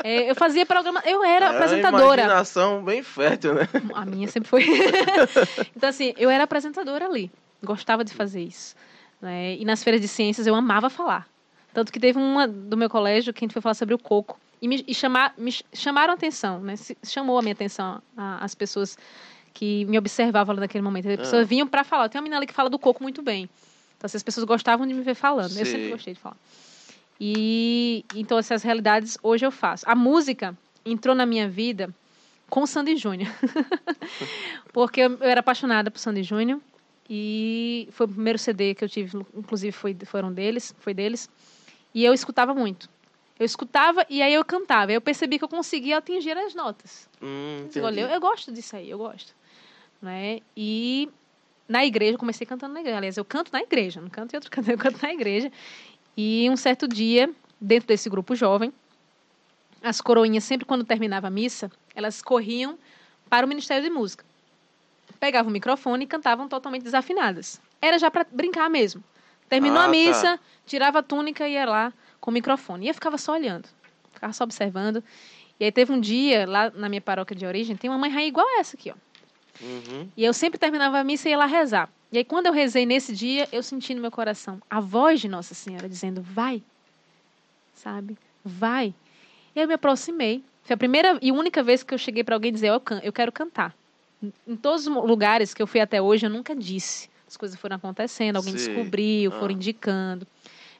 É, 0.02 0.32
eu 0.32 0.36
fazia 0.36 0.66
programa, 0.66 1.02
eu 1.06 1.22
era 1.26 1.48
é 1.48 1.50
uma 1.50 1.56
apresentadora. 1.58 2.22
imaginação 2.22 2.82
bem 2.82 3.04
fértil, 3.04 3.54
né? 3.54 3.68
A 3.94 4.06
minha 4.06 4.30
sempre 4.30 4.48
foi. 4.50 4.64
então, 5.76 5.90
assim, 5.90 6.14
eu 6.18 6.30
era 6.30 6.46
apresentadora 6.46 7.06
ali. 7.06 7.30
Gostava 7.62 8.02
de 8.06 8.14
fazer 8.14 8.42
isso. 8.42 8.76
né? 9.22 9.56
E 9.58 9.66
nas 9.66 9.84
feiras 9.84 10.00
de 10.00 10.08
ciências 10.08 10.48
eu 10.48 10.56
amava 10.56 10.90
falar. 10.90 11.28
Tanto 11.74 11.92
que 11.92 12.00
teve 12.00 12.18
uma 12.18 12.48
do 12.48 12.78
meu 12.78 12.90
colégio 12.90 13.34
que 13.34 13.44
a 13.44 13.46
gente 13.46 13.52
foi 13.52 13.62
falar 13.62 13.74
sobre 13.74 13.94
o 13.94 13.98
coco. 14.00 14.40
E 14.62 14.70
me, 14.70 14.86
e 14.88 14.96
chamar, 14.96 15.34
me 15.38 15.52
ch- 15.52 15.66
chamaram 15.74 16.14
a 16.14 16.16
atenção, 16.16 16.62
né? 16.62 16.76
Chamou 17.04 17.38
a 17.38 17.42
minha 17.42 17.54
atenção 17.54 18.02
a- 18.16 18.38
as 18.42 18.56
pessoas 18.56 18.98
que 19.54 19.84
me 19.84 19.98
observavam 19.98 20.56
naquele 20.56 20.82
momento. 20.82 21.10
As 21.10 21.18
pessoas 21.18 21.42
Ah. 21.42 21.46
vinham 21.46 21.68
para 21.68 21.84
falar. 21.84 22.08
Tem 22.08 22.20
uma 22.20 22.24
menina 22.24 22.38
ali 22.38 22.48
que 22.48 22.54
fala 22.54 22.70
do 22.70 22.80
coco 22.80 23.04
muito 23.04 23.22
bem. 23.22 23.50
Então, 24.00 24.08
assim, 24.08 24.16
as 24.16 24.24
pessoas 24.24 24.46
gostavam 24.46 24.88
de 24.88 24.94
me 24.94 25.02
ver 25.02 25.14
falando. 25.14 25.50
Eu 25.52 25.66
Sei. 25.66 25.66
sempre 25.66 25.90
gostei 25.90 26.14
de 26.14 26.20
falar. 26.22 26.38
E 27.20 28.06
então 28.16 28.38
essas 28.38 28.64
realidades 28.64 29.18
hoje 29.22 29.46
eu 29.46 29.52
faço. 29.52 29.84
A 29.86 29.94
música 29.94 30.58
entrou 30.86 31.14
na 31.14 31.26
minha 31.26 31.50
vida 31.50 31.94
com 32.50 32.62
o 32.62 32.68
Sandy 32.68 32.96
Júnior. 32.96 33.30
Porque 34.72 35.02
eu, 35.02 35.18
eu 35.18 35.28
era 35.30 35.42
apaixonada 35.42 35.92
por 35.92 36.00
Sandy 36.00 36.24
Júnior 36.24 36.62
e 37.10 37.90
foi 37.92 38.06
o 38.06 38.10
primeiro 38.10 38.40
CD 38.40 38.74
que 38.74 38.86
eu 38.86 38.88
tive, 38.88 39.18
inclusive 39.36 39.74
foi, 39.74 39.98
foram 40.06 40.32
deles, 40.32 40.74
foi 40.80 40.94
deles. 40.94 41.30
E 41.94 42.06
eu 42.06 42.14
escutava 42.14 42.54
muito. 42.54 42.90
Eu 43.38 43.46
escutava 43.46 44.06
e 44.10 44.22
aí 44.22 44.34
eu 44.34 44.46
cantava. 44.46 44.94
Eu 44.94 45.02
percebi 45.02 45.38
que 45.38 45.44
eu 45.44 45.50
conseguia 45.50 45.98
atingir 45.98 46.38
as 46.38 46.56
notas. 46.56 47.10
Hum, 47.22 47.68
Eu 47.76 47.90
eu, 47.90 48.08
eu 48.08 48.22
gosto 48.22 48.50
disso 48.50 48.78
aí, 48.78 48.90
eu 48.90 48.98
gosto. 48.98 49.36
Né? 50.02 50.40
E 50.56 51.10
na 51.70 51.86
igreja, 51.86 52.16
eu 52.16 52.18
comecei 52.20 52.46
cantando 52.48 52.74
na 52.74 52.80
igreja. 52.80 52.98
Aliás, 52.98 53.16
eu 53.16 53.24
canto 53.24 53.54
na 53.54 53.62
igreja, 53.62 54.02
não 54.02 54.10
canto 54.10 54.34
em 54.34 54.38
outro 54.38 54.50
canto, 54.52 54.70
eu 54.70 54.78
canto 54.78 55.00
na 55.02 55.14
igreja. 55.14 55.52
E 56.18 56.50
um 56.50 56.58
certo 56.58 56.88
dia, 56.88 57.30
dentro 57.62 57.88
desse 57.88 58.10
grupo 58.10 58.36
jovem, 58.36 58.74
as 59.82 60.02
coroinhas, 60.02 60.44
sempre 60.44 60.66
quando 60.66 60.84
terminava 60.84 61.28
a 61.28 61.30
missa, 61.30 61.72
elas 61.96 62.22
corriam 62.22 62.78
para 63.30 63.46
o 63.46 63.50
Ministério 63.50 63.84
de 63.84 63.90
Música. 63.90 64.26
Pegavam 65.20 65.50
o 65.50 65.54
microfone 65.54 66.04
e 66.06 66.08
cantavam 66.08 66.48
totalmente 66.48 66.84
desafinadas. 66.84 67.62
Era 67.82 67.98
já 68.00 68.10
para 68.10 68.26
brincar 68.30 68.70
mesmo. 68.70 69.04
Terminou 69.48 69.78
Ah, 69.78 69.84
a 69.84 69.86
tá. 69.86 69.92
missa, 69.92 70.40
tirava 70.66 71.00
a 71.00 71.04
túnica 71.04 71.48
e 71.48 71.54
ia 71.54 71.66
lá 71.66 71.94
com 72.20 72.32
o 72.32 72.34
microfone. 72.34 72.86
E 72.86 72.90
eu 72.90 72.94
ficava 72.94 73.18
só 73.18 73.34
olhando, 73.34 73.68
ficava 74.14 74.34
só 74.34 74.44
observando. 74.44 75.04
E 75.60 75.66
aí 75.66 75.72
teve 75.72 75.92
um 75.92 76.00
dia, 76.00 76.48
lá 76.48 76.72
na 76.72 76.90
minha 76.90 77.02
paróquia 77.02 77.36
de 77.36 77.46
origem, 77.46 77.76
tem 77.76 77.90
uma 77.90 77.98
mãe 77.98 78.10
rainha 78.10 78.28
igual 78.28 78.46
essa 78.60 78.76
aqui, 78.76 78.92
ó. 78.92 78.96
Uhum. 79.62 80.08
E 80.16 80.24
eu 80.24 80.34
sempre 80.34 80.58
terminava 80.58 81.00
a 81.00 81.04
missa 81.04 81.28
e 81.28 81.32
ia 81.32 81.38
lá 81.38 81.46
rezar. 81.46 81.90
E 82.12 82.18
aí, 82.18 82.24
quando 82.24 82.48
eu 82.48 82.54
rezei 82.54 82.86
nesse 82.86 83.14
dia, 83.14 83.48
eu 83.52 83.62
senti 83.62 83.94
no 83.94 84.02
meu 84.02 84.10
coração 84.12 84.62
a 84.70 84.80
voz 84.80 85.20
de 85.20 85.28
Nossa 85.28 85.54
Senhora 85.54 85.88
dizendo: 85.88 86.22
vai, 86.22 86.62
sabe? 87.74 88.18
Vai. 88.44 88.94
E 89.56 89.60
aí 89.60 89.64
eu 89.64 89.68
me 89.68 89.74
aproximei. 89.74 90.44
Foi 90.64 90.74
a 90.74 90.78
primeira 90.78 91.18
e 91.22 91.32
única 91.32 91.62
vez 91.64 91.84
que 91.84 91.94
eu 91.94 91.98
cheguei 91.98 92.24
para 92.24 92.36
alguém 92.36 92.52
dizer: 92.52 92.68
eu, 92.70 92.80
can- 92.80 93.02
eu 93.04 93.12
quero 93.14 93.32
cantar. 93.32 93.76
Em- 94.48 94.56
todos 94.56 94.88
os 94.88 94.94
lugares 94.96 95.54
que 95.54 95.62
eu 95.62 95.68
fui 95.68 95.80
até 95.80 96.02
hoje, 96.02 96.26
eu 96.26 96.30
nunca 96.30 96.56
disse. 96.56 97.10
As 97.28 97.38
coisas 97.38 97.60
foram 97.60 97.76
acontecendo, 97.76 98.38
alguém 98.38 98.58
Sei. 98.58 98.74
descobriu, 98.74 99.32
Ah. 99.34 99.40
foram 99.40 99.54
indicando. 99.54 100.26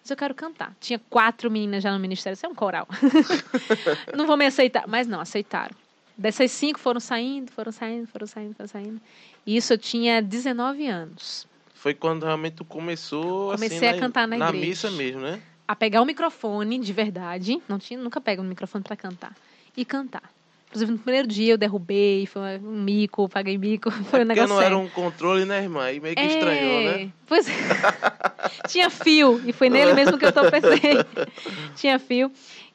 Mas 0.02 0.10
eu 0.10 0.18
quero 0.18 0.34
cantar. 0.34 0.74
Tinha 0.80 1.00
quatro 1.10 1.52
meninas 1.52 1.84
já 1.84 1.92
no 1.92 2.00
ministério, 2.00 2.34
isso 2.34 2.46
é 2.46 2.50
um 2.50 2.56
coral. 2.56 2.88
não 4.16 4.26
vou 4.26 4.36
me 4.38 4.46
aceitar. 4.46 4.86
Mas 4.88 5.06
não, 5.06 5.20
aceitaram. 5.20 5.76
Dessas 6.20 6.52
cinco 6.52 6.78
foram 6.80 7.00
saindo, 7.00 7.50
foram 7.52 7.72
saindo, 7.72 8.06
foram 8.08 8.28
saindo, 8.28 8.54
foram 8.54 8.68
saindo. 8.68 9.02
E 9.46 9.56
isso 9.56 9.72
eu 9.72 9.78
tinha 9.78 10.22
19 10.22 10.86
anos. 10.86 11.48
Foi 11.74 11.94
quando 11.94 12.26
realmente 12.26 12.56
tu 12.56 12.66
começou 12.66 13.52
Comecei 13.52 13.78
assim, 13.78 13.88
a 13.88 13.94
na, 13.94 14.00
cantar 14.00 14.28
na 14.28 14.36
igreja. 14.36 14.66
missa 14.68 14.92
mesmo, 14.92 15.22
né? 15.22 15.42
A 15.66 15.74
pegar 15.76 16.02
o 16.02 16.06
microfone 16.06 16.78
de 16.78 16.92
verdade. 16.92 17.62
Não 17.70 17.80
tinha, 17.80 17.98
nunca 17.98 18.20
pego 18.20 18.42
um 18.42 18.46
microfone 18.46 18.84
para 18.84 18.98
cantar. 18.98 19.34
E 19.78 19.86
cantar. 19.86 20.24
Inclusive, 20.68 20.92
no 20.92 21.00
primeiro 21.00 21.26
dia 21.28 21.54
eu 21.54 21.58
derrubei, 21.58 22.26
foi 22.26 22.60
um 22.60 22.84
mico, 22.84 23.30
paguei 23.30 23.58
mico, 23.58 23.90
foi 23.90 24.00
um 24.02 24.04
Porque 24.04 24.26
negócio 24.26 24.50
não 24.50 24.62
era 24.62 24.76
sério. 24.76 24.78
um 24.86 24.90
controle, 24.90 25.46
né, 25.46 25.64
irmã? 25.64 25.84
Aí 25.86 26.00
meio 26.02 26.16
que 26.16 26.22
É, 26.22 26.26
estranhou, 26.28 26.82
né? 26.82 27.12
Pois 27.26 27.48
é. 27.48 27.52
Tinha 28.68 28.90
fio, 28.90 29.42
e 29.48 29.54
foi 29.54 29.70
nele 29.70 29.94
mesmo 29.94 30.18
que 30.18 30.26
eu 30.26 30.32
tropecei. 30.34 30.98
Tinha 31.76 31.98
fio. 31.98 32.30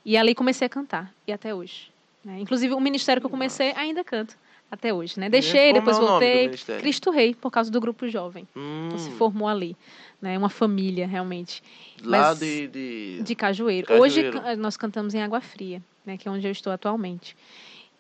E 0.05 0.17
ali 0.17 0.35
comecei 0.35 0.67
a 0.67 0.69
cantar, 0.69 1.13
e 1.27 1.33
até 1.33 1.55
hoje. 1.55 1.93
Né? 2.25 2.39
Inclusive, 2.41 2.75
o 2.75 2.81
ministério 2.81 3.21
que 3.21 3.27
eu 3.27 3.31
comecei, 3.31 3.73
ainda 3.77 4.03
canto. 4.05 4.37
Até 4.71 4.93
hoje, 4.93 5.21
né? 5.21 5.29
Deixei, 5.29 5.69
Como 5.73 5.81
depois 5.81 5.97
é 5.97 6.01
voltei. 6.01 6.49
Cristo 6.81 7.11
Rei, 7.11 7.35
por 7.35 7.51
causa 7.51 7.71
do 7.71 7.81
grupo 7.81 8.09
jovem. 8.09 8.49
Hum, 8.57 8.87
Então, 8.87 8.99
se 8.99 9.11
formou 9.13 9.47
ali. 9.47 9.77
Né? 10.21 10.37
Uma 10.39 10.49
família, 10.49 11.07
realmente. 11.07 11.63
lá 12.03 12.31
mas- 12.31 12.39
de, 12.41 12.67
de... 12.69 13.23
De 13.23 13.35
Cajueiro. 13.35 13.87
Cajueiro. 13.87 14.39
Hoje 14.41 14.57
nós 14.57 14.77
cantamos 14.77 15.15
em 15.15 15.23
Água 15.23 15.41
Fria, 15.41 15.83
né, 16.05 16.17
que 16.17 16.27
é 16.27 16.31
onde 16.31 16.47
eu 16.47 16.51
estou 16.51 16.73
atualmente. 16.73 17.37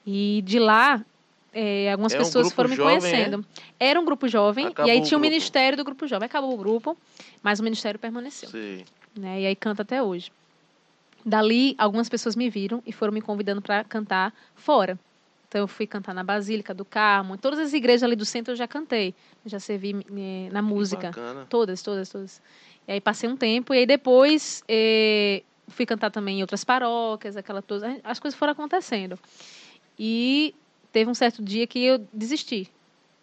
E 0.06 0.42
de 0.44 0.58
lá, 0.58 1.04
é, 1.52 1.92
algumas 1.92 2.12
É 2.14 2.16
um 2.16 2.20
pessoas 2.20 2.50
foram 2.52 2.70
me 2.70 2.76
jovem, 2.76 2.98
conhecendo. 2.98 3.44
Era 3.78 4.00
um 4.00 4.04
grupo 4.04 4.26
jovem, 4.26 4.66
Acabou 4.66 4.88
e 4.88 4.90
aí 4.90 5.02
tinha 5.02 5.18
o 5.18 5.20
ministério 5.20 5.76
do 5.76 5.84
grupo 5.84 6.06
jovem. 6.08 6.26
Acabou 6.26 6.52
o 6.54 6.56
grupo, 6.56 6.96
mas 7.42 7.60
o 7.60 7.62
ministério 7.62 8.00
permaneceu. 8.00 8.48
Sei. 8.48 8.84
Né, 9.16 9.42
e 9.42 9.46
aí 9.46 9.54
canta 9.54 9.82
até 9.82 10.02
hoje. 10.02 10.32
Dali, 11.24 11.74
algumas 11.78 12.08
pessoas 12.08 12.36
me 12.36 12.50
viram 12.50 12.82
e 12.86 12.92
foram 12.92 13.12
me 13.12 13.20
convidando 13.22 13.62
para 13.62 13.82
cantar 13.84 14.32
fora. 14.54 14.98
Então, 15.48 15.60
eu 15.62 15.68
fui 15.68 15.86
cantar 15.86 16.12
na 16.12 16.24
Basílica 16.24 16.74
do 16.74 16.84
Carmo. 16.84 17.34
Em 17.34 17.38
todas 17.38 17.58
as 17.60 17.72
igrejas 17.72 18.02
ali 18.02 18.16
do 18.16 18.24
centro 18.24 18.52
eu 18.52 18.56
já 18.56 18.66
cantei. 18.66 19.14
Eu 19.44 19.50
já 19.50 19.60
servi 19.60 19.90
eh, 20.16 20.48
na 20.52 20.60
Que 20.60 20.66
música. 20.68 21.06
Bacana. 21.08 21.46
Todas, 21.48 21.80
todas, 21.82 22.08
todas. 22.08 22.42
E 22.88 22.92
aí 22.92 23.00
passei 23.00 23.28
um 23.28 23.36
tempo, 23.36 23.72
e 23.72 23.78
aí 23.78 23.86
depois 23.86 24.62
eh, 24.68 25.42
fui 25.68 25.86
cantar 25.86 26.10
também 26.10 26.38
em 26.38 26.42
outras 26.42 26.64
paróquias, 26.64 27.36
aquela 27.36 27.62
coisa. 27.62 27.98
As 28.02 28.18
coisas 28.18 28.36
foram 28.38 28.52
acontecendo. 28.52 29.18
E 29.98 30.54
teve 30.92 31.08
um 31.10 31.14
certo 31.14 31.42
dia 31.42 31.66
que 31.66 31.78
eu 31.82 32.06
desisti. 32.12 32.68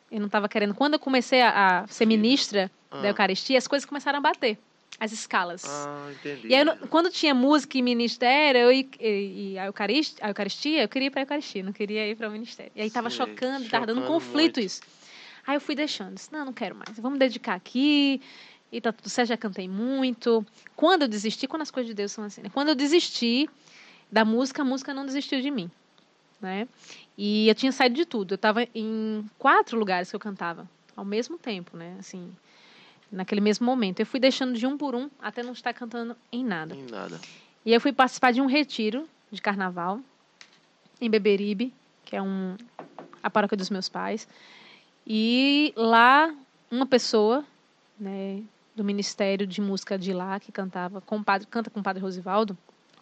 Eu 0.10 0.20
não 0.20 0.28
estava 0.28 0.48
querendo. 0.50 0.74
Quando 0.74 0.94
eu 0.94 1.00
comecei 1.00 1.42
a, 1.42 1.82
a 1.82 1.88
ser 1.88 2.06
ministra 2.06 2.72
Ah. 2.90 3.02
da 3.02 3.08
Eucaristia, 3.10 3.58
as 3.58 3.68
coisas 3.68 3.86
começaram 3.86 4.20
a 4.20 4.22
bater. 4.22 4.58
As 5.00 5.12
escalas. 5.12 5.64
Ah, 5.66 6.10
entendi. 6.12 6.48
E 6.50 6.56
aí, 6.56 6.66
quando 6.90 7.10
tinha 7.10 7.34
música 7.34 7.78
e 7.78 7.82
ministério 7.82 8.60
eu, 8.60 8.72
e, 8.72 8.90
e- 9.00 9.58
a, 9.58 9.66
Eucaristia, 9.66 10.24
a 10.26 10.30
Eucaristia, 10.30 10.84
eu 10.84 10.88
queria 10.90 11.08
ir 11.08 11.10
para 11.10 11.22
a 11.22 11.24
Eucaristia, 11.24 11.64
não 11.64 11.74
queria 11.74 12.08
ir 12.08 12.16
para 12.16 12.28
o 12.30 12.32
ministério. 12.32 12.72
E 12.76 12.82
aí 12.82 12.88
estava 12.88 13.10
chocando, 13.10 13.66
estava 13.66 13.86
dando 13.86 14.02
chocando 14.02 14.14
conflito 14.14 14.58
muito. 14.58 14.60
isso. 14.60 14.82
Aí 15.46 15.56
eu 15.56 15.62
fui 15.62 15.74
deixando, 15.74 16.14
disse, 16.16 16.32
não, 16.32 16.46
não 16.46 16.54
quero 16.54 16.76
mais, 16.76 17.00
vamos 17.00 17.18
dedicar 17.18 17.56
aqui, 17.56 18.22
e 18.72 18.80
tá 18.80 18.92
tudo 18.92 19.10
certo, 19.10 19.30
já 19.30 19.38
cantei 19.38 19.68
muito. 19.68 20.46
Quando 20.76 21.02
eu 21.04 21.08
desisti, 21.08 21.48
quando 21.48 21.64
as 21.64 21.72
coisas 21.72 21.88
de 21.90 21.96
Deus 21.96 22.12
são 22.12 22.24
assim, 22.24 22.42
né? 22.42 22.50
Quando 22.54 22.70
eu 22.70 22.76
desisti 22.76 23.50
da 24.12 24.24
música, 24.24 24.62
a 24.62 24.66
música 24.66 24.94
não 24.94 25.04
desistiu 25.06 25.42
de 25.42 25.50
mim, 25.50 25.70
né? 26.40 26.68
E 27.18 27.48
eu 27.50 27.56
tinha 27.56 27.72
saído 27.72 27.96
de 27.96 28.06
tudo, 28.06 28.34
eu 28.34 28.36
estava 28.36 28.68
em 28.76 29.26
quatro 29.40 29.80
lugares 29.80 30.10
que 30.12 30.16
eu 30.16 30.20
cantava, 30.20 30.70
ao 30.96 31.04
mesmo 31.04 31.40
tempo, 31.40 31.76
né? 31.76 31.96
Assim, 32.00 32.32
naquele 33.12 33.42
mesmo 33.42 33.66
momento. 33.66 34.00
Eu 34.00 34.06
fui 34.06 34.20
deixando 34.20 34.58
de 34.58 34.66
um 34.66 34.78
por 34.78 34.96
um, 34.96 35.10
até 35.20 35.44
não 35.44 35.54
estar 35.54 35.74
cantando 35.74 36.16
em 36.32 36.44
nada. 36.44 36.76
Em 36.76 36.86
nada. 36.86 37.20
E 37.66 37.74
eu 37.74 37.82
fui 37.82 37.92
participar 37.92 38.32
de 38.32 38.42
um 38.42 38.46
retiro 38.46 39.08
de 39.32 39.42
carnaval 39.42 40.00
em 41.00 41.10
Beberibe, 41.10 41.74
que 42.06 42.16
é 42.16 42.22
um, 42.22 42.56
a 43.22 43.30
paróquia 43.30 43.58
dos 43.58 43.70
meus 43.70 43.90
pais. 43.90 44.28
E 45.06 45.74
lá, 45.76 46.34
uma 46.70 46.86
pessoa 46.86 47.44
né, 48.00 48.42
do 48.76 48.84
Ministério 48.84 49.46
de 49.46 49.62
Música 49.62 49.98
de 49.98 50.14
lá, 50.14 50.40
que 50.40 50.52
cantava 50.52 51.02
com 51.02 51.18
o 51.18 51.24
padre, 51.24 51.48
canta 51.48 51.70
com 51.70 51.80
o 51.80 51.84
padre 51.84 52.02
Rosivaldo, 52.02 52.58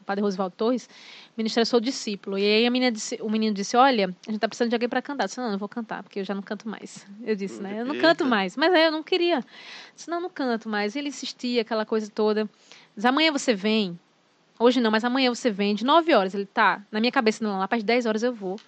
padre 0.09 0.23
Rosivaldo 0.23 0.55
Torres, 0.57 0.89
o 1.27 1.33
ministério 1.37 1.67
sou 1.67 1.79
discípulo. 1.79 2.35
E 2.35 2.43
aí 2.43 2.65
a 2.65 2.71
menina 2.71 2.91
disse, 2.91 3.19
o 3.21 3.29
menino 3.29 3.53
disse, 3.53 3.77
olha, 3.77 4.05
a 4.05 4.31
gente 4.31 4.37
está 4.37 4.47
precisando 4.47 4.69
de 4.69 4.75
alguém 4.75 4.89
para 4.89 5.03
cantar. 5.03 5.25
Eu 5.25 5.27
disse, 5.27 5.39
não, 5.39 5.51
não 5.51 5.57
vou 5.59 5.69
cantar, 5.69 6.01
porque 6.01 6.19
eu 6.19 6.23
já 6.23 6.33
não 6.33 6.41
canto 6.41 6.67
mais. 6.67 7.05
Eu 7.23 7.35
disse, 7.35 7.61
né, 7.61 7.81
eu 7.81 7.85
não 7.85 7.95
canto 7.99 8.25
mais. 8.25 8.57
Mas 8.57 8.73
aí 8.73 8.85
eu 8.85 8.91
não 8.91 9.03
queria. 9.03 9.35
Eu 9.35 9.43
disse, 9.95 10.09
não, 10.09 10.19
não 10.19 10.29
canto 10.31 10.67
mais. 10.67 10.95
Ele 10.95 11.09
insistia, 11.09 11.61
aquela 11.61 11.85
coisa 11.85 12.09
toda. 12.09 12.49
Diz, 12.95 13.05
amanhã 13.05 13.31
você 13.31 13.53
vem. 13.53 13.99
Hoje 14.57 14.81
não, 14.81 14.89
mas 14.89 15.03
amanhã 15.03 15.29
você 15.29 15.51
vem 15.51 15.75
de 15.75 15.85
9 15.85 16.11
horas. 16.11 16.33
Ele 16.33 16.47
tá, 16.47 16.81
na 16.91 16.99
minha 16.99 17.11
cabeça, 17.11 17.43
não, 17.43 17.59
lá 17.59 17.67
para 17.67 17.77
as 17.77 17.83
10 17.83 18.07
horas 18.07 18.23
eu 18.23 18.33
vou. 18.33 18.59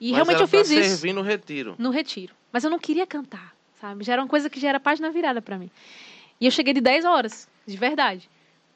E 0.00 0.12
Mas 0.12 0.16
realmente 0.16 0.40
eu 0.42 0.46
fiz 0.46 0.68
pra 0.68 0.80
isso 0.80 1.12
no 1.12 1.22
retiro. 1.22 1.74
no 1.76 1.90
retiro. 1.90 2.32
Mas 2.52 2.62
eu 2.62 2.70
não 2.70 2.78
queria 2.78 3.04
cantar, 3.06 3.52
sabe? 3.80 4.04
Já 4.04 4.12
era 4.12 4.22
uma 4.22 4.28
coisa 4.28 4.48
que 4.48 4.60
já 4.60 4.68
era 4.68 4.78
página 4.78 5.10
virada 5.10 5.42
pra 5.42 5.58
mim. 5.58 5.70
E 6.40 6.46
eu 6.46 6.52
cheguei 6.52 6.72
de 6.72 6.80
10 6.80 7.04
horas, 7.04 7.48
de 7.66 7.76
verdade. 7.76 8.30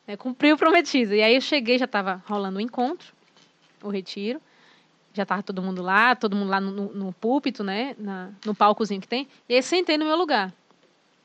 Né? 0.09 0.17
Cumpri 0.17 0.53
o 0.53 0.57
prometido. 0.57 1.15
E 1.15 1.23
aí 1.23 1.35
eu 1.35 1.41
cheguei, 1.43 1.79
já 1.79 1.87
tava 1.87 2.23
rolando 2.27 2.57
o 2.57 2.61
encontro, 2.61 3.13
o 3.83 3.91
retiro. 3.91 4.41
Já 5.13 5.27
tava 5.27 5.43
todo 5.43 5.61
mundo 5.61 5.83
lá, 5.83 6.17
todo 6.17 6.35
mundo 6.35 6.49
lá 6.49 6.61
no, 6.61 6.93
no, 6.95 7.13
púlpito, 7.13 7.63
né? 7.63 7.95
Na, 7.99 8.31
no 8.45 8.55
palcozinho 8.55 9.01
que 9.01 9.09
tem. 9.09 9.29
E 9.49 9.55
aí 9.55 9.63
sentei 9.63 9.99
no 9.99 10.05
meu 10.05 10.17
lugar. 10.17 10.53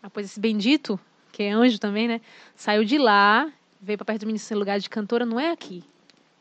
Depois 0.02 0.26
esse 0.26 0.40
bendito, 0.40 1.00
que 1.32 1.44
é 1.44 1.52
anjo 1.52 1.80
também, 1.80 2.08
né? 2.08 2.22
Saiu 2.56 2.84
de 2.84 2.98
lá, 2.98 3.52
veio 3.80 3.98
pra 3.98 4.06
perto 4.06 4.22
do 4.22 4.28
ministro 4.28 4.58
lugar 4.58 4.80
de 4.80 4.90
cantora, 4.90 5.26
não 5.26 5.40
é 5.40 5.52
aqui. 5.52 5.84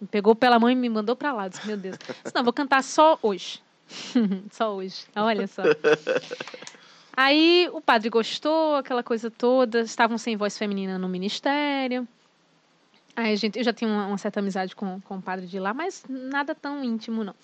Me 0.01 0.06
pegou 0.09 0.35
pela 0.35 0.59
mão 0.59 0.70
e 0.70 0.74
me 0.74 0.89
mandou 0.89 1.14
pra 1.14 1.32
lá. 1.32 1.47
Disse, 1.47 1.66
meu 1.66 1.77
Deus. 1.77 1.97
Eu 2.09 2.14
Disse, 2.24 2.35
não, 2.35 2.43
vou 2.43 2.52
cantar 2.52 2.82
só 2.82 3.19
hoje. 3.23 3.62
só 4.51 4.74
hoje. 4.74 5.05
Olha 5.14 5.47
só. 5.47 5.62
Aí 7.14 7.69
o 7.73 7.81
padre 7.81 8.09
gostou, 8.09 8.77
aquela 8.77 9.02
coisa 9.02 9.31
toda. 9.31 9.82
Estavam 9.82 10.16
sem 10.16 10.36
voz 10.36 10.56
feminina 10.56 10.98
no 10.98 11.09
ministério. 11.09 12.09
Aí 13.14 13.36
gente, 13.36 13.59
eu 13.59 13.64
já 13.64 13.72
tinha 13.72 13.90
uma, 13.90 14.06
uma 14.06 14.18
certa 14.18 14.40
amizade 14.40 14.74
com, 14.74 15.01
com 15.02 15.16
o 15.16 15.22
padre 15.22 15.47
de 15.47 15.59
lá, 15.59 15.74
mas 15.74 16.05
nada 16.09 16.55
tão 16.55 16.82
íntimo, 16.82 17.22
não. 17.22 17.34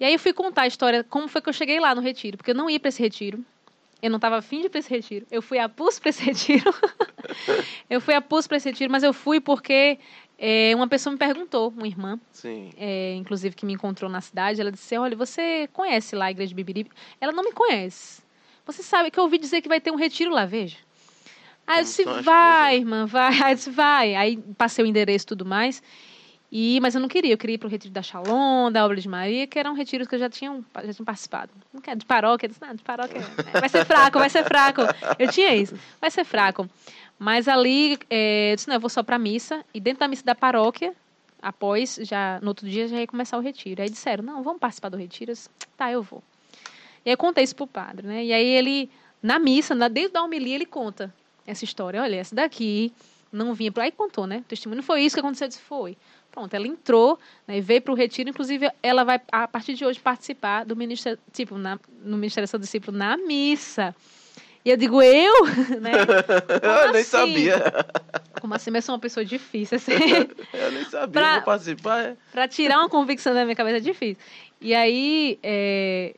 E 0.00 0.04
aí 0.04 0.12
eu 0.12 0.18
fui 0.18 0.32
contar 0.32 0.62
a 0.62 0.66
história, 0.66 1.04
como 1.04 1.28
foi 1.28 1.40
que 1.40 1.48
eu 1.48 1.52
cheguei 1.52 1.78
lá 1.78 1.94
no 1.94 2.00
retiro, 2.00 2.36
porque 2.36 2.50
eu 2.50 2.54
não 2.54 2.68
ia 2.68 2.80
para 2.80 2.88
esse 2.88 3.02
retiro. 3.02 3.44
Eu 4.02 4.10
não 4.10 4.16
estava 4.16 4.36
afim 4.36 4.60
de 4.60 4.66
ir 4.66 4.68
para 4.68 4.80
esse 4.80 4.90
retiro. 4.90 5.26
Eu 5.30 5.40
fui 5.40 5.58
a 5.58 5.66
para 5.66 5.88
esse 6.04 6.22
retiro. 6.22 6.74
eu 7.88 8.02
fui 8.02 8.12
a 8.12 8.20
para 8.20 8.56
esse 8.56 8.68
retiro, 8.68 8.92
mas 8.92 9.02
eu 9.02 9.14
fui 9.14 9.40
porque 9.40 9.98
é, 10.38 10.72
uma 10.74 10.86
pessoa 10.86 11.12
me 11.12 11.18
perguntou, 11.18 11.72
uma 11.74 11.86
irmã, 11.86 12.20
é, 12.76 13.14
inclusive 13.14 13.54
que 13.54 13.64
me 13.64 13.72
encontrou 13.72 14.10
na 14.10 14.20
cidade, 14.20 14.60
ela 14.60 14.70
disse: 14.70 14.96
Olha, 14.98 15.16
você 15.16 15.68
conhece 15.72 16.14
lá 16.14 16.26
a 16.26 16.30
igreja 16.30 16.48
de 16.48 16.54
Bibiribe? 16.54 16.90
Ela 17.18 17.32
não 17.32 17.42
me 17.42 17.52
conhece. 17.52 18.22
Você 18.66 18.82
sabe 18.82 19.10
que 19.10 19.18
eu 19.18 19.24
ouvi 19.24 19.38
dizer 19.38 19.62
que 19.62 19.68
vai 19.68 19.80
ter 19.80 19.90
um 19.90 19.96
retiro 19.96 20.30
lá, 20.30 20.44
veja. 20.44 20.76
Aí 21.66 21.80
eu 21.80 21.84
disse: 21.84 22.08
as 22.08 22.24
Vai, 22.24 22.76
irmã, 22.76 23.06
vai. 23.06 23.42
Aí 23.42 23.52
eu 23.52 23.56
disse: 23.56 23.70
Vai. 23.70 24.14
Aí 24.14 24.36
passei 24.56 24.84
o 24.84 24.86
endereço 24.86 25.24
e 25.24 25.28
tudo 25.28 25.44
mais. 25.44 25.82
E, 26.56 26.78
mas 26.80 26.94
eu 26.94 27.00
não 27.00 27.08
queria, 27.08 27.32
eu 27.32 27.36
queria 27.36 27.56
ir 27.56 27.58
para 27.58 27.66
o 27.66 27.70
retiro 27.70 27.92
da 27.92 28.00
Shalom, 28.00 28.70
da 28.70 28.84
Obra 28.84 29.00
de 29.00 29.08
Maria, 29.08 29.44
que 29.44 29.58
eram 29.58 29.74
retiros 29.74 30.06
que 30.06 30.14
eu 30.14 30.20
já 30.20 30.30
tinha, 30.30 30.62
já 30.84 30.94
tinha 30.94 31.04
participado. 31.04 31.50
Não 31.72 31.80
quero, 31.80 31.98
de 31.98 32.06
paróquia, 32.06 32.46
eu 32.46 32.48
disse, 32.48 32.62
não, 32.62 32.72
de 32.72 32.82
paróquia 32.84 33.18
é, 33.52 33.58
vai 33.58 33.68
ser 33.68 33.84
fraco, 33.84 34.20
vai 34.20 34.30
ser 34.30 34.44
fraco. 34.44 34.82
Eu 35.18 35.28
tinha 35.32 35.52
isso, 35.56 35.74
vai 36.00 36.12
ser 36.12 36.22
fraco. 36.22 36.70
Mas 37.18 37.48
ali, 37.48 37.98
é, 38.08 38.52
eu 38.52 38.54
disse, 38.54 38.68
não, 38.68 38.76
eu 38.76 38.80
vou 38.80 38.88
só 38.88 39.02
para 39.02 39.18
missa, 39.18 39.64
e 39.74 39.80
dentro 39.80 39.98
da 39.98 40.06
missa 40.06 40.24
da 40.24 40.32
paróquia, 40.36 40.94
após, 41.42 41.98
já 42.02 42.38
no 42.40 42.48
outro 42.48 42.68
dia, 42.68 42.86
já 42.86 43.00
ia 43.00 43.06
começar 43.08 43.36
o 43.36 43.40
retiro. 43.40 43.82
Aí 43.82 43.90
disseram, 43.90 44.22
não, 44.22 44.40
vamos 44.40 44.60
participar 44.60 44.90
do 44.90 44.96
retiro? 44.96 45.32
Eu 45.32 45.34
disse, 45.34 45.50
tá, 45.76 45.90
eu 45.90 46.04
vou. 46.04 46.22
E 47.04 47.10
aí 47.10 47.14
eu 47.14 47.18
contei 47.18 47.42
isso 47.42 47.56
pro 47.56 47.66
padre, 47.66 48.06
né? 48.06 48.24
E 48.24 48.32
aí 48.32 48.46
ele, 48.46 48.88
na 49.20 49.40
missa, 49.40 49.74
na, 49.74 49.88
dentro 49.88 50.12
da 50.12 50.22
homilia, 50.22 50.54
ele 50.54 50.66
conta 50.66 51.12
essa 51.46 51.64
história. 51.64 52.02
Olha, 52.02 52.16
essa 52.16 52.34
daqui 52.34 52.92
não 53.32 53.52
vinha 53.54 53.72
para 53.72 53.84
aí 53.84 53.92
contou, 53.92 54.26
né? 54.26 54.38
O 54.38 54.42
testemunho 54.42 54.76
não 54.78 54.82
foi 54.84 55.02
isso 55.02 55.16
que 55.16 55.20
aconteceu, 55.20 55.46
eu 55.46 55.48
disse, 55.48 55.60
foi. 55.60 55.96
Pronto, 56.30 56.52
ela 56.54 56.66
entrou, 56.66 57.18
né, 57.46 57.58
e 57.58 57.60
veio 57.60 57.80
para 57.80 57.92
o 57.92 57.94
retiro, 57.96 58.28
inclusive 58.28 58.68
ela 58.82 59.04
vai 59.04 59.20
a 59.30 59.46
partir 59.46 59.74
de 59.74 59.84
hoje 59.84 60.00
participar 60.00 60.64
do 60.64 60.74
ministério, 60.74 61.16
tipo, 61.32 61.56
na, 61.56 61.78
no 62.02 62.16
ministério 62.16 62.46
do 62.48 62.50
seu 62.50 62.58
discípulo 62.58 62.96
na 62.96 63.16
missa. 63.16 63.94
E 64.64 64.70
eu 64.70 64.76
digo, 64.76 65.00
eu, 65.02 65.32
né? 65.80 65.92
eu 66.86 66.92
nem 66.92 67.02
assim? 67.02 67.10
sabia. 67.10 67.62
Como 68.40 68.52
assim, 68.54 68.70
mas 68.70 68.84
sou 68.84 68.94
uma 68.94 69.00
pessoa 69.00 69.24
difícil, 69.24 69.76
assim. 69.76 69.92
Eu 70.52 70.72
nem 70.72 70.84
sabia. 70.84 71.08
Pra- 71.08 71.34
Vou 71.36 71.42
participar. 71.42 72.00
é. 72.02 72.16
para 72.32 72.48
tirar 72.48 72.78
uma 72.78 72.88
convicção 72.88 73.32
da 73.32 73.44
minha 73.44 73.54
cabeça 73.56 73.76
é 73.76 73.80
difícil. 73.80 74.16
E 74.60 74.74
aí, 74.74 75.38
é, 75.42 76.14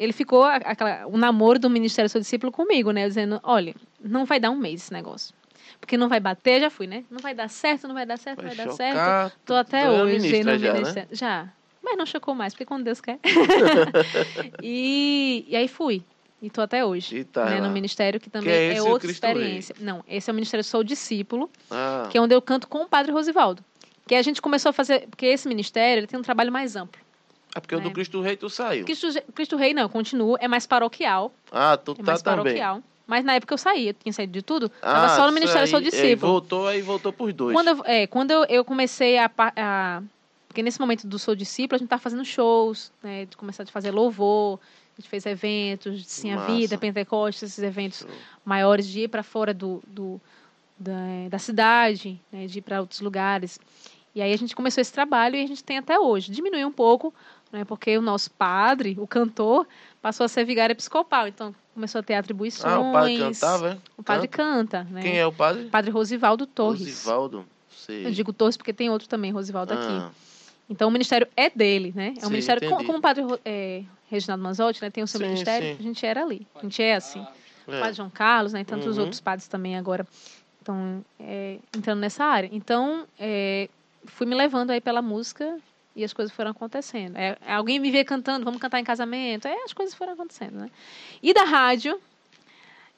ele 0.00 0.14
ficou, 0.14 0.44
aquela, 0.44 1.06
o 1.06 1.18
namoro 1.18 1.58
do 1.58 1.68
Ministério 1.68 2.08
do 2.08 2.12
Seu 2.12 2.22
Discípulo 2.22 2.50
comigo, 2.50 2.90
né? 2.90 3.06
Dizendo, 3.06 3.38
olha, 3.42 3.74
não 4.02 4.24
vai 4.24 4.40
dar 4.40 4.50
um 4.50 4.56
mês 4.56 4.80
esse 4.84 4.92
negócio. 4.94 5.34
Porque 5.78 5.94
não 5.98 6.08
vai 6.08 6.18
bater, 6.18 6.58
já 6.58 6.70
fui, 6.70 6.86
né? 6.86 7.04
Não 7.10 7.18
vai 7.18 7.34
dar 7.34 7.48
certo, 7.50 7.86
não 7.86 7.94
vai 7.94 8.06
dar 8.06 8.16
certo, 8.16 8.38
não 8.38 8.48
Vai 8.48 8.56
vai 8.56 8.66
dar 8.66 8.72
certo. 8.72 9.36
Tô 9.44 9.54
até 9.54 9.90
hoje 9.90 10.42
no 10.42 10.58
já, 10.58 10.72
né? 10.72 10.72
ministério. 10.72 11.08
Já. 11.12 11.48
Mas 11.82 11.98
não 11.98 12.06
chocou 12.06 12.34
mais, 12.34 12.54
porque 12.54 12.64
quando 12.64 12.84
Deus 12.84 12.98
quer. 12.98 13.18
e, 14.62 15.44
e 15.46 15.54
aí 15.54 15.68
fui. 15.68 16.02
E 16.40 16.48
tô 16.48 16.62
até 16.62 16.82
hoje. 16.82 17.18
E 17.18 17.24
tá 17.24 17.44
né, 17.44 17.60
no 17.60 17.68
ministério, 17.68 18.18
que 18.18 18.30
também 18.30 18.48
Que 18.48 18.58
é 18.58 18.76
é, 18.76 18.82
outra 18.82 19.06
Cristo 19.06 19.22
Rei? 19.26 19.34
experiência. 19.34 19.76
Não, 19.80 20.02
esse 20.08 20.30
é 20.30 20.32
o 20.32 20.34
ministério 20.34 20.64
Sou 20.64 20.82
Discípulo, 20.82 21.50
Ah, 21.70 22.08
que 22.10 22.16
é 22.16 22.20
onde 22.20 22.34
eu 22.34 22.40
canto 22.40 22.66
com 22.68 22.84
o 22.84 22.88
Padre 22.88 23.12
Rosivaldo. 23.12 23.62
Que 24.06 24.14
a 24.14 24.22
gente 24.22 24.40
começou 24.40 24.70
a 24.70 24.72
fazer, 24.72 25.06
porque 25.10 25.26
esse 25.26 25.46
ministério 25.46 26.00
ele 26.00 26.06
tem 26.06 26.18
um 26.18 26.22
trabalho 26.22 26.50
mais 26.50 26.74
amplo. 26.74 27.00
É 27.54 27.60
porque 27.60 27.74
o 27.74 27.80
do 27.80 27.88
né? 27.88 27.94
Cristo 27.94 28.20
Rei 28.20 28.36
tu 28.36 28.48
saiu. 28.50 28.84
Cristo, 28.84 29.08
Cristo 29.34 29.56
Rei 29.56 29.74
não, 29.74 29.88
continua, 29.88 30.38
é 30.40 30.46
mais 30.48 30.66
paroquial, 30.66 31.32
Ah, 31.50 31.76
tu 31.76 31.92
é 31.92 31.94
tá 31.96 32.02
mais 32.02 32.22
também. 32.22 32.42
paroquial. 32.44 32.82
Mas 33.06 33.24
na 33.24 33.34
época 33.34 33.52
eu 33.54 33.58
saí, 33.58 33.88
eu 33.88 33.94
tinha 33.94 34.12
saído 34.12 34.32
de 34.32 34.40
tudo, 34.42 34.70
Ah, 34.80 34.94
tava 34.94 35.08
só 35.16 35.26
no 35.26 35.32
ministério 35.32 35.62
aí, 35.64 35.68
Sou 35.68 35.78
aí 35.78 35.84
Discípulo. 35.84 36.16
voltou, 36.32 36.66
aí 36.68 36.80
voltou 36.80 37.12
por 37.12 37.32
dois. 37.32 37.56
Quando 37.56 37.68
eu, 37.68 37.84
é, 37.84 38.06
quando 38.06 38.30
eu, 38.30 38.44
eu 38.44 38.64
comecei 38.64 39.18
a, 39.18 39.28
a- 39.36 40.00
Porque 40.46 40.62
nesse 40.62 40.78
momento 40.80 41.06
do 41.08 41.18
Sou 41.18 41.34
Discípulo, 41.34 41.74
a 41.74 41.78
gente 41.78 41.86
estava 41.86 42.00
fazendo 42.02 42.24
shows, 42.24 42.92
né? 43.02 43.24
De 43.26 43.36
começar 43.36 43.64
a 43.64 43.66
fazer 43.66 43.90
louvor, 43.90 44.60
a 44.96 45.00
gente 45.00 45.08
fez 45.10 45.26
eventos, 45.26 46.02
de 46.02 46.08
Sim 46.08 46.32
a. 46.32 46.36
Vida, 46.46 46.78
Pentecostes, 46.78 47.42
esses 47.50 47.64
eventos 47.64 47.98
Show. 48.00 48.08
maiores, 48.44 48.86
de 48.86 49.00
ir 49.00 49.08
para 49.08 49.24
fora 49.24 49.52
do, 49.52 49.82
do- 49.88 50.20
da, 50.78 50.92
da 51.30 51.38
cidade, 51.38 52.20
né? 52.32 52.46
de 52.46 52.58
ir 52.58 52.62
para 52.62 52.80
outros 52.80 53.00
lugares. 53.00 53.58
E 54.14 54.20
aí 54.22 54.32
a 54.32 54.36
gente 54.36 54.54
começou 54.56 54.80
esse 54.82 54.92
trabalho 54.92 55.36
e 55.36 55.42
a 55.42 55.46
gente 55.46 55.62
tem 55.62 55.78
até 55.78 55.98
hoje. 55.98 56.30
Diminuiu 56.32 56.66
um 56.66 56.72
pouco, 56.72 57.12
né? 57.52 57.64
porque 57.64 57.96
o 57.98 58.02
nosso 58.02 58.30
padre, 58.30 58.96
o 58.98 59.06
cantor, 59.06 59.66
passou 60.00 60.24
a 60.24 60.28
ser 60.28 60.44
vigário 60.44 60.72
episcopal. 60.72 61.28
Então 61.28 61.54
começou 61.74 62.00
a 62.00 62.02
ter 62.02 62.14
atribuições. 62.14 62.72
Ah, 62.72 62.80
o 62.80 62.92
padre 62.92 63.18
cantava, 63.18 63.70
é? 63.70 63.78
O 63.96 64.02
padre 64.02 64.28
Canta? 64.28 64.78
canta, 64.84 64.92
né? 64.92 65.02
Quem 65.02 65.18
é 65.18 65.26
o 65.26 65.32
padre? 65.32 65.64
Padre 65.64 65.90
Rosivaldo 65.90 66.46
Torres. 66.46 66.80
Rosivaldo. 67.04 67.46
Sei. 67.70 68.06
Eu 68.06 68.10
digo 68.10 68.32
Torres 68.32 68.56
porque 68.56 68.72
tem 68.72 68.90
outro 68.90 69.08
também, 69.08 69.30
Rosivaldo 69.32 69.72
aqui. 69.72 69.86
Ah, 69.88 70.10
Então 70.68 70.88
o 70.88 70.90
ministério 70.90 71.26
é 71.36 71.48
dele, 71.50 71.92
né? 71.94 72.14
É 72.16 72.20
um 72.20 72.26
Sim, 72.26 72.30
ministério, 72.30 72.60
como, 72.62 72.74
entendi. 72.74 72.86
como 72.86 72.98
o 72.98 73.02
padre 73.02 73.24
é, 73.44 73.82
Reginaldo 74.10 74.42
Manzotti, 74.44 74.82
né? 74.82 74.90
Tem 74.90 75.02
o 75.02 75.06
seu 75.06 75.18
Sim, 75.18 75.26
ministério, 75.26 75.68
sim. 75.68 75.76
a 75.78 75.82
gente 75.82 76.04
era 76.06 76.22
ali. 76.22 76.46
A 76.56 76.62
gente 76.62 76.82
é 76.82 76.94
assim. 76.94 77.24
O 77.66 77.72
é. 77.72 77.80
padre 77.80 77.94
João 77.94 78.10
Carlos, 78.10 78.52
né? 78.52 78.60
E 78.60 78.64
tantos 78.64 78.96
Uhum. 78.96 79.04
outros 79.04 79.20
padres 79.20 79.46
também 79.48 79.76
agora 79.76 80.06
estão 80.58 81.02
é, 81.18 81.58
entrando 81.74 82.00
nessa 82.00 82.24
área. 82.24 82.48
Então, 82.52 83.06
é, 83.18 83.68
fui 84.06 84.26
me 84.26 84.34
levando 84.34 84.70
aí 84.70 84.80
pela 84.80 85.00
música 85.00 85.56
e 85.94 86.04
as 86.04 86.12
coisas 86.12 86.34
foram 86.34 86.50
acontecendo. 86.52 87.16
É, 87.16 87.36
alguém 87.46 87.78
me 87.78 87.90
vê 87.90 88.04
cantando, 88.04 88.44
vamos 88.44 88.60
cantar 88.60 88.78
em 88.80 88.84
casamento, 88.84 89.46
é, 89.48 89.64
as 89.64 89.72
coisas 89.72 89.94
foram 89.94 90.12
acontecendo, 90.12 90.58
né? 90.60 90.70
E 91.22 91.32
da 91.34 91.44
rádio, 91.44 92.00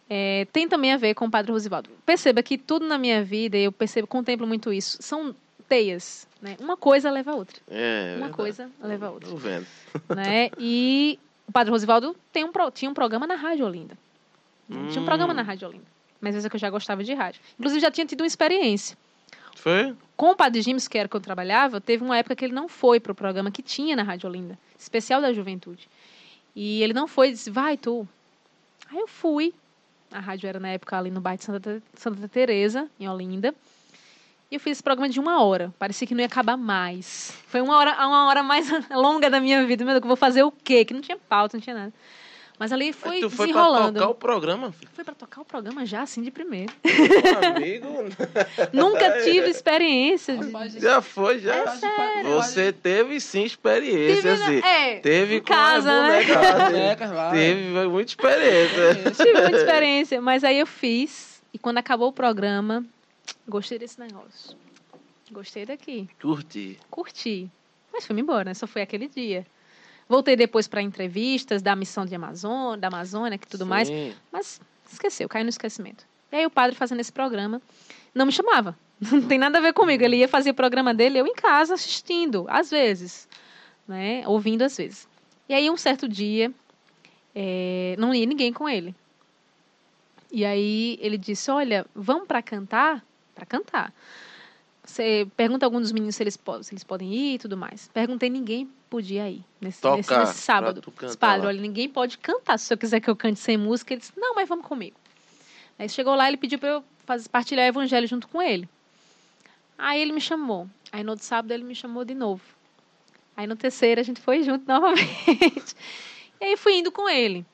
é, 0.08 0.46
tem 0.52 0.68
também 0.68 0.92
a 0.92 0.96
ver 0.96 1.14
com 1.14 1.24
o 1.26 1.30
Padre 1.30 1.52
Rosivaldo. 1.52 1.88
Perceba 2.04 2.42
que 2.42 2.58
tudo 2.58 2.86
na 2.86 2.98
minha 2.98 3.22
vida, 3.24 3.56
eu 3.56 3.72
percebo, 3.72 4.06
contemplo 4.06 4.46
muito 4.46 4.72
isso, 4.72 4.98
são 5.00 5.34
teias, 5.68 6.26
né? 6.40 6.56
Uma 6.60 6.76
coisa 6.76 7.10
leva 7.10 7.32
a 7.32 7.34
outra, 7.34 7.58
É, 7.68 8.16
uma 8.16 8.26
verdade. 8.26 8.32
coisa 8.34 8.70
leva 8.82 9.06
a 9.06 9.10
outra 9.10 9.30
Tô 9.30 9.36
vendo. 9.36 9.66
né? 10.14 10.50
E 10.58 11.18
o 11.48 11.52
Padre 11.52 11.70
Rosivaldo 11.70 12.14
tem 12.32 12.44
um, 12.44 12.50
tinha 12.74 12.90
um 12.90 12.94
programa 12.94 13.26
na 13.26 13.36
Rádio 13.36 13.64
Olinda. 13.64 13.96
né? 14.68 14.88
Tinha 14.90 15.00
um 15.00 15.02
Hum. 15.02 15.06
programa 15.06 15.32
na 15.32 15.42
Rádio 15.42 15.68
Olinda. 15.68 15.86
Mas 16.20 16.34
vezes 16.34 16.48
que 16.48 16.54
eu 16.54 16.60
já 16.60 16.70
gostava 16.70 17.02
de 17.02 17.12
rádio. 17.14 17.40
Inclusive, 17.58 17.80
já 17.80 17.90
tinha 17.90 18.06
tido 18.06 18.20
uma 18.20 18.26
experiência. 18.28 18.96
Foi? 19.56 19.94
Com 20.16 20.30
o 20.30 20.36
Padre 20.36 20.62
James, 20.62 20.86
que 20.88 20.98
era 20.98 21.08
que 21.08 21.16
eu 21.16 21.20
trabalhava, 21.20 21.80
teve 21.80 22.04
uma 22.04 22.16
época 22.16 22.36
que 22.36 22.44
ele 22.44 22.54
não 22.54 22.68
foi 22.68 23.00
para 23.00 23.12
o 23.12 23.14
programa 23.14 23.50
que 23.50 23.62
tinha 23.62 23.96
na 23.96 24.02
Rádio 24.02 24.28
Olinda, 24.28 24.58
especial 24.78 25.20
da 25.20 25.32
juventude. 25.32 25.88
E 26.54 26.82
ele 26.82 26.92
não 26.92 27.08
foi, 27.08 27.32
disse, 27.32 27.50
vai 27.50 27.76
tu. 27.76 28.06
Aí 28.90 28.98
eu 28.98 29.08
fui. 29.08 29.54
A 30.10 30.20
rádio 30.20 30.46
era 30.46 30.60
na 30.60 30.68
época 30.68 30.98
ali 30.98 31.10
no 31.10 31.20
bairro 31.20 31.38
de 31.38 31.44
Santa, 31.44 31.82
Santa 31.94 32.28
Teresa, 32.28 32.88
em 33.00 33.08
Olinda. 33.08 33.54
E 34.50 34.56
eu 34.56 34.60
fiz 34.60 34.72
esse 34.72 34.82
programa 34.82 35.08
de 35.08 35.18
uma 35.18 35.42
hora. 35.42 35.72
Parecia 35.78 36.06
que 36.06 36.14
não 36.14 36.20
ia 36.20 36.26
acabar 36.26 36.58
mais. 36.58 37.34
Foi 37.46 37.62
uma 37.62 37.74
hora, 37.74 37.92
uma 38.06 38.26
hora 38.26 38.42
mais 38.42 38.68
longa 38.92 39.30
da 39.30 39.40
minha 39.40 39.66
vida. 39.66 39.82
Meu 39.82 39.94
Deus, 39.94 40.02
eu 40.02 40.08
vou 40.08 40.16
fazer 40.16 40.42
o 40.42 40.52
quê? 40.52 40.84
Que 40.84 40.92
não 40.92 41.00
tinha 41.00 41.16
pauta, 41.16 41.56
não 41.56 41.62
tinha 41.62 41.74
nada. 41.74 41.92
Mas 42.58 42.70
ali 42.72 42.92
foi 42.92 43.12
Mas 43.12 43.20
tu 43.20 43.30
foi 43.30 43.52
pra 43.52 43.64
tocar 43.64 44.08
o 44.08 44.14
programa, 44.14 44.70
filho? 44.72 44.90
Foi 44.94 45.02
para 45.04 45.14
tocar 45.14 45.40
o 45.40 45.44
programa 45.44 45.84
já, 45.84 46.02
assim, 46.02 46.22
de 46.22 46.30
primeiro. 46.30 46.72
Meu 46.84 47.50
amigo. 47.56 47.88
Nunca 48.72 49.22
tive 49.22 49.48
experiência. 49.50 50.36
de- 50.36 50.78
Já 50.80 51.00
foi, 51.02 51.40
já. 51.40 51.54
É 51.54 51.66
sério. 51.76 52.30
Você 52.34 52.72
teve 52.72 53.18
sim 53.20 53.42
experiência, 53.44 54.34
Tive, 54.36 54.44
assim. 54.44 54.58
é, 54.58 55.00
Teve 55.00 55.40
com 55.40 55.46
casa, 55.46 56.02
né? 56.08 56.24
bonecas. 56.70 57.10
Teve 57.32 57.88
muita 57.88 58.10
experiência. 58.12 59.10
Tive 59.16 59.40
muita 59.40 59.56
experiência, 59.56 60.20
mas 60.22 60.44
aí 60.44 60.58
eu 60.58 60.66
fiz. 60.66 61.42
E 61.52 61.58
quando 61.58 61.78
acabou 61.78 62.08
o 62.08 62.12
programa, 62.12 62.84
gostei 63.48 63.78
desse 63.78 63.98
negócio. 63.98 64.56
Gostei 65.32 65.66
daqui. 65.66 66.08
Curti. 66.20 66.78
Curti. 66.90 67.50
Mas 67.92 68.06
fui 68.06 68.18
embora, 68.20 68.44
né? 68.44 68.54
Só 68.54 68.66
foi 68.66 68.82
aquele 68.82 69.08
dia. 69.08 69.44
Voltei 70.12 70.36
depois 70.36 70.68
para 70.68 70.82
entrevistas 70.82 71.62
da 71.62 71.74
missão 71.74 72.04
de 72.04 72.14
Amazônia, 72.14 72.76
da 72.76 72.88
Amazônia, 72.88 73.38
que 73.38 73.46
tudo 73.46 73.64
mais. 73.64 73.88
Sim. 73.88 74.12
Mas 74.30 74.60
esqueceu, 74.92 75.26
caiu 75.26 75.42
no 75.42 75.48
esquecimento. 75.48 76.04
E 76.30 76.36
aí 76.36 76.44
o 76.44 76.50
padre 76.50 76.76
fazendo 76.76 77.00
esse 77.00 77.10
programa 77.10 77.62
não 78.14 78.26
me 78.26 78.32
chamava. 78.32 78.76
Não 79.00 79.22
tem 79.22 79.38
nada 79.38 79.56
a 79.56 79.60
ver 79.62 79.72
comigo. 79.72 80.04
Ele 80.04 80.18
ia 80.18 80.28
fazer 80.28 80.50
o 80.50 80.54
programa 80.54 80.92
dele, 80.92 81.18
eu 81.18 81.26
em 81.26 81.34
casa 81.34 81.72
assistindo, 81.72 82.44
às 82.46 82.70
vezes. 82.70 83.26
Né? 83.88 84.22
Ouvindo 84.26 84.60
às 84.60 84.76
vezes. 84.76 85.08
E 85.48 85.54
aí, 85.54 85.70
um 85.70 85.78
certo 85.78 86.06
dia, 86.06 86.52
é, 87.34 87.96
não 87.98 88.14
ia 88.14 88.26
ninguém 88.26 88.52
com 88.52 88.68
ele. 88.68 88.94
E 90.30 90.44
aí 90.44 90.98
ele 91.00 91.16
disse: 91.16 91.50
Olha, 91.50 91.86
vamos 91.94 92.28
para 92.28 92.42
cantar? 92.42 93.02
Para 93.34 93.46
cantar. 93.46 93.94
Você 94.84 95.26
pergunta 95.38 95.64
a 95.64 95.66
algum 95.66 95.80
dos 95.80 95.90
meninos 95.90 96.16
se 96.16 96.22
eles, 96.22 96.38
se 96.62 96.74
eles 96.74 96.84
podem 96.84 97.14
ir 97.14 97.34
e 97.36 97.38
tudo 97.38 97.56
mais. 97.56 97.88
Perguntei, 97.94 98.28
ninguém 98.28 98.70
podia 98.92 99.30
ir 99.30 99.42
nesse, 99.58 99.80
Tocar, 99.80 99.96
nesse, 99.96 100.18
nesse 100.18 100.34
sábado. 100.34 100.82
Disse, 101.00 101.16
Padre, 101.16 101.44
lá. 101.44 101.48
olha, 101.48 101.60
ninguém 101.62 101.88
pode 101.88 102.18
cantar. 102.18 102.58
Se 102.58 102.74
eu 102.74 102.76
quiser 102.76 103.00
que 103.00 103.08
eu 103.08 103.16
cante 103.16 103.40
sem 103.40 103.56
música, 103.56 103.94
ele 103.94 104.00
disse: 104.00 104.12
Não, 104.14 104.34
mas 104.34 104.46
vamos 104.46 104.66
comigo. 104.66 104.94
Aí 105.78 105.88
chegou 105.88 106.14
lá, 106.14 106.28
ele 106.28 106.36
pediu 106.36 106.58
para 106.58 106.68
eu 106.68 106.84
fazer, 107.06 107.26
partilhar 107.30 107.64
o 107.64 107.68
evangelho 107.68 108.06
junto 108.06 108.28
com 108.28 108.42
ele. 108.42 108.68
Aí 109.78 109.98
ele 110.02 110.12
me 110.12 110.20
chamou. 110.20 110.68
Aí 110.92 111.02
no 111.02 111.12
outro 111.12 111.24
sábado 111.24 111.52
ele 111.52 111.64
me 111.64 111.74
chamou 111.74 112.04
de 112.04 112.14
novo. 112.14 112.42
Aí 113.34 113.46
no 113.46 113.56
terceiro 113.56 113.98
a 113.98 114.04
gente 114.04 114.20
foi 114.20 114.42
junto 114.42 114.64
novamente. 114.68 115.74
e 116.38 116.44
aí 116.44 116.56
fui 116.58 116.76
indo 116.76 116.92
com 116.92 117.08
ele. 117.08 117.46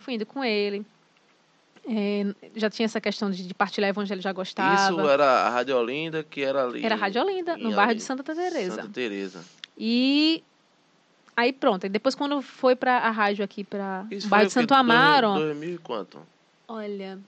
Fui 0.00 0.14
indo 0.14 0.26
com 0.26 0.42
ele. 0.42 0.84
É, 1.88 2.34
já 2.56 2.68
tinha 2.68 2.86
essa 2.86 3.00
questão 3.00 3.30
de, 3.30 3.46
de 3.46 3.54
partilhar 3.54 3.88
o 3.88 3.92
evangelho, 3.92 4.20
já 4.20 4.32
gostava. 4.32 4.90
Isso 4.92 5.08
era 5.08 5.46
a 5.46 5.50
Rádio 5.50 5.76
Olinda, 5.76 6.24
que 6.24 6.42
era 6.42 6.64
ali. 6.64 6.84
Era 6.84 6.96
Rádio 6.96 7.22
Olinda, 7.22 7.56
no 7.56 7.72
bairro 7.72 7.94
de 7.94 8.02
Santa 8.02 8.24
Teresa. 8.24 8.74
Santa 8.74 8.88
Teresa. 8.88 9.44
E 9.78 10.42
aí 11.40 11.52
pronto. 11.52 11.86
E 11.86 11.88
depois 11.88 12.14
quando 12.14 12.40
foi 12.42 12.74
para 12.76 12.98
a 12.98 13.10
rádio 13.10 13.44
aqui 13.44 13.64
para 13.64 14.06
Isso 14.10 14.26
o 14.26 14.30
bairro 14.30 14.46
de 14.46 14.52
Santo? 14.52 14.74
Amaro, 14.74 15.34
2000 15.34 15.74
e 15.74 15.78
quanto? 15.78 16.20
olha, 16.68 17.18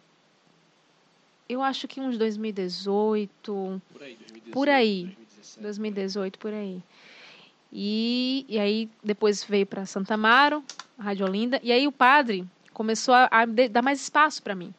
eu 1.48 1.62
acho 1.62 1.86
que 1.89 2.01
uns 2.01 2.16
2018, 2.16 3.82
Por 3.93 4.02
aí, 4.02 4.14
2018, 4.16 4.52
Por 4.52 4.68
aí. 4.68 5.05
2017. 5.05 5.60
2018 5.60 6.39
por 6.39 6.52
aí. 6.52 6.82
E, 7.72 8.44
e 8.48 8.59
aí 8.59 8.89
depois 9.02 9.43
veio 9.44 9.66
para 9.66 9.84
Santa 9.86 10.14
Amaro, 10.14 10.62
a 10.98 11.02
Rádio 11.05 11.26
Olinda, 11.26 11.59
e 11.62 11.72
aí 11.72 11.86
o 11.86 11.93
padre 11.93 12.47
começou 12.72 13.14
a, 13.14 13.28
a 13.30 13.44
dar 13.44 13.82
mais 13.82 14.01
espaço 14.01 14.43
para 14.43 14.55
mim, 14.55 14.72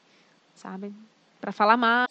sabe? 0.55 0.93
Para 1.41 1.51
falar 1.51 1.75
mais. 1.75 2.07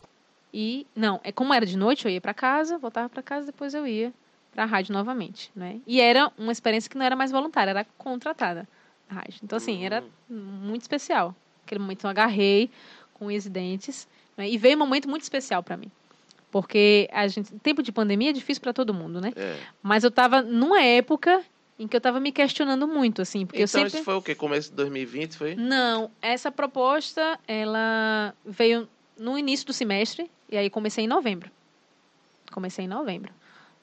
E 0.53 0.87
não, 0.95 1.21
é 1.25 1.33
como 1.33 1.55
era 1.55 1.65
de 1.65 1.77
noite, 1.79 2.05
eu 2.05 2.11
ia 2.11 2.21
para 2.21 2.35
casa, 2.35 2.79
voltava 2.79 3.09
para 3.09 3.23
casa, 3.23 3.47
depois 3.47 3.73
eu 3.75 3.87
ia 3.87 4.13
para 4.53 4.65
a 4.65 4.67
rádio 4.67 4.93
novamente, 4.93 5.51
né? 5.57 5.81
E 5.87 6.01
era 6.01 6.31
uma 6.39 6.53
experiência 6.53 6.89
que 6.89 6.97
não 6.97 7.05
era 7.05 7.17
mais 7.17 7.31
voluntária, 7.31 7.71
era 7.71 7.87
contratada 7.97 8.69
a 9.09 9.15
rádio. 9.15 9.41
Então 9.43 9.57
assim, 9.57 9.85
era 9.85 10.05
muito 10.29 10.83
especial. 10.83 11.35
Aquele 11.65 11.81
momento 11.81 12.05
eu 12.05 12.11
agarrei 12.11 12.71
com 13.15 13.31
e 13.31 13.41
dentes, 13.41 14.07
né? 14.37 14.49
e 14.49 14.59
veio 14.59 14.77
um 14.77 14.81
momento 14.81 15.09
muito 15.09 15.23
especial 15.23 15.63
para 15.63 15.77
mim. 15.77 15.91
Porque 16.51 17.09
a 17.13 17.27
gente, 17.29 17.51
tempo 17.61 17.83
de 17.83 17.91
pandemia 17.91 18.29
é 18.29 18.33
difícil 18.33 18.61
para 18.61 18.75
todo 18.75 18.93
mundo, 18.93 19.21
né? 19.21 19.33
É. 19.35 19.57
Mas 19.83 20.05
eu 20.05 20.09
estava 20.09 20.43
numa 20.43 20.83
época 20.83 21.43
em 21.79 21.89
que 21.89 21.97
eu 21.97 21.99
estava 21.99 22.21
me 22.21 22.31
questionando 22.31 22.87
muito, 22.87 23.23
assim, 23.23 23.47
porque 23.47 23.63
Então 23.63 23.65
eu 23.65 23.69
sempre 23.69 24.01
isso 24.01 24.05
foi 24.05 24.15
o 24.15 24.21
quê? 24.21 24.35
Começo 24.35 24.69
de 24.69 24.77
2020, 24.77 25.37
foi? 25.37 25.55
Não, 25.55 26.11
essa 26.21 26.53
proposta 26.53 27.41
ela 27.49 28.35
veio 28.45 28.87
no 29.17 29.39
início 29.39 29.67
do 29.67 29.73
semestre 29.73 30.31
e 30.51 30.59
aí 30.59 30.69
comecei 30.69 31.05
em 31.05 31.09
novembro. 31.09 31.51
Comecei 32.51 32.85
em 32.85 32.89
novembro 32.89 33.33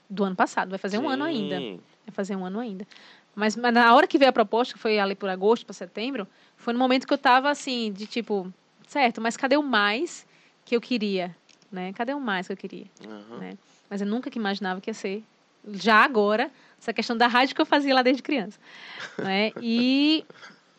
do 0.09 0.23
ano 0.23 0.35
passado, 0.35 0.69
vai 0.69 0.79
fazer 0.79 0.97
um 0.97 1.07
ano 1.07 1.23
ainda. 1.23 1.57
Sim. 1.57 1.79
Vai 2.05 2.13
fazer 2.13 2.35
um 2.35 2.45
ano 2.45 2.59
ainda. 2.59 2.87
Mas, 3.35 3.55
mas 3.55 3.73
na 3.73 3.93
hora 3.93 4.07
que 4.07 4.17
veio 4.17 4.29
a 4.29 4.33
proposta, 4.33 4.73
que 4.73 4.79
foi 4.79 4.99
ali 4.99 5.15
por 5.15 5.29
agosto 5.29 5.65
para 5.65 5.73
setembro, 5.73 6.27
foi 6.57 6.73
no 6.73 6.79
momento 6.79 7.05
que 7.05 7.13
eu 7.13 7.17
estava 7.17 7.49
assim, 7.49 7.91
de 7.91 8.07
tipo, 8.07 8.51
certo, 8.87 9.21
mas 9.21 9.37
cadê 9.37 9.55
o 9.55 9.63
mais 9.63 10.25
que 10.65 10.75
eu 10.75 10.81
queria, 10.81 11.35
né? 11.71 11.93
Cadê 11.93 12.13
o 12.13 12.19
mais 12.19 12.47
que 12.47 12.53
eu 12.53 12.57
queria? 12.57 12.85
Aham. 13.05 13.37
né? 13.37 13.57
Mas 13.89 14.01
eu 14.01 14.07
nunca 14.07 14.29
que 14.29 14.37
imaginava 14.39 14.81
que 14.81 14.89
ia 14.89 14.93
ser 14.93 15.23
já 15.71 16.03
agora 16.03 16.49
essa 16.79 16.93
questão 16.93 17.15
da 17.17 17.27
rádio 17.27 17.55
que 17.55 17.61
eu 17.61 17.65
fazia 17.65 17.93
lá 17.93 18.01
desde 18.01 18.23
criança, 18.23 18.59
né? 19.17 19.51
E 19.61 20.25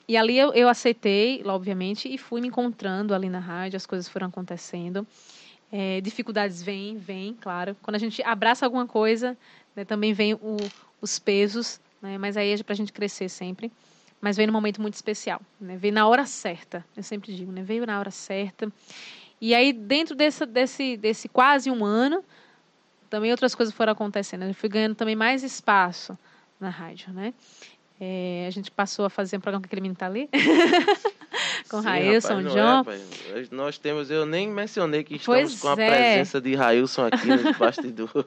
e 0.08 0.16
ali 0.16 0.36
eu, 0.36 0.52
eu 0.52 0.68
aceitei, 0.68 1.40
obviamente, 1.46 2.12
e 2.12 2.18
fui 2.18 2.40
me 2.40 2.48
encontrando 2.48 3.14
ali 3.14 3.28
na 3.30 3.38
rádio, 3.38 3.76
as 3.76 3.86
coisas 3.86 4.08
foram 4.08 4.26
acontecendo. 4.26 5.06
É, 5.72 6.00
dificuldades 6.00 6.62
vêm, 6.62 6.96
vêm, 6.98 7.36
claro. 7.40 7.76
Quando 7.82 7.94
a 7.94 7.98
gente 7.98 8.22
abraça 8.22 8.66
alguma 8.66 8.86
coisa, 8.86 9.36
né, 9.74 9.84
também 9.84 10.12
vem 10.12 10.34
o, 10.34 10.56
os 11.00 11.18
pesos, 11.18 11.80
né? 12.02 12.18
Mas 12.18 12.36
aí 12.36 12.52
é 12.52 12.62
para 12.62 12.72
a 12.72 12.76
gente 12.76 12.92
crescer 12.92 13.28
sempre. 13.28 13.70
Mas 14.20 14.36
veio 14.36 14.46
num 14.48 14.52
momento 14.52 14.82
muito 14.82 14.94
especial, 14.94 15.40
né? 15.60 15.76
Veio 15.76 15.94
na 15.94 16.06
hora 16.06 16.26
certa, 16.26 16.84
eu 16.96 17.02
sempre 17.02 17.34
digo, 17.34 17.50
né? 17.52 17.62
Veio 17.62 17.86
na 17.86 17.98
hora 17.98 18.10
certa. 18.10 18.70
E 19.40 19.54
aí, 19.54 19.72
dentro 19.72 20.14
desse, 20.14 20.96
desse 20.98 21.28
quase 21.28 21.70
um 21.70 21.84
ano, 21.84 22.22
também 23.08 23.30
outras 23.30 23.54
coisas 23.54 23.74
foram 23.74 23.92
acontecendo. 23.92 24.44
Eu 24.44 24.54
fui 24.54 24.68
ganhando 24.68 24.94
também 24.94 25.16
mais 25.16 25.42
espaço 25.42 26.18
na 26.60 26.68
rádio, 26.68 27.12
né? 27.12 27.32
É, 27.98 28.44
a 28.46 28.50
gente 28.50 28.70
passou 28.70 29.04
a 29.04 29.10
fazer 29.10 29.36
um 29.36 29.40
programa 29.40 29.62
com 29.62 29.66
aquele 29.66 29.82
menino 29.82 29.96
tá 29.96 30.06
ali, 30.06 30.28
com 31.70 31.80
Sim, 31.82 31.88
Railson, 31.88 32.28
rapaz, 32.28 32.46
é, 32.46 32.50
John. 32.50 32.76
rapaz. 32.76 33.50
Nós 33.52 33.78
temos, 33.78 34.10
eu 34.10 34.26
nem 34.26 34.48
mencionei 34.48 35.04
que 35.04 35.14
estamos 35.16 35.50
Pois 35.52 35.60
com 35.60 35.68
a 35.68 35.72
é. 35.72 35.90
presença 36.14 36.40
de 36.40 36.54
Railson 36.56 37.06
aqui 37.06 37.26
nos 37.28 37.56
bastidores. 37.56 38.24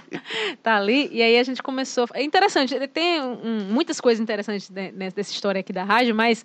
tá 0.62 0.76
ali, 0.76 1.08
e 1.12 1.20
aí 1.22 1.36
a 1.38 1.42
gente 1.42 1.62
começou. 1.62 2.06
É 2.14 2.22
interessante, 2.22 2.74
ele 2.74 2.86
tem 2.86 3.20
um, 3.20 3.66
muitas 3.70 4.00
coisas 4.00 4.20
interessantes 4.22 4.68
de- 4.70 4.92
de- 4.92 5.10
dessa 5.10 5.32
história 5.32 5.58
aqui 5.60 5.72
da 5.72 5.82
rádio, 5.82 6.14
mas 6.14 6.44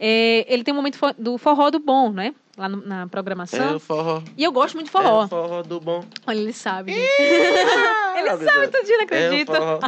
é, 0.00 0.44
ele 0.52 0.64
tem 0.64 0.74
um 0.74 0.76
momento 0.76 0.98
do 1.16 1.38
forró 1.38 1.70
do 1.70 1.78
bom, 1.78 2.10
né? 2.10 2.34
Lá 2.56 2.68
no- 2.68 2.84
na 2.84 3.02
É 3.02 3.06
programação. 3.06 3.76
o 3.76 3.78
forró. 3.78 4.20
E 4.36 4.42
eu 4.42 4.50
gosto 4.50 4.74
muito 4.74 4.90
de 4.90 4.96
É 4.96 5.00
forró. 5.00 5.24
o 5.24 5.28
forró 5.28 5.62
do 5.62 5.78
bom. 5.80 6.04
Olha, 6.26 6.38
ele 6.40 6.52
sabe. 6.52 6.90
ele 6.92 8.28
sabe 8.44 8.68
tudinho, 8.68 8.98
não 8.98 9.16
É 9.16 9.42
o 9.42 9.46
forró. 9.46 9.78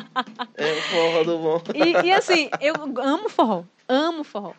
É 0.57 0.73
o 0.73 0.83
forró 0.83 1.25
do 1.25 1.39
bom. 1.39 1.63
E, 1.75 2.07
e, 2.07 2.13
assim, 2.13 2.49
eu 2.61 2.75
amo 3.03 3.29
forró, 3.29 3.65
amo 3.89 4.23
forró. 4.23 4.53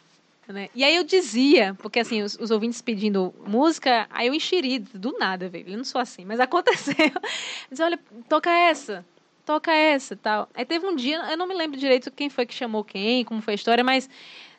Né? 0.52 0.70
E 0.76 0.84
aí 0.84 0.96
eu 0.96 1.04
dizia, 1.04 1.76
porque 1.80 2.00
assim, 2.00 2.22
os, 2.22 2.38
os 2.40 2.52
ouvintes 2.52 2.82
pedindo 2.82 3.34
música, 3.46 4.08
aí 4.10 4.28
eu 4.28 4.34
enxeri 4.34 4.80
do 4.80 5.14
nada, 5.18 5.48
velho. 5.50 5.70
Eu 5.70 5.78
não 5.78 5.84
sou 5.86 6.00
assim, 6.02 6.26
mas 6.26 6.40
aconteceu. 6.42 6.96
Dizia, 7.70 7.86
olha, 7.86 8.00
toca 8.28 8.50
essa, 8.52 9.06
toca 9.46 9.72
essa 9.72 10.16
tal. 10.16 10.50
Aí 10.54 10.66
teve 10.66 10.86
um 10.86 10.96
dia, 10.96 11.18
eu 11.32 11.38
não 11.38 11.48
me 11.48 11.54
lembro 11.56 11.80
direito 11.80 12.12
quem 12.12 12.30
foi 12.30 12.46
que 12.46 12.54
chamou 12.54 12.84
quem, 12.84 13.24
como 13.26 13.42
foi 13.42 13.54
a 13.54 13.56
história, 13.56 13.84
mas 13.84 14.10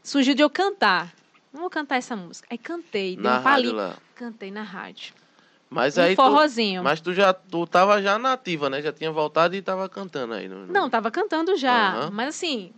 surgiu 0.02 0.34
de 0.34 0.42
eu 0.42 0.50
cantar. 0.50 1.12
Vamos 1.52 1.68
cantar 1.70 1.96
essa 1.96 2.16
música. 2.16 2.48
Aí 2.50 2.56
cantei, 2.58 3.16
Na 3.16 3.38
um 3.38 3.42
rádio 3.42 3.72
lá. 3.72 3.96
Cantei 4.14 4.50
na 4.50 4.62
rádio. 4.62 5.12
Mas 5.68 5.96
Um 5.96 6.02
aí 6.02 6.10
tu, 6.14 6.16
forrozinho. 6.16 6.82
mas 6.82 7.00
tu 7.00 7.12
já 7.14 7.32
tu 7.32 7.66
tava 7.66 8.00
já 8.02 8.18
nativa, 8.18 8.68
né? 8.68 8.82
Já 8.82 8.92
tinha 8.92 9.10
voltado 9.10 9.54
e 9.56 9.62
tava 9.62 9.88
cantando 9.88 10.34
aí. 10.34 10.46
No, 10.48 10.66
no- 10.66 10.72
Não, 10.72 10.88
tava 10.90 11.10
cantando 11.10 11.56
já. 11.56 11.92
Aham. 11.94 12.10
Mas 12.10 12.28
assim, 12.28 12.72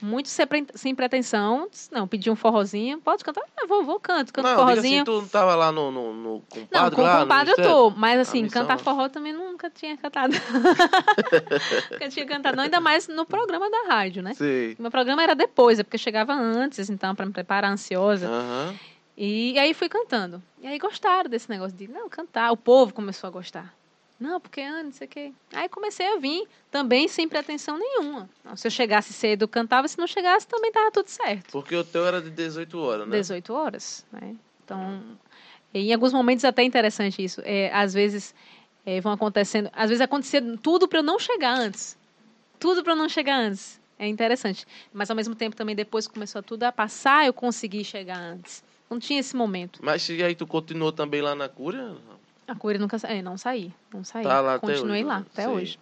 muito 0.00 0.28
sem 0.28 0.46
pre- 0.46 0.66
sem 0.74 0.94
pretensão. 0.94 1.68
Disse, 1.70 1.92
Não, 1.92 2.06
pedi 2.06 2.30
um 2.30 2.36
forrozinho. 2.36 3.00
Pode 3.00 3.24
cantar? 3.24 3.42
Ah, 3.56 3.66
vou, 3.66 3.84
vou, 3.84 3.98
canto. 3.98 4.32
Canto 4.32 4.46
não, 4.46 4.56
forrozinho. 4.56 5.02
assim, 5.02 5.04
tu 5.04 5.20
não 5.22 5.28
tava 5.28 5.54
lá 5.54 5.72
no, 5.72 5.90
no, 5.90 6.12
no 6.12 6.40
compadre 6.48 6.68
não, 6.72 6.90
com 6.90 7.02
o 7.02 7.20
compadre 7.20 7.52
eu 7.52 7.62
tô. 7.62 7.90
Mas 7.90 8.20
assim, 8.20 8.42
missão, 8.42 8.62
cantar 8.62 8.78
forró 8.78 9.08
também 9.08 9.32
nunca 9.32 9.70
tinha 9.70 9.96
cantado. 9.96 10.34
nunca 11.90 12.08
tinha 12.08 12.26
cantado, 12.26 12.56
não. 12.56 12.64
Ainda 12.64 12.80
mais 12.80 13.08
no 13.08 13.24
programa 13.24 13.70
da 13.70 13.88
rádio, 13.88 14.22
né? 14.22 14.34
Sei. 14.34 14.76
Meu 14.78 14.90
programa 14.90 15.22
era 15.22 15.34
depois, 15.34 15.78
é 15.78 15.82
porque 15.82 15.98
chegava 15.98 16.32
antes, 16.34 16.90
então, 16.90 17.14
para 17.14 17.26
me 17.26 17.32
preparar 17.32 17.70
ansiosa. 17.70 18.28
Aham. 18.28 18.74
E 19.16 19.58
aí 19.58 19.72
fui 19.72 19.88
cantando. 19.88 20.42
E 20.60 20.66
aí 20.66 20.78
gostaram 20.78 21.30
desse 21.30 21.48
negócio 21.48 21.76
de, 21.76 21.88
não, 21.88 22.08
cantar. 22.08 22.52
O 22.52 22.56
povo 22.56 22.92
começou 22.92 23.28
a 23.28 23.30
gostar. 23.30 23.74
Não, 24.18 24.40
porque 24.40 24.62
ah, 24.62 24.82
não 24.82 24.92
sei 24.92 25.06
o 25.06 25.10
quê. 25.10 25.32
Aí 25.52 25.68
comecei 25.68 26.06
a 26.14 26.16
vir 26.16 26.48
também 26.70 27.06
sem 27.06 27.28
pretensão 27.28 27.78
nenhuma. 27.78 28.28
Se 28.54 28.66
eu 28.66 28.70
chegasse 28.70 29.12
cedo, 29.12 29.46
cantava. 29.46 29.86
Se 29.86 29.98
não 29.98 30.06
chegasse, 30.06 30.46
também 30.46 30.72
tava 30.72 30.90
tudo 30.90 31.08
certo. 31.08 31.52
Porque 31.52 31.76
o 31.76 31.84
teu 31.84 32.06
era 32.06 32.20
de 32.20 32.30
18 32.30 32.78
horas, 32.78 33.06
né? 33.06 33.18
18 33.18 33.52
horas, 33.52 34.06
né? 34.10 34.34
Então, 34.64 35.02
em 35.74 35.92
alguns 35.92 36.12
momentos 36.12 36.44
até 36.44 36.62
é 36.62 36.64
interessante 36.64 37.22
isso. 37.22 37.42
É, 37.44 37.70
às 37.74 37.92
vezes 37.92 38.34
é, 38.86 39.00
vão 39.00 39.12
acontecendo, 39.12 39.68
às 39.72 39.90
vezes 39.90 40.00
acontecia 40.00 40.40
tudo 40.62 40.88
para 40.88 41.00
eu 41.00 41.02
não 41.02 41.18
chegar 41.18 41.58
antes. 41.58 41.98
Tudo 42.58 42.82
para 42.82 42.94
eu 42.94 42.96
não 42.96 43.08
chegar 43.08 43.36
antes. 43.36 43.78
É 43.98 44.06
interessante. 44.06 44.66
Mas 44.92 45.10
ao 45.10 45.16
mesmo 45.16 45.34
tempo 45.34 45.54
também 45.54 45.76
depois 45.76 46.08
começou 46.08 46.42
tudo 46.42 46.62
a 46.62 46.72
passar, 46.72 47.26
eu 47.26 47.32
consegui 47.32 47.84
chegar 47.84 48.18
antes. 48.18 48.64
Não 48.88 48.98
tinha 48.98 49.20
esse 49.20 49.34
momento. 49.34 49.80
Mas 49.82 50.08
e 50.08 50.22
aí 50.22 50.34
tu 50.34 50.46
continuou 50.46 50.92
também 50.92 51.20
lá 51.20 51.34
na 51.34 51.48
cura? 51.48 51.96
A 52.48 52.54
cura 52.54 52.78
nunca 52.78 52.98
sa... 52.98 53.08
é, 53.08 53.20
não 53.22 53.36
saí, 53.36 53.72
não 53.92 54.04
saí. 54.04 54.22
Tá 54.24 54.40
lá 54.40 54.54
até 54.54 54.66
Continuei 54.68 55.00
hoje, 55.00 55.08
lá 55.08 55.18
né? 55.20 55.26
até 55.32 55.42
Sei. 55.44 55.52
hoje. 55.52 55.78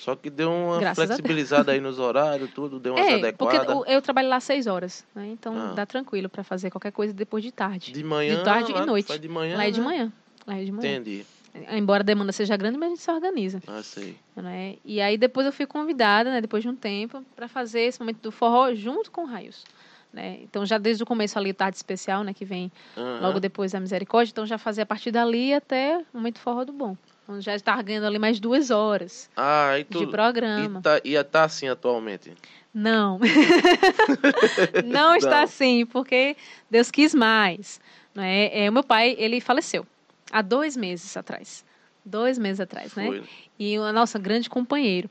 Só 0.00 0.16
que 0.16 0.30
deu 0.30 0.50
uma 0.50 0.78
Graças 0.80 1.04
flexibilizada 1.06 1.72
aí 1.72 1.80
nos 1.80 1.98
horários, 1.98 2.50
tudo, 2.54 2.78
deu 2.80 2.94
umas 2.94 3.06
É, 3.06 3.32
porque 3.32 3.56
adequadas. 3.56 3.76
o- 3.76 3.84
eu 3.90 4.00
trabalho 4.02 4.28
lá 4.28 4.40
seis 4.40 4.66
horas, 4.66 5.04
né? 5.14 5.26
Então 5.28 5.54
Ah. 5.56 5.72
dá 5.74 5.84
tranquilo 5.86 6.28
para 6.28 6.42
fazer 6.42 6.70
qualquer 6.70 6.92
coisa 6.92 7.12
depois 7.12 7.44
de 7.44 7.52
tarde. 7.52 7.92
De 7.92 8.02
manhã, 8.02 8.36
de 8.38 8.44
tarde 8.44 8.70
e 8.70 8.74
lá, 8.74 8.86
noite. 8.86 9.06
Faz 9.06 9.20
de 9.20 9.28
manhã, 9.28 9.56
lá 9.56 9.66
é 9.66 9.70
de 9.70 9.80
né? 9.80 9.86
manhã. 9.86 10.12
Lá 10.46 10.56
é 10.58 10.64
de 10.64 10.72
manhã. 10.72 10.90
Entendi. 10.96 11.26
Embora 11.72 12.02
a 12.02 12.04
demanda 12.04 12.30
seja 12.32 12.56
grande, 12.56 12.78
mas 12.78 12.86
a 12.86 12.90
gente 12.90 13.02
se 13.02 13.10
organiza. 13.10 13.60
Ah, 13.66 13.82
sei. 13.82 14.16
né? 14.36 14.76
E 14.84 15.00
aí 15.00 15.18
depois 15.18 15.44
eu 15.46 15.52
fui 15.52 15.66
convidada, 15.66 16.30
né, 16.30 16.40
depois 16.40 16.62
de 16.62 16.68
um 16.68 16.76
tempo, 16.76 17.22
para 17.34 17.48
fazer 17.48 17.80
esse 17.80 17.98
momento 18.00 18.20
do 18.22 18.30
forró 18.32 18.72
junto 18.74 19.10
com 19.10 19.22
o 19.22 19.26
Raios. 19.26 19.64
Né? 20.12 20.38
Então 20.42 20.64
já 20.64 20.78
desde 20.78 21.02
o 21.02 21.06
começo 21.06 21.38
ali, 21.38 21.52
tarde 21.52 21.76
especial, 21.76 22.24
né, 22.24 22.32
que 22.32 22.44
vem 22.44 22.72
Aham. 22.96 23.20
logo 23.20 23.40
depois 23.40 23.72
da 23.72 23.80
misericórdia, 23.80 24.30
então 24.32 24.46
já 24.46 24.56
fazia 24.56 24.82
a 24.84 24.86
partir 24.86 25.10
dali 25.10 25.52
até 25.52 25.98
o 26.12 26.16
momento 26.16 26.38
forró 26.38 26.64
do 26.64 26.72
bom. 26.72 26.96
Então 27.22 27.38
já 27.42 27.54
estava 27.54 27.82
ganhando 27.82 28.06
ali 28.06 28.18
mais 28.18 28.40
duas 28.40 28.70
horas 28.70 29.30
Ah, 29.36 29.72
tu... 29.90 29.98
de 29.98 30.06
programa. 30.06 30.80
E 30.80 30.82
tá, 30.82 31.00
ia 31.04 31.22
tá 31.22 31.44
assim 31.44 31.68
atualmente. 31.68 32.32
Não. 32.72 33.18
não 34.84 35.14
está 35.14 35.36
Não. 35.38 35.42
assim, 35.42 35.84
porque 35.86 36.36
Deus 36.70 36.90
quis 36.90 37.14
mais. 37.14 37.80
Não 38.14 38.22
é? 38.22 38.68
O 38.68 38.72
meu 38.72 38.82
pai, 38.82 39.14
ele 39.18 39.40
faleceu 39.40 39.86
há 40.32 40.40
dois 40.42 40.76
meses 40.76 41.16
atrás. 41.16 41.64
Dois 42.04 42.38
meses 42.38 42.60
atrás, 42.60 42.94
né? 42.94 43.06
Foi. 43.06 43.22
E 43.58 43.78
o 43.78 43.92
nosso 43.92 44.18
grande 44.18 44.48
companheiro. 44.48 45.10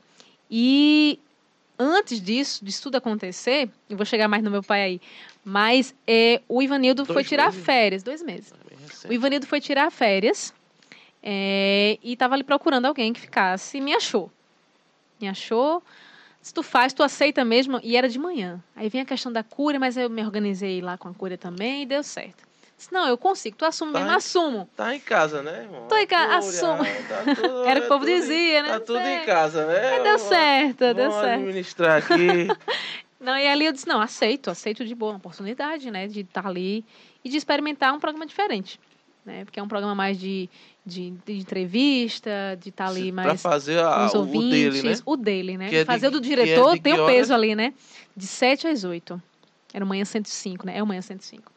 E 0.50 1.20
antes 1.78 2.20
disso, 2.20 2.64
disso 2.64 2.82
tudo 2.82 2.96
acontecer, 2.96 3.70
eu 3.88 3.96
vou 3.96 4.06
chegar 4.06 4.28
mais 4.28 4.42
no 4.42 4.50
meu 4.50 4.62
pai 4.62 4.82
aí, 4.82 5.00
mas 5.44 5.94
é, 6.06 6.40
o 6.48 6.60
Ivanildo 6.62 7.04
Dois 7.04 7.14
foi 7.14 7.24
tirar 7.24 7.50
meses? 7.50 7.64
férias, 7.64 8.02
dois 8.02 8.22
meses. 8.22 8.52
O. 9.08 9.12
Ivanildo 9.12 9.46
foi 9.46 9.60
tirar 9.60 9.90
férias 9.90 10.52
é, 11.22 11.98
e 12.02 12.12
estava 12.14 12.34
ali 12.34 12.44
procurando 12.44 12.86
alguém 12.86 13.12
que 13.12 13.20
ficasse 13.20 13.78
e 13.78 13.80
me 13.80 13.94
achou. 13.94 14.30
Me 15.20 15.28
achou. 15.28 15.82
Se 16.40 16.54
tu 16.54 16.62
faz, 16.62 16.92
tu 16.92 17.02
aceita 17.02 17.44
mesmo. 17.44 17.80
E 17.82 17.96
era 17.96 18.08
de 18.08 18.18
manhã. 18.18 18.62
Aí 18.74 18.88
vem 18.88 19.00
a 19.00 19.04
questão 19.04 19.30
da 19.30 19.42
cura, 19.42 19.78
mas 19.78 19.96
eu 19.96 20.08
me 20.08 20.22
organizei 20.22 20.80
lá 20.80 20.96
com 20.96 21.08
a 21.08 21.14
cura 21.14 21.36
também 21.36 21.82
e 21.82 21.86
deu 21.86 22.02
certo. 22.02 22.47
Disse, 22.78 22.92
não, 22.92 23.08
eu 23.08 23.18
consigo. 23.18 23.56
Tu 23.56 23.64
assume 23.64 23.92
Tá 23.92 23.98
mesmo? 23.98 24.12
em- 24.12 24.16
Assumo. 24.16 24.68
Tá 24.76 24.94
em 24.94 25.00
casa, 25.00 25.42
né, 25.42 25.62
irmão? 25.64 25.88
Tô 25.88 25.96
em 25.96 26.06
casa, 26.06 26.36
assumo. 26.36 26.78
tá 27.08 27.34
tudo- 27.34 27.64
Era 27.64 27.80
o 27.80 27.82
que 27.82 27.86
o 27.86 27.88
povo 27.88 28.06
dizia, 28.06 28.62
né? 28.62 28.68
Tá 28.70 28.80
tudo 28.80 28.98
É. 29.00 29.22
em 29.22 29.26
casa, 29.26 29.66
né? 29.66 29.90
Mas 29.90 30.02
deu 30.04 30.18
certo, 30.20 30.78
deu 30.78 30.94
Vamos 30.94 31.14
certo. 31.16 31.40
administrar 31.40 31.96
aqui. 31.98 32.06
Não, 33.20 33.36
e 33.36 33.48
ali 33.48 33.64
eu 33.66 33.72
disse, 33.72 33.88
não, 33.88 34.00
aceito, 34.00 34.48
aceito 34.48 34.84
de 34.84 34.94
boa, 34.94 35.10
uma 35.10 35.18
oportunidade, 35.18 35.90
né, 35.90 36.06
de 36.06 36.20
estar 36.20 36.46
ali 36.46 36.84
e 37.24 37.28
de 37.28 37.36
experimentar 37.36 37.92
um 37.92 37.98
programa 37.98 38.24
diferente, 38.24 38.78
né, 39.26 39.44
porque 39.44 39.58
é 39.58 39.62
um 39.62 39.66
programa 39.66 39.92
mais 39.92 40.20
de, 40.20 40.48
de, 40.86 41.10
de 41.26 41.32
entrevista, 41.32 42.30
de 42.60 42.68
estar 42.68 42.86
ali 42.86 43.10
pra 43.12 43.24
mais 43.24 43.42
fazer 43.42 43.80
com 43.82 43.88
a, 43.88 44.06
os 44.06 44.14
o 44.14 44.18
ouvintes, 44.18 44.50
dele, 44.74 44.82
né? 44.82 44.94
o 45.04 45.16
dele, 45.16 45.56
né, 45.58 45.66
é 45.66 45.80
de- 45.80 45.84
fazer 45.84 46.06
o 46.06 46.10
do 46.12 46.18
é 46.18 46.20
diretor 46.20 46.74
de 46.76 46.80
tem 46.80 46.94
um 47.00 47.06
peso 47.06 47.34
ali, 47.34 47.56
né, 47.56 47.74
de 48.16 48.26
7 48.26 48.68
às 48.68 48.84
8, 48.84 49.20
era 49.74 49.84
o 49.84 49.88
manhã 49.88 50.04
105, 50.04 50.64
né, 50.64 50.78
é 50.78 50.82
o 50.82 50.86
manhã 50.86 51.02
105, 51.02 51.50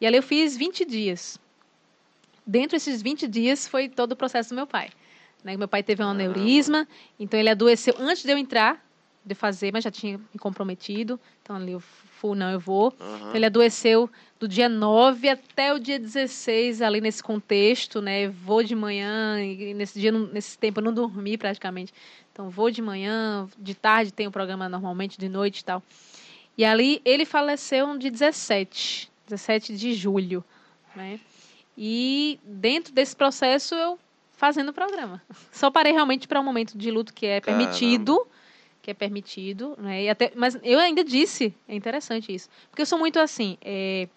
e 0.00 0.06
ali 0.06 0.16
eu 0.16 0.22
fiz 0.22 0.56
20 0.56 0.84
dias, 0.84 1.38
dentro 2.46 2.76
desses 2.76 3.02
20 3.02 3.26
dias 3.28 3.66
foi 3.66 3.88
todo 3.88 4.12
o 4.12 4.16
processo 4.16 4.50
do 4.50 4.54
meu 4.54 4.66
pai, 4.66 4.90
né, 5.44 5.56
meu 5.56 5.68
pai 5.68 5.82
teve 5.82 6.02
um 6.02 6.08
aneurisma, 6.08 6.86
então 7.18 7.38
ele 7.38 7.50
adoeceu 7.50 7.94
antes 7.98 8.22
de 8.22 8.30
eu 8.30 8.38
entrar, 8.38 8.84
de 9.26 9.34
fazer, 9.34 9.72
mas 9.72 9.82
já 9.82 9.90
tinha 9.90 10.18
me 10.18 10.38
comprometido. 10.38 11.18
Então 11.42 11.56
ali 11.56 11.72
eu 11.72 11.80
fui, 11.80 12.36
não, 12.36 12.50
eu 12.50 12.60
vou. 12.60 12.94
Aham. 13.00 13.16
Então, 13.16 13.34
ele 13.34 13.46
adoeceu 13.46 14.08
do 14.38 14.46
dia 14.46 14.68
9 14.68 15.28
até 15.28 15.74
o 15.74 15.80
dia 15.80 15.98
16, 15.98 16.80
ali 16.80 17.00
nesse 17.00 17.22
contexto, 17.22 18.00
né? 18.00 18.28
Vou 18.28 18.62
de 18.62 18.74
manhã, 18.74 19.42
e 19.42 19.74
nesse 19.74 19.98
dia, 19.98 20.12
nesse 20.12 20.56
tempo 20.56 20.80
eu 20.80 20.84
não 20.84 20.92
dormi 20.92 21.36
praticamente. 21.36 21.92
Então, 22.32 22.48
vou 22.50 22.70
de 22.70 22.80
manhã, 22.80 23.48
de 23.58 23.74
tarde 23.74 24.12
tem 24.12 24.26
o 24.26 24.30
programa 24.30 24.68
normalmente, 24.68 25.18
de 25.18 25.28
noite 25.28 25.60
e 25.60 25.64
tal. 25.64 25.82
E 26.56 26.64
ali 26.64 27.00
ele 27.04 27.24
faleceu 27.24 27.86
no 27.86 27.98
dia 27.98 28.10
17, 28.10 29.10
17 29.26 29.76
de 29.76 29.94
julho, 29.94 30.44
né? 30.94 31.20
E 31.76 32.40
dentro 32.44 32.92
desse 32.92 33.14
processo 33.14 33.74
eu 33.74 33.98
fazendo 34.36 34.70
o 34.70 34.72
programa. 34.72 35.22
Só 35.52 35.70
parei 35.70 35.92
realmente 35.92 36.28
para 36.28 36.40
um 36.40 36.44
momento 36.44 36.76
de 36.76 36.90
luto 36.90 37.12
que 37.12 37.26
é 37.26 37.40
Caramba. 37.40 37.64
permitido, 37.64 38.26
que 38.82 38.90
é 38.90 38.94
permitido, 38.94 39.74
né? 39.78 40.04
E 40.04 40.08
até, 40.08 40.32
mas 40.34 40.58
eu 40.62 40.78
ainda 40.78 41.02
disse, 41.02 41.54
é 41.68 41.74
interessante 41.74 42.32
isso, 42.32 42.48
porque 42.70 42.82
eu 42.82 42.86
sou 42.86 42.98
muito 42.98 43.18
assim, 43.18 43.58
é, 43.62 44.08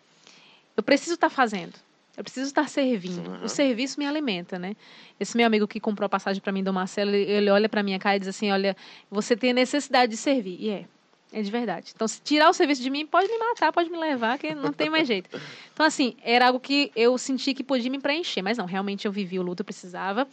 eu 0.77 0.84
preciso 0.84 1.15
estar 1.15 1.30
fazendo, 1.30 1.73
eu 2.15 2.23
preciso 2.23 2.48
estar 2.48 2.69
servindo. 2.69 3.27
Uhum. 3.27 3.45
O 3.45 3.49
serviço 3.49 3.99
me 3.99 4.06
alimenta, 4.06 4.60
né? 4.60 4.76
Esse 5.19 5.36
meu 5.36 5.48
amigo 5.48 5.68
que 5.68 5.80
comprou 5.80 6.06
a 6.06 6.10
passagem 6.10 6.41
para 6.41 6.52
mim 6.52 6.64
do 6.64 6.72
Marcelo, 6.72 7.11
ele, 7.11 7.31
ele 7.31 7.49
olha 7.49 7.68
para 7.68 7.81
minha 7.81 7.98
cara 7.98 8.18
e 8.18 8.19
diz 8.19 8.27
assim, 8.27 8.52
olha, 8.52 8.76
você 9.10 9.36
tem 9.36 9.53
necessidade 9.53 10.11
de 10.11 10.18
servir, 10.18 10.57
e 10.60 10.69
é. 10.69 10.86
É 11.31 11.41
de 11.41 11.51
verdade. 11.51 11.91
Então, 11.95 12.07
se 12.07 12.19
tirar 12.22 12.49
o 12.49 12.53
serviço 12.53 12.81
de 12.81 12.89
mim, 12.89 13.06
pode 13.06 13.27
me 13.27 13.38
matar, 13.38 13.72
pode 13.72 13.89
me 13.89 13.97
levar, 13.97 14.39
que 14.39 14.56
não 14.56 14.73
tem 14.73 14.89
mais 14.89 15.07
jeito. 15.07 15.30
Então, 15.73 15.85
assim, 15.85 16.15
era 16.23 16.47
algo 16.47 16.60
que 16.60 16.91
eu 16.95 17.18
senti 17.19 17.53
que 17.53 17.64
podia 17.64 17.91
me 17.91 17.99
preencher. 17.99 18.41
Mas 18.41 18.57
não, 18.57 18.65
realmente 18.65 19.06
eu 19.06 19.11
vivi 19.11 19.38
o 19.38 19.43
luto, 19.43 19.61
eu 19.61 19.65
precisava. 19.65 20.27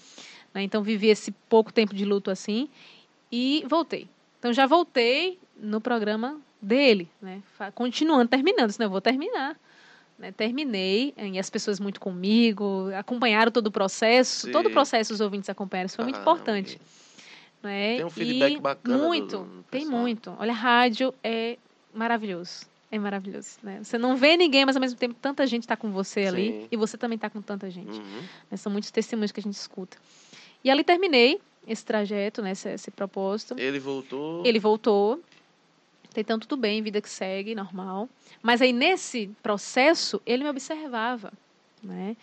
né? 0.55 0.63
Então, 0.63 0.83
vivi 0.83 1.09
esse 1.09 1.31
pouco 1.51 1.71
tempo 1.73 1.95
de 1.95 2.05
luto 2.05 2.31
assim 2.31 2.69
e 3.31 3.63
voltei. 3.69 4.09
Então, 4.39 4.53
já 4.55 4.67
voltei 4.67 5.39
no 5.59 5.81
programa 5.83 6.41
dele, 6.63 7.09
né? 7.21 7.43
Continuando, 7.75 8.29
terminando, 8.29 8.71
senão 8.71 8.87
eu 8.87 8.91
vou 8.91 9.01
terminar. 9.01 9.55
né? 10.19 10.33
Terminei, 10.33 11.13
e 11.19 11.39
as 11.39 11.51
pessoas 11.51 11.79
muito 11.79 12.01
comigo, 12.01 12.89
acompanharam 12.99 13.53
todo 13.53 13.67
o 13.67 13.71
processo. 13.71 14.47
Sim. 14.47 14.53
Todo 14.53 14.67
o 14.69 14.71
processo 14.71 15.13
os 15.13 15.21
ouvintes 15.21 15.51
acompanharam, 15.51 15.87
isso 15.87 15.97
foi 15.97 16.05
muito 16.07 16.17
Ah, 16.17 16.23
importante. 16.23 16.81
Né? 17.63 17.97
Tem 17.97 18.05
um 18.05 18.11
feedback 18.11 18.53
E 18.55 18.59
bacana 18.61 18.99
do- 18.99 19.05
Muito, 19.05 19.39
do 19.39 19.65
tem 19.71 19.83
pessoal. 19.83 20.01
muito. 20.01 20.37
Olha, 20.39 20.53
rádio 20.53 21.13
é 21.23 21.57
maravilhoso. 21.95 22.67
É 22.91 22.99
maravilhoso, 22.99 23.59
né? 23.65 23.81
Você 23.83 23.99
não 23.99 24.17
vê 24.17 24.37
ninguém, 24.37 24.65
mas 24.65 24.77
ao 24.77 24.81
mesmo 24.81 24.97
tempo 24.99 25.15
tanta 25.21 25.45
gente 25.47 25.63
está 25.63 25.77
com 25.77 25.91
você 25.91 26.21
ali 26.27 26.53
Sim. 26.53 26.69
e 26.71 26.77
você 26.77 26.97
também 26.97 27.17
está 27.17 27.29
com 27.29 27.43
tanta 27.43 27.69
gente. 27.71 27.99
Uhum. 27.99 28.21
né? 28.51 28.57
São 28.57 28.71
muitos 28.71 28.91
testemunhos 28.93 29.33
que 29.33 29.41
a 29.41 29.43
gente 29.43 29.55
escuta. 29.55 29.97
E 30.63 30.71
ali 30.71 30.85
terminei 30.85 31.41
esse 31.67 31.85
trajeto, 31.85 32.41
né? 32.43 32.53
Esse, 32.53 32.69
esse 32.71 32.91
propósito. 32.93 33.57
Ele 33.59 33.81
voltou. 33.81 34.47
Ele 34.47 34.61
voltou, 34.61 35.21
tentando 36.15 36.47
tudo 36.47 36.57
bem, 36.61 36.81
vida 36.81 37.01
que 37.01 37.11
segue, 37.11 37.55
normal. 37.57 38.09
Mas 38.41 38.63
aí 38.63 38.73
nesse 38.73 39.29
processo, 39.43 40.23
ele 40.25 40.45
me 40.45 40.51
observava, 40.51 41.33
né? 41.83 42.17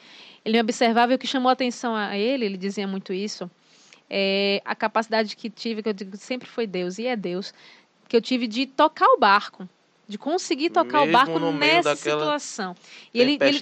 Ele 0.45 0.57
me 0.57 0.61
observava 0.61 1.11
e 1.11 1.15
o 1.15 1.19
que 1.19 1.27
chamou 1.27 1.49
a 1.49 1.53
atenção 1.53 1.93
a 1.93 2.17
ele, 2.17 2.45
ele 2.45 2.57
dizia 2.57 2.87
muito 2.87 3.11
isso, 3.11 3.51
é 4.09 4.61
a 4.65 4.75
capacidade 4.75 5.35
que 5.35 5.49
tive, 5.49 5.81
que 5.83 5.89
eu 5.89 5.93
digo 5.93 6.15
sempre 6.17 6.47
foi 6.47 6.67
Deus, 6.67 6.97
e 6.97 7.07
é 7.07 7.15
Deus, 7.15 7.53
que 8.07 8.15
eu 8.15 8.21
tive 8.21 8.47
de 8.47 8.65
tocar 8.65 9.07
o 9.07 9.17
barco, 9.17 9.67
de 10.07 10.17
conseguir 10.17 10.69
tocar 10.69 10.99
o 10.99 11.05
Mesmo 11.05 11.13
barco 11.13 11.39
no 11.39 11.53
meio 11.53 11.75
nessa 11.75 11.95
situação. 11.95 12.75
E 13.13 13.19
ele, 13.19 13.37
ele, 13.41 13.61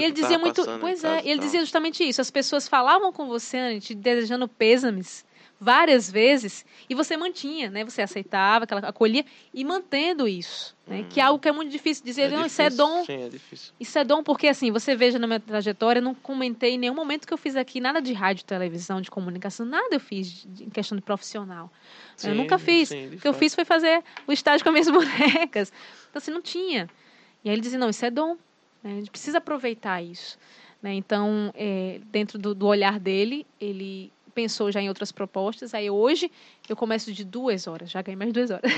e 0.00 0.04
ele 0.04 0.12
dizia 0.12 0.38
muito, 0.38 0.64
pois 0.80 1.04
é, 1.04 1.20
ele 1.24 1.38
dizia 1.40 1.60
justamente 1.60 2.02
isso. 2.02 2.20
As 2.20 2.30
pessoas 2.30 2.66
falavam 2.66 3.12
com 3.12 3.26
você 3.26 3.58
antes, 3.58 3.88
te 3.88 3.94
desejando 3.94 4.48
pêsames 4.48 5.24
várias 5.62 6.10
vezes, 6.10 6.64
e 6.90 6.94
você 6.94 7.16
mantinha, 7.16 7.70
né? 7.70 7.84
Você 7.84 8.02
aceitava, 8.02 8.64
aquela, 8.64 8.80
acolhia 8.80 9.24
e 9.54 9.64
mantendo 9.64 10.26
isso, 10.26 10.76
né? 10.86 11.06
Que 11.08 11.20
é 11.20 11.22
algo 11.22 11.38
que 11.38 11.48
é 11.48 11.52
muito 11.52 11.70
difícil 11.70 12.04
dizer, 12.04 12.30
não, 12.30 12.44
isso 12.44 12.60
é 12.60 12.64
difícil, 12.68 12.86
dom. 12.86 13.04
Sim, 13.04 13.22
é 13.24 13.28
difícil. 13.28 13.72
Isso 13.78 13.98
é 13.98 14.04
dom 14.04 14.22
porque, 14.24 14.48
assim, 14.48 14.70
você 14.72 14.96
veja 14.96 15.18
na 15.18 15.26
minha 15.26 15.38
trajetória, 15.40 16.00
eu 16.00 16.02
não 16.02 16.14
comentei 16.14 16.72
em 16.74 16.78
nenhum 16.78 16.94
momento 16.94 17.26
que 17.26 17.32
eu 17.32 17.38
fiz 17.38 17.54
aqui 17.54 17.80
nada 17.80 18.02
de 18.02 18.12
rádio, 18.12 18.44
televisão, 18.44 19.00
de 19.00 19.10
comunicação, 19.10 19.64
nada 19.64 19.94
eu 19.94 20.00
fiz 20.00 20.46
em 20.60 20.68
questão 20.68 20.96
de 20.96 21.02
profissional. 21.02 21.70
eu 22.24 22.30
Sim, 22.30 22.34
nunca 22.34 22.58
fiz. 22.58 22.88
sim, 22.88 23.06
o 23.14 23.18
que 23.18 23.28
eu 23.28 23.32
fiz 23.34 23.54
foi 23.54 23.64
fazer 23.64 24.02
o 24.26 24.32
estágio 24.32 24.64
com 24.64 24.70
as 24.70 24.74
minhas 24.74 24.88
bonecas. 24.90 25.72
Então, 26.10 26.18
assim, 26.18 26.30
não 26.32 26.42
tinha. 26.42 26.88
E 27.44 27.48
aí 27.48 27.54
ele 27.54 27.62
dizia, 27.62 27.78
não, 27.78 27.88
isso 27.90 28.04
é 28.04 28.10
dom. 28.10 28.36
né? 28.82 28.92
A 28.92 28.96
gente 28.96 29.10
precisa 29.10 29.38
aproveitar 29.38 30.02
isso. 30.02 30.36
né? 30.82 30.92
Então, 30.94 31.52
é, 31.54 32.00
dentro 32.06 32.38
do, 32.38 32.54
do 32.54 32.66
olhar 32.66 32.98
dele, 32.98 33.46
ele 33.60 34.12
pensou 34.34 34.70
já 34.72 34.80
em 34.80 34.88
outras 34.88 35.12
propostas. 35.12 35.74
Aí 35.74 35.90
hoje 35.90 36.30
eu 36.68 36.74
começo 36.76 37.12
de 37.12 37.24
duas 37.24 37.66
horas, 37.66 37.90
já 37.90 38.00
ganhei 38.02 38.16
mais 38.16 38.32
duas 38.32 38.50
horas. 38.50 38.70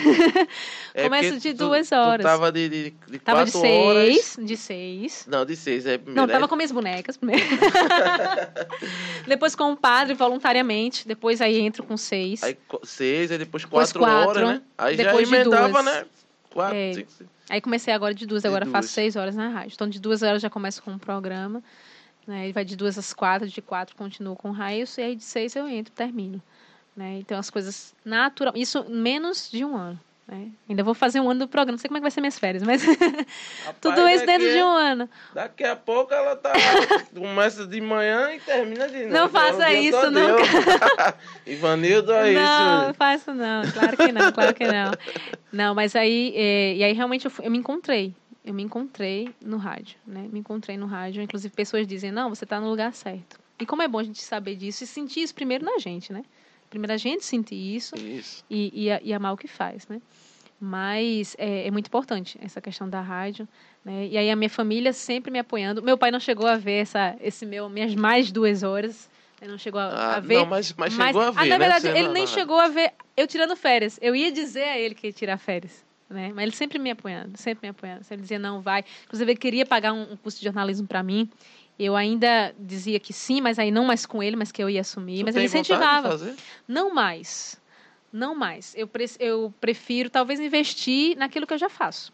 É 0.94 1.04
Começo 1.08 1.38
de 1.40 1.52
tu- 1.54 1.58
duas 1.66 1.88
tu 1.88 1.94
horas. 1.94 2.22
tava 2.24 2.50
de, 2.52 2.68
de, 2.68 2.90
de 3.08 3.18
Tava 3.18 3.44
de 3.44 3.52
quatro 3.52 3.68
horas. 3.70 4.14
seis, 4.20 4.36
de 4.46 4.56
seis. 4.56 5.26
Não, 5.28 5.44
de 5.44 5.56
seis. 5.56 5.86
É, 5.86 5.98
Não, 6.06 6.26
tava 6.26 6.44
é- 6.44 6.48
com 6.48 6.56
minhas 6.56 6.72
bonecas 6.72 7.16
primeiro. 7.16 7.44
depois 9.26 9.54
com 9.54 9.72
o 9.72 9.76
padre, 9.76 10.14
voluntariamente. 10.14 11.06
Depois 11.06 11.40
aí 11.40 11.60
entro 11.60 11.82
com 11.84 11.96
seis. 11.96 12.42
Aí 12.42 12.56
seis, 12.82 13.30
aí 13.30 13.38
depois 13.38 13.62
Depois 13.64 13.92
quatro, 13.92 14.02
horas, 14.10 14.24
quatro, 14.34 14.46
né? 14.48 14.62
Aí 14.76 14.96
depois 14.96 15.28
de 15.28 15.34
já 15.34 15.40
emendava, 15.42 15.68
duas. 15.82 15.84
né? 15.84 16.04
Quatro, 16.50 16.76
É. 16.76 16.92
cinco, 16.94 17.10
seis. 17.12 17.30
Aí 17.50 17.60
comecei 17.60 17.92
agora 17.92 18.14
de 18.14 18.24
duas, 18.26 18.42
De 18.42 18.48
agora 18.48 18.64
faço 18.64 18.88
duas. 18.88 18.90
seis 18.90 19.16
horas 19.16 19.34
na 19.36 19.48
rádio. 19.48 19.72
Então 19.74 19.88
de 19.88 20.00
duas 20.00 20.22
horas 20.22 20.40
já 20.40 20.48
começo 20.48 20.82
com 20.82 20.94
o 20.94 20.98
programa. 20.98 21.62
Né? 22.26 22.44
Ele 22.44 22.52
vai 22.52 22.64
de 22.64 22.76
duas 22.76 22.96
às 22.98 23.12
quatro, 23.12 23.48
de 23.48 23.60
quatro 23.62 23.94
continuo 23.96 24.34
com 24.36 24.50
raios, 24.50 24.96
e 24.98 25.02
aí 25.02 25.14
de 25.16 25.24
seis 25.24 25.54
eu 25.56 25.68
entro, 25.68 25.92
termino. 25.92 26.40
Né? 26.96 27.18
Então 27.18 27.38
as 27.38 27.50
coisas 27.50 27.94
natural. 28.04 28.54
Isso 28.56 28.84
menos 28.88 29.50
de 29.50 29.64
um 29.64 29.76
ano. 29.76 29.98
Né? 30.26 30.48
Ainda 30.66 30.82
vou 30.82 30.94
fazer 30.94 31.20
um 31.20 31.28
ano 31.28 31.40
do 31.40 31.48
programa, 31.48 31.72
não 31.72 31.78
sei 31.78 31.86
como 31.88 31.98
é 31.98 32.00
que 32.00 32.04
vai 32.04 32.10
ser 32.10 32.22
minhas 32.22 32.38
férias, 32.38 32.62
mas 32.62 32.82
tudo 33.78 33.96
Rapaz, 33.96 34.16
isso 34.16 34.24
dentro 34.26 34.46
de 34.50 34.58
a- 34.58 34.66
um 34.66 34.70
ano. 34.70 35.10
Daqui 35.34 35.64
a 35.64 35.76
pouco 35.76 36.14
ela 36.14 36.34
tá. 36.34 36.50
começa 37.14 37.66
de 37.66 37.78
manhã 37.82 38.32
e 38.34 38.40
termina 38.40 38.88
de 38.88 38.94
noite. 39.00 39.12
Não 39.12 39.28
faça 39.28 39.68
É 39.70 39.82
isso, 39.82 40.00
todo. 40.00 40.14
Ivanildo, 41.46 42.12
é 42.12 42.32
não, 42.32 42.78
isso. 42.78 42.86
não 42.86 42.94
faço 42.94 43.34
não, 43.34 43.62
claro 43.70 43.96
que 43.98 44.12
não, 44.12 44.32
claro 44.32 44.54
que 44.54 44.64
não. 44.64 44.92
Não, 45.52 45.74
mas 45.74 45.94
aí, 45.94 46.32
é, 46.34 46.74
e 46.76 46.84
aí 46.84 46.92
realmente 46.94 47.26
eu, 47.26 47.30
fui- 47.30 47.46
eu 47.46 47.50
me 47.50 47.58
encontrei, 47.58 48.14
eu 48.44 48.52
me 48.52 48.62
encontrei 48.62 49.34
no 49.40 49.56
rádio, 49.56 49.96
né? 50.06 50.28
Me 50.30 50.38
encontrei 50.40 50.76
no 50.76 50.86
rádio, 50.86 51.22
inclusive 51.22 51.54
pessoas 51.54 51.86
dizem, 51.86 52.12
não, 52.12 52.28
você 52.28 52.44
está 52.44 52.60
no 52.60 52.68
lugar 52.68 52.92
certo. 52.92 53.38
E 53.58 53.64
como 53.64 53.82
é 53.82 53.88
bom 53.88 53.98
a 53.98 54.02
gente 54.04 54.20
saber 54.22 54.56
disso 54.56 54.84
e 54.84 54.86
sentir 54.86 55.20
isso 55.22 55.34
primeiro 55.34 55.64
na 55.64 55.78
gente, 55.78 56.12
né? 56.12 56.22
Primeiro 56.68 56.92
a 56.92 56.96
gente 56.96 57.24
sentir 57.24 57.54
isso 57.54 57.94
Isso. 57.96 58.44
e, 58.50 58.88
e, 58.88 59.08
e 59.08 59.12
amar 59.14 59.32
o 59.32 59.36
que 59.36 59.48
faz, 59.48 59.86
né? 59.88 60.00
Mas 60.60 61.34
é, 61.38 61.66
é 61.66 61.70
muito 61.70 61.86
importante 61.86 62.38
essa 62.42 62.60
questão 62.60 62.88
da 62.88 63.00
rádio, 63.00 63.46
né? 63.84 64.06
E 64.06 64.16
aí 64.18 64.30
a 64.30 64.36
minha 64.36 64.50
família 64.50 64.92
sempre 64.92 65.30
me 65.30 65.38
apoiando. 65.38 65.82
Meu 65.82 65.96
pai 65.96 66.10
não 66.10 66.20
chegou 66.20 66.46
a 66.46 66.56
ver 66.56 66.82
essa, 66.82 67.16
esse 67.20 67.44
meu, 67.46 67.68
minhas 67.68 67.94
mais 67.94 68.30
duas 68.32 68.62
horas, 68.62 69.08
ele 69.40 69.50
não 69.50 69.58
chegou 69.58 69.80
a, 69.80 69.86
Ah, 69.86 70.16
a 70.16 70.20
ver. 70.20 70.36
não, 70.36 70.46
mas, 70.46 70.72
mas 70.72 70.92
chegou 70.92 71.20
a 71.20 71.30
ver. 71.30 71.38
ah, 71.40 71.44
na 71.46 71.50
né, 71.50 71.58
verdade, 71.58 71.82
você 71.82 71.88
ele 71.98 72.08
na- 72.08 72.12
nem 72.14 72.22
na- 72.22 72.28
chegou 72.28 72.58
a 72.58 72.68
ver 72.68 72.92
eu 73.16 73.26
tirando 73.26 73.54
férias. 73.56 73.98
Eu 74.02 74.14
ia 74.14 74.30
dizer 74.32 74.64
a 74.64 74.78
ele 74.78 74.94
que 74.94 75.06
ia 75.06 75.12
tirar 75.12 75.38
férias. 75.38 75.83
Né? 76.08 76.32
Mas 76.34 76.42
ele 76.44 76.52
sempre 76.56 76.78
me 76.78 76.90
apoiando, 76.90 77.36
sempre 77.38 77.66
me 77.66 77.70
apoiando. 77.70 78.04
Sempre 78.04 78.22
dizia, 78.22 78.38
não, 78.38 78.60
vai. 78.60 78.84
Inclusive, 79.04 79.32
ele 79.32 79.38
queria 79.38 79.66
pagar 79.66 79.92
um, 79.92 80.12
um 80.12 80.16
curso 80.16 80.38
de 80.38 80.44
jornalismo 80.44 80.86
para 80.86 81.02
mim. 81.02 81.28
Eu 81.78 81.96
ainda 81.96 82.54
dizia 82.58 83.00
que 83.00 83.12
sim, 83.12 83.40
mas 83.40 83.58
aí 83.58 83.70
não 83.70 83.84
mais 83.84 84.06
com 84.06 84.22
ele, 84.22 84.36
mas 84.36 84.52
que 84.52 84.62
eu 84.62 84.70
ia 84.70 84.80
assumir. 84.82 85.20
Tu 85.20 85.24
mas 85.24 85.34
ele 85.36 85.46
incentivava. 85.46 86.08
fazer? 86.08 86.34
Não 86.68 86.94
mais. 86.94 87.60
Não 88.12 88.34
mais. 88.34 88.74
Eu, 88.76 88.86
pre- 88.86 89.10
eu 89.18 89.52
prefiro, 89.60 90.08
talvez, 90.08 90.38
investir 90.38 91.16
naquilo 91.16 91.46
que 91.46 91.54
eu 91.54 91.58
já 91.58 91.68
faço. 91.68 92.12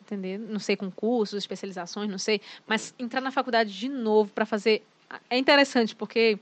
Entender? 0.00 0.38
Não 0.38 0.58
sei, 0.58 0.74
com 0.76 0.90
cursos, 0.90 1.36
especializações, 1.38 2.10
não 2.10 2.18
sei. 2.18 2.40
Mas 2.66 2.94
entrar 2.98 3.20
na 3.20 3.30
faculdade 3.30 3.78
de 3.78 3.88
novo 3.88 4.30
para 4.32 4.46
fazer. 4.46 4.82
É 5.28 5.36
interessante, 5.36 5.94
porque. 5.94 6.38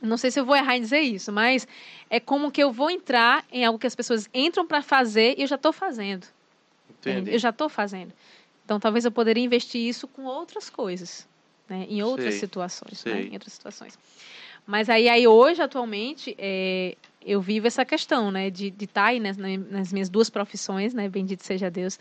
Não 0.00 0.16
sei 0.16 0.30
se 0.30 0.40
eu 0.40 0.44
vou 0.46 0.56
errar 0.56 0.76
em 0.76 0.80
dizer 0.80 1.00
isso, 1.00 1.30
mas 1.32 1.66
é 2.08 2.18
como 2.18 2.50
que 2.50 2.62
eu 2.62 2.72
vou 2.72 2.90
entrar 2.90 3.44
em 3.52 3.64
algo 3.64 3.78
que 3.78 3.86
as 3.86 3.94
pessoas 3.94 4.28
entram 4.32 4.66
para 4.66 4.80
fazer 4.82 5.34
e 5.38 5.42
eu 5.42 5.46
já 5.46 5.56
estou 5.56 5.72
fazendo. 5.72 6.26
Entendi. 6.88 7.32
Eu 7.32 7.38
já 7.38 7.50
estou 7.50 7.68
fazendo. 7.68 8.12
Então, 8.64 8.78
talvez 8.80 9.04
eu 9.04 9.10
poderia 9.12 9.42
investir 9.44 9.80
isso 9.80 10.06
com 10.08 10.24
outras 10.24 10.70
coisas, 10.70 11.26
né? 11.68 11.86
em 11.88 12.02
outras 12.02 12.34
Sei, 12.34 12.40
situações. 12.40 13.04
né? 13.04 13.12
sei. 13.12 13.28
Em 13.28 13.32
outras 13.34 13.52
situações. 13.52 13.98
Mas 14.66 14.88
aí, 14.88 15.08
aí 15.08 15.26
hoje, 15.26 15.60
atualmente, 15.60 16.34
é, 16.38 16.96
eu 17.24 17.40
vivo 17.40 17.66
essa 17.66 17.84
questão 17.84 18.30
né? 18.30 18.48
de 18.50 18.72
estar 18.80 19.06
aí 19.06 19.18
nas, 19.20 19.36
nas 19.36 19.92
minhas 19.92 20.08
duas 20.08 20.30
profissões, 20.30 20.94
né? 20.94 21.08
bendito 21.08 21.42
seja 21.44 21.70
Deus, 21.70 21.98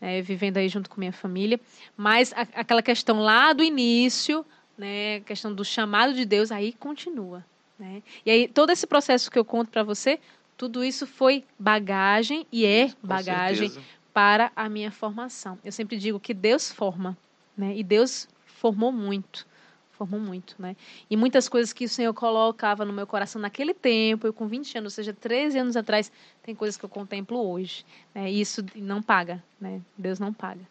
né? 0.00 0.22
vivendo 0.22 0.58
aí 0.58 0.68
junto 0.68 0.88
com 0.88 1.00
minha 1.00 1.12
família. 1.12 1.58
Mas 1.96 2.32
a- 2.34 2.46
aquela 2.54 2.82
questão 2.82 3.20
lá 3.20 3.52
do 3.52 3.64
início, 3.64 4.44
né? 4.76 5.16
a 5.16 5.20
questão 5.20 5.54
do 5.54 5.64
chamado 5.64 6.14
de 6.14 6.24
Deus, 6.24 6.50
aí 6.52 6.72
continua. 6.72 7.44
Né? 7.78 8.02
E 8.24 8.30
aí, 8.30 8.48
todo 8.48 8.70
esse 8.70 8.86
processo 8.86 9.30
que 9.30 9.38
eu 9.38 9.44
conto 9.44 9.70
para 9.70 9.82
você, 9.82 10.18
tudo 10.56 10.84
isso 10.84 11.06
foi 11.06 11.44
bagagem 11.58 12.46
e 12.52 12.64
é 12.64 12.92
bagagem 13.02 13.72
para 14.12 14.52
a 14.54 14.68
minha 14.68 14.90
formação. 14.90 15.58
Eu 15.64 15.72
sempre 15.72 15.96
digo 15.96 16.20
que 16.20 16.34
Deus 16.34 16.70
forma, 16.70 17.16
né? 17.56 17.74
E 17.76 17.82
Deus 17.82 18.28
formou 18.44 18.92
muito, 18.92 19.46
formou 19.90 20.20
muito, 20.20 20.54
né? 20.58 20.76
E 21.10 21.16
muitas 21.16 21.48
coisas 21.48 21.72
que 21.72 21.86
o 21.86 21.88
Senhor 21.88 22.12
colocava 22.14 22.84
no 22.84 22.92
meu 22.92 23.06
coração 23.06 23.40
naquele 23.40 23.74
tempo, 23.74 24.26
eu 24.26 24.32
com 24.32 24.46
20 24.46 24.78
anos, 24.78 24.92
ou 24.92 24.94
seja, 24.94 25.12
13 25.12 25.58
anos 25.58 25.76
atrás, 25.76 26.12
tem 26.42 26.54
coisas 26.54 26.76
que 26.76 26.84
eu 26.84 26.88
contemplo 26.88 27.38
hoje, 27.50 27.84
né? 28.14 28.30
E 28.30 28.40
isso 28.40 28.64
não 28.76 29.02
paga, 29.02 29.42
né? 29.60 29.80
Deus 29.96 30.18
não 30.18 30.32
paga. 30.32 30.62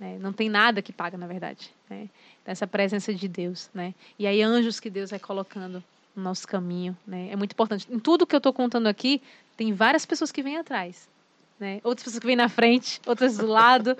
Né? 0.00 0.16
Não 0.18 0.32
tem 0.32 0.48
nada 0.48 0.80
que 0.80 0.92
paga, 0.92 1.18
na 1.18 1.26
verdade, 1.26 1.70
né? 1.88 2.08
Então, 2.40 2.50
essa 2.50 2.66
presença 2.66 3.12
de 3.12 3.28
Deus, 3.28 3.68
né? 3.74 3.94
E 4.18 4.26
aí 4.26 4.42
anjos 4.42 4.80
que 4.80 4.88
Deus 4.88 5.10
vai 5.10 5.18
colocando 5.20 5.84
no 6.16 6.22
nosso 6.22 6.48
caminho, 6.48 6.96
né? 7.06 7.28
É 7.30 7.36
muito 7.36 7.52
importante. 7.52 7.86
Em 7.90 7.98
tudo 7.98 8.26
que 8.26 8.34
eu 8.34 8.38
estou 8.38 8.52
contando 8.52 8.86
aqui, 8.86 9.20
tem 9.56 9.74
várias 9.74 10.06
pessoas 10.06 10.32
que 10.32 10.42
vêm 10.42 10.56
atrás, 10.56 11.06
né? 11.60 11.80
Outras 11.84 12.04
pessoas 12.04 12.18
que 12.18 12.26
vêm 12.26 12.34
na 12.36 12.48
frente, 12.48 12.98
outras 13.06 13.36
do 13.36 13.46
lado, 13.46 13.96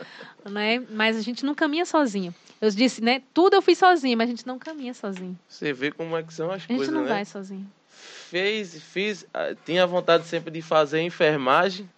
né? 0.48 0.82
Mas 0.90 1.18
a 1.18 1.20
gente 1.20 1.44
não 1.44 1.54
caminha 1.54 1.84
sozinho. 1.84 2.34
Eu 2.60 2.70
disse, 2.70 3.02
né? 3.02 3.22
Tudo 3.34 3.54
eu 3.54 3.62
fiz 3.62 3.78
sozinho, 3.78 4.16
mas 4.16 4.28
a 4.28 4.30
gente 4.30 4.46
não 4.46 4.58
caminha 4.58 4.94
sozinho. 4.94 5.38
Você 5.46 5.72
vê 5.72 5.92
como 5.92 6.16
é 6.16 6.22
que 6.22 6.32
são 6.32 6.50
as 6.50 6.56
A 6.56 6.58
gente 6.58 6.76
coisas, 6.76 6.94
não 6.94 7.02
né? 7.02 7.08
vai 7.08 7.24
sozinho. 7.24 7.70
Fez, 7.90 8.80
fiz, 8.82 9.26
ah, 9.34 9.54
tinha 9.64 9.86
vontade 9.86 10.26
sempre 10.26 10.50
de 10.50 10.62
fazer 10.62 11.00
enfermagem. 11.02 11.88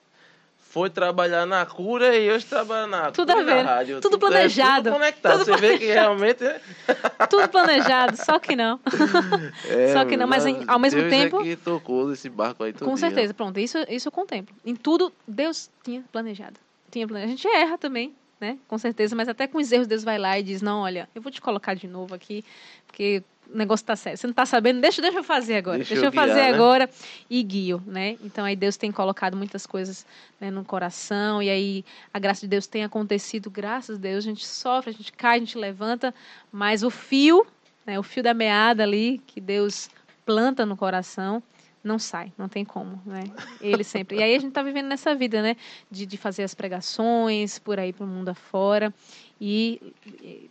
Foi 0.72 0.88
trabalhar 0.88 1.44
na 1.44 1.66
cura 1.66 2.16
e 2.16 2.30
hoje 2.30 2.46
trabalha 2.46 2.86
na 2.86 3.10
Tudo 3.10 3.30
cura 3.34 3.42
a 3.42 3.54
ver, 3.56 3.62
rádio. 3.62 4.00
tudo 4.00 4.16
é 4.16 4.18
planejado, 4.18 4.84
tudo 4.84 4.92
conectado. 4.94 5.38
tudo 5.40 5.44
Você 5.44 5.56
vê 5.58 5.78
que 5.78 5.84
realmente 5.84 6.42
é, 6.42 6.58
Tudo 7.28 7.46
planejado, 7.50 8.16
só 8.16 8.38
que 8.38 8.56
não. 8.56 8.80
é, 9.68 9.92
Só 9.92 10.06
que 10.06 10.16
não, 10.16 10.26
mas 10.26 10.46
em- 10.46 10.64
ao 10.66 10.78
mesmo 10.78 10.98
Deus 11.00 11.10
tempo- 11.10 11.40
É 11.40 11.42
que 11.42 11.56
tocou 11.56 12.08
desse 12.08 12.30
barco 12.30 12.64
aí 12.64 12.72
todo 12.72 12.88
Com 12.88 12.94
dia. 12.94 13.06
certeza, 13.06 13.34
pronto. 13.34 13.60
Isso, 13.60 13.76
isso 13.86 14.08
eu 14.08 14.12
contemplo. 14.12 14.56
Em 14.64 14.74
tudo, 14.74 15.12
Deus 15.28 15.68
tinha 15.84 16.02
planejado. 16.10 16.58
Tinha 16.90 17.06
planejado. 17.06 17.32
A 17.34 17.36
gente 17.36 17.46
erra 17.48 17.76
também, 17.76 18.14
né? 18.40 18.56
Com 18.66 18.78
certeza, 18.78 19.14
mas 19.14 19.28
até 19.28 19.46
com 19.46 19.58
os 19.58 19.70
erros, 19.70 19.86
Deus 19.86 20.02
vai 20.02 20.18
lá 20.18 20.38
e 20.38 20.42
diz: 20.42 20.62
Não, 20.62 20.80
olha, 20.80 21.06
eu 21.14 21.20
vou 21.20 21.30
te 21.30 21.42
colocar 21.42 21.74
de 21.74 21.86
novo 21.86 22.14
aqui, 22.14 22.42
porque 22.86 23.22
o 23.52 23.56
negócio 23.56 23.85
tá 23.85 23.94
sério. 23.97 24.19
Você 24.19 24.27
não 24.27 24.35
tá 24.35 24.47
sabendo? 24.47 24.81
Deixa, 24.81 25.01
deixa 25.02 25.19
eu 25.19 25.24
fazer 25.24 25.56
agora. 25.56 25.78
Deixa 25.78 25.94
Deixa, 25.94 26.06
eu 26.06 26.09
eu 26.09 26.12
fazer 26.12 26.35
guiar, 26.35 26.48
né? 26.48 26.55
agora 26.55 26.90
e 27.28 27.43
guio, 27.43 27.82
né? 27.86 28.16
Então 28.23 28.44
aí 28.44 28.56
Deus 28.56 28.77
tem 28.77 28.90
colocado 28.90 29.36
muitas 29.36 29.66
coisas 29.66 30.06
né, 30.40 30.51
no 30.51 30.64
coração, 30.64 31.43
e 31.43 31.51
aí 31.51 31.85
a 32.12 32.19
graça 32.19 32.43
de 32.43 32.48
Deus 32.48 32.66
tem 32.66 32.85
acontecido, 32.85 33.51
graças 33.51 33.97
a 33.97 34.01
Deus. 34.01 34.24
A 34.24 34.28
gente 34.28 34.47
sofre, 34.47 34.90
a 34.90 34.94
gente 34.94 35.12
cai, 35.12 35.36
a 35.36 35.40
gente 35.40 35.59
levanta, 35.59 36.14
mas 36.51 36.82
o 36.82 36.90
fio, 36.90 37.47
né, 37.86 37.98
o 37.98 38.02
fio 38.02 38.23
da 38.23 38.35
meada 38.35 38.82
ali, 38.82 39.20
que 39.27 39.40
Deus 39.40 39.90
planta 40.24 40.64
no 40.64 40.77
coração, 40.77 41.43
não 41.85 41.98
sai, 41.98 42.32
não 42.39 42.48
tem 42.48 42.64
como, 42.64 43.02
né? 43.05 43.24
Ele 43.60 43.82
sempre. 43.82 44.19
E 44.19 44.23
aí 44.23 44.35
a 44.35 44.39
gente 44.39 44.51
está 44.51 44.62
vivendo 44.62 44.86
nessa 44.86 45.14
vida, 45.14 45.43
né? 45.43 45.56
De, 45.90 46.06
de 46.06 46.16
fazer 46.16 46.44
as 46.44 46.55
pregações 46.55 47.59
por 47.59 47.78
aí 47.78 47.93
para 47.93 48.05
o 48.05 48.09
mundo 48.09 48.28
afora 48.28 48.94
e 49.40 49.93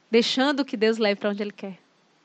deixando 0.09 0.65
que 0.65 0.75
Deus 0.75 0.97
leve 0.97 1.19
para 1.19 1.29
onde 1.29 1.41
Ele 1.41 1.53
quer. 1.53 1.77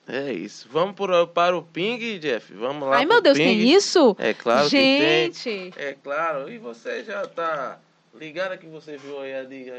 É 0.09 0.33
isso. 0.33 0.69
Vamos 0.71 0.95
por- 0.95 1.27
para 1.29 1.57
o 1.57 1.63
ping, 1.63 2.19
Jeff. 2.19 2.53
Vamos 2.55 2.89
lá. 2.89 2.97
Ai, 2.99 3.05
meu 3.07 3.21
Deus, 3.21 3.37
ping. 3.37 3.45
tem 3.45 3.73
isso? 3.73 4.15
É 4.19 4.33
claro 4.33 4.65
que 4.71 4.77
tem. 4.77 5.33
gente, 5.33 5.73
É 5.77 5.95
claro. 5.95 6.49
E 6.51 6.59
você 6.59 7.03
já 7.03 7.27
tá 7.27 7.79
ligado 8.15 8.57
que 8.57 8.67
você 8.67 8.97
viu 8.97 9.21
aí 9.21 9.35
a 9.35 9.43
dica 9.45 9.73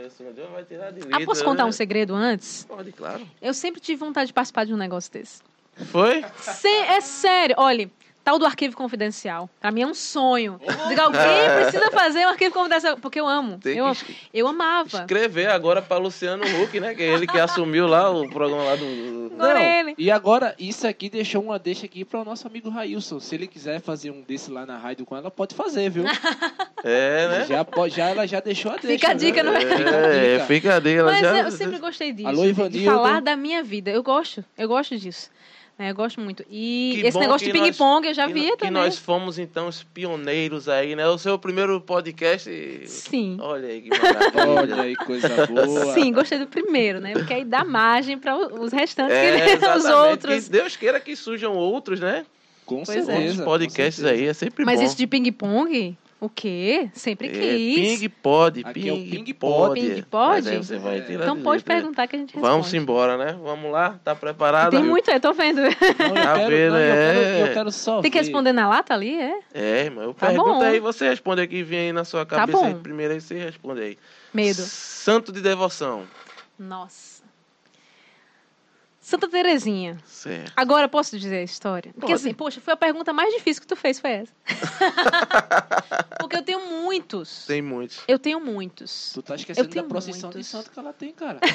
vai 0.51 0.63
tirar 0.63 0.91
de 0.91 0.99
letra. 1.01 1.17
ah, 1.17 1.25
posso 1.25 1.43
contar 1.43 1.63
né? 1.63 1.69
um 1.69 1.71
segredo 1.71 2.13
antes? 2.13 2.65
Pode, 2.65 2.91
claro. 2.91 3.25
Eu 3.41 3.53
sempre 3.53 3.79
tive 3.79 3.97
vontade 3.99 4.27
de 4.27 4.33
participar 4.33 4.65
de 4.65 4.73
um 4.73 4.77
negócio 4.77 5.11
desse. 5.11 5.41
Foi? 5.91 6.23
Se- 6.39 6.67
é 6.67 6.99
sério, 7.01 7.55
olha, 7.57 7.89
tal 8.27 8.37
do 8.37 8.45
arquivo 8.45 8.75
confidencial. 8.75 9.49
Pra 9.57 9.71
mim 9.71 9.83
é 9.83 9.87
um 9.87 9.93
sonho. 9.93 10.59
Digo, 10.89 10.99
alguém 11.01 11.21
precisa 11.61 11.89
fazer 11.91 12.25
um 12.25 12.29
arquivo 12.29 12.53
confidencial, 12.53 12.97
porque 12.97 13.21
eu 13.21 13.25
amo. 13.25 13.57
Tem 13.57 13.77
Eu, 13.77 13.89
eu 14.33 14.47
amava. 14.49 14.97
escrever 14.99 15.49
agora 15.49 15.81
para 15.81 15.95
Luciano 15.95 16.43
Huck, 16.43 16.77
né? 16.77 16.93
Que 16.93 17.03
é 17.03 17.13
ele 17.13 17.25
que 17.25 17.39
assumiu 17.39 17.87
lá 17.87 18.09
o 18.09 18.29
programa 18.29 18.63
lá 18.65 18.75
do. 18.75 19.31
Agora 19.39 19.53
Não, 19.53 19.61
ele. 19.61 19.95
E 19.97 20.11
agora, 20.11 20.53
isso 20.59 20.85
aqui 20.85 21.09
deixou 21.09 21.41
uma 21.41 21.57
deixa 21.57 21.85
aqui 21.85 22.03
para 22.03 22.19
o 22.19 22.25
nosso 22.25 22.45
amigo 22.45 22.69
Railson. 22.69 23.17
Se 23.21 23.33
ele 23.33 23.47
quiser 23.47 23.79
fazer 23.79 24.11
um 24.11 24.21
desse 24.21 24.51
lá 24.51 24.65
na 24.65 24.77
rádio 24.77 25.05
com 25.05 25.15
ela, 25.15 25.31
pode 25.31 25.55
fazer, 25.55 25.89
viu? 25.89 26.03
É, 26.83 27.27
né? 27.27 27.45
Já, 27.47 27.65
já 27.89 28.09
ela 28.09 28.27
já 28.27 28.39
deixou 28.39 28.71
a 28.71 28.75
deixa. 28.77 29.09
a 29.09 29.13
dica, 29.13 29.41
né? 29.41 29.49
não 29.51 29.57
é? 29.57 29.61
Fica 29.65 29.89
a 29.89 29.93
É, 29.95 30.33
dica. 30.33 30.45
fica 30.45 30.75
a 30.75 30.79
dica. 30.79 30.99
ela 30.99 31.11
Mas 31.11 31.21
já- 31.21 31.37
eu 31.39 31.51
sempre 31.51 31.79
gostei 31.79 32.11
disso. 32.13 32.27
Alô, 32.27 32.41
de- 32.43 32.53
de 32.53 32.59
Ivanildo. 32.59 32.85
falar 32.85 33.19
da 33.21 33.35
minha 33.35 33.63
vida. 33.63 33.89
Eu 33.89 34.03
gosto, 34.03 34.45
eu 34.57 34.67
gosto 34.67 34.95
disso. 34.97 35.29
Né, 35.77 35.91
eu 35.91 35.95
gosto 35.95 36.19
muito. 36.19 36.43
E 36.49 36.93
Que 37.01 37.07
esse 37.07 37.19
negócio 37.19 37.45
de 37.45 37.53
ping-pong 37.53 38.07
eu 38.07 38.13
já 38.13 38.27
que 38.27 38.57
também. 38.57 38.71
nós 38.71 38.97
fomos, 38.97 39.37
então, 39.37 39.67
os 39.67 39.83
pioneiros 39.83 40.67
aí, 40.67 40.95
né? 40.95 41.07
O 41.07 41.17
seu 41.17 41.37
primeiro 41.37 41.79
podcast. 41.81 42.49
Sim. 42.87 43.37
Olha 43.39 43.67
aí 43.67 43.81
que 43.81 43.89
maravilha. 43.89 44.47
Olha 44.49 44.81
aí, 44.81 44.95
coisa 44.95 45.29
boa. 45.47 45.93
Sim, 45.93 46.11
gostei 46.11 46.39
do 46.39 46.47
primeiro, 46.47 46.99
né? 46.99 47.13
Porque 47.13 47.33
aí 47.33 47.45
dá 47.45 47.63
margem 47.63 48.17
para 48.17 48.35
os 48.37 48.71
restantes, 48.71 49.15
É, 49.15 49.55
que- 49.57 49.65
os 49.67 49.85
outros. 49.85 50.43
Que 50.45 50.49
Deus 50.51 50.75
queira 50.75 50.99
que 50.99 51.15
surjam 51.15 51.53
outros, 51.53 51.99
né? 51.99 52.25
Com 52.65 52.83
Pois 52.83 52.89
é. 52.89 53.01
certeza. 53.03 53.15
Outros 53.21 53.37
com 53.37 53.43
podcasts 53.45 53.95
certeza. 54.03 54.21
aí, 54.23 54.27
é 54.27 54.33
sempre 54.33 54.65
Mas 54.65 54.79
bom. 54.79 54.85
isso 54.85 54.97
de 54.97 55.07
ping-pong, 55.07 55.97
o 56.19 56.27
quê? 56.29 56.89
Sempre 56.93 57.27
É, 57.27 57.31
quis. 57.31 57.99
ping 57.99 58.09
pode, 58.09 58.61
Aqui 58.65 58.81
ping, 58.81 58.89
é 58.89 58.93
o 58.93 58.95
ping 58.97 59.33
pode. 59.33 59.81
Ping 59.81 60.01
pode? 60.03 60.35
Mas 60.35 60.47
aí 60.47 60.57
você 60.57 60.77
vai 60.77 60.97
É. 60.97 61.01
tirar 61.01 61.23
então 61.23 61.37
de 61.37 61.43
pode 61.43 61.63
perguntar 61.63 62.07
que 62.07 62.15
a 62.15 62.19
gente 62.19 62.33
responde. 62.33 62.47
Vamos 62.51 62.73
embora, 62.73 63.17
né? 63.17 63.37
Vamos 63.43 63.71
lá, 63.71 63.99
tá 64.03 64.15
preparado? 64.15 64.71
Tem 64.71 64.83
muito, 64.83 65.09
eu 65.11 65.19
tô 65.19 65.31
vendo. 65.33 65.61
Não, 65.61 65.67
eu 65.67 65.71
Tá 66.15 66.33
quero, 66.35 66.49
vendo, 66.49 66.71
não, 66.73 66.79
eu, 66.79 66.95
quero, 66.95 67.19
é. 67.19 67.41
eu 67.49 67.53
quero 67.53 67.71
só 67.71 68.01
Tem 68.01 68.09
que 68.09 68.17
ver. 68.17 68.23
responder 68.23 68.51
na 68.51 68.67
lata 68.67 68.93
ali, 68.93 69.15
é? 69.15 69.39
É, 69.53 69.83
irmão, 69.85 70.03
eu 70.05 70.13
Tá 70.13 70.27
pergunto 70.27 70.49
bom. 70.55 70.61
aí, 70.63 70.79
você 70.79 71.07
responde 71.09 71.41
aqui, 71.41 71.61
vem 71.63 71.79
aí 71.79 71.93
na 71.93 72.03
sua 72.03 72.25
Tá 72.25 72.37
cabeça 72.37 72.65
aí, 72.65 72.73
bom. 72.73 72.81
primeiro 72.81 73.13
aí 73.13 73.21
você 73.21 73.35
responde 73.37 73.81
aí. 73.81 73.97
Medo. 74.33 74.61
Santo 74.61 75.31
de 75.31 75.41
devoção. 75.41 76.03
Nossa. 76.57 77.16
Santa 79.07 79.29
Terezinha. 79.29 79.97
Certo. 80.05 80.51
Agora 80.53 80.89
posso 80.89 81.17
dizer 81.17 81.37
a 81.37 81.41
história? 81.43 81.93
Porque 81.93 82.07
Pode. 82.07 82.13
assim, 82.15 82.33
poxa, 82.33 82.59
foi 82.59 82.73
a 82.73 82.75
pergunta 82.77 83.13
mais 83.13 83.33
difícil 83.33 83.61
que 83.61 83.67
tu 83.67 83.77
fez, 83.77 84.01
foi 84.01 84.09
essa. 84.11 84.33
Porque 86.19 86.35
eu 86.35 86.41
tenho 86.43 86.59
muitos. 86.67 87.45
Tem 87.45 87.61
muitos. 87.61 87.99
Eu 88.05 88.19
tenho 88.19 88.39
muitos. 88.41 89.11
Tu 89.13 89.21
tá 89.21 89.35
esquecendo 89.35 89.69
da 89.73 89.83
procissão 89.83 90.29
muitos. 90.29 90.41
de 90.45 90.51
santo 90.51 90.71
que 90.71 90.77
ela 90.77 90.91
tem, 90.91 91.13
cara. 91.13 91.39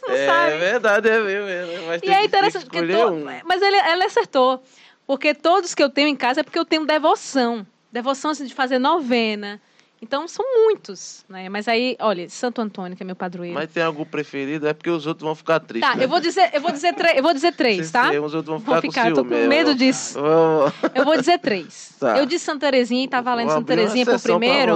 Tu 0.00 0.08
não 0.08 0.14
é 0.14 0.26
sabe. 0.26 0.56
verdade, 0.58 1.08
é 1.10 1.20
mesmo. 1.20 1.48
é, 1.48 1.86
Mas 1.86 1.98
E 1.98 2.00
tem 2.06 2.10
é 2.14 2.14
que- 2.14 2.20
tem 2.20 2.20
que 2.20 2.26
interessante 2.28 2.62
escolher 2.62 2.96
to- 2.96 3.12
um. 3.12 3.24
mas 3.44 3.60
ele, 3.60 3.76
ela 3.76 4.06
acertou. 4.06 4.62
Porque 5.06 5.34
todos 5.34 5.74
que 5.74 5.82
eu 5.82 5.90
tenho 5.90 6.08
em 6.08 6.16
casa 6.16 6.40
é 6.40 6.42
porque 6.42 6.58
eu 6.58 6.64
tenho 6.64 6.86
devoção. 6.86 7.66
Devoção 7.92 8.30
assim, 8.30 8.46
de 8.46 8.54
fazer 8.54 8.78
novena. 8.78 9.60
Então 10.00 10.28
são 10.28 10.44
muitos, 10.64 11.24
né? 11.26 11.48
Mas 11.48 11.66
aí, 11.66 11.96
olha, 12.00 12.28
Santo 12.28 12.60
Antônio, 12.60 12.94
que 12.94 13.02
é 13.02 13.06
meu 13.06 13.16
padroeiro. 13.16 13.54
Mas 13.54 13.70
tem 13.72 13.82
algum 13.82 14.04
preferido? 14.04 14.68
É 14.68 14.74
porque 14.74 14.90
os 14.90 15.06
outros 15.06 15.24
vão 15.24 15.34
ficar 15.34 15.58
tristes. 15.58 15.90
Tá, 15.90 15.96
né? 15.96 16.04
eu 16.04 16.08
vou 16.08 16.20
dizer, 16.20 16.50
eu 16.52 16.60
vou 16.60 16.70
dizer, 16.70 16.94
eu 17.16 17.22
vou 17.22 17.32
dizer 17.32 17.54
três, 17.54 17.90
tá? 17.90 18.10
tem, 18.10 18.18
Os 18.18 18.34
outros 18.34 18.46
vão 18.46 18.60
ficar, 18.60 18.82
ficar, 18.82 19.08
com 19.08 19.14
tô 19.14 19.24
com 19.24 19.30
ciúme. 19.30 19.48
medo 19.48 19.74
disso. 19.74 20.20
vamos- 20.20 20.72
Eu 20.94 21.04
vou 21.04 21.16
dizer 21.16 21.38
três. 21.38 21.94
Tá. 21.98 22.18
Eu 22.18 22.26
disse 22.26 22.44
Santa 22.44 22.66
Terezinha 22.66 23.04
e 23.04 23.08
tá 23.08 23.22
valendo 23.22 23.48
Santa 23.48 23.64
Terezinha 23.74 24.04
por 24.04 24.20
primeiro. 24.20 24.74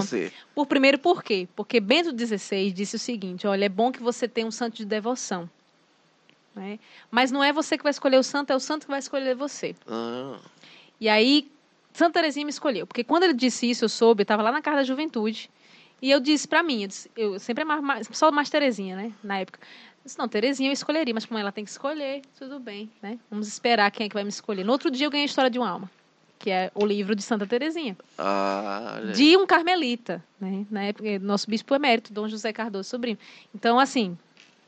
Por 0.55 0.67
primeiro, 0.67 0.99
por 0.99 1.23
quê? 1.23 1.47
Porque 1.55 1.79
Bento 1.81 2.17
XVI 2.17 2.73
disse 2.73 2.97
o 2.97 2.99
seguinte: 2.99 3.47
olha, 3.47 3.67
é 3.67 3.69
bom 3.69 3.93
que 3.93 4.03
você 4.03 4.27
tenha 4.27 4.47
um 4.47 4.51
santo 4.51 4.77
de 4.79 4.87
devoção. 4.87 5.49
né? 6.57 6.79
Mas 7.11 7.31
não 7.31 7.45
é 7.45 7.53
você 7.53 7.77
que 7.77 7.83
vai 7.83 7.91
escolher 7.91 8.17
o 8.19 8.23
santo, 8.23 8.53
é 8.53 8.57
o 8.57 8.61
santo 8.61 8.87
que 8.87 8.91
vai 8.91 8.99
escolher 9.01 9.35
você. 9.35 9.77
Ah, 9.87 10.39
E 10.99 11.09
aí, 11.11 11.51
Santa 12.01 12.15
Terezinha 12.21 12.45
me 12.45 12.51
escolheu. 12.51 12.87
Porque 12.87 13.05
quando 13.05 13.23
ele 13.25 13.35
disse 13.35 13.69
isso, 13.71 13.85
eu 13.85 13.89
soube, 13.89 14.23
eu 14.23 14.25
estava 14.25 14.43
lá 14.43 14.51
na 14.51 14.61
casa 14.63 14.79
da 14.79 14.83
juventude. 14.85 15.51
E 16.03 16.11
eu 16.11 16.19
disse 16.19 16.49
pra 16.49 16.63
mim, 16.63 16.83
eu, 16.83 16.89
disse- 16.89 17.11
eu 17.17 17.39
sempre 17.39 17.63
amava 17.63 17.83
mais, 17.83 18.09
só 18.13 18.33
mais 18.33 18.49
Terezinha, 18.49 18.97
né? 18.97 19.13
Na 19.23 19.39
época. 19.39 19.59
Eu 19.63 20.05
disse, 20.07 20.19
não, 20.19 20.27
Terezinha 20.27 20.71
eu 20.71 20.73
escolheria, 20.73 21.13
mas 21.13 21.27
como 21.27 21.39
ela 21.39 21.53
tem 21.53 21.63
que 21.63 21.71
escolher, 21.71 22.23
tudo 22.39 22.59
bem, 22.59 22.91
né? 23.03 23.19
Vamos 23.31 23.47
esperar 23.47 23.91
quem 23.91 24.07
é 24.07 24.09
que 24.09 24.15
vai 24.15 24.25
me 24.25 24.31
escolher. 24.31 24.65
No 24.65 24.73
outro 24.73 24.91
dia 24.91 25.07
eu 25.07 25.11
ganhei 25.11 25.25
a 25.25 25.27
história 25.27 25.51
de 25.51 25.59
uma 25.59 25.69
alma, 25.69 25.91
que 26.39 26.51
é 26.51 26.71
o 26.75 26.87
livro 26.87 27.15
de 27.15 27.23
Santa 27.23 27.47
Terezinha. 27.47 27.95
Ah. 28.19 28.99
De 29.15 29.37
um 29.37 29.47
carmelita, 29.47 30.25
né? 30.41 30.65
Na 30.71 30.85
época, 30.85 31.19
nosso 31.19 31.51
bispo 31.51 31.75
emérito, 31.75 32.15
Dom 32.15 32.27
José 32.29 32.51
Cardoso 32.51 32.89
Sobrinho. 32.89 33.19
Então, 33.55 33.79
assim, 33.79 34.17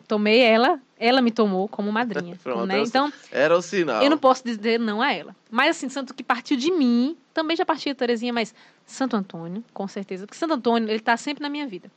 tomei 0.07 0.41
ela, 0.41 0.81
ela 0.99 1.21
me 1.21 1.31
tomou 1.31 1.69
como 1.69 1.91
madrinha. 1.93 2.39
Pronto, 2.43 2.67
né? 2.67 2.81
Então, 2.81 3.13
Era 3.31 3.57
o 3.57 3.63
sinal. 3.63 4.03
eu 4.03 4.11
não 4.11 4.19
posso 4.19 4.45
dizer 4.45 4.79
não 4.79 5.01
a 5.03 5.13
ela. 5.13 5.35
Mas, 5.51 5.77
assim, 5.77 5.89
santo 5.89 6.15
que 6.15 6.23
partiu 6.23 6.57
de 6.57 6.71
mim, 6.71 7.17
também 7.35 7.57
já 7.57 7.65
partiu 7.65 7.93
a 7.93 7.95
Terezinha, 7.95 8.33
mas 8.33 8.55
Santo 8.87 9.17
Antônio, 9.17 9.65
com 9.73 9.87
certeza. 9.89 10.27
Porque 10.27 10.39
Santo 10.39 10.55
Antônio, 10.55 10.89
ele 10.89 10.99
está 10.99 11.17
sempre 11.17 11.43
na 11.43 11.49
minha 11.49 11.67
vida. 11.67 11.91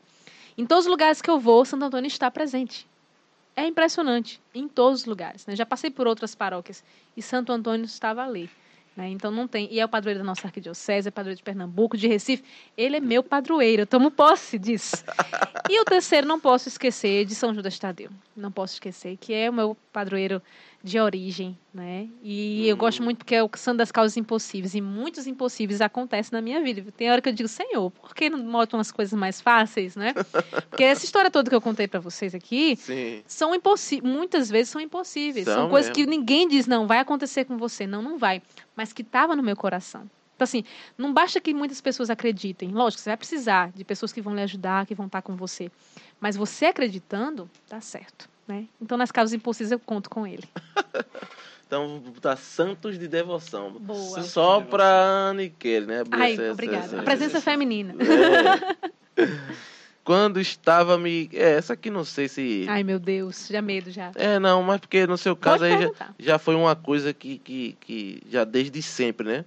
Em 0.57 0.65
todos 0.65 0.85
os 0.85 0.91
lugares 0.91 1.21
que 1.21 1.29
eu 1.29 1.39
vou, 1.39 1.65
Santo 1.65 1.85
Antônio 1.85 2.07
está 2.07 2.31
presente. 2.31 2.87
É 3.55 3.65
impressionante, 3.65 4.41
em 4.53 4.67
todos 4.67 5.01
os 5.01 5.05
lugares. 5.05 5.45
Né? 5.45 5.55
Já 5.55 5.65
passei 5.65 5.89
por 5.89 6.07
outras 6.07 6.35
paróquias 6.35 6.83
e 7.15 7.21
Santo 7.21 7.51
Antônio 7.51 7.85
estava 7.85 8.23
ali. 8.23 8.49
Né? 8.95 9.09
Então 9.09 9.29
não 9.29 9.47
tem. 9.47 9.67
E 9.71 9.79
é 9.79 9.85
o 9.85 9.89
padroeiro 9.89 10.19
da 10.19 10.25
nossa 10.25 10.47
arquidiocese, 10.47 11.07
é 11.07 11.11
padroeiro 11.11 11.37
de 11.37 11.43
Pernambuco, 11.43 11.97
de 11.97 12.07
Recife. 12.07 12.43
Ele 12.77 12.97
é 12.97 12.99
meu 12.99 13.21
padroeiro, 13.21 13.81
eu 13.81 13.87
tomo 13.87 14.09
posse 14.09 14.57
disso. 14.57 15.03
E 15.69 15.79
o 15.79 15.85
terceiro, 15.85 16.27
não 16.27 16.39
posso 16.39 16.69
esquecer 16.69 17.25
de 17.25 17.35
São 17.35 17.53
Judas 17.53 17.77
Tadeu. 17.77 18.09
Não 18.35 18.51
posso 18.51 18.73
esquecer, 18.73 19.17
que 19.17 19.33
é 19.33 19.49
o 19.49 19.53
meu 19.53 19.77
padroeiro 19.91 20.41
de 20.85 20.99
origem, 20.99 21.57
né? 21.73 22.07
E 22.21 22.67
eu 22.67 22.77
gosto 22.77 23.01
muito 23.01 23.17
porque 23.17 23.33
é 23.33 23.43
o 23.43 23.49
santo 23.55 23.79
das 23.79 23.91
causas 23.91 24.15
impossíveis. 24.17 24.75
E 24.75 24.81
muitos 24.81 25.25
impossíveis 25.25 25.81
acontecem 25.81 26.29
na 26.31 26.41
minha 26.41 26.61
vida. 26.61 26.91
Tem 26.95 27.09
hora 27.09 27.19
que 27.19 27.27
eu 27.27 27.33
digo, 27.33 27.49
Senhor, 27.49 27.89
por 27.89 28.13
que 28.13 28.29
não 28.29 28.51
botam 28.51 28.79
as 28.79 28.91
coisas 28.91 29.17
mais 29.17 29.41
fáceis, 29.41 29.95
né? 29.95 30.13
Porque 30.69 30.83
essa 30.83 31.03
história 31.03 31.31
toda 31.31 31.49
que 31.49 31.55
eu 31.55 31.61
contei 31.61 31.87
para 31.87 31.99
vocês 31.99 32.35
aqui 32.35 32.75
Sim. 32.75 33.23
são 33.25 33.55
impossíveis. 33.55 34.13
Muitas 34.13 34.47
vezes 34.47 34.69
são 34.69 34.79
impossíveis. 34.79 35.45
São, 35.45 35.55
São 35.55 35.69
coisas 35.69 35.89
mesmo. 35.89 36.05
que 36.05 36.07
ninguém 36.07 36.47
diz, 36.47 36.67
não, 36.67 36.85
vai 36.85 36.99
acontecer 36.99 37.45
com 37.45 37.57
você. 37.57 37.87
Não, 37.87 38.03
não 38.03 38.19
vai. 38.19 38.43
Mas 38.75 38.93
que 38.93 39.01
estava 39.01 39.35
no 39.35 39.41
meu 39.41 39.55
coração. 39.55 40.07
Então, 40.35 40.43
assim, 40.43 40.63
não 40.95 41.11
basta 41.11 41.41
que 41.41 41.51
muitas 41.51 41.81
pessoas 41.81 42.11
acreditem. 42.11 42.69
Lógico, 42.69 43.01
você 43.01 43.09
vai 43.09 43.17
precisar 43.17 43.71
de 43.73 43.83
pessoas 43.83 44.13
que 44.13 44.21
vão 44.21 44.35
lhe 44.35 44.41
ajudar, 44.41 44.85
que 44.85 44.93
vão 44.93 45.07
estar 45.07 45.23
com 45.23 45.35
você. 45.35 45.71
Mas 46.19 46.35
você 46.35 46.67
acreditando, 46.67 47.49
dá 47.67 47.81
certo. 47.81 48.29
Né? 48.47 48.65
Então, 48.81 48.97
nas 48.97 49.11
causas 49.11 49.33
impossíveis, 49.33 49.71
eu 49.71 49.79
conto 49.79 50.09
com 50.09 50.25
ele. 50.27 50.43
Então, 51.67 51.99
vou 51.99 52.13
botar 52.13 52.35
Santos 52.35 52.97
de 52.99 53.07
Devoção. 53.07 53.71
Boa. 53.71 54.21
Só 54.21 54.61
pra 54.61 55.29
Aniquele, 55.31 55.87
né? 55.87 56.03
Ai, 56.11 56.33
Essa- 56.33 56.51
obrigada. 56.51 56.85
essa- 56.85 56.99
A 56.99 57.03
presença 57.03 57.41
feminina. 57.41 57.95
É. 59.17 59.23
Quando 60.03 60.39
estava 60.39 60.95
me. 60.95 61.27
É, 61.33 61.53
essa 61.57 61.73
aqui 61.73 61.89
não 61.89 62.05
sei 62.05 62.27
se. 62.27 62.65
Ai, 62.69 62.83
meu 62.83 62.99
Deus, 62.99 63.47
já 63.47 63.63
medo 63.63 63.89
já. 63.89 64.11
É, 64.13 64.37
não, 64.37 64.61
mas 64.61 64.79
porque 64.79 65.07
no 65.07 65.17
seu 65.17 65.35
caso 65.35 65.63
Pode 65.63 65.73
aí 65.73 65.81
já, 65.97 66.09
já 66.19 66.37
foi 66.39 66.53
uma 66.53 66.75
coisa 66.75 67.11
que, 67.11 67.39
que, 67.39 67.75
que 67.81 68.21
já 68.29 68.43
desde 68.43 68.79
sempre, 68.83 69.25
né? 69.27 69.45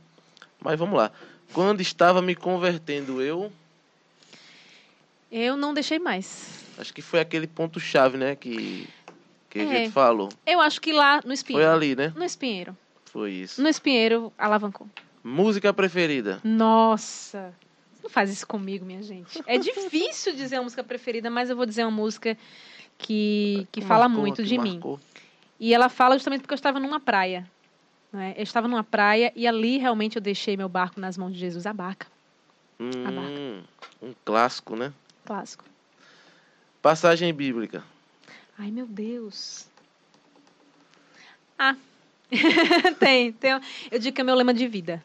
Mas 0.60 0.76
vamos 0.76 0.98
lá. 0.98 1.12
Quando 1.52 1.80
estava 1.80 2.20
me 2.20 2.34
convertendo 2.34 3.22
eu, 3.22 3.52
Eu 5.30 5.56
não 5.56 5.72
deixei 5.72 6.00
mais. 6.00 6.66
Acho 6.78 6.92
que 6.94 7.02
foi 7.02 7.20
aquele 7.20 7.46
ponto-chave, 7.46 8.16
né? 8.16 8.34
Que, 8.36 8.88
que 9.50 9.58
a 9.58 9.62
É. 9.62 9.66
gente 9.66 9.92
falou. 9.92 10.28
Eu 10.46 10.60
acho 10.60 10.80
que 10.80 10.92
lá 10.92 11.16
no 11.16 11.22
Foi 11.22 11.34
Espinheiro. 11.34 11.70
ali, 11.70 11.96
né? 11.96 12.12
No 12.16 12.24
Espinheiro. 12.24 12.76
Foi 13.06 13.30
isso. 13.32 13.60
No 13.62 13.68
Espinheiro, 13.68 14.32
alavancou. 14.38 14.86
Música 15.24 15.72
preferida. 15.72 16.40
Nossa! 16.44 17.52
Não 18.02 18.08
faz 18.08 18.30
isso 18.30 18.46
comigo, 18.46 18.84
minha 18.84 19.02
gente. 19.02 19.42
É 19.46 19.58
difícil 19.58 20.34
dizer 20.34 20.56
a 20.56 20.62
música 20.62 20.84
preferida, 20.84 21.28
mas 21.30 21.50
eu 21.50 21.56
vou 21.56 21.66
dizer 21.66 21.82
uma 21.84 21.90
música 21.90 22.36
que, 22.96 23.66
que 23.72 23.80
fala 23.80 24.08
marcou, 24.08 24.24
muito 24.24 24.42
que 24.42 24.48
de 24.48 24.58
mim. 24.58 24.74
marcou. 24.74 25.00
E 25.60 25.74
ela 25.74 25.88
fala 25.88 26.16
justamente 26.16 26.40
porque 26.42 26.54
eu 26.54 26.56
estava 26.56 26.78
numa 26.78 27.00
praia. 27.00 27.44
né? 28.12 28.32
Eu 28.36 28.42
estava 28.44 28.68
numa 28.68 28.84
praia 28.84 29.32
e 29.34 29.46
ali 29.46 29.76
realmente 29.78 30.16
eu 30.16 30.22
deixei 30.22 30.56
meu 30.56 30.68
barco 30.68 31.00
nas 31.00 31.18
mãos 31.18 31.32
de 31.32 31.38
Jesus, 31.38 31.66
a 31.66 31.72
barca. 31.72 32.06
Hum, 32.80 33.62
um 34.00 34.14
clássico, 34.24 34.76
né? 34.76 34.92
Clássico. 35.24 35.64
Passagem 36.82 37.32
bíblica. 37.34 37.82
Ai, 38.56 38.70
meu 38.70 38.86
Deus. 38.86 39.66
Ah, 41.58 41.74
tem, 43.00 43.32
tem. 43.32 43.60
Eu 43.90 43.98
digo 43.98 44.14
que 44.14 44.20
é 44.20 44.24
meu 44.24 44.34
lema 44.34 44.54
de 44.54 44.66
vida. 44.68 45.02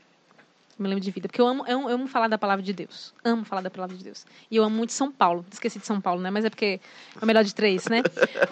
Meu 0.77 0.89
lema 0.89 1.01
de 1.01 1.09
vida. 1.09 1.27
Porque 1.27 1.41
eu 1.41 1.47
amo, 1.47 1.65
eu 1.67 1.87
amo 1.87 2.07
falar 2.07 2.27
da 2.27 2.37
palavra 2.37 2.63
de 2.63 2.73
Deus. 2.73 3.13
Amo 3.23 3.43
falar 3.43 3.61
da 3.61 3.71
palavra 3.71 3.95
de 3.95 4.03
Deus. 4.03 4.25
E 4.51 4.55
eu 4.55 4.63
amo 4.63 4.75
muito 4.75 4.93
São 4.93 5.11
Paulo. 5.11 5.45
Esqueci 5.51 5.79
de 5.79 5.85
São 5.85 5.99
Paulo, 5.99 6.21
né? 6.21 6.29
Mas 6.29 6.45
é 6.45 6.49
porque 6.49 6.79
é 7.19 7.23
o 7.23 7.27
melhor 7.27 7.43
de 7.43 7.55
três, 7.55 7.87
né? 7.87 8.03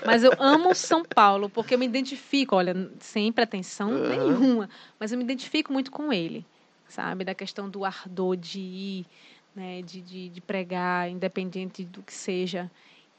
Mas 0.05 0.23
eu 0.23 0.33
amo 0.39 0.73
São 0.73 1.03
Paulo 1.03 1.49
porque 1.49 1.75
eu 1.75 1.79
me 1.79 1.85
identifico, 1.85 2.55
olha, 2.55 2.91
sem 2.99 3.31
pretensão 3.31 3.91
Aham. 3.91 4.07
nenhuma. 4.07 4.69
Mas 4.99 5.11
eu 5.11 5.17
me 5.17 5.23
identifico 5.23 5.71
muito 5.71 5.91
com 5.91 6.11
ele, 6.11 6.45
sabe? 6.87 7.23
Da 7.23 7.35
questão 7.35 7.69
do 7.69 7.85
ardor 7.85 8.35
de 8.35 8.59
ir, 8.59 9.05
né? 9.55 9.81
De, 9.81 10.01
de, 10.01 10.29
de 10.29 10.41
pregar, 10.41 11.09
independente 11.09 11.83
do 11.83 12.01
que 12.01 12.13
seja 12.13 12.69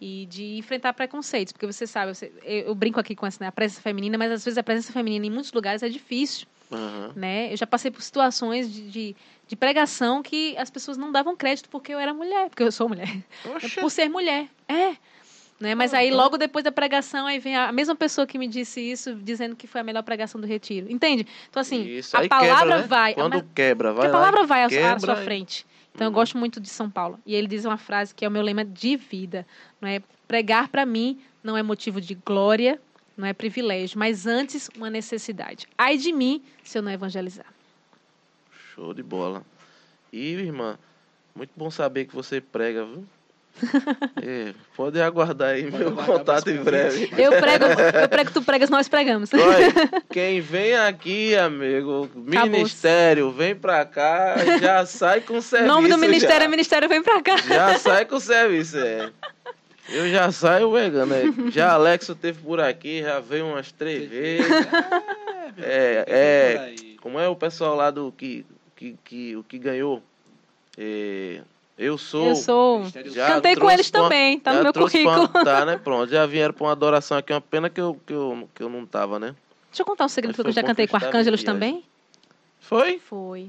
e 0.05 0.27
de 0.27 0.57
enfrentar 0.59 0.93
preconceitos, 0.95 1.53
porque 1.53 1.65
você 1.65 1.87
sabe, 1.87 2.13
você- 2.13 2.33
eu, 2.43 2.67
eu 2.67 2.75
brinco 2.75 2.99
aqui 2.99 3.15
com 3.15 3.25
essa 3.25 3.39
né, 3.45 3.47
a 3.47 3.53
presença 3.53 3.81
feminina, 3.81 4.19
mas 4.19 4.33
às 4.33 4.45
vezes 4.45 4.59
a 4.59 4.63
presença 4.63 4.93
feminina 4.93 5.25
em 5.27 5.31
muitos 5.31 5.53
lugares 5.53 5.81
é 5.81 5.89
difícil, 5.89 6.45
Aham. 6.73 7.13
né? 7.15 7.53
Eu 7.53 7.57
já 7.57 7.67
passei 7.69 7.89
por 7.89 8.03
situações 8.03 8.73
de, 8.73 8.91
de, 8.91 9.17
de 9.47 9.55
pregação 9.57 10.21
que 10.21 10.57
as 10.57 10.71
pessoas 10.71 10.97
não 10.97 11.13
davam 11.13 11.37
crédito 11.37 11.69
porque 11.69 11.95
eu 11.95 12.01
era 12.01 12.13
mulher, 12.13 12.49
porque 12.49 12.65
eu 12.65 12.73
sou 12.73 12.89
mulher, 12.89 13.09
por 13.81 13.91
ser 13.93 14.09
mulher, 14.09 14.49
é. 14.69 14.97
Né? 15.61 15.77
Mas 15.77 15.95
Ah, 15.95 15.99
aí 15.99 16.09
então- 16.09 16.19
logo 16.19 16.37
depois 16.37 16.65
da 16.65 16.73
pregação 16.73 17.25
aí 17.25 17.39
vem 17.39 17.55
a 17.57 17.69
a 17.69 17.73
mesma 17.73 17.95
pessoa 17.95 18.27
que 18.27 18.37
me 18.37 18.49
disse 18.49 18.81
isso 18.81 19.15
dizendo 19.15 19.55
que 19.55 19.69
foi 19.69 19.81
a 19.81 19.85
melhor 19.85 20.03
pregação 20.03 20.41
do 20.41 20.47
retiro, 20.49 20.91
entende? 20.91 21.25
Então 21.49 21.61
assim, 21.61 21.85
Isso, 21.85 22.17
a 22.17 22.27
palavra 22.29 22.59
quebra, 22.59 22.79
né? 22.81 22.87
vai, 22.89 23.13
a 23.13 23.15
Quando 23.15 23.35
me- 23.37 23.45
quebra, 23.55 23.93
vai 23.93 24.09
a 24.09 24.11
palavra 24.11 24.45
vai 24.45 24.65
à- 24.65 24.99
sua 24.99 25.15
frente. 25.15 25.65
Então 25.95 26.07
eu 26.07 26.11
Uhum. 26.11 26.15
gosto 26.15 26.39
muito 26.39 26.61
de 26.61 26.69
São 26.69 26.91
Paulo. 26.91 27.19
E 27.27 27.35
ele 27.35 27.47
diz 27.47 27.65
uma 27.65 27.77
frase 27.77 28.15
que 28.15 28.25
é 28.25 28.29
o 28.29 28.31
meu 28.31 28.43
lema 28.43 28.65
de 28.65 28.97
vida, 28.97 29.47
não 29.81 29.89
é? 29.89 30.03
Pregar 30.27 30.69
para 30.69 30.87
mim 30.87 31.21
não 31.43 31.57
é 31.57 31.63
motivo 31.63 32.01
de 32.01 32.15
glória, 32.15 32.81
não 33.17 33.27
é 33.27 33.33
privilégio, 33.33 33.99
mas 33.99 34.27
antes 34.27 34.71
uma 34.77 34.89
necessidade. 34.89 35.67
Ai 35.77 35.99
de 35.99 36.13
mim 36.13 36.43
se 36.65 36.79
eu 36.79 36.83
não 36.83 36.91
evangelizar. 36.91 37.47
Show 38.75 38.95
de 38.95 39.03
bola. 39.03 39.45
E, 40.13 40.33
irmã, 40.33 40.79
muito 41.35 41.51
bom 41.57 41.71
saber 41.71 42.07
que 42.07 42.15
você 42.15 42.41
prega, 42.41 42.85
viu? 42.85 43.07
É, 44.25 44.53
pode 44.77 45.01
aguardar 45.01 45.51
aí 45.51 45.65
Pode 45.65 45.77
meu 45.77 45.89
aguardar 45.93 46.19
contato 46.19 46.51
em 46.51 46.63
breve. 46.63 47.11
Eu 47.17 47.31
prego, 47.33 47.65
eu 48.03 48.09
prego, 48.09 48.31
tu 48.35 48.43
pregas, 48.43 48.71
nós 48.71 48.89
pregamos. 48.89 49.31
Olha, 49.35 49.73
quem 50.11 50.41
vem 50.41 50.75
aqui, 50.75 51.35
amigo, 51.37 52.09
ministério, 52.15 53.31
vem 53.33 53.55
pra 53.55 53.85
cá, 53.85 54.37
já 54.61 54.87
sai 54.87 55.21
com 55.21 55.39
O 55.39 55.43
serviço. 55.43 55.73
nome 55.73 55.89
do 55.89 55.99
ministério 55.99 56.39
já. 56.39 56.45
é 56.45 56.49
Ministério 56.49 56.89
Vem 56.89 57.03
Pra 57.03 57.21
Cá. 57.23 57.37
Já 57.37 57.79
sai 57.79 58.05
com 58.05 58.21
serviço, 58.21 58.79
é. 58.79 59.11
Eu 59.89 60.09
já 60.09 60.31
saio 60.31 60.73
pegando, 60.73 61.11
né? 61.11 61.23
Já 61.51 61.73
Alexo 61.73 62.15
teve 62.15 62.41
por 62.41 62.61
aqui, 62.61 63.03
já 63.03 63.19
veio 63.21 63.47
umas 63.47 63.73
três 63.73 64.09
vezes. 64.09 64.47
É, 65.59 66.05
é, 66.07 66.57
Por 66.57 66.65
aí. 66.65 66.97
Como 67.01 67.19
é 67.19 67.29
o 67.29 67.35
pessoal 67.37 67.75
lá 67.75 67.91
do 67.91 68.13
que, 68.13 68.47
que, 68.77 68.97
que, 69.05 69.37
o 69.37 69.43
que 69.43 69.59
ganhou? 69.59 70.03
É, 70.79 71.41
eu 71.79 71.97
sou. 71.99 72.29
Eu 72.29 72.37
sou. 72.37 72.85
Já 73.07 73.29
Cantei 73.29 73.57
com 73.57 73.71
eles 73.71 73.91
pra- 73.91 74.03
também, 74.03 74.39
tá 74.39 74.53
no 74.53 74.63
meu 74.63 74.73
currículo. 74.73 75.29
tá, 75.29 75.65
né? 75.65 75.77
Pronto. 75.83 76.11
Já 76.11 76.27
vieram 76.27 76.53
pra 76.55 76.65
uma 76.65 76.73
adoração 76.73 77.17
aqui. 77.19 77.33
Uma 77.33 77.41
pena 77.41 77.69
que 77.71 77.81
eu, 77.81 77.99
que 78.07 78.13
eu, 78.13 78.49
que 78.55 78.63
eu 78.63 78.69
não 78.69 78.85
tava, 78.87 79.19
né? 79.19 79.35
Deixa 79.71 79.83
eu 79.83 79.87
contar 79.87 80.05
um 80.05 80.09
segredo 80.09 80.35
que 80.43 80.49
eu 80.49 80.53
já 80.53 80.63
cantei 80.63 80.87
com 80.87 80.97
Arcângelos 80.97 81.41
viagem. 81.41 81.47
também. 81.47 81.85
Foi? 82.61 82.99
Foi. 82.99 83.49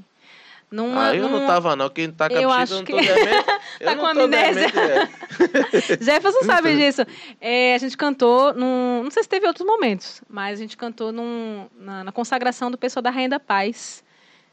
Numa, 0.72 1.10
ah, 1.10 1.16
eu 1.16 1.30
não 1.30 1.42
num- 1.42 1.46
tava, 1.46 1.76
não. 1.76 1.88
Quem 1.88 2.10
tá 2.12 2.28
com 2.28 2.36
Eu 2.36 2.50
a 2.50 2.58
acho 2.58 2.74
eu 2.74 2.78
não 2.78 2.86
que- 2.86 2.94
demente. 2.98 3.46
Eu 3.80 3.86
Tá 3.90 3.96
não 3.96 4.02
com 4.02 4.06
amnésia. 4.08 4.68
demente, 4.72 4.78
é. 4.80 5.98
Jefferson 6.02 6.44
sabe 6.46 6.76
disso. 6.76 7.02
É, 7.40 7.76
a 7.76 7.78
gente 7.78 7.96
cantou 7.96 8.54
num. 8.56 9.04
Não 9.04 9.12
sei 9.12 9.22
se 9.22 9.30
teve 9.30 9.46
outros 9.46 9.68
momentos, 9.68 10.22
mas 10.28 10.58
a 10.58 10.62
gente 10.64 10.76
cantou 10.76 11.12
num, 11.12 11.68
na, 11.78 12.06
na 12.06 12.12
consagração 12.12 12.72
do 12.72 12.78
pessoal 12.78 13.04
da 13.04 13.12
Rainha 13.12 13.30
da 13.30 13.40
Paz. 13.40 14.04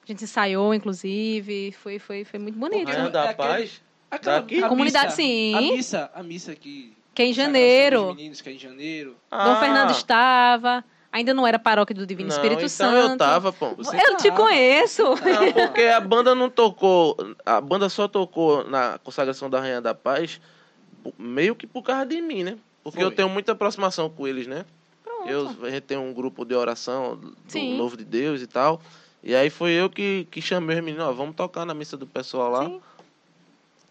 A 0.02 0.06
gente 0.06 0.24
ensaiou, 0.24 0.74
inclusive. 0.74 1.72
Foi, 1.72 1.98
foi, 1.98 2.24
foi 2.24 2.38
muito 2.38 2.58
bonito. 2.58 2.80
Porque 2.84 2.92
Rainha 2.92 3.08
é 3.08 3.10
da 3.10 3.34
Paz? 3.34 3.80
Aquela- 4.10 4.40
Daqui? 4.40 4.62
a 4.62 4.68
Comunidade, 4.68 5.06
missa- 5.06 5.16
sim. 5.16 5.54
A 5.54 5.60
missa, 5.60 6.10
a 6.14 6.22
missa 6.22 6.54
que. 6.54 6.96
Que 7.14 7.22
é 7.22 7.26
em 7.26 7.32
janeiro. 7.32 8.14
Meninos, 8.14 8.40
que 8.40 8.48
é 8.48 8.52
em 8.52 8.58
janeiro. 8.58 9.10
Dom 9.30 9.36
Ah, 9.36 9.56
Fernando 9.60 9.90
estava. 9.90 10.84
Ainda 11.12 11.34
não 11.34 11.44
era 11.44 11.58
paróquia 11.58 11.94
do 11.94 12.06
Divino 12.06 12.28
não, 12.28 12.36
Espírito 12.36 12.58
então 12.58 12.68
Santo. 12.68 13.10
eu 13.12 13.16
tava, 13.18 13.52
pô. 13.52 13.70
Você 13.74 13.96
Eu 13.96 14.16
te 14.16 14.28
tava. 14.28 14.36
conheço. 14.42 15.02
Não, 15.02 15.52
porque 15.66 15.82
a 15.82 16.00
banda 16.00 16.34
não 16.36 16.48
tocou. 16.48 17.16
A 17.44 17.60
banda 17.60 17.88
só 17.88 18.06
tocou 18.06 18.64
na 18.68 18.96
consagração 18.98 19.50
da 19.50 19.58
Rainha 19.60 19.80
da 19.80 19.92
Paz 19.92 20.40
meio 21.18 21.56
que 21.56 21.66
por 21.66 21.82
causa 21.82 22.06
de 22.06 22.20
mim, 22.20 22.44
né? 22.44 22.56
Porque 22.84 22.98
Foi. 22.98 23.06
eu 23.06 23.10
tenho 23.10 23.28
muita 23.28 23.52
aproximação 23.52 24.08
com 24.08 24.26
eles, 24.26 24.46
né? 24.46 24.64
Pronto. 25.02 25.28
Eu, 25.28 25.48
a 25.66 25.70
gente 25.70 25.82
tem 25.82 25.98
um 25.98 26.12
grupo 26.14 26.44
de 26.44 26.54
oração 26.54 27.16
do 27.16 27.36
Sim. 27.48 27.76
Novo 27.76 27.96
de 27.96 28.04
Deus 28.04 28.40
e 28.40 28.46
tal. 28.46 28.80
E 29.22 29.34
aí 29.34 29.50
foi 29.50 29.72
eu 29.72 29.90
que, 29.90 30.26
que 30.30 30.40
chamei 30.40 30.78
os 30.78 30.84
meninos, 30.84 31.06
ó, 31.06 31.12
vamos 31.12 31.36
tocar 31.36 31.64
na 31.66 31.74
missa 31.74 31.96
do 31.96 32.06
pessoal 32.06 32.50
lá. 32.50 32.64
Sim. 32.66 32.80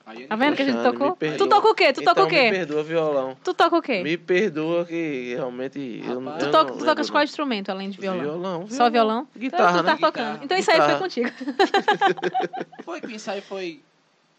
Aí 0.05 0.25
Tá 0.25 0.35
vendo 0.35 0.55
que 0.55 0.63
a 0.63 0.65
gente 0.65 0.81
tocou? 0.81 1.15
me. 1.21 1.37
Tu 1.37 1.47
toca 1.47 1.67
o 1.69 1.75
quê? 1.75 1.93
Tu 1.93 2.01
então 2.01 2.15
toca 2.15 2.25
o 2.27 2.31
me 2.31 2.31
quê? 2.41 2.49
perdoa, 2.49 2.83
violão. 2.83 3.37
Tu 3.43 3.53
toca 3.53 3.77
o 3.77 3.81
quê? 3.81 4.01
Me 4.01 4.17
perdoa 4.17 4.83
que 4.85 5.35
realmente 5.35 6.01
eu, 6.03 6.19
não- 6.19 6.31
Rapaz. 6.31 6.43
eu 6.45 6.49
Tu, 6.49 6.51
toca, 6.51 6.71
não 6.71 6.77
tu 6.79 6.85
tocas 6.85 7.09
qual 7.11 7.23
instrumento 7.23 7.69
além 7.69 7.91
de 7.91 7.99
violão? 8.01 8.21
Violão, 8.21 8.67
Só 8.69 8.89
violão? 8.89 9.27
Guitarra, 9.37 9.69
então, 9.69 9.83
tu 9.83 9.85
tá 9.85 9.91
né? 9.93 9.97
tocando. 9.99 10.39
Guitarra. 10.39 10.39
Então 10.45 10.57
isso 10.57 10.71
aí 10.71 10.81
foi 10.81 10.95
contigo. 10.97 11.29
Foi, 12.83 13.01
quem 13.01 13.19
saiu 13.19 13.41
foi, 13.43 13.81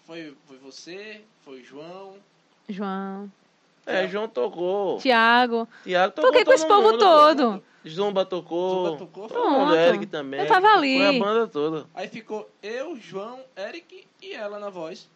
foi, 0.07 0.35
foi 0.49 0.57
você, 0.59 1.21
foi 1.45 1.61
o 1.61 1.65
João. 1.65 2.15
João, 2.69 3.31
É, 3.87 4.09
João 4.09 4.27
tocou. 4.27 4.99
Tiago. 4.99 5.69
Tiago 5.85 6.15
tocou 6.15 6.31
Toquei 6.31 6.45
com 6.45 6.53
esse 6.53 6.67
povo 6.67 6.83
mundo, 6.91 6.99
todo. 6.99 7.63
Zumba 7.89 8.25
tocou. 8.25 8.85
Zumba 8.87 8.99
tocou, 8.99 9.29
Todo 9.29 9.51
mundo, 9.51 9.67
Pronto. 9.69 9.75
Eric 9.77 10.07
também. 10.07 10.41
Eu 10.41 10.47
tava 10.47 10.69
ali. 10.69 10.99
Foi 10.99 11.17
a 11.17 11.19
banda 11.19 11.47
toda. 11.47 11.87
Aí 11.95 12.09
ficou 12.09 12.49
eu, 12.63 12.97
João, 12.97 13.41
Eric 13.57 14.07
e 14.23 14.33
ela 14.33 14.59
na 14.59 14.69
voz. 14.69 15.09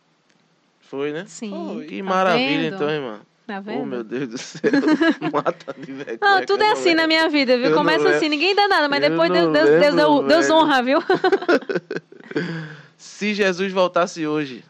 Foi, 0.81 1.13
né? 1.13 1.25
Sim. 1.27 1.51
Foi. 1.75 1.87
Que 1.87 1.99
Tá 1.99 2.05
maravilha, 2.05 2.63
vendo? 2.71 2.75
então, 2.77 2.91
irmão. 2.91 3.21
Tá 3.47 3.59
Oh, 3.59 3.63
vendo? 3.63 3.85
meu 3.87 4.03
Deus 4.03 4.29
do 4.29 4.39
céu. 4.39 4.61
Mata 5.33 5.75
de 5.79 5.93
vergonha. 5.93 6.19
Não, 6.23 6.47
tudo 6.47 6.63
é 6.63 6.71
assim 6.73 6.95
na 6.95 7.07
minha 7.07 7.29
vida, 7.29 7.59
viu? 7.59 7.67
Eu 7.69 7.77
Começa 7.77 7.99
lembro. 8.05 8.17
assim, 8.17 8.29
ninguém 8.31 8.55
dá 8.55 8.67
nada, 8.67 8.89
mas 8.89 9.03
Eu 9.03 9.11
depois 9.11 9.31
Deus, 9.31 9.53
Deus, 9.53 9.69
Deus, 9.69 9.95
lembro, 9.95 10.15
Deus, 10.21 10.27
Deus 10.29 10.47
velho. 10.47 10.59
honra, 10.59 10.83
viu? 10.83 10.99
Se 12.97 13.35
Jesus 13.35 13.71
voltasse 13.73 14.27
hoje, 14.27 14.65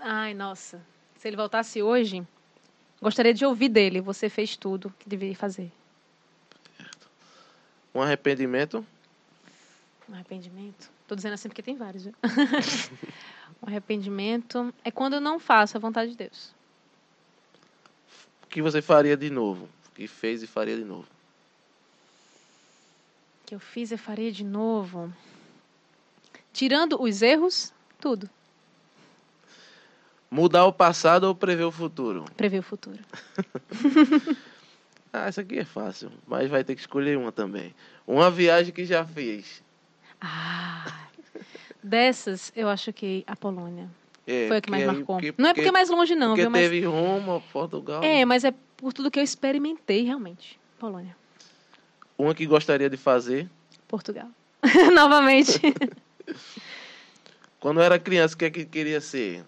Ai, 0.00 0.32
nossa. 0.34 0.80
Se 1.18 1.26
ele 1.28 1.36
voltasse 1.36 1.82
hoje, 1.82 2.24
gostaria 3.00 3.34
de 3.34 3.44
ouvir 3.44 3.68
dele. 3.68 4.00
Você 4.00 4.28
fez 4.28 4.56
tudo 4.56 4.92
que 4.98 5.08
deveria 5.08 5.36
fazer. 5.36 5.70
um 7.94 8.00
arrependimento, 8.02 8.84
Um 10.08 10.14
arrependimento. 10.14 10.90
Tô 11.06 11.14
dizendo 11.14 11.34
assim 11.34 11.48
porque 11.48 11.62
tem 11.62 11.76
vários, 11.76 12.04
viu? 12.04 12.14
um 13.62 13.66
arrependimento 13.66 14.72
é 14.84 14.90
quando 14.90 15.14
eu 15.14 15.20
não 15.20 15.38
faço 15.38 15.76
a 15.76 15.80
vontade 15.80 16.10
de 16.12 16.16
Deus. 16.16 16.52
o 18.42 18.46
que 18.46 18.60
você 18.62 18.80
faria 18.82 19.16
de 19.16 19.30
novo? 19.30 19.68
O 19.88 19.90
que 19.94 20.06
fez 20.06 20.42
e 20.42 20.46
faria 20.46 20.76
de 20.76 20.84
novo? 20.84 21.08
Que 23.46 23.54
eu 23.54 23.60
fiz, 23.60 23.90
eu 23.90 23.98
faria 23.98 24.30
de 24.30 24.44
novo. 24.44 25.12
Tirando 26.52 27.00
os 27.02 27.22
erros, 27.22 27.72
tudo. 28.00 28.28
Mudar 30.30 30.66
o 30.66 30.72
passado 30.72 31.24
ou 31.24 31.34
prever 31.34 31.64
o 31.64 31.72
futuro? 31.72 32.24
Prever 32.36 32.58
o 32.58 32.62
futuro. 32.62 32.98
Ah, 35.10 35.26
essa 35.26 35.40
aqui 35.40 35.58
é 35.58 35.64
fácil, 35.64 36.12
mas 36.26 36.50
vai 36.50 36.62
ter 36.62 36.74
que 36.74 36.82
escolher 36.82 37.16
uma 37.16 37.32
também. 37.32 37.74
Uma 38.06 38.30
viagem 38.30 38.74
que 38.74 38.84
já 38.84 39.06
fez. 39.06 39.62
Ah, 40.20 40.84
dessas, 41.82 42.52
eu 42.54 42.68
acho 42.68 42.92
que 42.92 43.24
a 43.26 43.34
Polônia. 43.34 43.88
É, 44.26 44.48
Foi 44.48 44.58
a 44.58 44.60
que 44.60 44.70
mais 44.70 44.82
aí- 44.86 44.94
marcou. 44.96 45.16
porque- 45.16 45.34
não 45.38 45.48
é 45.48 45.54
porque 45.54 45.68
é 45.68 45.72
mais 45.72 45.88
longe, 45.88 46.14
não, 46.14 46.28
porque 46.28 46.42
viu? 46.42 46.50
Mas, 46.50 46.60
teve 46.60 46.84
Roma, 46.84 47.40
Portugal. 47.50 48.02
é, 48.04 48.22
mas 48.26 48.44
é 48.44 48.52
por 48.76 48.92
tudo 48.92 49.10
que 49.10 49.18
eu 49.18 49.22
experimentei, 49.24 50.04
realmente. 50.04 50.60
Polônia. 50.78 51.16
Uma 52.18 52.34
que 52.34 52.44
gostaria 52.44 52.90
de 52.90 52.98
fazer. 52.98 53.48
Portugal. 53.88 54.28
Novamente. 54.94 55.58
Quando 57.58 57.80
era 57.80 57.98
criança, 57.98 58.34
o 58.34 58.38
que 58.38 58.44
é 58.44 58.50
que 58.50 58.66
queria 58.66 59.00
ser? 59.00 59.42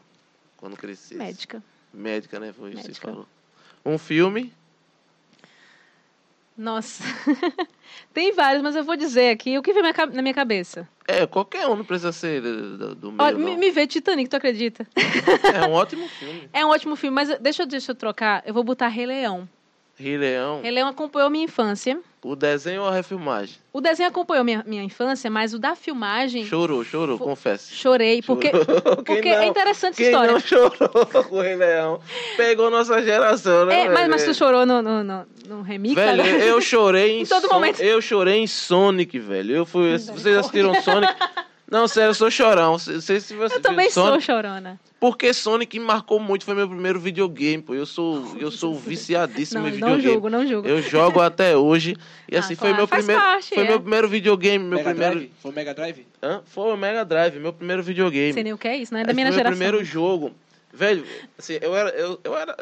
Quando 0.60 0.76
crescesse? 0.76 1.14
Médica. 1.14 1.62
Médica, 1.92 2.38
né? 2.38 2.52
Foi 2.52 2.70
isso 2.70 2.82
que 2.82 2.94
você 2.94 3.00
falou. 3.00 3.26
Um 3.84 3.96
filme. 3.96 4.52
Nossa. 6.56 7.02
Tem 8.12 8.32
vários, 8.34 8.62
mas 8.62 8.76
eu 8.76 8.84
vou 8.84 8.94
dizer 8.94 9.30
aqui 9.30 9.56
o 9.56 9.62
que 9.62 9.72
vem 9.72 9.82
na 9.82 10.20
minha 10.22 10.34
cabeça. 10.34 10.86
É, 11.08 11.26
qualquer 11.26 11.66
um, 11.66 11.74
não 11.76 11.84
precisa 11.84 12.12
ser 12.12 12.42
do, 12.42 12.94
do- 12.94 13.12
meio, 13.12 13.22
Olha, 13.26 13.38
me, 13.38 13.56
me 13.56 13.70
vê 13.70 13.86
Titanic, 13.86 14.28
tu 14.28 14.36
acredita? 14.36 14.86
É 15.54 15.66
um 15.66 15.72
ótimo 15.72 16.06
filme. 16.08 16.50
É 16.52 16.64
um 16.66 16.68
ótimo 16.68 16.94
filme, 16.96 17.14
mas 17.14 17.38
deixa 17.40 17.62
eu, 17.62 17.66
deixa 17.66 17.92
eu 17.92 17.94
trocar. 17.96 18.42
Eu 18.44 18.52
vou 18.52 18.62
botar 18.62 18.88
Rei 18.88 19.06
Leão. 19.06 19.48
Rei 20.00 20.16
Leão. 20.16 20.62
Rei 20.62 20.70
Leão 20.70 20.88
acompanhou 20.88 21.28
minha 21.28 21.44
infância. 21.44 22.00
O 22.24 22.34
desenho 22.34 22.82
ou 22.82 22.88
a 22.88 22.92
refilmagem? 22.92 23.56
O 23.72 23.80
desenho 23.80 24.08
acompanhou 24.08 24.44
minha, 24.44 24.64
minha 24.66 24.82
infância, 24.82 25.30
mas 25.30 25.52
o 25.52 25.58
da 25.58 25.74
filmagem. 25.74 26.44
Chorou, 26.44 26.82
chorou, 26.84 27.18
confesse. 27.18 27.74
Chorei, 27.74 28.22
porque, 28.22 28.50
Chorou. 28.50 28.66
Quem 29.04 29.04
porque 29.04 29.34
não? 29.34 29.42
é 29.42 29.46
interessante 29.46 29.92
essa 29.94 30.02
história. 30.02 30.32
não 30.32 30.40
chorou 30.40 31.06
com 31.28 31.36
o 31.36 31.40
Rei 31.42 31.56
Leão? 31.56 32.00
Pegou 32.36 32.70
nossa 32.70 33.02
geração, 33.02 33.66
né? 33.66 33.82
É, 33.82 33.88
mas, 33.88 34.08
mas 34.08 34.22
tu 34.22 34.26
velho? 34.26 34.34
chorou 34.34 34.66
no, 34.66 34.80
no, 34.82 35.04
no, 35.04 35.26
no 35.46 35.62
remix? 35.62 35.94
Velho, 35.94 36.22
agora? 36.22 36.44
eu 36.44 36.60
chorei 36.60 37.10
em, 37.20 37.22
Em 37.22 37.26
todo 37.26 37.48
momento. 37.48 37.80
Eu 37.80 38.00
chorei 38.00 38.36
em 38.36 38.46
Sonic, 38.46 39.18
velho. 39.18 39.54
Eu 39.54 39.66
fui. 39.66 39.98
Vocês 39.98 40.36
assistiram 40.36 40.74
Sonic? 40.82 41.14
Não, 41.70 41.86
sério, 41.86 42.10
eu 42.10 42.14
sou 42.14 42.30
chorão. 42.30 42.72
Não 42.72 42.78
sei 42.78 43.20
se 43.20 43.34
você 43.34 43.54
Eu 43.54 43.60
também 43.60 43.88
sou 43.90 44.06
Sonic, 44.06 44.24
chorona. 44.24 44.80
Porque 44.98 45.32
Sonic 45.32 45.78
me 45.78 45.84
marcou 45.84 46.18
muito, 46.18 46.44
foi 46.44 46.54
meu 46.54 46.68
primeiro 46.68 46.98
videogame, 46.98 47.62
pô. 47.62 47.74
Eu 47.74 47.86
sou, 47.86 48.36
eu 48.38 48.50
sou 48.50 48.74
viciadíssimo 48.74 49.60
Não, 49.60 49.68
em 49.68 49.70
não 49.70 49.76
videogame. 49.76 50.02
julgo, 50.12 50.28
não 50.28 50.46
julgo. 50.46 50.68
Eu 50.68 50.82
jogo 50.82 51.20
até 51.20 51.56
hoje. 51.56 51.96
E 52.28 52.36
Ah, 52.36 52.40
assim, 52.40 52.56
foi 52.56 52.70
claro, 52.70 52.76
meu 52.76 52.88
primeiro. 52.88 53.20
parte, 53.22 53.54
foi 53.54 53.64
é. 53.64 53.68
meu 53.68 53.80
primeiro 53.80 54.08
videogame, 54.08 54.64
meu 54.64 54.78
Mega 54.78 54.90
primeiro. 54.90 55.14
Drive? 55.14 55.32
Foi 55.40 55.50
o 55.50 55.54
Mega 55.54 55.74
Drive? 55.74 56.06
Hã? 56.22 56.42
Foi 56.44 56.72
o 56.72 56.76
Mega 56.76 57.04
Drive, 57.04 57.38
meu 57.38 57.52
primeiro 57.52 57.82
videogame. 57.84 58.32
Sei 58.32 58.42
nem 58.42 58.52
o 58.52 58.58
que 58.58 58.66
é 58.68 58.76
isso, 58.76 58.92
né? 58.92 59.02
É 59.02 59.04
da 59.04 59.14
minha 59.14 59.26
foi 59.28 59.36
geração. 59.36 59.56
meu 59.58 59.66
primeiro 59.68 59.84
jogo. 59.84 60.32
Velho, 60.72 61.04
assim, 61.38 61.58
eu 61.62 61.74
era. 61.74 61.90
Eu, 61.90 62.20
eu 62.22 62.36
era. 62.36 62.56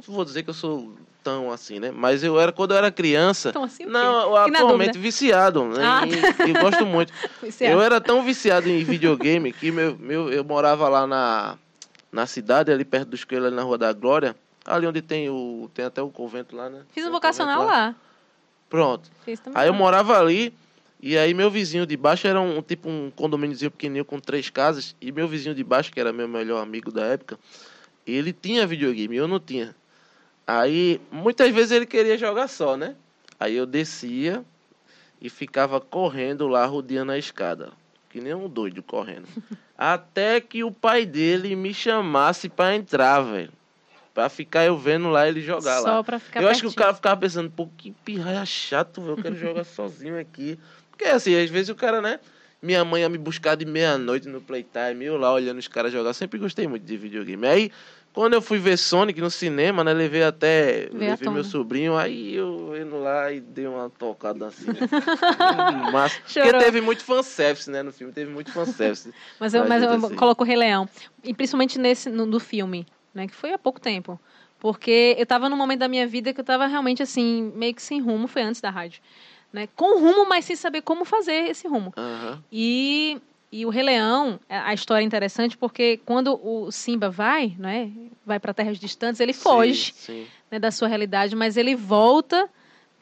Eu 0.00 0.04
não 0.08 0.14
vou 0.14 0.24
dizer 0.24 0.42
que 0.42 0.50
eu 0.50 0.54
sou 0.54 0.94
tão 1.22 1.50
assim, 1.50 1.78
né? 1.78 1.90
Mas 1.90 2.24
eu 2.24 2.40
era, 2.40 2.52
quando 2.52 2.72
eu 2.72 2.78
era 2.78 2.90
criança. 2.90 3.52
Tão 3.52 3.64
assim 3.64 3.84
não, 3.84 4.32
na 4.32 4.44
atualmente 4.44 4.98
viciado, 4.98 5.64
né? 5.64 5.84
Ah, 5.84 6.02
E, 6.06 6.50
e 6.50 6.52
gosto 6.52 6.86
muito. 6.86 7.12
É. 7.60 7.72
Eu 7.72 7.80
era 7.82 8.00
tão 8.00 8.22
viciado 8.22 8.68
em 8.68 8.82
videogame 8.82 9.52
que 9.52 9.70
meu, 9.70 9.96
meu, 9.98 10.32
eu 10.32 10.42
morava 10.42 10.88
lá 10.88 11.06
na, 11.06 11.58
na 12.10 12.26
cidade, 12.26 12.72
ali 12.72 12.84
perto 12.84 13.08
dos 13.08 13.24
coelhos, 13.24 13.48
ali 13.48 13.56
na 13.56 13.62
Rua 13.62 13.76
da 13.76 13.92
Glória. 13.92 14.34
Ali 14.64 14.86
onde 14.86 15.02
tem 15.02 15.28
o. 15.28 15.70
Tem 15.74 15.84
até 15.84 16.00
o 16.00 16.08
convento 16.08 16.56
lá, 16.56 16.70
né? 16.70 16.82
Fiz 16.92 17.04
um 17.04 17.08
o 17.08 17.12
vocacional 17.12 17.60
convento 17.60 17.76
lá. 17.76 17.94
Pronto. 18.68 19.10
Fiz 19.24 19.40
também. 19.40 19.60
Aí 19.60 19.68
eu 19.68 19.72
lá. 19.72 19.78
morava 19.78 20.18
ali, 20.18 20.54
e 21.02 21.18
aí 21.18 21.34
meu 21.34 21.50
vizinho 21.50 21.84
de 21.86 21.96
baixo 21.96 22.26
era 22.26 22.40
um 22.40 22.62
tipo 22.62 22.88
um 22.88 23.10
condomíniozinho 23.10 23.70
pequenininho 23.70 24.04
com 24.04 24.18
três 24.20 24.48
casas, 24.48 24.94
e 25.00 25.10
meu 25.10 25.26
vizinho 25.26 25.54
de 25.54 25.64
baixo, 25.64 25.90
que 25.92 26.00
era 26.00 26.12
meu 26.12 26.28
melhor 26.28 26.62
amigo 26.62 26.90
da 26.90 27.04
época, 27.04 27.38
ele 28.06 28.32
tinha 28.32 28.66
videogame, 28.66 29.16
eu 29.16 29.28
não 29.28 29.40
tinha. 29.40 29.74
Aí 30.50 31.00
muitas 31.12 31.48
vezes 31.54 31.70
ele 31.70 31.86
queria 31.86 32.18
jogar 32.18 32.48
só, 32.48 32.76
né? 32.76 32.96
Aí 33.38 33.54
eu 33.54 33.64
descia 33.64 34.44
e 35.20 35.30
ficava 35.30 35.80
correndo 35.80 36.48
lá, 36.48 36.66
rodeando 36.66 37.12
a 37.12 37.18
escada, 37.18 37.70
que 38.08 38.20
nem 38.20 38.34
um 38.34 38.48
doido 38.48 38.82
correndo. 38.82 39.28
Até 39.78 40.40
que 40.40 40.64
o 40.64 40.72
pai 40.72 41.06
dele 41.06 41.54
me 41.54 41.72
chamasse 41.72 42.48
pra 42.48 42.74
entrar, 42.74 43.20
velho. 43.20 43.52
Pra 44.12 44.28
ficar 44.28 44.64
eu 44.64 44.76
vendo 44.76 45.08
lá 45.08 45.28
ele 45.28 45.40
jogar 45.40 45.78
lá. 45.78 45.88
Só 45.88 46.02
pra 46.02 46.18
ficar 46.18 46.42
Eu 46.42 46.48
acho 46.48 46.62
que 46.62 46.66
o 46.66 46.70
pertinho. 46.70 46.84
cara 46.84 46.94
ficava 46.94 47.20
pensando, 47.20 47.48
pô, 47.48 47.68
que 47.76 47.92
pirraia 48.04 48.44
chato, 48.44 49.00
velho. 49.00 49.12
Eu 49.12 49.22
quero 49.22 49.36
jogar 49.38 49.62
sozinho 49.62 50.18
aqui. 50.18 50.58
Porque 50.90 51.04
assim, 51.04 51.32
às 51.40 51.48
vezes 51.48 51.68
o 51.68 51.76
cara, 51.76 52.02
né? 52.02 52.18
Minha 52.60 52.84
mãe 52.84 53.02
ia 53.02 53.08
me 53.08 53.16
buscar 53.16 53.54
de 53.54 53.64
meia-noite 53.64 54.28
no 54.28 54.40
Playtime, 54.40 55.04
eu 55.04 55.16
lá 55.16 55.32
olhando 55.32 55.58
os 55.58 55.68
caras 55.68 55.92
jogar. 55.92 56.12
Sempre 56.12 56.38
gostei 56.38 56.66
muito 56.66 56.84
de 56.84 56.96
videogame. 56.96 57.46
Aí, 57.46 57.72
quando 58.12 58.34
eu 58.34 58.42
fui 58.42 58.58
ver 58.58 58.76
Sonic 58.76 59.20
no 59.20 59.30
cinema, 59.30 59.84
né? 59.84 59.92
Levei 59.92 60.22
até. 60.22 60.88
Veio 60.92 61.10
levei 61.10 61.28
meu 61.28 61.44
sobrinho, 61.44 61.96
aí 61.96 62.34
eu 62.34 62.76
indo 62.80 62.98
lá 62.98 63.32
e 63.32 63.40
dei 63.40 63.66
uma 63.66 63.88
tocada 63.88 64.48
assim. 64.48 64.66
Massa. 65.92 66.18
Porque 66.20 66.40
Chorou. 66.40 66.60
teve 66.60 66.80
muito 66.80 67.04
fanservice, 67.04 67.70
né? 67.70 67.82
No 67.82 67.92
filme, 67.92 68.12
teve 68.12 68.30
muito 68.30 68.50
fanservice. 68.50 69.12
Mas 69.38 69.54
eu, 69.54 69.60
Mas 69.60 69.68
mas 69.68 69.82
eu 69.82 70.06
assim. 70.06 70.16
coloco 70.16 70.42
o 70.42 70.46
Rei 70.46 70.56
Leão. 70.56 70.88
E 71.22 71.32
principalmente 71.32 71.78
nesse, 71.78 72.10
no, 72.10 72.26
do 72.26 72.40
filme, 72.40 72.86
né? 73.14 73.26
Que 73.26 73.34
foi 73.34 73.52
há 73.52 73.58
pouco 73.58 73.80
tempo. 73.80 74.20
Porque 74.58 75.16
eu 75.18 75.24
tava 75.24 75.48
num 75.48 75.56
momento 75.56 75.80
da 75.80 75.88
minha 75.88 76.06
vida 76.06 76.34
que 76.34 76.40
eu 76.40 76.44
tava 76.44 76.66
realmente 76.66 77.02
assim, 77.02 77.50
meio 77.54 77.74
que 77.74 77.82
sem 77.82 78.00
rumo, 78.00 78.28
foi 78.28 78.42
antes 78.42 78.60
da 78.60 78.68
rádio. 78.68 79.00
Né? 79.52 79.66
Com 79.74 79.98
rumo, 79.98 80.28
mas 80.28 80.44
sem 80.44 80.54
saber 80.54 80.82
como 80.82 81.04
fazer 81.04 81.48
esse 81.48 81.66
rumo. 81.66 81.92
Aham. 81.96 82.42
E, 82.52 83.18
e 83.52 83.66
o 83.66 83.68
Rei 83.70 83.82
Leão, 83.82 84.38
a 84.48 84.70
a 84.70 84.74
história 84.74 85.02
é 85.02 85.06
interessante 85.06 85.56
porque 85.56 86.00
quando 86.04 86.38
o 86.42 86.70
Simba 86.70 87.10
vai, 87.10 87.54
né? 87.58 87.90
Vai 88.24 88.38
para 88.38 88.54
terras 88.54 88.78
distantes, 88.78 89.20
ele 89.20 89.32
foge 89.32 89.92
Sim, 89.94 90.24
sim. 90.24 90.26
né, 90.50 90.58
da 90.58 90.70
sua 90.70 90.88
realidade, 90.88 91.34
mas 91.34 91.56
ele 91.56 91.74
volta 91.74 92.48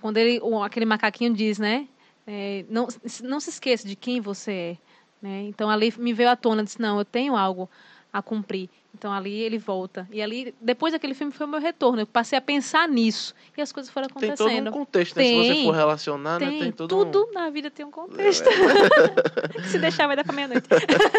quando 0.00 0.16
ele, 0.16 0.40
aquele 0.64 0.86
macaquinho 0.86 1.34
diz, 1.34 1.58
né? 1.58 1.88
é, 2.28 2.66
não, 2.68 2.86
não 3.22 3.40
se 3.40 3.48
esqueça 3.48 3.88
de 3.88 3.96
quem 3.96 4.20
você 4.20 4.52
é. 4.52 4.76
Né? 5.22 5.42
Então 5.44 5.70
ali 5.70 5.92
me 5.96 6.12
veio 6.12 6.28
à 6.28 6.36
tona, 6.36 6.62
disse, 6.62 6.78
não, 6.78 6.98
eu 6.98 7.04
tenho 7.04 7.34
algo 7.34 7.68
a 8.12 8.20
cumprir. 8.20 8.68
Então 8.98 9.12
ali 9.12 9.32
ele 9.32 9.58
volta. 9.58 10.08
E 10.10 10.20
ali, 10.20 10.52
depois 10.60 10.92
daquele 10.92 11.14
filme, 11.14 11.32
foi 11.32 11.46
o 11.46 11.48
meu 11.48 11.60
retorno. 11.60 12.00
Eu 12.00 12.06
passei 12.06 12.36
a 12.36 12.40
pensar 12.42 12.88
nisso. 12.88 13.32
E 13.56 13.62
as 13.62 13.70
coisas 13.70 13.92
foram 13.92 14.08
Tem 14.08 14.14
todo 14.14 14.24
um 14.28 14.32
acontecendo. 14.46 14.72
contexto, 14.72 15.16
né? 15.16 15.22
Se 15.24 15.34
você 15.36 15.52
Tem. 15.54 15.64
for 15.66 15.74
relacionar, 15.74 16.40
né? 16.40 16.48
Tem, 16.48 16.58
Tem 16.58 16.72
todo 16.72 16.98
um- 16.98 17.10
tudo 17.12 17.32
na 17.32 17.48
vida 17.48 17.70
tem 17.70 17.86
um 17.86 17.92
contexto. 17.92 18.48
Se 19.70 19.78
deixar, 19.78 20.08
vai 20.08 20.16
dar 20.16 20.24
pra 20.24 20.34
meia-noite. 20.34 20.66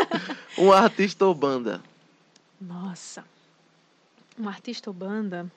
um 0.60 0.74
artista 0.74 1.26
ou 1.26 1.34
banda. 1.34 1.82
Nossa. 2.60 3.24
Um 4.38 4.50
artista 4.50 4.90
ou 4.90 4.94
banda? 4.94 5.50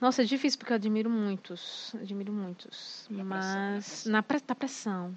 Nossa, 0.00 0.22
é 0.22 0.24
difícil 0.24 0.58
porque 0.58 0.72
eu 0.72 0.76
admiro 0.76 1.10
muitos. 1.10 1.94
Admiro 1.94 2.32
muitos. 2.32 3.06
Mas. 3.10 3.84
pressão. 3.84 4.12
Na 4.12 4.22
pre... 4.22 4.40
pressão. 4.40 5.14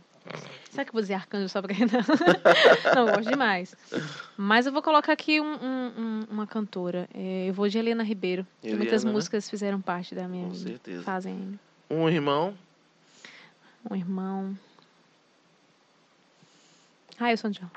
Será 0.70 0.84
que 0.86 0.90
eu 0.90 0.94
vou 0.94 1.02
dizer 1.02 1.16
arcanjo 1.16 1.50
só 1.50 1.62
porque 1.62 1.74
não? 1.86 1.88
não, 2.96 3.08
eu 3.08 3.16
gosto 3.16 3.30
demais. 3.30 3.76
Mas 4.38 4.66
eu 4.68 4.72
vou 4.72 4.82
colocar 4.82 5.14
aqui 5.14 5.42
um- 5.42 5.56
um- 5.56 5.94
um- 5.98 6.26
uma 6.30 6.46
cantora. 6.48 7.08
É, 7.14 7.48
eu 7.50 7.54
vou 7.54 7.68
de 7.68 7.78
Helena 7.78 8.04
Ribeiro. 8.04 8.46
que 8.62 8.68
Eliana, 8.68 8.84
muitas 8.84 9.04
né? 9.04 9.12
músicas 9.12 9.50
fizeram 9.50 9.82
parte 9.82 10.14
da 10.14 10.28
minha 10.28 10.46
Com 10.46 10.52
vida. 10.54 10.70
certeza. 10.70 11.04
Fazem. 11.04 11.60
Um 11.90 12.08
irmão. 12.10 12.54
Um 13.90 13.96
irmão. 13.96 14.58
Ah, 17.20 17.32
eu 17.32 17.38
sou 17.38 17.50
John. 17.50 17.70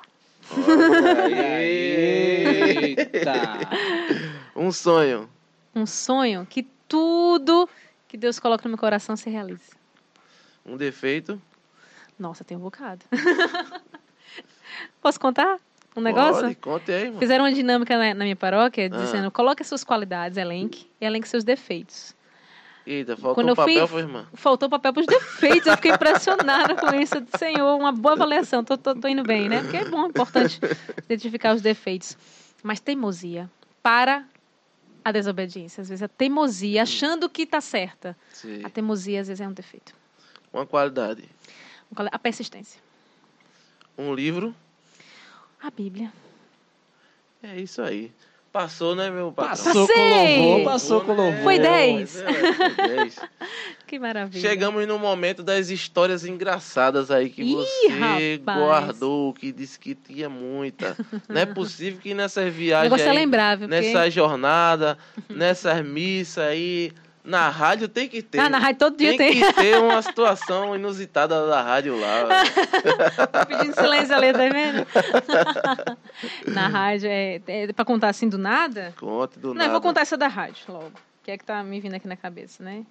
Eita! 2.51 3.33
Um 4.55 4.71
sonho. 4.73 5.31
Um 5.75 5.87
sonho 5.87 6.45
que 6.45 6.65
tudo 6.87 7.67
que 8.09 8.17
Deus 8.19 8.39
coloca 8.39 8.65
no 8.65 8.71
meu 8.71 8.79
coração 8.79 9.17
se 9.17 9.31
realize. 9.31 9.71
Um 10.67 10.77
defeito. 10.77 11.41
Nossa, 12.21 12.45
tem 12.45 12.57
um 12.57 12.61
bocado. 12.61 13.05
Posso 15.01 15.19
contar 15.19 15.59
um 15.97 16.01
negócio? 16.01 16.43
Pode, 16.43 16.55
conte 16.57 16.93
aí, 16.93 17.07
mano. 17.07 17.19
Fizeram 17.19 17.45
uma 17.45 17.53
dinâmica 17.53 17.97
na, 17.99 18.15
na 18.15 18.25
minha 18.25 18.37
paróquia 18.37 18.87
Ah. 18.93 18.97
dizendo: 18.99 19.31
coloque 19.31 19.63
as 19.63 19.69
suas 19.69 19.83
qualidades, 19.83 20.37
elenque, 20.37 20.87
e 21.01 21.05
elenque 21.05 21.29
seus 21.29 21.43
defeitos. 21.45 22.15
Eita, 22.87 23.15
faltou 23.17 23.35
Quando 23.35 23.49
eu 23.51 23.57
fui- 23.57 23.75
papel, 23.75 23.89
foi, 23.89 24.01
irmã. 24.03 24.27
Faltou 24.35 24.69
papel 24.69 24.93
para 24.93 25.01
os 25.01 25.07
defeitos. 25.07 25.67
Eu 25.67 25.77
fiquei 25.77 25.93
impressionada 25.93 26.75
com 26.75 26.95
isso. 26.95 27.15
Eu 27.17 27.21
disse, 27.21 27.39
Senhor, 27.39 27.77
uma 27.79 27.93
boa 27.93 28.15
avaliação. 28.15 28.65
Tô, 28.65 28.77
tô, 28.77 28.95
tô 28.95 29.07
indo 29.07 29.23
bem, 29.23 29.49
né? 29.49 29.61
Porque 29.63 29.77
é 29.77 29.85
bom, 29.85 30.07
é 30.07 30.09
importante 30.09 30.59
identificar 31.05 31.55
os 31.55 31.61
defeitos. 31.61 32.17
Mas 32.63 32.81
teimosia 32.81 33.51
para 33.83 34.25
a 35.05 35.13
desobediência. 35.13 35.83
Às 35.83 35.89
vezes 35.91 36.03
a 36.03 36.09
teimosia, 36.09 36.83
achando 36.83 37.29
que 37.29 37.43
está 37.43 37.61
certa. 37.61 38.17
Sim. 38.33 38.63
A 38.65 38.71
teimosia, 38.71 39.21
às 39.21 39.29
vezes, 39.29 39.41
é 39.43 39.47
um 39.47 39.53
defeito. 39.53 39.95
Uma 40.53 40.67
qualidade. 40.67 41.25
A 41.97 42.19
persistência. 42.19 42.81
Um 43.99 44.15
livro. 44.15 44.55
A 45.63 45.71
Bíblia. 45.71 46.13
É 47.43 47.61
isso 47.61 47.83
aí. 47.83 48.13
Passou, 48.53 48.97
né, 48.97 49.11
meu 49.11 49.31
patrão? 49.31 49.57
Passou 49.65 49.87
com 49.87 49.93
Passei! 49.95 50.39
louvor, 50.39 50.65
passou 50.65 51.01
com 51.03 51.15
né? 51.15 51.23
louvor. 51.23 51.43
Foi 51.45 51.59
dez. 51.59 52.17
É, 52.17 52.53
foi 52.53 52.71
dez. 52.75 53.17
Que 53.87 53.99
maravilha. 53.99 54.41
Chegamos 54.41 54.87
no 54.87 55.01
momento 55.01 55.43
das 55.43 55.69
histórias 55.69 56.25
engraçadas 56.25 57.11
aí 57.11 57.29
que 57.29 57.43
Ih, 57.43 57.55
você 57.55 58.39
rapaz. 58.39 58.59
guardou, 58.61 59.35
que 59.35 59.51
disse 59.51 59.77
que 59.81 59.97
tinha 59.97 60.29
muita. 60.29 60.97
Não 61.29 61.41
é 61.41 61.45
possível 61.45 61.99
que 62.01 62.15
nessas 62.15 62.49
O 62.49 62.53
viagens 62.53 62.85
negócio 62.93 63.07
é 63.07 63.11
aí, 63.11 63.17
lembrar, 63.17 63.57
viu? 63.57 63.69
Porque... 63.69 63.81
nessa 63.81 64.09
jornada, 64.09 64.97
nessas 65.29 65.85
missas 65.85 66.45
aí, 66.45 66.93
na 67.31 67.49
rádio 67.49 67.89
tem 67.89 68.09
que 68.09 68.21
ter. 68.23 68.41
Ah, 68.41 68.49
na 68.49 68.59
rádio 68.59 68.79
todo 68.81 68.97
dia 68.97 69.17
tem, 69.17 69.41
tem. 69.41 69.41
que 69.41 69.53
ter 69.53 69.79
uma 69.79 70.03
situação 70.03 70.75
inusitada 70.75 71.47
da 71.47 71.63
rádio 71.63 71.99
lá. 71.99 72.27
Tô 73.31 73.47
pedindo 73.47 73.73
silêncio 73.75 74.15
ali, 74.15 74.33
tá 74.33 74.49
vendo? 74.49 74.87
Na 76.53 76.67
rádio, 76.67 77.09
é, 77.09 77.41
é 77.47 77.73
pra 77.73 77.85
contar 77.85 78.09
assim 78.09 78.29
do 78.29 78.37
nada? 78.37 78.93
Conte 78.99 79.39
do 79.39 79.49
Não, 79.49 79.55
nada. 79.55 79.69
eu 79.69 79.73
vou 79.73 79.81
contar 79.81 80.01
essa 80.01 80.17
da 80.17 80.27
rádio 80.27 80.65
logo. 80.69 80.93
Que 81.23 81.31
é 81.31 81.39
que 81.39 81.45
tá 81.45 81.63
me 81.63 81.79
vindo 81.81 81.95
aqui 81.95 82.09
na 82.09 82.17
cabeça, 82.17 82.63
né? 82.65 82.85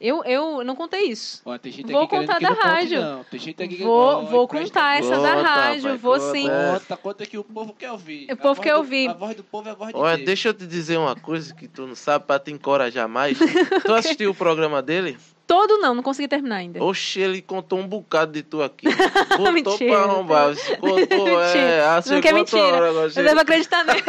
Eu, 0.00 0.24
eu 0.24 0.64
não 0.64 0.74
contei 0.74 1.02
isso. 1.08 1.42
Ó, 1.44 1.58
tem 1.58 1.70
gente 1.70 1.92
Vou 1.92 2.08
contar 2.08 2.36
que 2.36 2.42
da 2.42 2.54
conte, 2.54 2.62
rádio. 2.66 3.00
não. 3.02 3.24
Tem 3.24 3.38
gente 3.38 3.62
aqui 3.62 3.76
que 3.76 3.82
Vou, 3.84 4.24
vou 4.26 4.48
presta 4.48 4.68
contar 4.80 4.98
essa 4.98 5.10
da 5.20 5.34
Conta, 5.36 5.42
rádio, 5.48 5.98
vou 5.98 6.14
conta. 6.18 6.32
sim. 6.32 6.48
Conta, 6.48 6.96
conta 6.96 7.26
que 7.26 7.36
o 7.36 7.44
povo 7.44 7.74
quer 7.78 7.92
ouvir. 7.92 8.26
O 8.30 8.32
A 8.32 8.36
povo 8.36 8.54
voz 8.54 8.58
quer 8.60 8.72
do- 8.72 8.78
ouvir. 8.78 9.10
A 9.10 9.12
voz 9.12 9.36
do 9.36 9.44
povo 9.44 9.68
é 9.68 9.72
a 9.72 9.74
voz 9.74 9.92
de 9.92 10.00
Olha, 10.00 10.16
Deus. 10.16 10.26
deixa 10.26 10.48
eu 10.48 10.54
te 10.54 10.66
dizer 10.66 10.96
uma 10.98 11.14
coisa 11.14 11.54
que 11.54 11.68
tu 11.68 11.86
não 11.86 11.94
sabe 11.94 12.24
pra 12.24 12.38
te 12.38 12.50
encorajar 12.50 13.06
mais. 13.06 13.36
tu 13.38 13.92
assistiu 13.92 14.30
o 14.30 14.34
programa 14.34 14.80
dele? 14.80 15.18
Todo 15.46 15.78
não, 15.78 15.94
não 15.96 16.02
consegui 16.02 16.28
terminar 16.28 16.56
ainda. 16.56 16.82
Oxe, 16.82 17.20
ele 17.20 17.42
contou 17.42 17.78
um 17.78 17.86
bocado 17.86 18.32
de 18.32 18.42
tu 18.42 18.62
aqui. 18.62 18.86
Botou 19.36 19.52
Mentira. 19.52 19.90
pra 19.90 20.02
arrombar. 20.04 20.54
Contou, 20.80 20.96
é, 21.42 21.44
Mentira. 21.46 21.88
ah, 21.90 21.94
Não 21.96 22.02
que 22.02 22.28
chegou 22.28 22.40
a 22.40 22.44
tua 22.44 22.60
mentira. 22.60 22.76
hora 22.92 23.12
Eu 23.16 23.24
devo 23.24 23.40
acreditar 23.40 23.84
nele. 23.84 24.02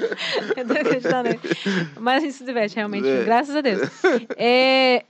eu 0.56 0.64
devo 0.64 0.80
acreditar 0.80 1.22
nele. 1.22 1.40
Mas 1.98 2.16
a 2.16 2.20
gente 2.26 2.32
se 2.34 2.44
diverte, 2.44 2.76
realmente. 2.76 3.08
É. 3.08 3.24
Graças 3.24 3.54
a 3.54 3.60
Deus. 3.60 3.88
É, 4.36 5.04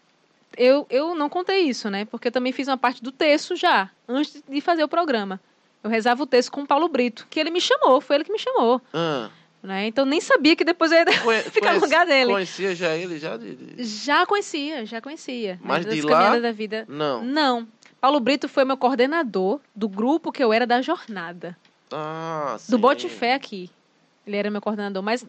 eu, 0.57 0.87
eu 0.91 1.15
não 1.15 1.29
contei 1.29 1.61
isso, 1.62 1.89
né? 1.91 2.05
Porque 2.05 2.29
eu 2.29 2.33
também 2.33 2.53
fiz 2.53 2.69
uma 2.69 2.77
parte 2.77 3.03
do 3.03 3.12
texto 3.12 3.55
já, 3.57 3.91
antes 4.09 4.43
de 4.49 4.61
fazer 4.61 4.83
o 4.85 4.89
programa. 4.89 5.41
Eu 5.83 5.89
rezava 5.91 6.23
o 6.23 6.27
texto 6.27 6.51
com 6.53 6.62
o 6.62 6.67
Paulo 6.67 6.89
Brito, 6.89 7.27
que 7.31 7.41
ele 7.41 7.51
me 7.51 7.61
chamou, 7.61 8.01
foi 8.01 8.17
ele 8.17 8.25
que 8.25 8.33
me 8.33 8.39
chamou. 8.39 8.83
Ah, 8.93 9.31
Né? 9.62 9.87
Então 9.87 10.05
nem 10.05 10.21
sabia 10.21 10.55
que 10.57 10.65
depois 10.65 10.91
eu 10.93 10.99
ia 10.99 11.05
conhe- 11.23 11.43
ficar 11.51 11.75
no 11.75 11.81
lugar 11.81 12.05
dele. 12.07 12.31
Conhecia 12.33 12.75
já 12.75 12.95
ele? 12.97 13.19
Já 13.19 13.37
de, 13.37 13.55
de- 13.55 13.85
Já 13.85 14.27
conhecia, 14.27 14.85
já 14.85 15.01
conhecia. 15.01 15.53
né, 15.55 15.61
Mas 15.62 15.87
de 15.87 16.03
lá? 16.03 16.39
da 16.39 16.53
vida. 16.53 16.85
Não. 16.89 17.23
Não. 17.25 17.69
Paulo 18.01 18.19
Brito 18.21 18.49
foi 18.49 18.65
meu 18.65 18.77
coordenador 18.77 19.61
do 19.77 19.87
grupo 19.89 20.33
que 20.33 20.43
eu 20.43 20.53
era 20.53 20.67
da 20.67 20.81
jornada. 20.83 21.57
Ah, 21.93 22.57
sim. 22.59 22.73
Do 22.73 22.79
Bote 22.79 23.09
Fé 23.09 23.35
aqui. 23.35 23.71
Ele 24.31 24.36
era 24.36 24.51
meu 24.51 24.61
coordenador, 24.61 25.02
mas 25.02 25.27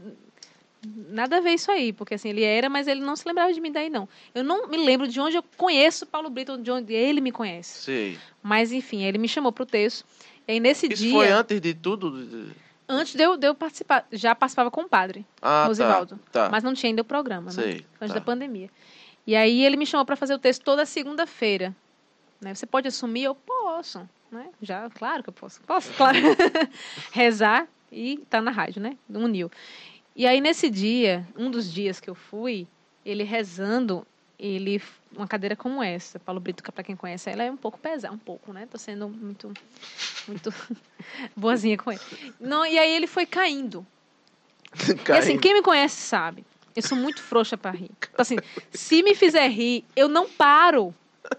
nada 1.09 1.37
a 1.37 1.41
ver 1.41 1.53
isso 1.53 1.71
aí, 1.71 1.91
porque 1.91 2.13
assim, 2.13 2.29
ele 2.29 2.43
era, 2.43 2.69
mas 2.69 2.87
ele 2.87 3.01
não 3.01 3.15
se 3.15 3.27
lembrava 3.27 3.51
de 3.51 3.59
mim 3.59 3.71
daí, 3.71 3.89
não. 3.89 4.07
Eu 4.33 4.43
não 4.43 4.67
me 4.67 4.77
lembro 4.77 5.07
de 5.07 5.19
onde 5.19 5.35
eu 5.35 5.43
conheço 5.57 6.05
Paulo 6.05 6.29
Brito, 6.29 6.57
de 6.57 6.71
onde 6.71 6.93
ele 6.93 7.19
me 7.19 7.31
conhece. 7.31 7.81
Sei. 7.83 8.19
Mas, 8.43 8.71
enfim, 8.71 9.03
ele 9.03 9.17
me 9.17 9.27
chamou 9.27 9.51
pro 9.51 9.65
texto. 9.65 10.05
E 10.47 10.59
nesse 10.59 10.87
Isso 10.87 11.03
dia, 11.03 11.11
foi 11.11 11.31
antes 11.31 11.59
de 11.59 11.73
tudo? 11.73 12.53
Antes 12.87 13.15
de 13.15 13.23
eu, 13.23 13.37
de 13.37 13.47
eu 13.47 13.55
participar, 13.55 14.05
já 14.11 14.35
participava 14.35 14.69
com 14.69 14.81
o 14.81 14.89
padre, 14.89 15.25
Ah, 15.41 15.65
Rosivaldo. 15.65 16.19
tá. 16.31 16.45
tá. 16.45 16.49
mas 16.49 16.63
não 16.63 16.73
tinha 16.73 16.89
ainda 16.89 17.01
o 17.01 17.05
programa, 17.05 17.51
né? 17.51 17.81
Antes 17.99 18.13
tá. 18.13 18.13
da 18.15 18.21
pandemia. 18.21 18.69
E 19.25 19.35
aí 19.35 19.63
ele 19.63 19.77
me 19.77 19.85
chamou 19.85 20.05
para 20.05 20.15
fazer 20.15 20.33
o 20.33 20.39
texto 20.39 20.63
toda 20.63 20.85
segunda-feira. 20.85 21.75
Né? 22.39 22.53
Você 22.53 22.65
pode 22.65 22.87
assumir? 22.87 23.23
Eu 23.23 23.35
posso. 23.35 24.07
Né? 24.31 24.47
Já, 24.61 24.89
claro 24.89 25.21
que 25.23 25.29
eu 25.29 25.33
posso. 25.33 25.61
Posso, 25.61 25.91
claro. 25.93 26.17
Rezar 27.11 27.67
e 27.91 28.17
tá 28.29 28.41
na 28.41 28.51
rádio, 28.51 28.81
né? 28.81 28.97
Uniu. 29.09 29.51
E 30.15 30.25
aí, 30.25 30.41
nesse 30.41 30.69
dia, 30.69 31.27
um 31.37 31.49
dos 31.49 31.71
dias 31.71 31.99
que 31.99 32.09
eu 32.09 32.15
fui, 32.15 32.67
ele 33.05 33.23
rezando, 33.23 34.05
ele 34.37 34.81
uma 35.15 35.27
cadeira 35.27 35.55
como 35.55 35.83
essa, 35.83 36.19
Paulo 36.19 36.39
Brito, 36.39 36.63
para 36.71 36.83
quem 36.83 36.95
conhece, 36.95 37.29
ela 37.29 37.43
é 37.43 37.51
um 37.51 37.57
pouco 37.57 37.77
pesada, 37.77 38.13
um 38.13 38.17
pouco, 38.17 38.53
né? 38.53 38.67
Tô 38.69 38.77
sendo 38.77 39.09
muito 39.09 39.51
muito 40.27 40.53
boazinha 41.35 41.77
com 41.77 41.91
ele. 41.91 42.01
Não, 42.39 42.65
e 42.65 42.77
aí 42.79 42.93
ele 42.95 43.07
foi 43.07 43.25
caindo. 43.25 43.85
E 44.87 44.91
assim, 44.91 45.03
Caindo. 45.03 45.41
quem 45.41 45.53
me 45.53 45.61
conhece 45.61 45.95
sabe, 45.97 46.45
eu 46.73 46.81
sou 46.81 46.97
muito 46.97 47.21
frouxa 47.21 47.57
pra 47.57 47.71
rir. 47.71 47.91
Então, 47.99 48.21
assim, 48.21 48.37
se 48.71 49.03
me 49.03 49.13
fizer 49.13 49.49
rir, 49.49 49.83
eu 49.95 50.07
não 50.07 50.29
paro. 50.29 50.95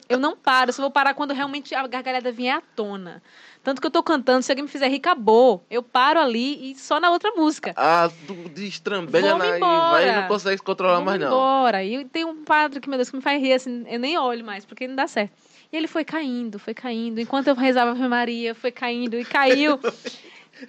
Eu 0.09 0.19
não 0.19 0.37
paro. 0.37 0.71
Eu 0.71 0.73
só 0.73 0.83
vou 0.83 0.91
parar 0.91 1.15
quando 1.15 1.33
realmente 1.33 1.75
a 1.75 1.87
gargalhada 1.87 2.31
vier 2.31 2.57
à 2.57 2.61
tona. 2.61 3.23
Tanto 3.63 3.81
que 3.81 3.87
eu 3.87 3.91
tô 3.91 4.03
cantando, 4.03 4.43
se 4.43 4.51
alguém 4.51 4.65
me 4.65 4.69
fizer 4.71 4.89
rir, 4.89 4.97
acabou. 4.97 5.65
Eu 5.71 5.83
paro 5.83 6.19
ali 6.19 6.73
e 6.73 6.75
só 6.75 6.99
na 6.99 7.11
outra 7.11 7.31
música. 7.31 7.73
Ah, 7.77 8.11
tu 8.27 8.35
destrambelha 8.49 9.37
na 9.37 9.47
e 9.47 9.57
embora. 9.57 9.91
vai 9.91 10.09
e 10.09 10.21
não 10.21 10.29
consegue 10.29 10.57
se 10.57 10.63
controlar 10.65 10.95
Vamos 10.95 11.07
mais 11.07 11.21
não. 11.21 11.29
embora. 11.29 11.85
E 11.85 12.05
tem 12.07 12.25
um 12.25 12.45
padre 12.45 12.81
que, 12.81 12.89
meu 12.89 12.99
Deus, 12.99 13.09
que 13.11 13.17
me 13.17 13.23
faz 13.23 13.41
rir, 13.41 13.53
assim, 13.53 13.85
eu 13.89 14.01
nem 14.01 14.19
olho 14.19 14.45
mais, 14.45 14.65
porque 14.65 14.89
não 14.89 14.97
dá 14.97 15.07
certo. 15.07 15.33
E 15.73 15.77
ele 15.77 15.87
foi 15.87 16.05
caindo, 16.05 16.59
foi 16.59 16.75
caindo. 16.75 17.21
Enquanto 17.21 17.49
eu 17.49 17.55
rezava 17.55 17.91
a 17.91 17.95
Ave 17.95 18.09
Maria, 18.09 18.55
foi 18.55 18.73
caindo 18.73 19.19
e 19.19 19.25
caiu. 19.25 19.79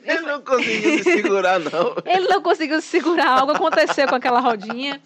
Ele 0.03 0.22
não 0.22 0.41
conseguiu 0.41 1.03
se 1.03 1.03
segurar, 1.03 1.60
não. 1.60 1.95
Ele 2.03 2.27
não 2.27 2.41
conseguiu 2.41 2.81
se 2.81 2.88
segurar, 2.88 3.40
algo 3.40 3.52
aconteceu 3.52 4.07
com 4.07 4.15
aquela 4.15 4.40
rodinha. 4.40 4.99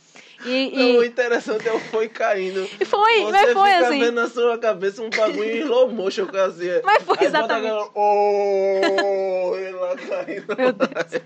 E, 0.45 0.79
e- 0.79 0.97
o 0.97 1.03
interessante 1.03 1.67
é 1.67 1.73
o 1.73 1.79
foi 1.79 2.07
caindo. 2.07 2.69
e 2.79 2.85
foi, 2.85 3.21
Você 3.23 3.31
mas 3.31 3.53
foi 3.53 3.69
fica 3.71 3.87
assim. 3.87 3.99
vendo 3.99 4.15
na 4.15 4.29
sua 4.29 4.57
cabeça 4.57 5.01
um 5.01 5.09
bagulho 5.09 5.43
em 5.49 5.59
slow 5.61 5.89
motion 5.91 6.27
assim. 6.45 6.67
Mas 6.85 7.03
foi 7.03 7.17
exatamente. 7.21 7.67
aquela, 7.73 7.89
Oh, 7.95 9.51
caindo. 10.07 10.55
Meu 10.57 10.73
Deus. 10.73 11.23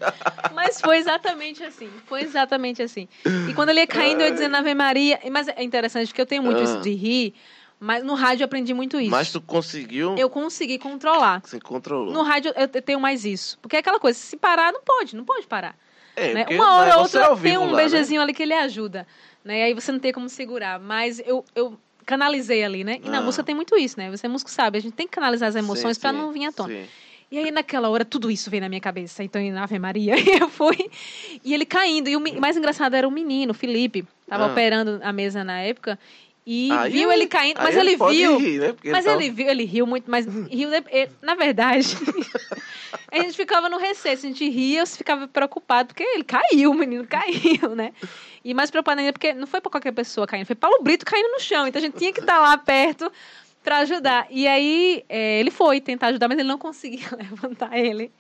Mas 0.53 0.79
foi 0.81 0.97
exatamente 0.97 1.63
assim. 1.63 1.89
Foi 2.05 2.21
exatamente 2.21 2.81
assim. 2.81 3.07
E 3.49 3.53
quando 3.53 3.69
ele 3.69 3.81
ia 3.81 3.87
caindo, 3.87 4.21
eu 4.21 4.27
ia 4.27 4.31
dizendo 4.31 4.55
Ave 4.55 4.73
Maria. 4.73 5.19
Mas 5.31 5.47
é 5.47 5.63
interessante 5.63 6.07
porque 6.07 6.21
eu 6.21 6.25
tenho 6.25 6.43
muito 6.43 6.59
Ah. 6.59 6.63
isso 6.63 6.79
de 6.79 6.91
rir, 6.93 7.33
mas 7.79 8.03
no 8.03 8.13
rádio 8.13 8.43
eu 8.43 8.45
aprendi 8.45 8.73
muito 8.73 8.99
isso. 8.99 9.11
Mas 9.11 9.31
tu 9.31 9.41
conseguiu, 9.41 10.15
Eu 10.17 10.29
consegui 10.29 10.77
controlar. 10.77 11.41
você 11.43 11.59
controlou. 11.59 12.13
No 12.13 12.21
rádio 12.21 12.53
eu 12.55 12.67
tenho 12.81 12.99
mais 12.99 13.25
isso. 13.25 13.57
Porque 13.61 13.75
é 13.75 13.79
aquela 13.79 13.99
coisa, 13.99 14.17
se 14.17 14.37
parar, 14.37 14.71
não 14.71 14.81
pode, 14.81 15.15
não 15.15 15.25
pode 15.25 15.45
parar. 15.47 15.75
É, 16.15 16.33
né? 16.33 16.45
Uma 16.51 16.75
hora 16.75 16.89
ou 16.91 16.95
negócio 16.97 17.17
é 17.17 17.21
outra 17.21 17.25
ao 17.35 17.37
tem 17.37 17.57
um 17.57 17.65
lá, 17.65 17.71
né? 17.71 17.77
beijezinho 17.77 18.21
ali 18.21 18.33
que 18.33 18.43
ele 18.43 18.53
ajuda. 18.53 19.07
Né? 19.43 19.59
E 19.59 19.63
aí 19.63 19.73
você 19.73 19.91
não 19.91 19.99
tem 19.99 20.11
como 20.11 20.27
segurar. 20.29 20.79
Mas 20.79 21.19
eu, 21.25 21.43
eu 21.55 21.77
canalizei 22.05 22.63
ali, 22.63 22.83
né? 22.83 22.99
E 23.03 23.09
na 23.09 23.19
Ah. 23.19 23.21
música 23.21 23.43
tem 23.43 23.55
muito 23.55 23.77
isso, 23.77 23.97
né? 23.99 24.09
Você 24.11 24.25
é 24.25 24.29
músico 24.29 24.51
sabe, 24.51 24.77
a 24.77 24.81
gente 24.81 24.93
tem 24.93 25.07
que 25.07 25.13
canalizar 25.13 25.49
as 25.49 25.55
emoções 25.55 25.97
sim, 25.97 26.07
não 26.11 26.31
vir 26.31 26.45
à 26.45 26.51
tona. 26.51 26.73
sim. 26.73 26.85
E 27.31 27.37
aí, 27.37 27.49
naquela 27.49 27.87
hora, 27.89 28.03
tudo 28.03 28.29
isso 28.29 28.49
veio 28.49 28.59
na 28.59 28.67
minha 28.67 28.81
cabeça. 28.81 29.23
Então, 29.23 29.41
na 29.51 29.63
Ave 29.63 29.79
Maria, 29.79 30.15
e 30.19 30.25
eu 30.43 30.49
fui. 30.49 30.91
E 31.45 31.53
ele 31.53 31.65
caindo. 31.65 32.09
E 32.09 32.15
o 32.17 32.41
mais 32.41 32.57
engraçado 32.57 32.93
era 32.93 33.07
o 33.07 33.11
menino, 33.11 33.51
o 33.51 33.53
Felipe. 33.53 34.05
Tava 34.27 34.43
Ah. 34.43 34.51
operando 34.51 34.99
a 35.01 35.13
mesa 35.13 35.41
na 35.41 35.61
época. 35.61 35.97
E 36.45 36.69
Aí 36.73 36.91
viu 36.91 37.09
ele 37.09 37.27
caindo. 37.27 37.55
Mas 37.61 37.73
ele 37.77 37.95
pode 37.95 38.17
viu. 38.17 38.37
rir, 38.37 38.59
né? 38.59 38.73
Porque 38.73 38.89
Mas 38.91 39.05
tá- 39.05 39.13
ele 39.13 39.29
viu, 39.29 39.47
ele 39.49 39.63
riu 39.63 39.87
muito, 39.87 40.11
mas 40.11 40.25
riu. 40.51 40.73
ele- 40.73 41.09
na 41.21 41.35
verdade, 41.35 41.87
a 43.11 43.17
gente 43.19 43.35
ficava 43.35 43.69
no 43.69 43.77
recesso, 43.77 44.25
a 44.25 44.29
gente 44.29 44.47
ria, 44.49 44.81
eu 44.81 44.87
ficava 44.87 45.27
preocupado, 45.27 45.87
porque 45.87 46.03
ele 46.03 46.23
caiu, 46.23 46.71
o 46.71 46.73
menino 46.73 47.05
caiu, 47.07 47.75
né? 47.75 47.91
E 48.43 48.53
mais 48.53 48.71
preocupado 48.71 48.99
ainda, 48.99 49.13
porque 49.13 49.33
não 49.33 49.47
foi 49.47 49.61
pra 49.61 49.71
qualquer 49.71 49.91
pessoa 49.91 50.25
caindo, 50.27 50.45
foi 50.45 50.55
Paulo 50.55 50.81
Brito 50.81 51.05
caindo 51.05 51.29
no 51.31 51.39
chão. 51.39 51.67
Então 51.67 51.79
a 51.79 51.83
gente 51.85 51.97
tinha 51.97 52.11
que 52.13 52.19
estar 52.19 52.39
lá 52.39 52.57
perto 52.57 53.11
pra 53.63 53.77
ajudar. 53.79 54.25
E 54.31 54.47
aí, 54.47 55.03
é, 55.07 55.39
ele 55.39 55.51
foi 55.51 55.79
tentar 55.79 56.07
ajudar, 56.07 56.27
mas 56.27 56.39
ele 56.39 56.47
não 56.47 56.57
conseguia 56.57 57.05
levantar 57.15 57.77
ele. 57.77 58.11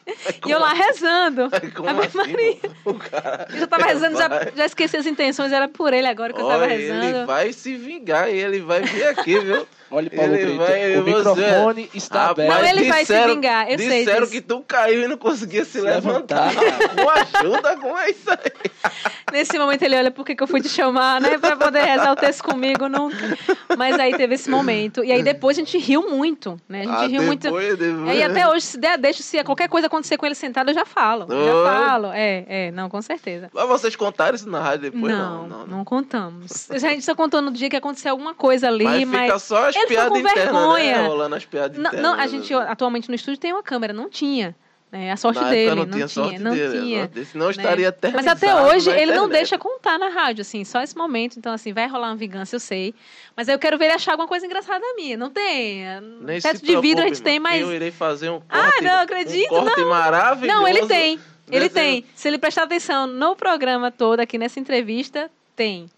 e 0.45 0.51
eu 0.51 0.59
lá 0.59 0.71
rezando. 0.73 1.49
Como 1.75 1.89
Ave 1.89 2.05
assim, 2.05 2.17
Maria. 2.17 2.57
O 2.85 2.93
cara 2.93 3.47
Eu 3.49 3.59
já 3.61 3.65
tava 3.67 3.85
rezando, 3.85 4.17
já, 4.17 4.27
vai- 4.27 4.51
já 4.55 4.65
esqueci 4.67 4.97
as 4.97 5.07
intenções, 5.07 5.51
era 5.51 5.67
por 5.67 5.91
ele 5.93 6.05
agora 6.07 6.31
que 6.31 6.39
eu 6.39 6.45
tava 6.47 6.63
Olha, 6.65 6.77
rezando. 6.77 7.03
ele 7.05 7.25
vai 7.25 7.51
se 7.51 7.75
vingar 7.75 8.29
e 8.31 8.37
ele 8.37 8.59
vai 8.59 8.83
vir 8.83 9.07
aqui, 9.07 9.39
viu? 9.39 9.65
Olha, 9.91 10.09
Paulo 10.09 10.33
Ele 10.33 10.45
Brito, 10.45 10.57
vai- 10.57 10.97
o 10.97 11.03
você- 11.03 11.11
microfone 11.17 11.89
está 11.93 12.27
Rapaz, 12.27 12.49
aberto. 12.49 12.61
Não, 12.63 12.69
ele 12.69 12.89
vai 12.89 13.05
se 13.05 13.13
disseram- 13.13 13.35
vingar, 13.35 13.69
eu 13.71 13.77
sei 13.77 13.99
Disseram 14.05 14.27
que 14.27 14.41
tu 14.41 14.61
caiu 14.67 15.03
e 15.03 15.07
não 15.07 15.17
conseguia 15.17 15.65
se, 15.65 15.71
Se 15.73 15.81
levantar. 15.81 16.49
levantar. 16.57 16.95
Com 16.95 17.09
ajuda, 17.09 17.77
como 17.77 17.97
é 17.97 18.09
isso 18.11 18.29
aí? 18.29 18.37
Nesse 19.31 19.57
momento 19.57 19.81
ele 19.83 19.95
olha 19.95 20.11
por 20.11 20.25
que 20.25 20.35
que 20.35 20.43
eu 20.43 20.47
fui 20.47 20.61
te 20.61 20.67
chamar, 20.69 21.21
né? 21.21 21.37
Pra 21.37 21.55
poder 21.55 21.81
rezar 21.83 22.11
o 22.11 22.15
texto 22.15 22.43
comigo 22.43 22.87
nunca. 22.89 23.37
Mas 23.77 23.97
aí 23.97 24.15
teve 24.17 24.35
esse 24.35 24.49
momento. 24.49 25.03
E 25.05 25.11
aí 25.11 25.23
depois 25.23 25.57
a 25.57 25.61
gente 25.61 25.77
riu 25.77 26.09
muito, 26.09 26.59
né? 26.67 26.81
A 26.81 26.83
gente 26.83 26.93
Ah, 26.95 27.07
riu 27.07 27.23
muito. 27.23 27.41
depois, 27.43 27.77
depois. 27.77 28.17
E 28.17 28.23
até 28.23 28.47
hoje, 28.47 28.65
se 28.65 28.77
der, 28.77 28.97
deixa, 28.97 29.23
se 29.23 29.41
qualquer 29.43 29.69
coisa 29.69 29.87
acontecer 29.87 30.17
com 30.17 30.25
ele 30.25 30.35
sentado, 30.35 30.69
eu 30.71 30.73
já 30.73 30.85
falo. 30.85 31.27
Oi. 31.29 31.45
Já 31.45 31.63
falo. 31.63 32.07
É, 32.13 32.45
é, 32.47 32.71
não, 32.71 32.89
com 32.89 33.01
certeza. 33.01 33.49
Mas 33.53 33.67
vocês 33.67 33.95
contaram 33.95 34.35
isso 34.35 34.49
na 34.49 34.59
rádio 34.59 34.91
depois? 34.91 35.13
não, 35.13 35.47
Não, 35.47 35.65
não, 35.67 35.85
contamos. 35.85 36.69
A 36.69 36.77
gente 36.77 37.03
só 37.05 37.15
contou 37.15 37.41
no 37.41 37.51
dia 37.51 37.69
que 37.69 37.75
aconteceu 37.77 38.11
alguma 38.11 38.33
coisa 38.33 38.67
ali, 38.67 38.83
Mas 38.83 39.07
mas. 39.07 39.21
fica 39.27 39.39
só 39.39 39.67
as 39.69 39.75
ele 39.81 39.87
ficou 39.87 40.09
com 40.09 40.17
internas, 40.17 40.43
vergonha. 40.45 41.01
né? 41.01 41.07
Rolando 41.07 41.35
as 41.35 41.45
piadas 41.45 41.77
Não, 41.77 41.89
internas. 41.91 42.11
não, 42.11 42.19
a 42.19 42.27
gente 42.27 42.53
atualmente 42.53 43.09
no 43.09 43.15
estúdio 43.15 43.39
tem 43.39 43.51
uma 43.53 43.63
câmera, 43.63 43.93
não 43.93 44.09
tinha. 44.09 44.55
né? 44.91 45.11
A 45.11 45.15
sorte 45.17 45.41
dele, 45.45 45.69
não, 45.69 45.85
não 45.85 45.91
tinha 45.91 46.07
sorte 46.07 46.37
não 46.39 46.51
dele. 46.53 46.81
tinha. 46.81 47.11
não- 47.15 47.25
Senão 47.25 47.45
né? 47.45 47.51
estaria 47.51 47.89
até 47.89 48.11
Mas 48.11 48.27
até 48.27 48.53
hoje 48.63 48.89
ele 48.89 49.13
não 49.13 49.29
deixa 49.29 49.57
contar 49.57 49.97
na 49.97 50.09
rádio, 50.09 50.41
assim, 50.41 50.65
só 50.65 50.81
esse 50.81 50.97
momento. 50.97 51.37
Então, 51.39 51.53
assim, 51.53 51.71
vai 51.71 51.87
rolar 51.87 52.09
uma 52.09 52.15
vingança, 52.17 52.55
eu 52.55 52.59
sei. 52.59 52.93
Mas 53.37 53.47
eu 53.47 53.57
quero 53.57 53.77
ver 53.77 53.85
ele 53.85 53.93
achar 53.93 54.11
alguma 54.11 54.27
coisa 54.27 54.45
engraçada 54.45 54.83
minha. 54.97 55.15
Não 55.15 55.29
tem. 55.29 55.83
Nem 56.21 56.41
Teto 56.41 56.65
de 56.65 56.75
vidro 56.81 57.03
a 57.03 57.07
gente 57.07 57.21
tem, 57.21 57.39
mas. 57.39 57.61
Eu 57.61 57.73
irei 57.73 57.89
fazer 57.91 58.29
um 58.29 58.41
corte. 58.41 58.49
Ah, 58.49 58.81
não, 58.81 58.99
acredito, 58.99 59.53
Um 59.55 59.63
corte 59.63 59.81
maravilhoso. 59.85 60.59
Não, 60.59 60.67
ele 60.67 60.85
tem. 60.85 61.19
Ele 61.49 61.69
tem. 61.69 62.05
Se 62.15 62.27
ele 62.27 62.37
prestar 62.37 62.63
atenção 62.63 63.07
no 63.07 63.35
programa 63.35 63.91
todo, 63.91 64.19
aqui 64.19 64.37
nessa 64.37 64.59
entrevista, 64.59 65.29
tem. 65.55 65.89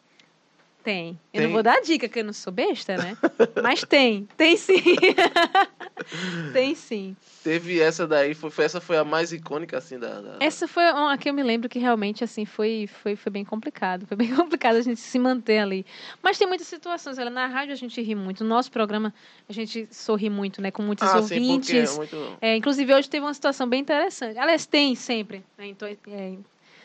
Tem. 0.83 1.17
Eu 1.33 1.39
Tem. 1.39 1.43
não 1.43 1.53
vou 1.53 1.63
dar 1.63 1.79
dica, 1.81 2.09
que 2.09 2.19
eu 2.19 2.25
não 2.25 2.33
sou 2.33 2.51
besta, 2.51 2.97
né? 2.97 3.17
Mas 3.63 3.83
tem. 3.83 4.27
Tem 4.35 4.57
sim. 4.57 4.81
tem 6.51 6.75
sim. 6.75 7.15
Teve 7.43 7.79
essa 7.79 8.07
daí, 8.07 8.33
foi, 8.33 8.51
essa 8.63 8.79
foi 8.79 8.97
a 8.97 9.03
mais 9.03 9.31
icônica, 9.33 9.77
assim, 9.77 9.97
da... 9.99 10.21
da- 10.21 10.37
Essa 10.39 10.67
foi 10.67 10.83
uma 10.91 11.17
que 11.17 11.29
eu 11.29 11.33
me 11.33 11.43
lembro 11.43 11.67
que 11.69 11.77
realmente, 11.79 12.23
assim, 12.23 12.45
foi, 12.45 12.87
foi, 13.01 13.15
foi 13.15 13.31
bem 13.31 13.43
complicado. 13.45 14.05
Foi 14.07 14.15
bem 14.15 14.27
complicado 14.35 14.75
a 14.77 14.81
gente 14.81 14.99
se 14.99 15.19
manter 15.19 15.59
ali. 15.59 15.85
Mas 16.21 16.37
tem 16.37 16.47
muitas 16.47 16.67
situações. 16.67 17.17
Olha, 17.17 17.29
na 17.29 17.47
rádio 17.47 17.73
a 17.73 17.77
gente 17.77 18.01
ri 18.01 18.15
muito. 18.15 18.43
No 18.43 18.49
nosso 18.49 18.71
programa 18.71 19.13
a 19.47 19.53
gente 19.53 19.87
sorri 19.91 20.29
muito, 20.29 20.61
né? 20.61 20.71
Com 20.71 20.83
muitos 20.83 21.07
Ah, 21.07 21.21
sim, 21.21 21.35
é 21.35 21.39
ouvintes. 21.39 21.97
muito... 21.97 22.37
É, 22.41 22.55
inclusive, 22.55 22.93
hoje 22.93 23.09
teve 23.09 23.25
uma 23.25 23.33
situação 23.33 23.67
bem 23.67 23.81
interessante. 23.81 24.37
Aliás, 24.37 24.65
tem 24.65 24.95
sempre. 24.95 25.43
Né? 25.57 25.67
Então, 25.67 25.87
é, 25.87 26.33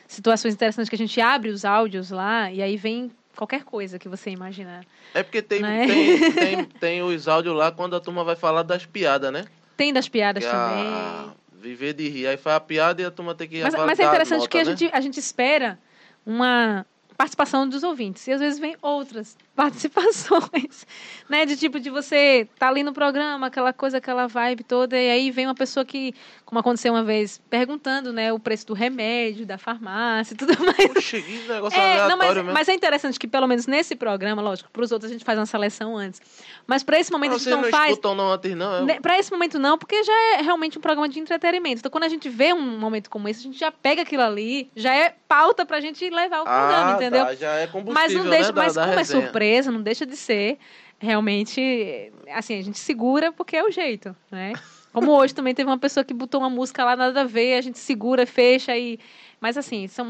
situações 0.06 0.54
interessantes 0.54 0.88
que 0.88 0.94
a 0.94 0.98
gente 0.98 1.20
abre 1.20 1.50
os 1.50 1.64
áudios 1.64 2.10
lá 2.10 2.50
e 2.50 2.62
aí 2.62 2.76
vem 2.76 3.10
qualquer 3.38 3.62
coisa 3.62 3.98
que 4.00 4.08
você 4.08 4.30
imaginar. 4.30 4.84
É 5.14 5.22
porque 5.22 5.40
tem, 5.40 5.60
Né? 5.62 5.86
tem, 5.86 6.18
tem, 6.34 6.64
tem 6.64 7.02
os 7.02 7.28
áudios 7.28 7.54
lá 7.56 7.70
quando 7.70 7.94
a 7.94 8.00
turma 8.00 8.24
vai 8.24 8.34
falar 8.34 8.64
das 8.64 8.84
piadas, 8.84 9.32
né? 9.32 9.44
Tem 9.76 9.92
das 9.92 10.08
piadas 10.08 10.44
Que 10.44 10.50
também. 10.50 10.86
a- 10.88 11.32
Viver 11.60 11.92
de 11.92 12.08
rir. 12.08 12.26
Aí 12.28 12.36
faz 12.36 12.54
a 12.56 12.60
piada 12.60 13.02
e 13.02 13.04
a 13.04 13.10
turma 13.10 13.34
tem 13.34 13.48
que 13.48 13.60
Mas, 13.60 13.74
mas 13.74 13.98
é 13.98 14.04
interessante 14.04 14.38
nota, 14.42 14.48
que 14.48 14.58
a, 14.58 14.64
né? 14.64 14.76
gente, 14.76 14.90
a 14.94 15.00
gente 15.00 15.18
espera 15.18 15.76
uma 16.24 16.86
participação 17.16 17.68
dos 17.68 17.82
ouvintes. 17.82 18.24
E 18.28 18.32
às 18.32 18.38
vezes 18.40 18.60
vem 18.60 18.76
outras 18.80 19.36
participações, 19.58 20.86
né? 21.28 21.44
De 21.44 21.56
tipo, 21.56 21.80
de 21.80 21.90
você 21.90 22.48
tá 22.58 22.68
ali 22.68 22.82
no 22.82 22.92
programa, 22.92 23.48
aquela 23.48 23.72
coisa, 23.72 23.98
aquela 23.98 24.26
vibe 24.26 24.62
toda, 24.64 24.96
e 24.96 25.10
aí 25.10 25.30
vem 25.30 25.46
uma 25.46 25.54
pessoa 25.54 25.84
que, 25.84 26.14
como 26.44 26.58
aconteceu 26.60 26.92
uma 26.92 27.02
vez, 27.02 27.40
perguntando, 27.50 28.12
né, 28.12 28.32
o 28.32 28.38
preço 28.38 28.66
do 28.66 28.74
remédio, 28.74 29.44
da 29.44 29.58
farmácia 29.58 30.34
e 30.34 30.36
tudo 30.36 30.52
mais. 30.64 30.92
Puxa, 30.92 31.20
que 31.20 31.48
negócio 31.48 31.78
É, 31.78 32.08
não, 32.08 32.16
mas, 32.16 32.34
mesmo. 32.36 32.52
mas 32.52 32.68
é 32.68 32.74
interessante 32.74 33.18
que, 33.18 33.26
pelo 33.26 33.46
menos 33.46 33.66
nesse 33.66 33.94
programa, 33.96 34.40
lógico, 34.40 34.70
para 34.70 34.82
os 34.82 34.92
outros 34.92 35.10
a 35.10 35.12
gente 35.12 35.24
faz 35.24 35.38
uma 35.38 35.46
seleção 35.46 35.96
antes. 35.96 36.20
Mas 36.66 36.82
para 36.82 36.98
esse 37.00 37.10
momento 37.10 37.32
Ah, 37.32 37.34
a 37.34 37.38
gente 37.38 37.50
não, 37.50 37.62
não 37.62 37.70
faz. 37.70 37.98
não 38.02 38.30
antes, 38.32 38.54
não? 38.54 38.74
É... 38.76 38.82
Né, 38.82 38.98
Pra 39.00 39.18
esse 39.18 39.30
momento 39.30 39.58
não, 39.58 39.76
porque 39.78 40.02
já 40.04 40.12
é 40.36 40.42
realmente 40.42 40.78
um 40.78 40.80
programa 40.80 41.08
de 41.08 41.18
entretenimento. 41.18 41.80
Então, 41.80 41.90
quando 41.90 42.04
a 42.04 42.08
gente 42.08 42.28
vê 42.28 42.52
um 42.52 42.78
momento 42.78 43.08
como 43.10 43.28
esse, 43.28 43.40
a 43.40 43.42
gente 43.42 43.58
já 43.58 43.70
pega 43.72 44.02
aquilo 44.02 44.22
ali, 44.22 44.70
já 44.76 44.94
é 44.94 45.14
pauta 45.28 45.64
pra 45.66 45.80
gente 45.80 46.08
levar 46.08 46.40
o 46.40 46.44
programa, 46.44 46.92
ah, 46.92 46.94
entendeu? 46.96 47.24
Tá, 47.26 47.34
já 47.34 47.52
é 47.54 47.66
combustível, 47.66 47.94
mas 47.94 48.12
não 48.14 48.30
deixa, 48.30 48.48
né, 48.48 48.52
da- 48.52 48.62
mas 48.62 48.74
da 48.74 48.82
como 48.82 48.94
é 48.94 48.96
resenha. 48.98 49.22
surpresa, 49.22 49.47
não 49.72 49.82
deixa 49.82 50.06
de 50.06 50.16
ser 50.16 50.58
realmente, 50.98 52.12
assim, 52.34 52.58
a 52.58 52.62
gente 52.62 52.78
segura 52.78 53.32
porque 53.32 53.56
é 53.56 53.64
o 53.64 53.70
jeito, 53.70 54.14
né? 54.30 54.52
Como 54.92 55.12
hoje 55.12 55.34
também 55.34 55.54
teve 55.54 55.68
uma 55.68 55.78
pessoa 55.78 56.02
que 56.02 56.12
botou 56.12 56.40
uma 56.40 56.50
música 56.50 56.84
lá 56.84 56.96
nada 56.96 57.20
a 57.20 57.24
ver, 57.24 57.56
a 57.56 57.60
gente 57.60 57.78
segura, 57.78 58.26
fecha 58.26 58.76
e 58.76 58.98
mas 59.40 59.56
assim, 59.56 59.86
são 59.86 60.04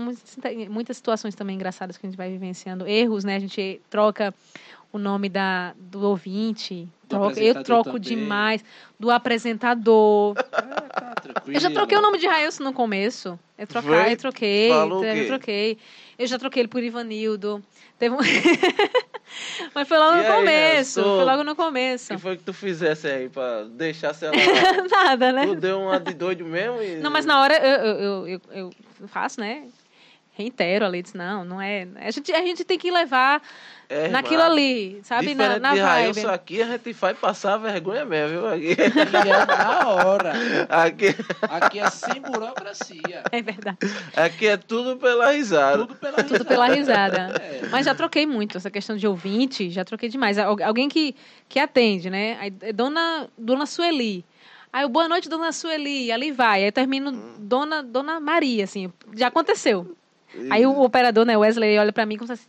muitas 0.71 0.97
situações 0.97 1.35
também 1.35 1.57
engraçadas 1.57 1.99
que 1.99 2.07
a 2.07 2.09
gente 2.09 2.17
vai 2.17 2.31
vivenciando, 2.31 2.87
erros, 2.87 3.25
né? 3.25 3.37
A 3.37 3.39
gente 3.39 3.81
troca 3.91 4.35
o 4.93 4.99
nome 4.99 5.29
da, 5.29 5.75
do 5.79 6.01
ouvinte, 6.03 6.89
Do 7.05 7.17
troca, 7.17 7.41
eu 7.41 7.63
troco 7.63 7.85
também. 7.91 8.01
demais, 8.01 8.65
do 8.99 9.11
apresentador. 9.11 10.35
Tá 10.35 11.15
tranquilo. 11.23 11.57
Eu 11.57 11.61
já 11.61 11.71
troquei 11.71 11.99
o 11.99 12.01
nome 12.01 12.19
de 12.19 12.27
Railson 12.27 12.65
no 12.65 12.73
começo. 12.73 13.39
Eu 13.57 13.67
trocar, 13.67 14.11
eu 14.11 14.17
troquei, 14.17 14.69
Falou 14.71 15.05
eu 15.05 15.27
troquei. 15.27 15.79
Eu 16.19 16.27
já 16.27 16.39
troquei 16.39 16.63
ele 16.63 16.69
por 16.69 16.83
Ivanildo. 16.83 17.63
Teve 17.99 18.15
um... 18.15 18.19
Mas 19.75 19.87
foi 19.87 19.99
logo 19.99 20.17
E 20.17 20.21
no 20.21 20.27
aí, 20.27 20.33
começo. 20.33 21.01
Nelson? 21.01 21.17
Foi 21.17 21.25
logo 21.25 21.45
no 21.45 21.57
começo. 21.57 22.13
O 22.13 22.17
que 22.17 22.23
foi 22.23 22.37
que 22.37 22.43
tu 22.45 22.53
fizesse 22.53 23.07
aí 23.09 23.29
pra 23.29 23.65
deixar 23.65 24.13
lá? 24.23 24.31
Nada, 25.05 25.33
né? 25.33 25.47
tu 25.47 25.55
deu 25.55 25.81
uma 25.81 26.01
de 26.01 26.15
doido 26.15 26.45
mesmo 26.45 26.81
e... 26.83 26.97
Não, 26.97 27.11
mas 27.11 27.27
na 27.27 27.41
hora 27.41 27.55
eu, 27.55 27.87
eu, 27.87 28.29
eu, 28.29 28.41
eu 28.51 29.09
faço, 29.09 29.41
né? 29.41 29.65
Reitero 30.39 30.85
ali, 30.85 31.03
disse, 31.03 31.17
não, 31.17 31.45
não 31.45 31.61
é. 31.61 31.89
A 31.97 32.13
gente, 32.13 32.33
a 32.33 32.39
gente 32.43 32.63
tem 32.65 32.79
que 32.79 32.93
levar 32.93 33.43
É, 33.89 34.07
naquilo 34.07 34.35
irmão, 34.43 34.53
ali, 34.53 35.01
sabe? 35.03 35.35
Na, 35.35 35.59
na 35.59 35.75
de 35.75 35.81
vibe. 35.81 35.83
Railson 35.83 36.29
aqui, 36.29 36.63
a 36.63 36.67
gente 36.67 36.95
faz 36.95 37.19
passar 37.19 37.57
vergonha 37.57 38.05
mesmo, 38.05 38.39
viu? 38.39 38.47
Aqui, 38.47 38.77
é 38.79 39.47
na 39.47 39.89
hora. 39.89 40.33
aqui, 40.69 41.07
Aqui 41.43 41.81
é 41.81 41.91
sem 41.91 42.21
burocracia. 42.23 43.25
É 43.33 43.43
verdade. 43.43 43.79
aqui 44.17 44.47
é 44.47 44.57
tudo 44.57 44.97
pela 44.97 45.33
risada. 45.33 45.79
Tudo 45.79 45.97
pela 45.97 46.17
risada. 46.23 46.39
Tudo 46.39 46.45
pela 46.47 46.69
risada. 46.69 47.19
É. 47.43 47.67
Mas 47.73 47.85
já 47.85 47.95
troquei 47.97 48.25
muito, 48.25 48.57
essa 48.57 48.71
questão 48.71 48.97
de 48.97 49.09
ouvinte, 49.09 49.71
já 49.71 49.85
troquei 49.85 50.09
demais. 50.09 50.39
Al- 50.39 50.57
Alguém 50.63 50.89
que, 50.89 51.17
que 51.49 51.59
atende, 51.59 52.09
né? 52.09 52.39
É 52.61 52.73
dona, 52.73 53.29
dona 53.37 53.67
Sueli. 53.67 54.25
Aí, 54.73 54.85
eu, 54.85 54.89
boa 54.89 55.09
noite, 55.09 55.29
dona 55.29 55.51
Sueli. 55.51 56.13
Ali 56.13 56.31
vai. 56.31 56.61
Aí 56.61 56.69
eu 56.69 56.73
termino 56.73 57.11
dona, 57.39 57.83
dona 57.83 58.21
Maria, 58.21 58.63
assim. 58.63 58.93
Já 59.17 59.27
aconteceu. 59.29 59.97
Aí 60.51 60.67
o 60.67 60.81
operador, 60.83 61.25
né, 61.25 61.37
Wesley, 61.37 61.79
olha 61.79 61.93
pra 61.93 62.05
mim 62.07 62.17
como 62.17 62.27
se 62.27 62.33
assim, 62.35 62.47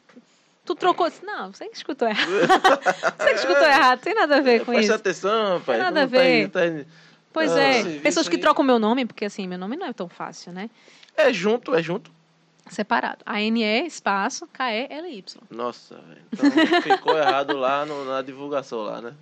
tu 0.65 0.75
trocou. 0.75 1.09
Disse, 1.09 1.25
Não, 1.25 1.51
você 1.53 1.67
que 1.67 1.77
escutou 1.77 2.07
errado. 2.07 2.29
você 3.17 3.29
que 3.29 3.35
escutou 3.39 3.63
errado, 3.67 3.99
tem 4.01 4.13
nada 4.13 4.37
a 4.37 4.41
ver 4.41 4.59
com 4.59 4.71
Presta 4.71 4.81
isso. 4.81 4.93
atenção, 4.93 5.57
rapaz. 5.59 5.65
Tem 5.65 5.77
nada 5.79 6.03
a 6.03 6.05
ver. 6.05 6.49
Tá, 6.49 6.59
tá- 6.61 6.85
Pois 7.31 7.51
Ah, 7.51 7.59
é, 7.61 7.99
pessoas 7.99 8.27
que 8.27 8.35
aí. 8.37 8.41
trocam 8.41 8.63
meu 8.65 8.79
nome, 8.79 9.05
porque 9.05 9.23
assim, 9.25 9.47
meu 9.47 9.57
nome 9.57 9.75
não 9.77 9.85
é 9.85 9.93
tão 9.93 10.09
fácil, 10.09 10.51
né? 10.51 10.69
É 11.15 11.31
junto, 11.31 11.75
é 11.75 11.81
junto. 11.81 12.11
Separado. 12.69 13.19
A-N-E, 13.25 13.85
espaço, 13.85 14.47
K-E-L-Y. 14.51 15.23
Nossa, 15.49 15.95
velho. 15.95 16.21
Então 16.33 16.81
ficou 16.81 17.17
errado 17.17 17.55
lá 17.57 17.85
no- 17.85 18.03
na 18.05 18.21
divulgação 18.21 18.79
lá, 18.81 19.01
né? 19.01 19.13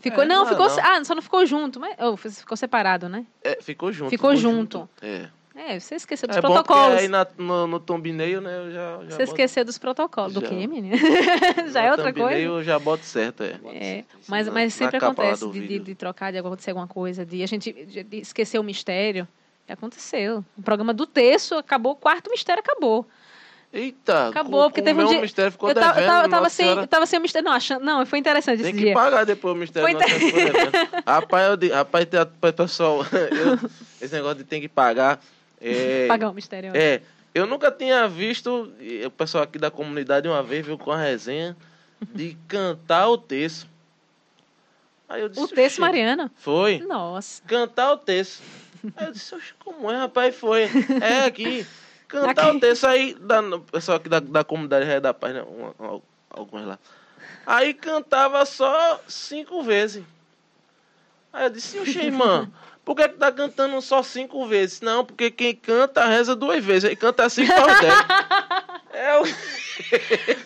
Ficou, 0.00 0.22
É, 0.24 0.26
não, 0.26 0.44
não, 0.44 0.46
ficou. 0.46 0.68
não. 0.68 0.78
Ah, 0.82 1.04
só 1.04 1.14
não 1.14 1.22
ficou 1.22 1.44
junto, 1.44 1.78
mas. 1.78 1.94
oh, 2.00 2.16
ficou 2.16 2.56
separado, 2.56 3.08
né? 3.08 3.26
É, 3.44 3.58
ficou 3.60 3.92
junto. 3.92 4.10
Ficou 4.10 4.34
junto. 4.34 4.88
É. 5.02 5.28
É, 5.62 5.78
você 5.78 5.96
esqueceu 5.96 6.26
dos 6.26 6.36
É 6.38 6.40
protocolos. 6.40 6.98
aí 6.98 7.06
na- 7.06 7.26
no, 7.36 7.66
no 7.66 7.78
thumbnail, 7.78 8.40
né, 8.40 8.56
eu 8.56 8.72
já... 8.72 8.90
já 8.92 8.98
Você 8.98 9.08
boto- 9.10 9.22
esqueceu 9.24 9.64
dos 9.64 9.76
protocolos. 9.76 10.32
Do 10.32 10.40
Já. 10.40 10.48
quê, 10.48 10.66
menina? 10.66 10.96
no 10.96 11.68
Já 11.70 11.82
é 11.82 11.90
outra 11.90 12.12
coisa? 12.14 12.38
eu 12.38 12.62
já 12.64 12.78
boto 12.78 13.04
certo, 13.04 13.42
é. 13.42 13.58
É, 13.66 14.04
mas, 14.26 14.46
Na- 14.46 14.52
mas 14.54 14.72
sempre 14.72 14.96
acontece 14.96 15.40
do 15.40 15.52
de, 15.52 15.66
de, 15.68 15.78
de 15.80 15.94
trocar, 15.94 16.32
de 16.32 16.38
acontecer 16.38 16.70
alguma 16.70 16.88
coisa, 16.88 17.26
de 17.26 17.42
a 17.42 17.46
gente 17.46 17.72
de, 17.72 18.02
de 18.02 18.16
esquecer 18.18 18.58
o 18.58 18.62
mistério. 18.62 19.28
Aconteceu. 19.68 20.44
O 20.58 20.62
programa 20.62 20.92
do 20.92 21.06
terço 21.06 21.54
acabou, 21.56 21.92
o 21.92 21.96
quarto 21.96 22.28
mistério 22.30 22.60
acabou. 22.60 23.06
Eita, 23.72 24.28
Acabou, 24.30 24.62
com- 24.64 24.68
porque 24.70 24.82
teve 24.82 25.00
um 25.00 25.06
dia- 25.06 25.20
mistério 25.20 25.52
ficou 25.52 25.68
Eu 25.68 25.74
devendo, 25.76 25.94
tava, 25.94 26.24
eu 26.26 26.28
tava 26.30 26.48
sem, 26.48 26.64
Senhora. 26.66 26.82
eu 26.82 26.86
tava 26.88 27.06
sem 27.06 27.18
o 27.20 27.22
mistério. 27.22 27.46
Não, 27.48 27.52
achando, 27.54 27.84
não, 27.84 28.04
foi 28.04 28.18
interessante 28.18 28.62
Tem 28.62 28.70
esse 28.70 28.78
que 28.78 28.84
dia. 28.86 28.94
pagar 28.94 29.24
depois 29.24 29.54
o 29.54 29.58
mistério. 29.58 29.88
Foi 29.88 29.96
devendo. 29.96 30.72
rapaz, 31.06 31.50
eu, 31.50 31.56
tem- 31.56 31.70
rapaz, 31.70 32.04
pessoal, 32.56 33.04
eu- 33.14 33.70
esse 34.00 34.12
negócio 34.12 34.38
de 34.38 34.44
tem 34.44 34.60
que 34.60 34.68
pagar. 34.68 35.20
É, 35.60 36.06
Pagar 36.08 36.30
o 36.30 36.34
mistério. 36.34 36.72
É, 36.74 37.00
eu 37.34 37.46
nunca 37.46 37.70
tinha 37.70 38.08
visto, 38.08 38.72
o 39.06 39.10
pessoal 39.10 39.44
aqui 39.44 39.58
da 39.58 39.70
comunidade 39.70 40.26
uma 40.28 40.42
vez 40.42 40.64
viu 40.64 40.78
com 40.78 40.90
a 40.90 40.96
resenha, 40.96 41.56
de 42.12 42.36
cantar 42.48 43.08
o 43.08 43.18
texto. 43.18 43.68
Aí 45.08 45.20
eu 45.22 45.28
disse, 45.28 45.42
o 45.42 45.48
texto 45.48 45.72
"Oxi, 45.78 45.80
Mariana. 45.80 46.30
Foi, 46.36 46.78
Nossa. 46.78 47.42
cantar 47.46 47.92
o 47.92 47.96
texto. 47.96 48.42
Aí 48.96 49.06
eu 49.06 49.12
disse, 49.12 49.34
"Oxi, 49.34 49.52
como 49.62 49.90
é, 49.90 49.96
rapaz? 49.96 50.34
Foi. 50.34 50.62
É 51.02 51.24
aqui, 51.26 51.66
cantar 52.08 52.46
Aqui. 52.48 52.56
o 52.56 52.60
texto. 52.60 52.86
Aí, 52.86 53.14
da, 53.14 53.40
o 53.40 53.60
pessoal 53.60 53.96
aqui 53.98 54.08
da, 54.08 54.20
da 54.20 54.44
comunidade 54.44 55.00
da 55.00 55.12
Paz, 55.12 55.34
né, 55.34 55.42
uma- 55.42 56.00
alguns 56.30 56.64
lá. 56.64 56.78
Aí 57.44 57.74
cantava 57.74 58.44
só 58.46 59.00
cinco 59.08 59.62
vezes. 59.62 60.04
Aí 61.32 61.44
eu 61.46 61.50
disse, 61.50 61.78
oxe, 61.78 61.98
irmã, 61.98 62.50
por 62.90 62.96
que, 62.96 63.08
que 63.08 63.18
tá 63.18 63.30
cantando 63.30 63.80
só 63.80 64.02
cinco 64.02 64.44
vezes? 64.48 64.80
Não, 64.80 65.04
porque 65.04 65.30
quem 65.30 65.54
canta 65.54 66.06
reza 66.06 66.34
duas 66.34 66.64
vezes. 66.64 66.90
Aí 66.90 66.96
canta 66.96 67.28
cinco 67.28 67.52
aos 67.52 67.78
dez. 67.80 67.94
É 68.92 69.16
o... 69.16 69.22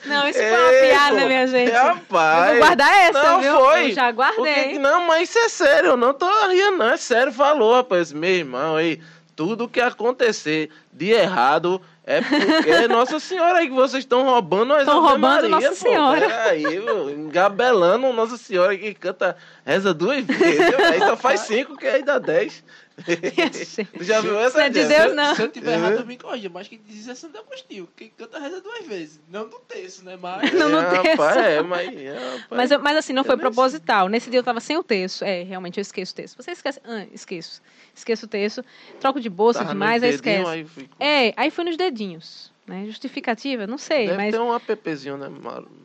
Não, 0.05 0.29
isso 0.29 0.39
foi 0.39 0.51
uma 0.53 0.73
Ei, 0.73 0.91
piada, 0.91 1.21
pô, 1.23 1.27
minha 1.27 1.47
gente. 1.47 1.71
Rapaz. 1.73 2.45
Eu 2.45 2.51
vou 2.51 2.59
guardar 2.67 2.95
essa, 3.09 3.23
não 3.23 3.41
viu? 3.41 3.55
Foi. 3.61 3.87
Eu 3.87 3.95
já 3.95 4.11
guardei. 4.11 4.73
que- 4.73 4.79
não, 4.79 5.07
mas 5.07 5.31
isso 5.31 5.39
é 5.39 5.49
sério, 5.49 5.89
eu 5.93 5.97
não 5.97 6.13
tô 6.13 6.29
rindo, 6.49 6.73
não. 6.77 6.91
É 6.91 6.99
sério, 6.99 7.33
falou, 7.33 7.77
rapaz. 7.77 8.13
Meu 8.13 8.29
irmão, 8.29 8.77
aí, 8.77 9.01
tudo 9.35 9.67
que 9.67 9.81
acontecer 9.81 10.69
de 10.93 11.13
errado 11.13 11.81
é 12.07 12.21
porque 12.21 12.71
é 12.71 12.89
Nossa 12.89 13.19
Senhora 13.19 13.59
aí 13.59 13.69
que 13.69 13.75
vocês 13.75 14.05
estão 14.05 14.25
roubando 14.25 14.75
as 14.75 14.85
Tão 14.85 14.99
Ave 14.99 15.09
roubando 15.09 15.21
Maria, 15.21 15.49
Nossa 15.49 15.69
pô. 15.69 15.75
Senhora. 15.75 16.21
Peraí, 16.21 16.81
meu, 16.81 17.11
engabelando 17.11 18.13
Nossa 18.13 18.37
Senhora 18.37 18.77
que 18.77 18.95
canta, 18.95 19.37
reza 19.65 19.95
duas 19.95 20.25
vezes. 20.25 20.61
Aí 20.61 20.99
só 20.99 21.17
faz 21.17 21.41
cinco, 21.41 21.77
que 21.77 21.87
aí 21.87 22.03
dá 22.03 22.19
dez. 22.19 22.63
já 24.01 24.21
viu 24.21 24.39
essa 24.39 24.59
Não 24.59 24.65
é 24.65 24.69
de? 24.71 24.85
Deus, 24.85 25.15
não. 25.15 25.35
Se 25.35 25.43
eu 25.43 25.49
tiver 25.49 25.73
É. 25.73 25.75
errado, 25.75 26.07
me 26.07 26.17
corrija. 26.17 26.49
Mas 26.49 26.69
quem 26.69 26.81
diz 26.87 27.01
isso 27.01 27.11
é 27.11 27.15
Santo 27.15 27.39
Agostinho. 27.39 27.89
Quem 27.97 28.11
canta 28.17 28.39
reza 28.39 28.61
duas 28.61 28.87
vezes. 28.87 29.21
Não 29.29 29.47
no 29.47 29.59
terço, 29.61 30.05
né? 30.05 30.17
Mas. 30.21 30.53
Não, 30.53 30.69
no 30.69 30.79
é, 30.79 30.91
terço. 30.91 31.23
Rapaz, 31.23 31.37
é, 31.37 31.63
mas, 31.63 31.89
é. 31.97 32.45
Mas, 32.51 32.71
eu- 32.71 32.81
mas 32.81 32.97
assim, 32.97 33.13
não 33.13 33.23
eu 33.23 33.27
foi 33.27 33.37
proposital. 33.37 34.09
Nesse 34.09 34.31
dia 34.31 34.39
eu 34.39 34.45
tava 34.45 34.61
sem 34.61 34.77
o 34.77 34.83
terço. 34.85 35.25
É, 35.25 35.43
realmente 35.43 35.79
eu 35.79 35.83
esqueço 35.83 36.13
o 36.13 36.15
terço. 36.17 36.37
Você 36.37 36.53
esquece? 36.53 36.81
Ah, 36.85 37.05
esqueço. 37.13 37.61
Esqueço 37.95 38.27
o 38.27 38.29
terço. 38.29 38.65
Troco 39.01 39.21
de 39.21 39.29
bolsa 39.29 39.61
Tava 39.61 39.73
demais, 39.73 40.03
aí 40.03 40.11
esquece. 40.11 40.49
Aí 40.49 40.65
fico... 40.65 40.97
É, 41.01 41.33
aí 41.37 41.51
foi 41.51 41.65
nos 41.65 41.77
dedinhos. 41.77 42.53
Né? 42.67 42.87
Justificativa, 42.87 43.67
não 43.67 43.77
sei, 43.77 44.07
Deve 44.07 44.17
mas. 44.17 44.33
ter 44.33 44.41
um 44.41 44.51
appzinho, 44.51 45.19
né, 45.19 45.29
Mauro? 45.29 45.69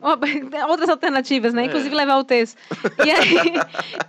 Outras 0.66 0.88
alternativas, 0.88 1.52
né? 1.52 1.64
É. 1.64 1.66
Inclusive 1.66 1.94
levar 1.94 2.16
o 2.16 2.24
texto. 2.24 2.56
E 3.04 3.10
aí, 3.10 3.36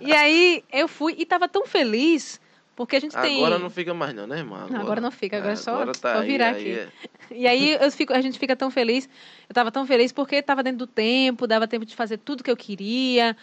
e 0.00 0.12
aí 0.12 0.64
eu 0.72 0.88
fui 0.88 1.14
e 1.18 1.26
tava 1.26 1.46
tão 1.46 1.66
feliz, 1.66 2.40
porque 2.74 2.96
a 2.96 3.00
gente 3.00 3.16
tem. 3.16 3.36
Agora 3.36 3.58
não 3.58 3.70
fica 3.70 3.92
mais 3.94 4.14
não, 4.14 4.26
né, 4.26 4.38
irmão? 4.38 4.68
Não, 4.68 4.80
agora 4.80 5.00
não 5.00 5.10
fica, 5.10 5.36
agora 5.38 5.52
é 5.52 5.56
só- 5.56 5.74
agora 5.74 5.92
tá 5.92 6.14
só 6.14 6.20
aí, 6.20 6.26
virar 6.26 6.54
aí 6.54 6.78
aqui. 6.80 6.90
é. 7.30 7.34
E 7.34 7.46
aí 7.46 7.72
eu 7.80 7.90
fico, 7.92 8.12
a 8.12 8.20
gente 8.20 8.38
fica 8.38 8.54
tão 8.56 8.70
feliz. 8.70 9.08
Eu 9.48 9.54
tava 9.54 9.70
tão 9.70 9.86
feliz 9.86 10.12
porque 10.12 10.42
tava 10.42 10.62
dentro 10.62 10.78
do 10.80 10.86
tempo, 10.86 11.46
dava 11.46 11.66
tempo 11.66 11.84
de 11.86 11.94
fazer 11.96 12.18
tudo 12.18 12.42
que 12.44 12.50
eu 12.50 12.56
queria. 12.56 13.36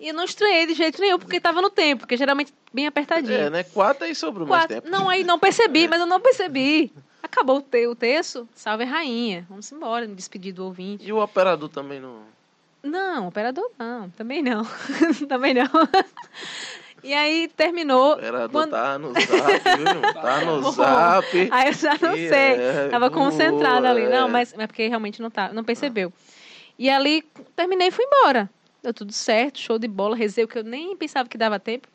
E 0.00 0.08
eu 0.08 0.14
não 0.14 0.24
estranhei 0.24 0.66
de 0.66 0.74
jeito 0.74 1.00
nenhum, 1.00 1.18
porque 1.18 1.40
tava 1.40 1.60
no 1.60 1.70
tempo, 1.70 2.00
porque 2.00 2.16
geralmente 2.16 2.52
bem 2.72 2.86
apertadinho. 2.86 3.34
É, 3.34 3.50
né? 3.50 3.62
Quatro 3.64 4.04
aí 4.04 4.14
sobrou 4.14 4.46
mais 4.46 4.62
Quatro. 4.62 4.76
tempo. 4.82 4.88
Não, 4.88 5.08
aí 5.08 5.24
não 5.24 5.38
percebi, 5.40 5.86
mas 5.88 6.00
eu 6.00 6.06
não 6.06 6.20
percebi. 6.20 6.92
Acabou 7.20 7.58
o, 7.58 7.62
te, 7.62 7.84
o 7.88 7.96
texto, 7.96 8.48
salve 8.54 8.84
a 8.84 8.86
rainha. 8.86 9.44
Vamos 9.48 9.70
embora, 9.72 10.06
me 10.06 10.14
despedir 10.14 10.52
do 10.52 10.64
ouvinte. 10.64 11.04
E 11.04 11.12
o 11.12 11.20
operador 11.20 11.68
também 11.68 11.98
não. 12.00 12.20
Não, 12.80 13.26
operador 13.26 13.68
não, 13.76 14.08
também 14.10 14.40
não. 14.40 14.64
também 15.28 15.52
não. 15.52 15.64
E 17.02 17.14
aí 17.14 17.48
terminou. 17.56 18.14
Operador 18.14 18.50
Quando- 18.50 18.70
tá 18.70 18.98
no 18.98 19.12
zap, 19.12 19.26
viu? 19.76 20.12
Tá 20.20 20.44
no 20.44 20.72
zap. 20.72 21.48
Aí 21.50 21.68
eu 21.68 21.72
já 21.72 21.92
não 22.00 22.14
sei. 22.14 22.28
é, 22.32 22.88
Tava 22.90 23.10
concentrada 23.10 23.88
ali. 23.90 24.08
Não, 24.08 24.28
mas 24.28 24.52
é 24.58 24.66
porque 24.66 24.88
realmente 24.88 25.22
não 25.22 25.30
tá, 25.30 25.52
não 25.52 25.62
percebeu. 25.64 26.12
E 26.78 26.88
ali 26.90 27.22
terminei 27.56 27.88
e 27.88 27.90
fui 27.90 28.04
embora. 28.04 28.50
Deu 28.82 28.94
tudo 28.94 29.12
certo, 29.12 29.58
show 29.58 29.78
de 29.78 29.88
bola, 29.88 30.14
rezei 30.16 30.44
o 30.44 30.48
que 30.48 30.58
eu 30.58 30.64
nem 30.64 30.96
pensava 30.96 31.28
que 31.28 31.36
dava 31.36 31.58
tempo. 31.58 31.88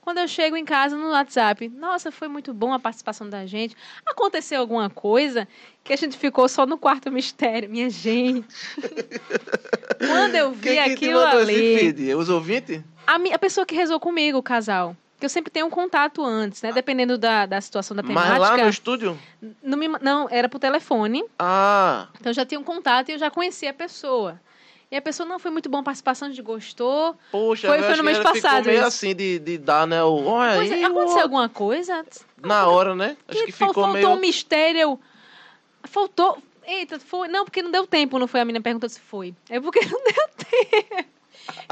Quando 0.00 0.18
eu 0.18 0.26
chego 0.26 0.56
em 0.56 0.64
casa 0.64 0.96
no 0.96 1.10
WhatsApp, 1.10 1.68
nossa, 1.68 2.10
foi 2.10 2.26
muito 2.26 2.52
bom 2.52 2.72
a 2.72 2.78
participação 2.80 3.28
da 3.28 3.46
gente. 3.46 3.76
Aconteceu 4.04 4.58
alguma 4.60 4.90
coisa 4.90 5.46
que 5.84 5.92
a 5.92 5.96
gente 5.96 6.18
ficou 6.18 6.48
só 6.48 6.66
no 6.66 6.76
quarto 6.76 7.08
mistério, 7.12 7.70
minha 7.70 7.88
gente. 7.88 8.44
Quando 9.98 10.34
eu 10.34 10.50
vi 10.52 10.60
Quem 10.62 10.76
que 10.76 10.82
te 10.88 10.92
aquilo 10.94 11.20
mandou 11.20 11.40
ali, 11.40 11.54
esse 11.54 11.78
feed? 11.78 12.14
Os 12.14 12.28
ouvintes? 12.28 12.82
A, 13.06 13.16
a 13.34 13.38
pessoa 13.38 13.66
que 13.66 13.74
rezou 13.74 13.98
comigo, 14.00 14.38
o 14.38 14.42
casal, 14.42 14.96
que 15.18 15.24
eu 15.26 15.28
sempre 15.30 15.50
tenho 15.50 15.66
um 15.66 15.70
contato 15.70 16.24
antes, 16.24 16.62
né? 16.62 16.72
Dependendo 16.72 17.16
da, 17.18 17.46
da 17.46 17.60
situação 17.60 17.96
da 17.96 18.02
Mas 18.02 18.10
temática. 18.10 18.38
lá 18.38 18.56
no 18.56 18.68
estúdio? 18.68 19.18
Não, 19.62 19.78
me 19.78 19.88
não, 19.88 20.28
era 20.30 20.48
por 20.48 20.58
telefone. 20.58 21.24
Ah, 21.38 22.08
Então 22.18 22.30
eu 22.30 22.34
já 22.34 22.44
tinha 22.44 22.58
um 22.60 22.64
contato 22.64 23.08
e 23.08 23.12
eu 23.12 23.18
já 23.18 23.30
conhecia 23.30 23.70
a 23.70 23.74
pessoa. 23.74 24.40
E 24.90 24.96
a 24.96 25.00
pessoa 25.00 25.26
não 25.26 25.38
foi 25.38 25.50
muito 25.50 25.70
boa 25.70 25.80
a 25.80 25.84
participação, 25.84 26.26
a 26.28 26.30
gente 26.30 26.42
gostou. 26.42 27.16
poxa, 27.30 27.66
Foi- 27.66 27.78
foi 27.78 27.88
no 27.92 27.96
que 27.96 28.02
mês 28.02 28.18
ficou 28.18 28.32
passado 28.34 28.66
meio 28.66 28.78
isso. 28.78 28.86
assim 28.88 29.14
de, 29.14 29.38
de 29.38 29.56
dar, 29.56 29.86
né? 29.86 30.02
O, 30.04 30.24
olha 30.26 30.56
Pois 30.56 30.70
é, 30.70 30.74
aí, 30.74 30.84
aconteceu 30.84 31.18
o- 31.18 31.22
alguma 31.22 31.48
coisa? 31.48 32.04
Na 32.44 32.66
hora, 32.66 32.94
né? 32.94 33.16
Acho 33.26 33.44
que, 33.46 33.52
fal- 33.52 33.68
ficou 33.68 33.84
faltou 33.84 33.92
meio. 33.94 34.10
um 34.10 34.20
mistério. 34.20 35.00
Faltou. 35.84 36.38
Eita, 36.66 36.98
foi. 37.00 37.26
Não, 37.28 37.44
porque 37.44 37.62
não 37.62 37.70
deu 37.70 37.86
tempo, 37.86 38.18
não 38.18 38.26
foi? 38.28 38.40
A 38.40 38.44
menina 38.44 38.62
perguntou 38.62 38.88
se 38.88 39.00
foi. 39.00 39.34
É 39.48 39.58
porque 39.60 39.80
não 39.86 40.00
deu 40.04 40.46
tempo. 40.46 41.08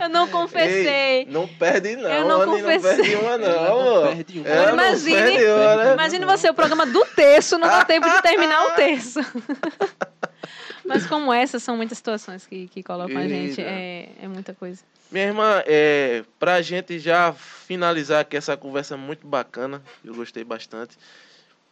Eu 0.00 0.08
não 0.08 0.28
confessei. 0.28 1.20
Ei, 1.20 1.26
não 1.26 1.46
perde, 1.46 1.96
não. 1.96 2.10
Eu 2.10 2.28
não 2.28 2.42
Anny, 2.42 2.62
confessei. 2.62 2.96
perde 2.96 3.14
uma, 3.16 3.38
não. 3.38 3.48
Ela 3.48 3.84
não 3.84 4.02
perde 4.14 4.38
uma. 4.40 4.48
Não 4.48 4.76
perde 4.76 5.44
uma, 5.44 5.76
né? 5.76 5.92
Imagine 5.94 6.24
você, 6.24 6.50
o 6.50 6.54
programa 6.54 6.86
do 6.86 7.04
terço, 7.06 7.58
não 7.58 7.68
dá 7.68 7.84
tempo 7.84 8.08
de 8.08 8.22
terminar 8.22 8.66
o 8.66 8.70
terço. 8.76 9.20
Mas 10.84 11.06
como 11.06 11.32
essas 11.32 11.62
são 11.62 11.76
muitas 11.76 11.98
situações 11.98 12.46
que, 12.46 12.66
que 12.66 12.82
colocam 12.82 13.16
a 13.16 13.28
gente, 13.28 13.60
é, 13.60 14.08
é 14.20 14.26
muita 14.26 14.52
coisa. 14.52 14.82
Minha 15.10 15.26
irmã, 15.26 15.62
é, 15.66 16.24
pra 16.38 16.62
gente 16.62 16.98
já 16.98 17.32
finalizar 17.32 18.20
aqui 18.20 18.36
essa 18.36 18.56
conversa 18.56 18.96
muito 18.96 19.26
bacana, 19.26 19.82
eu 20.04 20.14
gostei 20.14 20.42
bastante. 20.42 20.96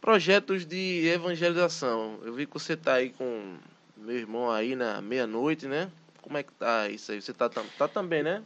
Projetos 0.01 0.65
de 0.65 1.09
evangelização. 1.09 2.21
Eu 2.25 2.33
vi 2.33 2.47
que 2.47 2.53
você 2.53 2.77
tá 2.77 2.95
aí 2.95 3.11
com 3.11 3.57
meu 3.97 4.17
irmão 4.17 4.51
aí 4.51 4.77
na 4.77 5.01
meia-noite, 5.03 5.67
né? 5.67 5.89
Como 6.29 6.37
é 6.37 6.43
que 6.43 6.53
tá 6.53 6.91
isso 6.91 7.11
aí? 7.11 7.23
Você 7.23 7.33
tá, 7.33 7.49
tá 7.49 7.89
também, 7.89 8.23
né? 8.23 8.43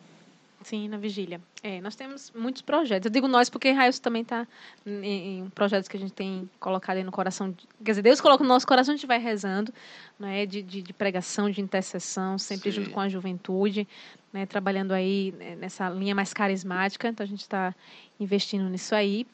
Sim, 0.63 0.87
na 0.89 0.97
vigília. 0.97 1.41
É, 1.65 1.81
nós 1.81 1.97
temos 1.97 2.31
muitos 2.31 2.63
projetos. 2.63 3.07
Eu 3.07 3.11
digo 3.11 3.27
nós 3.27 3.51
porque 3.51 3.73
Raíssa 3.73 4.01
também 4.01 4.23
está 4.23 4.47
em, 4.87 5.41
em 5.41 5.51
projetos 5.51 5.89
que 5.89 5.97
a 5.97 6.01
gente 6.01 6.13
tem 6.13 6.49
colocado 6.61 6.99
aí 6.99 7.03
no 7.03 7.11
coração. 7.11 7.53
Quer 7.85 7.91
dizer, 7.91 8.03
Deus 8.03 8.21
coloca 8.21 8.45
no 8.45 8.49
nosso 8.49 8.65
coração, 8.65 8.95
a 8.95 8.97
gente 8.97 9.05
vai 9.05 9.19
rezando, 9.19 9.75
né, 10.17 10.47
de, 10.47 10.63
de, 10.63 10.81
de 10.81 10.93
pregação, 10.93 11.51
de 11.51 11.61
intercessão, 11.61 12.39
sempre 12.39 12.71
Sim. 12.71 12.83
junto 12.83 12.91
com 12.91 13.01
a 13.01 13.09
juventude, 13.09 13.89
né, 14.33 14.47
trabalhando 14.47 14.93
aí 14.93 15.35
né, 15.37 15.57
nessa 15.57 15.91
linha 15.91 16.15
mais 16.15 16.33
carismática. 16.33 17.09
Então, 17.09 17.25
a 17.25 17.29
gente 17.29 17.41
está 17.41 17.75
investindo 18.21 18.69
nisso 18.69 18.95
aí. 18.95 19.27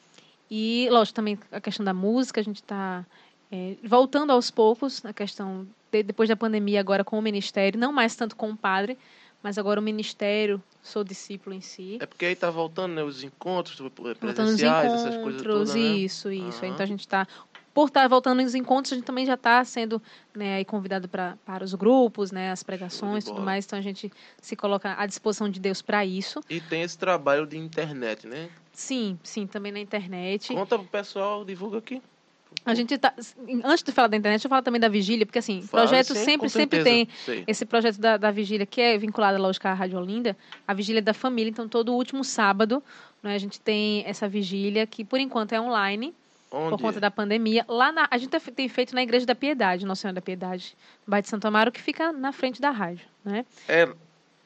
E, 0.49 0.87
lógico, 0.89 1.13
também 1.13 1.37
a 1.51 1.61
questão 1.61 1.85
da 1.85 1.93
música, 1.93 2.41
a 2.41 2.43
gente 2.43 2.63
está 2.63 3.05
voltando 3.83 4.31
aos 4.31 4.51
poucos 4.51 5.01
na 5.03 5.13
questão, 5.13 5.67
de- 5.91 6.03
depois 6.03 6.29
da 6.29 6.35
pandemia, 6.35 6.79
agora 6.79 7.03
com 7.03 7.17
o 7.17 7.21
ministério, 7.21 7.79
não 7.79 7.91
mais 7.91 8.15
tanto 8.15 8.35
com 8.35 8.51
o 8.51 8.57
padre, 8.57 8.97
mas 9.41 9.57
agora 9.57 9.79
o 9.79 9.83
ministério, 9.83 10.61
sou 10.81 11.03
discípulo 11.03 11.55
em 11.55 11.61
si. 11.61 11.97
É 11.99 12.05
porque 12.05 12.25
aí 12.25 12.35
tá 12.35 12.49
voltando, 12.51 12.93
né? 12.93 13.03
Os 13.03 13.23
encontros 13.23 13.79
nos 13.79 13.91
presenciais, 14.17 14.93
essas 14.93 15.17
coisas 15.17 15.41
encontros, 15.41 15.69
todas, 15.69 15.75
né? 15.75 15.81
isso, 15.97 16.31
isso. 16.31 16.65
Aham. 16.65 16.73
Então 16.73 16.83
a 16.83 16.87
gente 16.87 16.99
está, 17.01 17.27
por 17.73 17.87
estar 17.87 18.07
voltando 18.07 18.41
nos 18.43 18.53
encontros, 18.53 18.91
a 18.91 18.95
gente 18.97 19.05
também 19.05 19.25
já 19.25 19.35
está 19.35 19.63
sendo 19.63 20.01
né, 20.35 20.63
convidado 20.65 21.07
pra, 21.07 21.37
para 21.45 21.63
os 21.63 21.73
grupos, 21.73 22.31
né, 22.31 22.51
as 22.51 22.61
pregações 22.63 23.23
e 23.23 23.27
tudo 23.27 23.41
mais. 23.41 23.65
Então 23.65 23.79
a 23.79 23.81
gente 23.81 24.11
se 24.41 24.55
coloca 24.55 24.93
à 24.99 25.05
disposição 25.05 25.49
de 25.49 25.59
Deus 25.59 25.81
para 25.81 26.05
isso. 26.05 26.41
E 26.49 26.59
tem 26.59 26.81
esse 26.81 26.97
trabalho 26.97 27.47
de 27.47 27.57
internet, 27.57 28.27
né? 28.27 28.49
Sim, 28.73 29.17
sim, 29.23 29.47
também 29.47 29.71
na 29.71 29.79
internet. 29.79 30.53
Conta 30.53 30.77
pro 30.77 30.87
pessoal, 30.87 31.43
divulga 31.45 31.77
aqui. 31.79 32.01
A 32.65 32.73
gente 32.73 32.97
tá, 32.97 33.13
antes 33.63 33.83
de 33.83 33.91
falar 33.91 34.09
da 34.09 34.17
internet, 34.17 34.43
eu 34.43 34.49
falo 34.49 34.61
também 34.61 34.79
da 34.79 34.89
vigília, 34.89 35.25
porque 35.25 35.39
assim, 35.39 35.61
Fale, 35.61 35.87
projeto 35.87 36.13
sim, 36.13 36.25
sempre, 36.25 36.49
sempre 36.49 36.83
tem 36.83 37.07
Sei. 37.25 37.43
esse 37.47 37.65
projeto 37.65 37.99
da, 37.99 38.17
da 38.17 38.31
vigília, 38.31 38.65
que 38.65 38.81
é 38.81 38.97
vinculado, 38.97 39.41
lógico, 39.41 39.67
à 39.67 39.73
Rádio 39.73 39.97
Olinda, 39.97 40.35
a 40.67 40.73
vigília 40.73 41.01
da 41.01 41.13
família. 41.13 41.49
Então, 41.49 41.67
todo 41.67 41.93
último 41.93 42.23
sábado, 42.23 42.83
né, 43.23 43.33
a 43.33 43.37
gente 43.37 43.59
tem 43.59 44.03
essa 44.05 44.27
vigília, 44.27 44.85
que 44.85 45.03
por 45.03 45.19
enquanto 45.19 45.53
é 45.53 45.61
online, 45.61 46.13
Onde? 46.51 46.69
por 46.69 46.81
conta 46.81 46.99
da 46.99 47.09
pandemia. 47.09 47.65
Lá 47.67 47.91
na, 47.91 48.07
a 48.09 48.17
gente 48.17 48.37
tem 48.51 48.67
feito 48.67 48.93
na 48.93 49.01
Igreja 49.01 49.25
da 49.25 49.35
Piedade, 49.35 49.85
Nossa 49.85 50.01
Senhora 50.01 50.15
da 50.15 50.21
Piedade, 50.21 50.75
no 51.07 51.11
bairro 51.11 51.23
de 51.23 51.29
Santo 51.29 51.47
Amaro, 51.47 51.71
que 51.71 51.81
fica 51.81 52.11
na 52.11 52.31
frente 52.31 52.59
da 52.61 52.71
rádio. 52.71 53.05
Né? 53.23 53.45
É, 53.67 53.87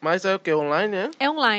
mas 0.03 0.25
é 0.25 0.35
o 0.35 0.39
que? 0.39 0.53
Online, 0.53 0.91
né? 0.91 1.11
É 1.19 1.29
online. 1.29 1.51